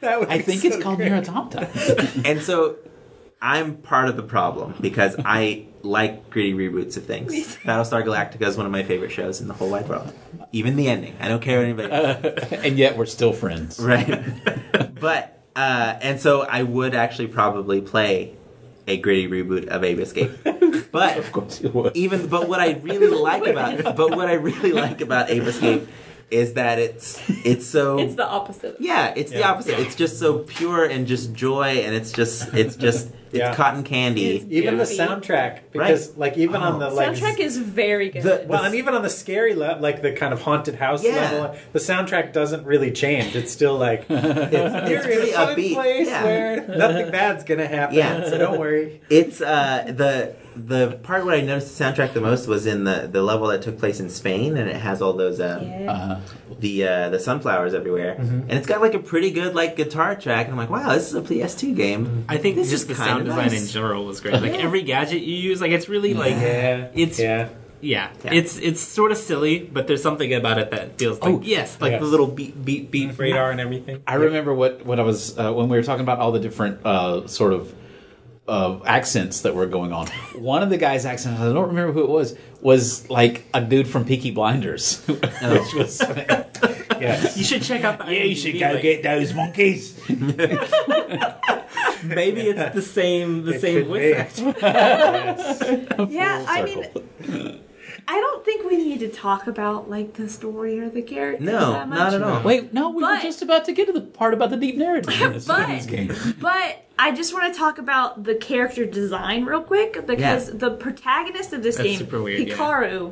that 0.00 0.20
would 0.20 0.28
I 0.28 0.36
be 0.38 0.42
think 0.42 0.60
so 0.62 0.68
it's 0.68 0.82
called 0.82 0.98
great. 0.98 1.10
NieR 1.12 1.18
Automata. 1.26 1.68
and 2.24 2.42
so 2.42 2.76
I'm 3.40 3.76
part 3.78 4.08
of 4.08 4.16
the 4.16 4.22
problem 4.22 4.74
because 4.80 5.16
I 5.24 5.66
like 5.82 6.30
gritty 6.30 6.52
reboots 6.54 6.96
of 6.96 7.06
things. 7.06 7.56
Battlestar 7.58 8.04
Galactica 8.04 8.46
is 8.46 8.56
one 8.56 8.66
of 8.66 8.72
my 8.72 8.82
favorite 8.82 9.10
shows 9.12 9.40
in 9.40 9.48
the 9.48 9.54
whole 9.54 9.70
wide 9.70 9.88
world. 9.88 10.12
Even 10.52 10.76
the 10.76 10.88
ending. 10.88 11.16
I 11.20 11.28
don't 11.28 11.40
care 11.40 11.58
what 11.58 11.64
anybody. 11.64 12.56
and 12.56 12.78
yet 12.78 12.96
we're 12.96 13.06
still 13.06 13.32
friends. 13.32 13.78
right. 13.80 14.24
but 15.00 15.38
uh, 15.56 15.98
and 16.00 16.20
so 16.20 16.42
I 16.42 16.62
would 16.62 16.94
actually 16.94 17.28
probably 17.28 17.80
play 17.80 18.36
a 18.86 18.96
gritty 18.96 19.28
reboot 19.28 19.68
of 19.68 19.84
Ape 19.84 19.98
Escape. 19.98 20.30
But 20.92 21.18
Of 21.18 21.30
course 21.30 21.60
you 21.60 21.68
would. 21.70 21.96
even 21.96 22.26
but 22.26 22.48
what 22.48 22.58
I 22.58 22.72
really 22.72 23.06
like 23.06 23.46
about 23.46 23.96
but 23.96 24.10
what 24.16 24.26
I 24.28 24.32
really 24.32 24.72
like 24.72 25.00
about 25.00 25.30
Ape 25.30 25.44
Escape 25.44 25.88
is 26.30 26.54
that 26.54 26.78
it's 26.78 27.20
it's 27.44 27.66
so 27.66 27.98
It's 28.04 28.14
the 28.14 28.26
opposite. 28.26 28.76
yeah 28.80 29.12
it's 29.16 29.32
the 29.32 29.38
Yeah. 29.40 29.50
opposite 29.50 29.78
it's 29.80 29.94
just 29.96 30.18
so 30.18 30.38
pure 30.40 30.84
and 30.84 31.06
just 31.06 31.32
joy 31.34 31.82
and 31.84 31.94
it's 31.94 32.12
just 32.12 32.54
it's 32.54 32.76
just 32.76 33.10
it's 33.32 33.56
cotton 33.56 33.84
candy 33.84 34.36
It's- 34.36 34.46
Even 34.50 34.76
the 34.78 34.84
soundtrack, 34.84 35.60
because 35.72 36.16
like 36.16 36.36
even 36.36 36.62
on 36.62 36.78
the 36.80 36.90
like 36.90 37.10
Soundtrack 37.16 37.38
is 37.38 37.56
very 37.58 38.08
good. 38.10 38.22
The- 38.24 38.44
well, 38.48 38.64
and 38.64 38.74
even 38.74 38.92
on 38.94 39.02
the 39.02 39.08
scary 39.10 39.54
level, 39.54 39.80
like 39.80 40.02
the 40.02 40.10
kind 40.12 40.32
of 40.32 40.42
haunted 40.42 40.74
house 40.74 41.04
Yeah. 41.04 41.14
level, 41.14 41.56
the 41.72 41.78
soundtrack 41.78 42.32
doesn't 42.32 42.64
really 42.66 42.90
change. 42.90 43.36
It's 43.36 43.52
still 43.52 43.76
like 43.78 44.00
it's, 44.10 44.90
it's 44.90 45.06
really 45.06 45.30
a 45.30 45.34
fun 45.34 45.56
upbeat 45.56 45.74
place 45.74 46.08
yeah. 46.08 46.24
where 46.24 46.66
nothing 46.76 47.10
bad's 47.12 47.44
gonna 47.44 47.68
happen. 47.68 47.96
Yeah. 47.96 48.28
so 48.28 48.36
don't 48.36 48.58
worry. 48.58 49.00
it's 49.08 49.40
uh 49.40 49.92
the 49.96 50.34
the 50.66 50.98
part 51.02 51.24
where 51.24 51.34
I 51.34 51.40
noticed 51.40 51.76
the 51.78 51.84
soundtrack 51.84 52.12
the 52.12 52.20
most 52.20 52.46
was 52.46 52.66
in 52.66 52.84
the 52.84 53.08
the 53.10 53.22
level 53.22 53.48
that 53.48 53.62
took 53.62 53.78
place 53.78 54.00
in 54.00 54.08
Spain 54.10 54.56
and 54.56 54.68
it 54.68 54.76
has 54.76 55.00
all 55.02 55.12
those 55.12 55.40
uh, 55.40 55.60
yeah. 55.62 55.92
Uh, 55.92 56.20
the 56.60 56.86
uh, 56.86 57.08
the 57.10 57.18
sunflowers 57.18 57.74
everywhere 57.74 58.16
Mm-hmm. 58.18 58.40
and 58.48 58.52
it's 58.52 58.66
got 58.66 58.80
like 58.80 58.94
a 58.94 58.98
pretty 58.98 59.30
good 59.30 59.54
like 59.54 59.76
guitar 59.76 60.14
track 60.14 60.46
and 60.46 60.52
I'm 60.54 60.58
like 60.58 60.70
wow 60.70 60.92
this 60.94 61.08
is 61.08 61.14
a 61.14 61.22
PS2 61.22 61.74
game 61.76 62.24
I 62.28 62.36
think 62.38 62.56
This 62.56 62.70
just 62.70 62.82
is 62.82 62.88
the 62.88 62.94
kinda 62.94 63.10
sound 63.10 63.24
design 63.26 63.46
nice. 63.48 63.62
in 63.62 63.68
general 63.68 64.04
was 64.04 64.20
great. 64.20 64.34
Like 64.40 64.54
every 64.54 64.82
gadget 64.82 65.22
you 65.22 65.34
use, 65.36 65.60
like 65.60 65.72
it's 65.72 65.88
really 65.88 66.14
like 66.14 66.32
Yeah, 66.34 66.88
It's- 66.94 67.18
yeah. 67.18 67.48
yeah, 67.80 68.10
Yeah. 68.24 68.34
it's 68.34 68.58
it's 68.58 68.80
sort 68.80 69.10
of 69.12 69.18
silly, 69.18 69.58
but 69.60 69.86
there's 69.86 70.02
something 70.02 70.34
about 70.34 70.58
it 70.58 70.70
that 70.72 70.98
feels 70.98 71.18
like 71.20 71.32
Oh, 71.34 71.40
yes, 71.42 71.78
like 71.80 71.92
yes. 71.92 72.00
the 72.02 72.06
little 72.06 72.26
beep 72.26 72.54
beep 72.62 72.90
beep 72.90 73.18
radar 73.18 73.50
and 73.50 73.58
everything. 73.60 74.02
I 74.06 74.14
remember 74.16 74.52
what 74.52 74.84
what 74.84 74.98
I 75.00 75.02
was 75.02 75.38
uh, 75.38 75.52
when 75.52 75.68
we 75.70 75.76
were 75.78 75.82
talking 75.82 76.02
about 76.02 76.18
all 76.18 76.32
the 76.32 76.40
different 76.40 76.84
uh, 76.84 77.26
sort 77.26 77.52
of 77.54 77.72
uh, 78.50 78.80
accents 78.84 79.42
that 79.42 79.54
were 79.54 79.66
going 79.66 79.92
on. 79.92 80.08
One 80.34 80.62
of 80.62 80.70
the 80.70 80.76
guys' 80.76 81.06
accents, 81.06 81.40
I 81.40 81.44
don't 81.52 81.68
remember 81.68 81.92
who 81.92 82.02
it 82.02 82.10
was, 82.10 82.36
was 82.60 83.08
like 83.08 83.44
a 83.54 83.60
dude 83.60 83.86
from 83.88 84.04
Peaky 84.04 84.32
Blinders, 84.32 85.06
which 85.06 85.74
was 85.74 86.02
Yes. 87.00 87.36
You 87.38 87.44
should 87.44 87.62
check 87.62 87.82
out 87.84 87.98
the. 88.04 88.12
yeah, 88.14 88.24
you 88.24 88.34
should 88.34 88.58
go 88.58 88.72
like, 88.72 88.82
get 88.82 89.02
those 89.02 89.32
monkeys. 89.32 89.98
Maybe 92.02 92.42
it's 92.48 92.74
the 92.74 92.82
same 92.82 93.44
the 93.44 93.54
It 93.54 93.60
same 93.60 93.74
could 93.74 93.86
voice 93.86 94.40
yes. 94.40 96.10
yeah, 96.10 96.44
I 96.48 96.62
mean, 96.62 96.84
Circle. 96.84 97.59
I 98.08 98.20
don't 98.20 98.44
think 98.44 98.64
we 98.68 98.76
need 98.76 99.00
to 99.00 99.08
talk 99.08 99.46
about 99.46 99.88
like 99.90 100.14
the 100.14 100.28
story 100.28 100.78
or 100.80 100.88
the 100.88 101.02
characters. 101.02 101.46
No, 101.46 101.72
that 101.72 101.88
much. 101.88 101.98
not 101.98 102.14
at 102.14 102.22
all. 102.22 102.42
Wait, 102.42 102.72
no, 102.72 102.90
we 102.90 103.02
were 103.02 103.18
just 103.20 103.42
about 103.42 103.64
to 103.66 103.72
get 103.72 103.86
to 103.86 103.92
the 103.92 104.00
part 104.00 104.34
about 104.34 104.50
the 104.50 104.56
deep 104.56 104.76
narrative 104.76 105.12
in 105.20 105.32
this, 105.32 105.48
in 105.48 105.54
But- 105.54 105.68
this 105.68 105.86
game. 105.86 106.12
But 106.40 106.84
I 106.98 107.12
just 107.12 107.32
want 107.32 107.52
to 107.52 107.58
talk 107.58 107.78
about 107.78 108.24
the 108.24 108.34
character 108.34 108.84
design 108.84 109.44
real 109.44 109.62
quick 109.62 110.06
because 110.06 110.48
Yeah. 110.48 110.54
the 110.56 110.70
protagonist 110.72 111.52
of 111.52 111.62
this 111.62 111.76
That's 111.76 111.88
game, 111.88 111.98
super 111.98 112.22
weird, 112.22 112.46
yeah. 112.48 113.08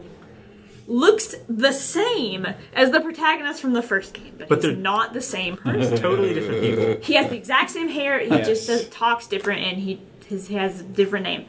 Looks 0.86 1.34
the 1.50 1.72
same 1.72 2.46
as 2.74 2.92
the 2.92 3.00
protagonist 3.00 3.60
from 3.60 3.74
the 3.74 3.82
first 3.82 4.14
game, 4.14 4.32
but, 4.38 4.48
But 4.48 4.54
he's 4.56 4.62
they're- 4.72 4.76
not 4.76 5.12
the 5.12 5.20
same 5.20 5.56
person. 5.58 5.98
Totally 5.98 6.32
different 6.32 6.62
people. 6.62 6.96
he 7.02 7.14
has 7.14 7.28
the 7.28 7.36
exact 7.36 7.70
same 7.70 7.88
hair. 7.88 8.18
He 8.20 8.28
Yes. 8.28 8.46
just 8.46 8.66
does, 8.66 8.88
talks 8.88 9.26
different, 9.26 9.60
and 9.62 9.76
he 9.78 10.00
his, 10.26 10.48
he 10.48 10.54
has 10.56 10.80
a 10.80 10.84
different 10.84 11.24
name. 11.24 11.44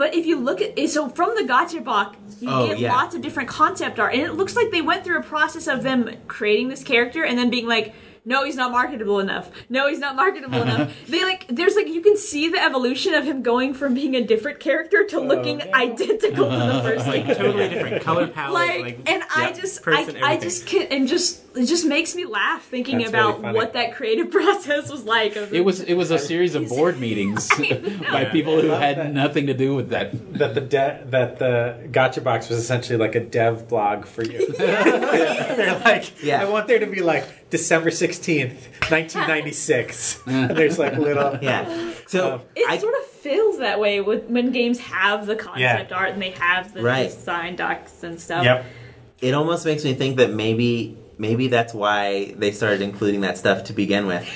But 0.00 0.14
if 0.14 0.24
you 0.24 0.40
look 0.40 0.62
at 0.62 0.78
eh, 0.78 0.86
so 0.86 1.10
from 1.10 1.34
the 1.36 1.44
gotcha 1.44 1.82
box, 1.82 2.16
you 2.40 2.48
Oh, 2.50 2.66
get 2.68 2.78
yeah. 2.78 2.90
lots 2.94 3.14
of 3.14 3.20
different 3.20 3.50
concept 3.50 4.00
art, 4.00 4.14
and 4.14 4.22
it 4.22 4.32
looks 4.32 4.56
like 4.56 4.70
they 4.70 4.80
went 4.80 5.04
through 5.04 5.18
a 5.18 5.22
process 5.22 5.66
of 5.66 5.82
them 5.82 6.08
creating 6.26 6.68
this 6.68 6.82
character 6.82 7.22
and 7.22 7.36
then 7.38 7.50
being 7.50 7.66
like, 7.66 7.92
"No, 8.24 8.44
he's 8.44 8.56
not 8.56 8.70
marketable 8.70 9.20
enough. 9.20 9.50
No, 9.68 9.88
he's 9.88 9.98
not 9.98 10.16
marketable 10.16 10.62
enough." 10.62 10.96
They 11.10 11.24
like, 11.24 11.46
there's 11.48 11.74
like 11.74 11.88
you 11.88 12.02
can 12.02 12.16
see 12.16 12.48
the 12.48 12.62
evolution 12.62 13.14
of 13.14 13.24
him 13.24 13.42
going 13.42 13.74
from 13.74 13.94
being 13.94 14.14
a 14.14 14.24
different 14.24 14.60
character 14.60 15.04
to 15.06 15.16
oh. 15.16 15.22
looking 15.22 15.58
no. 15.58 15.70
identical 15.74 16.50
to 16.50 16.56
the 16.56 16.82
first 16.82 17.06
Like 17.10 17.26
totally 17.26 17.68
different 17.68 18.02
color 18.02 18.28
palette. 18.38 18.54
Like, 18.54 18.80
Like, 18.80 19.10
and 19.10 19.22
I 19.34 19.52
just, 19.52 19.82
person, 19.82 20.22
I, 20.22 20.32
I 20.32 20.36
just 20.38 20.66
can, 20.66 20.86
and 20.90 21.08
just, 21.08 21.42
it 21.56 21.66
just 21.66 21.84
makes 21.84 22.14
me 22.14 22.26
laugh 22.26 22.64
thinking 22.64 22.98
That's 22.98 23.10
about 23.10 23.42
really 23.42 23.54
what 23.54 23.72
that 23.72 23.94
creative 23.94 24.30
process 24.30 24.90
was 24.90 25.04
like. 25.04 25.36
Of 25.36 25.52
It 25.52 25.64
was 25.64 25.80
it 25.80 25.94
was 25.94 26.10
a 26.10 26.18
series 26.18 26.54
of 26.54 26.68
board 26.68 27.00
meetings 27.00 27.48
by 27.48 28.26
people 28.26 28.60
who 28.60 28.68
had 28.68 28.98
that. 28.98 29.12
nothing 29.12 29.46
to 29.46 29.54
do 29.54 29.74
with 29.74 29.90
that. 29.90 30.10
That 30.38 30.54
the 30.54 30.60
de- 30.60 31.02
that 31.06 31.38
the 31.38 31.88
gotcha 31.90 32.20
box 32.20 32.48
was 32.48 32.58
essentially 32.58 32.98
like 32.98 33.14
a 33.14 33.20
dev 33.20 33.68
blog 33.68 34.04
for 34.04 34.22
you. 34.22 34.52
They're 34.52 35.80
like, 35.84 36.22
Yeah. 36.22 36.42
I 36.42 36.48
want 36.48 36.68
there 36.68 36.78
to 36.78 36.86
be 36.86 37.02
like 37.02 37.24
December 37.50 37.90
sixteenth, 37.90 38.68
nineteen 38.90 39.26
ninety 39.26 39.52
six. 39.52 40.20
And 40.26 40.50
there's 40.56 40.78
like 40.78 40.96
little 40.96 41.38
yeah 41.42 41.92
so 42.06 42.34
Um, 42.34 42.40
It 42.56 42.68
I 42.68 42.78
sort 42.78 42.94
of 42.94 43.04
feels 43.06 43.58
that 43.58 43.78
way 43.80 44.00
with 44.00 44.24
when 44.28 44.50
games 44.52 44.78
have 44.80 45.26
the 45.26 45.36
concept 45.36 45.90
Yeah. 45.90 45.96
art 45.96 46.10
and 46.10 46.22
they 46.22 46.30
have 46.30 46.72
the 46.72 46.82
Right. 46.82 47.08
design 47.10 47.56
docs 47.56 48.02
and 48.02 48.20
stuff. 48.20 48.44
Yep. 48.44 48.64
it 49.20 49.34
almost 49.34 49.66
makes 49.66 49.84
me 49.84 49.92
think 49.94 50.16
that 50.16 50.30
maybe 50.32 50.96
maybe 51.18 51.48
that's 51.48 51.74
why 51.74 52.32
they 52.38 52.50
started 52.52 52.80
including 52.80 53.20
that 53.20 53.36
stuff 53.36 53.64
to 53.64 53.72
begin 53.74 54.06
with 54.06 54.26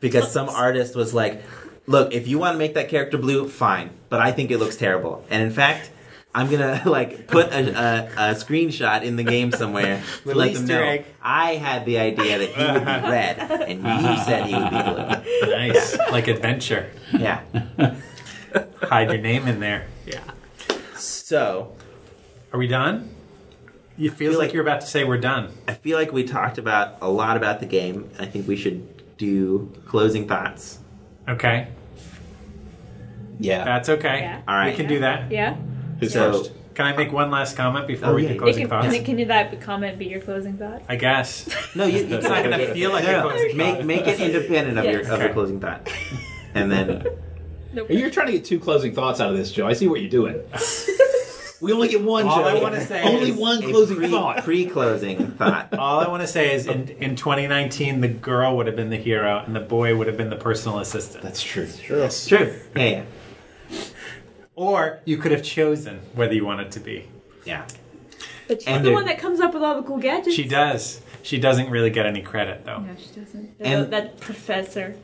because 0.00 0.30
some 0.30 0.48
artist 0.50 0.94
was 0.94 1.14
like 1.14 1.42
look 1.86 2.12
if 2.12 2.28
you 2.28 2.38
want 2.38 2.52
to 2.54 2.58
make 2.58 2.74
that 2.74 2.88
character 2.90 3.16
blue 3.16 3.48
fine 3.48 3.88
but 4.10 4.20
i 4.20 4.30
think 4.30 4.50
it 4.50 4.58
looks 4.58 4.76
terrible 4.76 5.24
and 5.30 5.42
in 5.42 5.50
fact 5.50 5.90
i'm 6.34 6.50
gonna 6.50 6.82
like 6.86 7.26
put 7.28 7.46
a, 7.52 7.58
a, 7.70 8.04
a 8.30 8.34
screenshot 8.34 9.02
in 9.02 9.16
the 9.16 9.22
game 9.22 9.52
somewhere 9.52 10.02
to 10.22 10.28
Little 10.28 10.40
let 10.42 10.54
them 10.54 10.62
Easter 10.64 10.74
know 10.80 10.82
egg. 10.82 11.04
i 11.22 11.54
had 11.54 11.84
the 11.84 11.98
idea 11.98 12.38
that 12.38 12.48
he 12.50 12.62
would 12.64 12.84
be 12.84 13.08
red 13.10 13.38
and 13.38 13.78
you 13.78 14.24
said 14.24 14.46
he 14.46 14.54
would 14.54 14.70
be 14.70 15.44
blue 15.44 15.50
Nice. 15.56 15.96
Like 16.10 16.28
adventure. 16.28 16.90
yeah 17.12 17.42
Hide 18.82 19.10
your 19.10 19.20
name 19.20 19.48
in 19.48 19.58
there. 19.60 19.86
yeah. 20.06 20.22
so 20.94 21.74
Are 22.52 22.58
we 22.58 22.66
done? 22.68 23.10
You 23.96 24.10
feel, 24.10 24.30
feel 24.30 24.38
like, 24.38 24.48
like- 24.48 24.54
you're 24.54 24.62
about 24.62 24.80
to 24.82 24.86
say 24.86 25.04
we're 25.04 25.18
done. 25.18 25.52
i 25.68 25.72
feel 25.74 25.96
like 25.98 26.12
we 26.12 26.24
talked 26.24 26.58
about 26.58 26.96
a 27.00 27.08
lot 27.08 27.36
about 27.36 27.60
the 27.60 27.66
game 27.66 28.10
i 28.18 28.26
think 28.26 28.46
we 28.48 28.56
should 28.56 29.16
do 29.16 29.72
closing 29.86 30.26
thoughts 30.28 30.78
Okay. 31.26 31.68
Yeah. 33.38 33.64
That's 33.64 33.88
okay. 33.88 34.20
Yeah. 34.20 34.42
All 34.46 34.54
right. 34.54 34.70
We 34.70 34.76
can 34.76 34.86
do 34.86 35.00
that. 35.00 35.30
Yeah. 35.32 35.56
Who's 36.04 36.12
so 36.12 36.32
first? 36.32 36.52
Can 36.74 36.86
I 36.86 36.96
make 36.96 37.12
one 37.12 37.30
last 37.30 37.56
comment 37.56 37.86
before 37.86 38.08
Oh, 38.10 38.14
we 38.14 38.22
yeah. 38.22 38.28
do 38.30 38.34
It 38.34 38.38
closing 38.38 38.62
can, 38.62 38.70
thoughts? 38.70 38.94
can, 38.94 39.04
can 39.04 39.18
you 39.18 39.26
that 39.26 39.60
comment 39.60 39.96
be 39.98 40.06
your 40.06 40.20
closing 40.20 40.56
thought? 40.56 40.82
I 40.88 40.96
guess. 40.96 41.48
no 41.76 41.84
you, 41.86 42.04
you 42.04 42.16
It's 42.16 42.26
not 42.26 42.42
going 42.44 42.58
to 42.58 42.72
feel 42.74 42.90
like 42.90 43.04
a 43.04 43.20
closing 43.22 43.56
make 43.56 43.76
thought. 43.76 43.84
make 43.86 44.06
it 44.08 44.20
independent 44.20 44.78
of 44.78 44.84
Yes. 44.84 44.92
your 44.92 45.02
of 45.02 45.10
Okay. 45.12 45.24
your 45.24 45.32
closing 45.34 45.60
thought, 45.60 45.88
and 46.54 46.70
then 46.72 47.06
Nope. 47.74 47.88
You're 47.90 48.10
trying 48.10 48.26
to 48.26 48.32
get 48.34 48.44
two 48.44 48.60
closing 48.60 48.94
thoughts 48.94 49.20
out 49.20 49.30
of 49.32 49.36
this, 49.36 49.50
Joe. 49.50 49.66
I 49.66 49.72
see 49.72 49.88
what 49.88 50.00
you're 50.00 50.08
doing. 50.08 50.40
we 51.60 51.72
only 51.72 51.88
get 51.88 52.02
one, 52.02 52.24
All 52.26 52.36
Joe. 52.38 52.44
I 52.44 52.60
wanna 52.62 52.80
say 52.80 53.02
only 53.02 53.30
is 53.30 53.36
one 53.36 53.60
closing 53.62 53.96
pre, 53.96 54.10
thought. 54.10 54.44
pre-closing 54.44 55.32
thought. 55.32 55.74
All 55.74 55.98
I 55.98 56.06
want 56.08 56.20
to 56.22 56.26
say 56.28 56.54
is 56.54 56.66
in, 56.68 56.88
in 57.00 57.16
2019, 57.16 58.00
the 58.00 58.06
girl 58.08 58.56
would 58.56 58.66
have 58.68 58.76
been 58.76 58.90
the 58.90 58.96
hero 58.96 59.42
and 59.44 59.56
the 59.56 59.60
boy 59.60 59.96
would 59.96 60.06
have 60.06 60.16
been 60.16 60.30
the 60.30 60.36
personal 60.36 60.78
assistant. 60.78 61.24
That's 61.24 61.42
true. 61.42 61.64
It's 61.64 62.26
true. 62.28 62.54
Yeah, 62.76 62.82
yeah, 62.84 63.02
Or 64.56 65.00
you 65.04 65.16
could 65.18 65.32
have 65.32 65.42
chosen 65.42 66.00
whether 66.14 66.32
you 66.34 66.44
wanted 66.44 66.70
to 66.72 66.80
be. 66.80 67.08
yeah. 67.44 67.66
But 68.46 68.60
she's 68.60 68.68
And 68.68 68.84
the 68.84 68.90
there- 68.90 68.94
one 68.94 69.06
that 69.06 69.18
comes 69.18 69.40
up 69.40 69.54
with 69.54 69.62
all 69.62 69.74
the 69.76 69.82
cool 69.82 69.96
gadgets. 69.98 70.36
She 70.36 70.44
does. 70.46 71.00
She 71.22 71.38
doesn't 71.38 71.70
really 71.70 71.88
get 71.88 72.04
any 72.04 72.20
credit, 72.20 72.64
though. 72.66 72.80
No, 72.80 72.94
she 72.98 73.18
doesn't. 73.18 73.54
And- 73.58 73.84
that, 73.84 73.90
that 73.90 74.20
professor. 74.20 74.94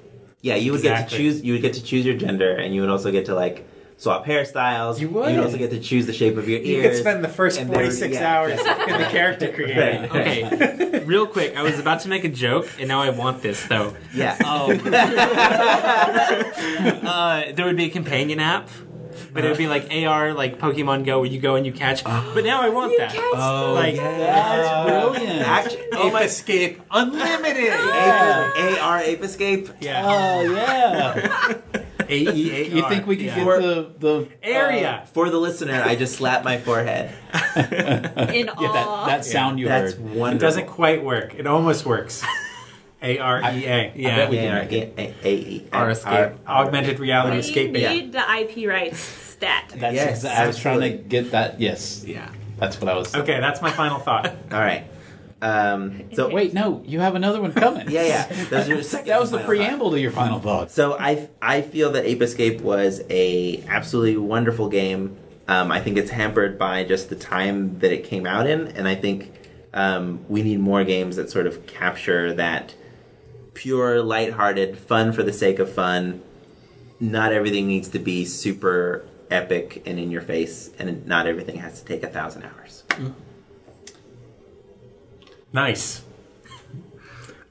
Yeah, 0.43 0.57
you 0.57 0.73
would 0.73 0.81
Exactly. 0.81 1.03
get 1.03 1.11
to 1.11 1.17
choose. 1.17 1.43
You 1.43 1.53
would 1.55 1.63
get 1.63 1.73
to 1.75 1.83
choose 1.83 2.05
your 2.05 2.17
gender, 2.17 2.55
and 2.57 2.75
you 2.75 2.81
would 2.83 2.91
also 2.91 3.11
get 3.11 3.25
to 3.27 3.35
like 3.35 3.67
swap 3.97 4.25
hairstyles. 4.27 4.99
You 5.01 5.09
would. 5.11 5.35
You'd 5.35 5.43
also 5.45 5.57
get 5.59 5.71
to 5.71 5.81
choose 5.81 6.07
the 6.07 6.13
shape 6.15 6.37
of 6.39 6.49
your 6.49 6.61
ears. 6.61 6.69
You 6.69 6.83
could 6.83 6.97
spend 6.99 7.23
the 7.25 7.29
first 7.29 7.59
and 7.61 7.69
there 7.69 7.77
46 7.77 8.15
yeah. 8.15 8.35
hours 8.39 8.53
in 8.53 8.99
the 9.01 9.09
character 9.11 9.53
creator. 9.53 10.09
Right. 10.13 10.45
Okay, 10.53 11.05
real 11.05 11.27
quick. 11.27 11.57
I 11.57 11.63
was 11.63 11.79
about 11.79 12.01
to 12.01 12.09
make 12.09 12.25
a 12.25 12.29
joke, 12.31 12.69
and 12.79 12.89
now 12.89 13.01
I 13.03 13.09
want 13.11 13.43
this 13.43 13.65
though. 13.67 13.95
Yeah. 14.15 14.37
Um, 14.45 14.81
uh, 17.07 17.53
there 17.53 17.67
would 17.67 17.77
be 17.77 17.85
a 17.87 17.91
companion 17.91 18.41
app, 18.41 18.69
but 19.33 19.45
it 19.45 19.49
would 19.49 19.59
be 19.59 19.67
like 19.69 19.91
AR, 19.93 20.33
like 20.35 20.59
Pokemon 20.59 21.05
Go, 21.05 21.21
where 21.21 21.29
you 21.29 21.41
go 21.41 21.55
and 21.57 21.65
you 21.67 21.73
catch. 21.73 22.05
But 22.05 22.45
now 22.45 22.61
I 22.63 22.69
want 22.71 22.93
You 22.93 22.99
that. 22.99 23.13
catch 23.13 23.23
Oh, 23.35 23.73
Like, 23.75 23.97
That's 23.97 24.89
brilliant. 24.89 25.41
Actually, 25.49 25.87
oh 25.93 26.07
Ape 26.09 26.13
my. 26.13 26.23
Escape 26.25 26.81
Unlimited! 26.91 27.73
Ape, 27.73 28.83
AR 28.83 28.99
Ape 29.01 29.23
Escape. 29.23 29.69
Yeah. 29.81 30.03
Oh 30.05 30.43
yeah. 30.43 31.55
A-E-A-R. 32.11 32.77
you 32.77 32.89
think 32.89 33.07
we 33.07 33.17
could 33.17 33.27
Yeah. 33.27 33.37
get 33.45 33.61
the 33.63 33.91
the 33.99 34.29
Area. 34.43 35.01
Uh, 35.03 35.07
for 35.07 35.31
the 35.31 35.39
listener, 35.39 35.81
I 35.85 35.95
just 35.95 36.17
slapped 36.17 36.45
my 36.45 36.59
forehead. 36.59 37.11
in 37.55 38.47
yeah, 38.47 38.53
awe. 38.57 38.73
that, 38.73 39.07
that 39.07 39.25
sound 39.25 39.61
you 39.61 39.69
That's 39.69 39.93
heard? 39.93 40.01
wonderful. 40.03 40.27
It 40.27 40.39
doesn't 40.41 40.67
quite 40.67 41.05
work. 41.05 41.35
It 41.37 41.47
almost 41.47 41.87
works. 41.87 42.25
A 43.03 43.19
R 43.19 43.41
E 43.41 43.65
A. 43.67 43.93
Yeah. 43.97 44.17
bet 44.17 44.31
we 44.31 44.39
A 44.39 44.41
can 44.43 44.55
R 44.57 44.63
make 44.63 44.73
it. 44.73 44.95
A 44.99 45.15
A 45.27 45.65
R 45.73 45.91
escape. 45.91 46.33
Augmented 46.47 46.99
reality 47.01 47.37
We 47.37 47.41
escape. 47.41 47.73
need 47.73 48.13
the 48.13 48.19
IP 48.39 48.69
rights 48.69 48.99
stat. 48.99 49.73
That's 49.77 49.95
Yes, 49.95 50.25
exa- 50.25 50.37
I 50.37 50.47
was 50.47 50.59
trying 50.59 50.81
to 50.81 50.87
absolutely. 50.87 51.09
get 51.09 51.31
that. 51.33 51.61
Yes, 51.61 52.05
Yeah. 52.07 52.29
that's 52.59 52.79
what 52.81 52.91
I 52.91 52.95
was. 52.97 53.15
Okay, 53.15 53.41
that's 53.41 53.63
my 53.63 53.71
final 53.71 53.99
thought. 53.99 54.27
All 54.53 54.61
right. 54.61 54.85
Um, 55.43 56.03
so 56.13 56.29
Wait, 56.29 56.53
no, 56.53 56.83
you 56.85 57.01
have 57.01 57.15
another 57.15 57.41
one 57.41 57.53
coming. 57.55 57.91
yeah, 57.91 58.03
yeah. 58.05 58.45
Those 58.51 58.69
are 58.69 58.75
your 58.75 58.83
second 58.83 59.09
that 59.09 59.19
was 59.21 59.31
the 59.31 59.39
and 59.39 59.47
final 59.47 59.59
thought. 59.63 59.67
preamble 59.69 59.91
to 59.93 60.01
your 60.01 60.11
final 60.11 60.39
thoughts. 60.39 60.75
So 60.75 60.99
I 60.99 61.29
I 61.41 61.63
feel 61.63 61.93
that 61.93 62.05
Ape 62.05 62.21
Escape 62.21 62.61
was 62.61 63.01
a 63.09 63.65
absolutely 63.67 64.19
wonderful 64.19 64.69
game. 64.69 65.17
Um, 65.49 65.73
I 65.73 65.81
think 65.81 65.97
it's 65.97 66.11
hampered 66.11 66.59
by 66.59 66.85
just 66.85 67.09
the 67.09 67.17
time 67.17 67.79
that 67.79 67.91
it 67.91 68.05
came 68.05 68.27
out 68.27 68.47
in, 68.47 68.69
and 68.69 68.87
I 68.87 68.95
think 68.95 69.33
um, 69.73 70.21
we 70.29 70.43
need 70.43 70.61
more 70.61 70.85
games 70.85 71.17
that 71.17 71.31
sort 71.31 71.47
of 71.47 71.67
capture 71.67 72.35
that 72.35 72.75
pure, 73.61 74.03
lighthearted, 74.03 74.79
fun 74.79 75.13
for 75.13 75.23
the 75.23 75.35
sake 75.35 75.59
of 75.59 75.71
fun. 75.71 76.23
Not 76.99 77.31
everything 77.31 77.67
needs 77.69 77.89
to 77.89 77.99
be 77.99 78.25
super 78.25 79.07
epic 79.31 79.83
and 79.85 79.99
in 79.99 80.11
your 80.11 80.23
face, 80.23 80.71
and 80.79 81.07
not 81.07 81.27
everything 81.27 81.57
has 81.57 81.79
to 81.79 81.85
take 81.85 82.03
a 82.03 82.09
thousand 82.09 82.45
hours. 82.45 82.85
Nice. 85.53 86.03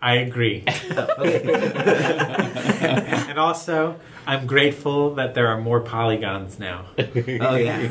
I 0.01 0.15
agree. 0.15 0.63
and 0.67 0.97
also, 3.37 3.99
I'm 4.25 4.47
grateful 4.47 5.15
that 5.15 5.33
there 5.33 5.47
are 5.47 5.59
more 5.59 5.81
polygons 5.81 6.57
now. 6.59 6.85
Oh 7.41 7.55
yeah, 7.55 7.79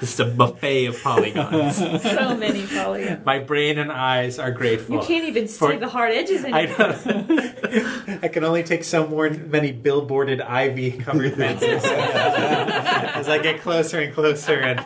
Just 0.00 0.20
a 0.20 0.24
buffet 0.26 0.86
of 0.86 1.02
polygons. 1.02 1.76
So 1.76 2.36
many 2.36 2.66
polygons. 2.66 3.24
My 3.24 3.38
brain 3.38 3.78
and 3.78 3.90
eyes 3.90 4.38
are 4.38 4.50
grateful. 4.50 4.96
You 4.96 5.02
can't 5.02 5.24
even 5.26 5.48
see 5.48 5.58
For- 5.58 5.76
the 5.76 5.88
hard 5.88 6.12
edges 6.12 6.44
I 6.44 6.62
anymore. 6.62 6.78
know. 6.78 8.18
I 8.22 8.28
can 8.28 8.44
only 8.44 8.62
take 8.62 8.84
so 8.84 9.06
more 9.06 9.30
many 9.30 9.72
billboarded 9.72 10.42
ivy 10.44 10.90
covered 10.92 11.34
fences 11.34 11.82
as 11.84 13.28
I 13.28 13.38
get 13.42 13.60
closer 13.62 14.00
and 14.00 14.12
closer, 14.14 14.58
and 14.60 14.78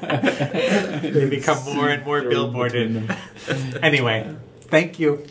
they 1.02 1.28
become 1.28 1.62
more 1.74 1.88
and 1.88 2.04
more 2.04 2.22
billboarded. 2.22 3.10
Anyway, 3.82 4.36
thank 4.68 4.98
you. 4.98 5.24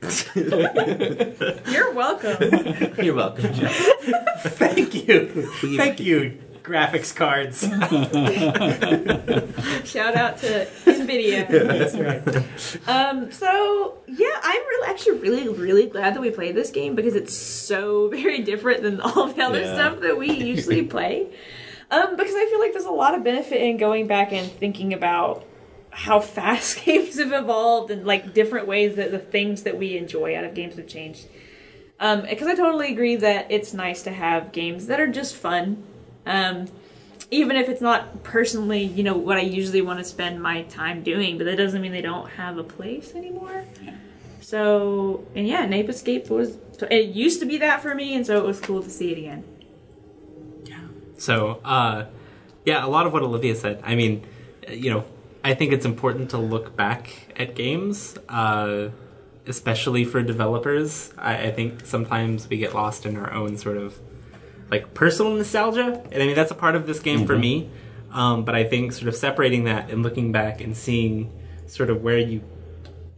You're 0.34 1.92
welcome. 1.92 2.94
you're 3.04 3.14
welcome. 3.14 3.52
Jeff. 3.52 3.76
Thank 4.54 4.94
you. 5.06 5.28
Thank 5.76 6.00
you, 6.00 6.38
graphics 6.62 7.14
cards. 7.14 7.60
Shout 9.86 10.14
out 10.16 10.38
to 10.38 10.64
Nvidia. 10.86 11.46
That's 11.48 11.94
right. 11.96 12.88
Um, 12.88 13.30
so 13.30 13.98
yeah, 14.06 14.40
I'm 14.42 14.62
really, 14.62 14.88
actually 14.88 15.18
really, 15.18 15.48
really 15.48 15.86
glad 15.86 16.14
that 16.14 16.20
we 16.22 16.30
played 16.30 16.54
this 16.54 16.70
game 16.70 16.94
because 16.94 17.14
it's 17.14 17.34
so 17.34 18.08
very 18.08 18.40
different 18.40 18.82
than 18.82 19.00
all 19.02 19.26
the 19.28 19.42
other 19.42 19.60
Yeah. 19.60 19.74
stuff 19.74 20.00
that 20.00 20.16
we 20.16 20.30
usually 20.32 20.84
play. 20.84 21.26
Um, 21.90 22.16
because 22.16 22.34
I 22.34 22.46
feel 22.48 22.60
like 22.60 22.72
there's 22.72 22.84
a 22.86 22.90
lot 22.90 23.14
of 23.14 23.22
benefit 23.24 23.60
in 23.60 23.76
going 23.76 24.06
back 24.06 24.32
and 24.32 24.50
thinking 24.50 24.94
about 24.94 25.44
how 25.90 26.20
fast 26.20 26.84
games 26.84 27.18
have 27.18 27.32
evolved 27.32 27.90
and 27.90 28.06
like 28.06 28.32
different 28.32 28.66
ways 28.66 28.96
that 28.96 29.10
the 29.10 29.18
things 29.18 29.62
that 29.64 29.76
we 29.76 29.96
enjoy 29.96 30.36
out 30.36 30.44
of 30.44 30.54
games 30.54 30.76
have 30.76 30.86
changed. 30.86 31.26
Um, 31.98 32.22
because 32.22 32.48
I 32.48 32.54
totally 32.54 32.92
agree 32.92 33.16
that 33.16 33.50
it's 33.50 33.74
nice 33.74 34.02
to 34.04 34.10
have 34.10 34.52
games 34.52 34.86
that 34.86 35.00
are 35.00 35.06
just 35.06 35.36
fun. 35.36 35.82
Um, 36.24 36.66
even 37.30 37.56
if 37.56 37.68
it's 37.68 37.82
not 37.82 38.22
personally, 38.22 38.82
you 38.82 39.02
know, 39.02 39.16
what 39.16 39.36
I 39.36 39.42
usually 39.42 39.82
want 39.82 39.98
to 39.98 40.04
spend 40.04 40.42
my 40.42 40.62
time 40.62 41.02
doing, 41.02 41.36
but 41.38 41.44
that 41.44 41.56
doesn't 41.56 41.80
mean 41.80 41.92
they 41.92 42.00
don't 42.00 42.28
have 42.30 42.58
a 42.58 42.64
place 42.64 43.14
anymore. 43.14 43.64
So, 44.40 45.24
and 45.34 45.46
yeah, 45.46 45.68
Ape 45.70 45.90
Escape 45.90 46.28
was, 46.28 46.56
it 46.90 47.14
used 47.14 47.38
to 47.40 47.46
be 47.46 47.58
that 47.58 47.82
for 47.82 47.94
me, 47.94 48.14
and 48.14 48.26
so 48.26 48.38
it 48.38 48.44
was 48.44 48.58
cool 48.58 48.82
to 48.82 48.90
see 48.90 49.12
it 49.12 49.18
again. 49.18 49.44
Yeah. 50.64 50.80
So, 51.18 51.60
uh, 51.64 52.06
yeah, 52.64 52.84
a 52.84 52.88
lot 52.88 53.06
of 53.06 53.12
what 53.12 53.22
Olivia 53.22 53.54
said. 53.54 53.80
I 53.84 53.94
mean, 53.94 54.26
you 54.68 54.90
know, 54.90 55.04
I 55.42 55.54
think 55.54 55.72
it's 55.72 55.86
important 55.86 56.30
to 56.30 56.38
look 56.38 56.76
back 56.76 57.32
at 57.36 57.54
games, 57.54 58.16
uh, 58.28 58.90
especially 59.46 60.04
for 60.04 60.22
developers. 60.22 61.12
I, 61.16 61.46
I 61.46 61.50
think 61.50 61.86
sometimes 61.86 62.48
we 62.48 62.58
get 62.58 62.74
lost 62.74 63.06
in 63.06 63.16
our 63.16 63.32
own 63.32 63.56
sort 63.56 63.76
of 63.78 63.98
like 64.70 64.94
personal 64.94 65.34
nostalgia, 65.34 66.02
and 66.12 66.22
I 66.22 66.26
mean 66.26 66.36
that's 66.36 66.50
a 66.50 66.54
part 66.54 66.76
of 66.76 66.86
this 66.86 67.00
game 67.00 67.26
for 67.26 67.36
me. 67.36 67.70
Um, 68.12 68.44
but 68.44 68.54
I 68.54 68.64
think 68.64 68.92
sort 68.92 69.08
of 69.08 69.14
separating 69.14 69.64
that 69.64 69.90
and 69.90 70.02
looking 70.02 70.32
back 70.32 70.60
and 70.60 70.76
seeing 70.76 71.32
sort 71.66 71.90
of 71.90 72.02
where 72.02 72.18
you 72.18 72.42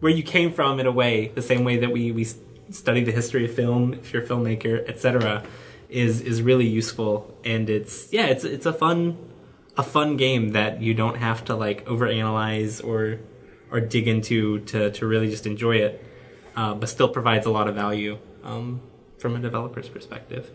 where 0.01 0.13
you 0.13 0.23
came 0.23 0.53
from 0.53 0.81
in 0.81 0.87
a 0.87 0.93
way, 0.93 1.29
the 1.35 1.43
same 1.43 1.65
way 1.65 1.79
that 1.79 1.91
we 1.91 2.13
we 2.13 2.27
study 2.71 3.03
the 3.03 3.13
history 3.13 3.45
of 3.45 3.55
film, 3.55 3.95
if 3.95 4.13
you're 4.13 4.23
a 4.23 4.27
filmmaker, 4.27 4.89
etc., 4.89 5.43
is 5.89 6.21
is 6.21 6.43
really 6.43 6.67
useful. 6.67 7.35
And 7.45 7.69
it's 7.69 8.13
yeah, 8.13 8.27
it's 8.27 8.45
it's 8.45 8.67
a 8.67 8.73
fun 8.73 9.17
a 9.77 9.83
fun 9.83 10.17
game 10.17 10.51
that 10.51 10.83
you 10.83 10.95
don't 10.95 11.17
have 11.17 11.45
to 11.47 11.55
like 11.55 11.85
overanalyze 11.87 12.85
or 12.85 13.21
or 13.71 13.81
dig 13.81 14.07
into 14.07 14.61
to 14.61 14.91
to 14.91 15.07
really 15.07 15.31
just 15.31 15.47
enjoy 15.47 15.77
it, 15.77 16.05
uh, 16.57 16.75
but 16.75 16.89
still 16.89 17.09
provides 17.09 17.47
a 17.47 17.51
lot 17.51 17.69
of 17.69 17.75
value 17.75 18.19
um, 18.45 18.81
from 19.19 19.37
a 19.37 19.39
developer's 19.39 19.89
perspective. 19.89 20.51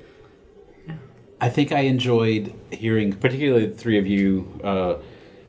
I 1.39 1.49
think 1.49 1.72
I 1.72 1.81
enjoyed 1.81 2.53
hearing, 2.72 3.14
particularly 3.14 3.68
the 3.68 3.76
three 3.76 3.99
of 3.99 4.07
you, 4.07 4.60
uh, 4.64 4.95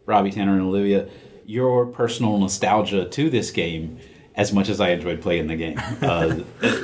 Robbie, 0.05 0.31
Tanner, 0.31 0.53
and 0.53 0.62
Olivia, 0.62 1.09
your 1.47 1.86
personal 1.86 2.36
nostalgia 2.36 3.07
to 3.07 3.31
this 3.31 3.51
game 3.51 3.99
as 4.35 4.53
much 4.53 4.69
as 4.69 4.81
I 4.81 4.90
enjoyed 4.90 5.20
playing 5.20 5.47
the 5.49 5.57
game. 5.57 5.81
Uh, 6.03 6.40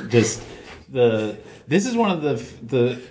just 0.09 0.43
the 0.89 1.37
this 1.67 1.85
is 1.85 1.95
one 1.95 2.11
of 2.11 2.21
the 2.21 2.35
the 2.65 3.01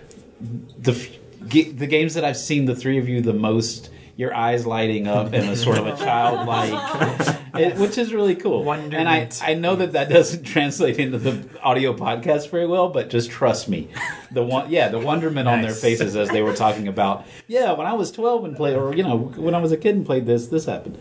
the 0.78 1.10
ga- 1.48 1.72
the 1.72 1.86
games 1.86 2.14
that 2.14 2.24
I've 2.24 2.36
seen 2.36 2.64
the 2.64 2.74
three 2.74 2.98
of 2.98 3.08
you 3.08 3.20
the 3.20 3.32
most. 3.32 3.90
Your 4.16 4.32
eyes 4.32 4.64
lighting 4.64 5.08
up 5.08 5.32
and 5.32 5.50
a 5.50 5.56
sort 5.56 5.76
of 5.76 5.88
a 5.88 5.96
childlike, 6.04 7.36
it, 7.58 7.76
which 7.78 7.98
is 7.98 8.14
really 8.14 8.36
cool. 8.36 8.60
And 8.60 9.08
I, 9.08 9.18
Wonderment. 9.18 9.40
I 9.42 9.54
know 9.54 9.74
that 9.74 9.94
that 9.94 10.08
doesn't 10.08 10.44
translate 10.54 11.00
into 11.00 11.18
the 11.18 11.48
audio 11.60 11.92
podcast 11.96 12.48
very 12.48 12.68
well, 12.68 12.90
but 12.90 13.10
just 13.10 13.28
trust 13.28 13.68
me, 13.68 13.88
the 14.30 14.44
one, 14.44 14.70
yeah, 14.70 14.86
the 14.86 15.00
wonderment 15.00 15.48
on 15.48 15.62
their 15.62 15.74
faces 15.74 16.14
as 16.14 16.28
they 16.28 16.42
were 16.42 16.54
talking 16.54 16.86
about, 16.86 17.26
yeah, 17.48 17.72
when 17.72 17.88
I 17.88 17.94
was 17.94 18.12
twelve 18.12 18.44
and 18.44 18.54
played, 18.56 18.76
or 18.76 18.94
you 18.94 19.02
know, 19.02 19.16
when 19.16 19.52
I 19.52 19.58
was 19.58 19.72
a 19.72 19.76
kid 19.76 19.96
and 19.96 20.06
played 20.06 20.26
this, 20.26 20.46
this 20.46 20.66
happened. 20.66 20.96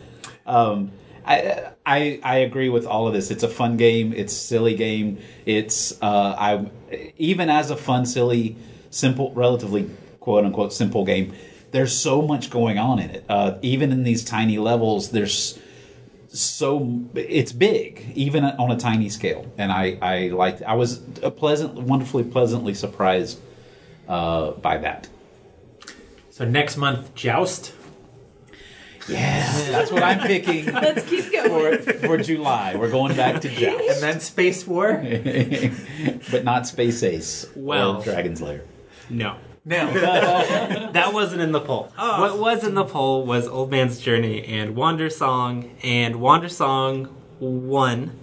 Um, 0.48 0.92
I, 1.24 1.70
I 1.86 2.20
I 2.24 2.38
agree 2.38 2.70
with 2.70 2.88
all 2.88 3.08
of 3.08 3.14
this. 3.14 3.30
It's 3.30 3.44
a 3.44 3.48
fun 3.48 3.78
game. 3.78 4.12
It's 4.12 4.34
silly 4.34 4.76
game. 4.76 5.20
It's 5.46 6.02
uh, 6.02 6.36
I 6.36 6.66
even 7.18 7.52
as 7.52 7.70
a 7.70 7.78
fun, 7.78 8.08
silly, 8.08 8.58
simple, 8.90 9.32
relatively 9.34 9.90
quote 10.24 10.46
unquote 10.46 10.72
simple 10.72 11.04
game. 11.04 11.34
There's 11.72 11.96
so 11.96 12.22
much 12.22 12.50
going 12.50 12.78
on 12.78 13.00
in 13.00 13.10
it. 13.10 13.26
Uh, 13.28 13.58
even 13.62 13.92
in 13.92 14.04
these 14.04 14.24
tiny 14.24 14.58
levels, 14.58 15.12
there's 15.12 15.60
so 16.30 17.02
it's 17.14 17.52
big, 17.52 18.12
even 18.16 18.46
on 18.46 18.72
a 18.72 18.78
tiny 18.78 19.10
scale. 19.10 19.46
And 19.58 19.70
I 19.72 19.98
I 20.02 20.28
liked. 20.30 20.64
I 20.64 20.76
was 20.76 21.02
a 21.22 21.30
pleasant, 21.30 21.74
wonderfully 21.74 22.24
pleasantly 22.24 22.74
surprised 22.74 23.38
uh, 24.08 24.52
by 24.52 24.78
that. 24.78 25.10
So 26.30 26.46
next 26.46 26.78
month, 26.78 27.14
Joust. 27.16 27.74
Yeah, 29.10 29.52
that's 29.72 29.92
what 29.92 30.04
I'm 30.04 30.20
picking 30.26 30.66
Let's 30.74 31.04
keep 31.04 31.34
going. 31.34 31.80
for 31.80 31.94
for 31.94 32.18
July. 32.18 32.76
We're 32.78 32.92
going 32.92 33.18
back 33.18 33.42
to 33.42 33.50
Joust. 33.50 33.90
And 33.90 34.02
then 34.02 34.20
Space 34.22 34.66
War? 34.66 34.94
but 36.32 36.46
not 36.46 36.66
Space 36.66 37.04
Ace 37.04 37.46
Well- 37.58 37.98
or 37.98 38.04
Dragon's 38.06 38.42
Lair. 38.42 38.62
No. 39.10 39.36
No. 39.66 40.90
That 40.94 41.14
wasn't 41.14 41.42
in 41.42 41.52
the 41.52 41.60
poll. 41.60 41.92
What 41.96 42.38
was 42.38 42.64
in 42.64 42.76
the 42.76 42.86
poll 42.86 43.26
was 43.26 43.48
Old 43.48 43.72
Man's 43.72 44.00
Journey 44.00 44.46
and 44.46 44.76
Wandersong, 44.76 45.72
and 45.84 46.16
Wandersong 46.16 47.10
won. 47.40 48.20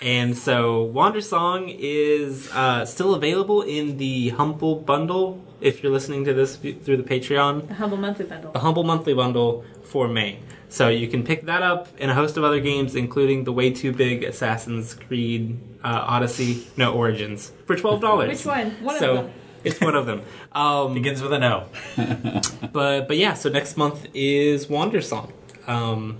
And 0.00 0.36
so 0.36 0.90
Wandersong 0.92 1.74
is 1.78 2.50
uh, 2.52 2.86
still 2.86 3.14
available 3.14 3.62
in 3.62 3.98
the 3.98 4.30
Humble 4.30 4.76
Bundle 4.76 5.44
if 5.60 5.82
you're 5.82 5.92
listening 5.92 6.24
to 6.24 6.34
this 6.34 6.56
through 6.56 6.96
the 6.96 7.02
Patreon. 7.02 7.68
The 7.68 7.74
Humble 7.74 7.98
Monthly 7.98 8.24
Bundle. 8.24 8.52
The 8.52 8.60
Humble 8.60 8.84
Monthly 8.84 9.14
Bundle 9.14 9.64
for 9.82 10.08
May. 10.08 10.38
So 10.68 10.88
you 10.88 11.08
can 11.08 11.22
pick 11.22 11.42
that 11.42 11.62
up 11.62 11.88
and 11.98 12.10
a 12.10 12.14
host 12.14 12.36
of 12.36 12.44
other 12.44 12.60
games, 12.60 12.94
including 12.96 13.44
the 13.44 13.52
way 13.52 13.70
too 13.70 13.92
big 13.92 14.24
Assassin's 14.24 14.94
Creed 14.94 15.58
uh, 15.84 16.04
Odyssey, 16.08 16.66
no 16.76 16.92
Origins, 16.92 17.52
for 17.66 17.76
twelve 17.76 18.00
dollars. 18.00 18.28
Which 18.28 18.46
one? 18.46 18.70
One 18.82 18.94
of 18.96 19.00
them. 19.00 19.32
It's 19.64 19.80
one 19.80 19.94
of 19.94 20.06
them. 20.06 20.22
Um, 20.52 20.94
Begins 20.94 21.22
with 21.22 21.32
an 21.32 21.42
O. 21.42 21.66
but 22.72 23.08
but 23.08 23.16
yeah, 23.16 23.34
so 23.34 23.48
next 23.48 23.76
month 23.76 24.06
is 24.14 24.66
Wandersong. 24.66 25.30
Um, 25.66 26.18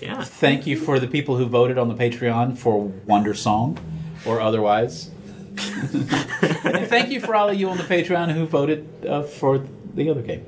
yeah, 0.00 0.24
Thank 0.24 0.66
you 0.66 0.76
for 0.76 0.98
the 0.98 1.06
people 1.06 1.36
who 1.36 1.46
voted 1.46 1.78
on 1.78 1.88
the 1.88 1.94
Patreon 1.94 2.58
for 2.58 2.90
Wandersong 3.06 3.78
or 4.26 4.40
otherwise. 4.40 5.10
and 5.54 6.88
thank 6.88 7.10
you 7.10 7.20
for 7.20 7.36
all 7.36 7.48
of 7.48 7.54
you 7.60 7.68
on 7.68 7.76
the 7.76 7.84
Patreon 7.84 8.32
who 8.32 8.46
voted 8.46 8.88
uh, 9.06 9.22
for 9.22 9.64
the 9.94 10.10
other 10.10 10.22
game 10.22 10.44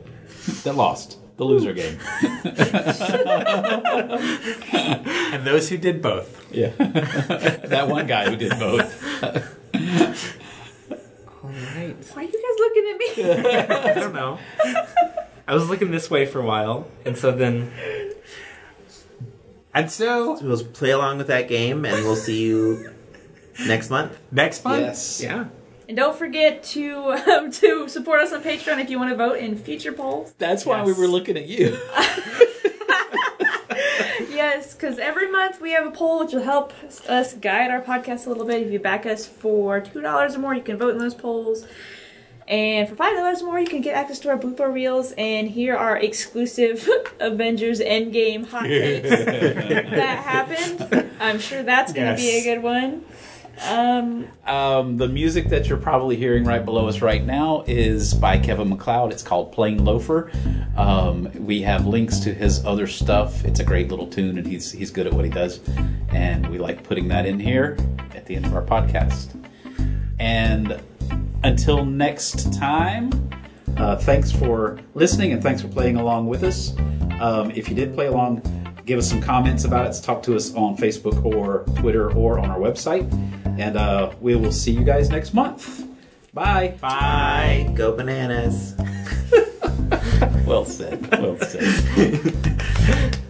that 0.65 0.75
lost. 0.75 1.19
the 1.37 1.45
loser 1.45 1.73
game. 1.73 1.99
And 5.35 5.45
those 5.45 5.69
who 5.69 5.77
did 5.77 6.01
both. 6.01 6.47
Yeah, 6.53 6.71
that 6.79 7.89
one 7.89 8.07
guy 8.07 8.31
who 8.31 8.37
did 8.37 8.59
both. 8.59 8.89
All 11.75 11.81
right. 11.81 11.97
Why 12.15 12.23
are 12.23 12.27
you 12.27 12.33
guys 12.33 12.59
looking 12.59 12.87
at 12.91 12.99
me? 12.99 13.91
I 13.91 13.95
don't 13.95 14.15
know. 14.15 14.39
I 15.47 15.55
was 15.55 15.69
looking 15.69 15.91
this 15.91 16.11
way 16.11 16.25
for 16.27 16.41
a 16.41 16.45
while, 16.45 16.87
and 17.05 17.17
so 17.19 17.33
then 17.33 17.71
And 19.75 19.91
so 19.91 20.39
We'll 20.41 20.65
play 20.65 20.91
along 20.91 21.19
with 21.19 21.27
that 21.27 21.49
game, 21.49 21.85
and 21.85 22.05
we'll 22.05 22.17
see 22.17 22.43
you 22.45 22.93
next 23.67 23.91
month. 23.91 24.17
next 24.31 24.65
month, 24.65 24.83
Yes. 24.83 25.21
yeah, 25.23 25.47
and 25.89 25.97
don't 25.97 26.17
forget 26.17 26.63
to 26.65 27.13
um, 27.13 27.51
to 27.53 27.89
support 27.89 28.21
us 28.21 28.33
on 28.33 28.43
Patreon 28.43 28.81
if 28.81 28.89
you 28.91 28.99
want 28.99 29.11
to 29.11 29.17
vote 29.17 29.39
in 29.39 29.57
future 29.57 29.93
polls. 29.93 30.33
That's 30.39 30.65
why 30.65 30.83
we 30.85 30.93
were 30.93 31.07
looking 31.09 31.37
at 31.37 31.47
you. 31.47 31.77
Yes, 34.45 34.75
because 34.75 34.99
every 34.99 35.31
month 35.31 35.59
we 35.59 35.71
have 35.71 35.87
a 35.87 35.91
poll 35.91 36.21
which 36.21 36.35
will 36.35 36.43
help 36.43 36.75
us 37.09 37.33
guide 37.33 37.71
our 37.71 37.81
podcast 37.81 38.27
a 38.27 38.29
little 38.29 38.45
bit. 38.45 38.63
If 38.63 38.71
you 38.71 38.79
back 38.79 39.07
us 39.07 39.27
for 39.27 39.81
two 39.81 40.03
dollars 40.03 40.37
or 40.37 40.41
more, 40.41 40.55
you 40.55 40.61
can 40.61 40.77
vote 40.77 40.91
in 40.91 40.99
those 40.99 41.15
polls. 41.15 41.67
And 42.47 42.87
for 42.87 42.95
five 42.95 43.17
dollars 43.17 43.43
more, 43.43 43.59
you 43.59 43.67
can 43.67 43.81
get 43.81 43.97
access 43.97 44.19
to 44.21 44.29
our 44.29 44.39
blooper 44.39 44.71
reels 44.71 45.13
and 45.17 45.49
hear 45.49 45.75
our 45.77 45.97
exclusive 45.97 46.87
Avengers 47.21 47.81
Endgame 47.81 48.47
hot 48.47 48.65
takes 48.67 49.09
that 49.09 50.19
happened. 50.33 51.11
I'm 51.21 51.39
sure 51.39 51.63
that's 51.63 51.95
going 51.95 52.15
to 52.15 52.23
be 52.23 52.29
a 52.29 52.43
good 52.43 52.63
one. 52.63 53.03
Um, 53.63 54.29
Um, 54.47 54.99
the 54.99 55.09
music 55.09 55.49
that 55.49 55.69
you're 55.69 55.79
probably 55.79 56.17
hearing 56.17 56.45
right 56.45 56.63
below 56.65 56.87
us 56.87 57.01
right 57.01 57.25
now 57.25 57.65
is 57.67 58.13
by 58.13 58.39
Kevin 58.39 58.69
MacLeod. 58.69 59.11
It's 59.11 59.23
called 59.23 59.53
Plain 59.53 59.85
Loafer. 59.85 60.31
Um, 60.77 61.31
we 61.35 61.63
have 61.63 61.87
links 61.87 62.19
to 62.21 62.35
his 62.35 62.65
other 62.67 62.87
stuff. 62.87 63.45
It's 63.45 63.61
a 63.61 63.65
great 63.65 63.89
little 63.89 64.07
tune, 64.07 64.37
and 64.37 64.47
he's 64.47 64.71
he's 64.71 64.91
good 64.91 65.07
at 65.07 65.15
what 65.15 65.25
he 65.25 65.31
does. 65.31 65.61
And 66.11 66.47
we 66.51 66.59
like 66.59 66.83
putting 66.83 67.09
that 67.09 67.25
in 67.25 67.41
here 67.41 67.79
at 68.15 68.27
the 68.27 68.37
end 68.37 68.45
of 68.45 68.55
our 68.55 68.63
podcast. 68.63 69.29
And 70.19 70.81
until 71.43 71.85
next 71.87 72.53
time, 72.53 73.11
uh, 73.79 73.97
thanks 73.97 74.31
for 74.31 74.79
listening 74.95 75.33
and 75.33 75.43
thanks 75.43 75.63
for 75.63 75.69
playing 75.69 75.97
along 75.97 76.27
with 76.27 76.45
us. 76.45 76.77
Um, 77.19 77.51
if 77.53 77.69
you 77.69 77.75
did 77.75 77.95
play 77.95 78.07
along, 78.07 78.43
give 78.85 78.99
us 78.99 79.09
some 79.09 79.21
comments 79.21 79.65
about 79.65 79.87
it. 79.87 80.03
Talk 80.03 80.23
to 80.25 80.37
us 80.37 80.55
on 80.55 80.77
Facebook 80.77 81.25
or 81.25 81.65
Twitter 81.81 82.13
or 82.13 82.39
on 82.39 82.51
our 82.51 82.59
website. 82.59 83.11
And 83.59 83.77
uh, 83.77 84.13
we 84.21 84.35
will 84.35 84.53
see 84.53 84.73
you 84.73 84.85
guys 84.85 85.11
next 85.11 85.33
month. 85.35 85.85
Bye. 86.33 86.77
Bye. 86.81 87.71
Go 87.75 87.97
bananas. 87.97 88.75
Well 90.47 90.67
said. 90.67 91.11
Well 91.11 91.39
said. 91.39 93.17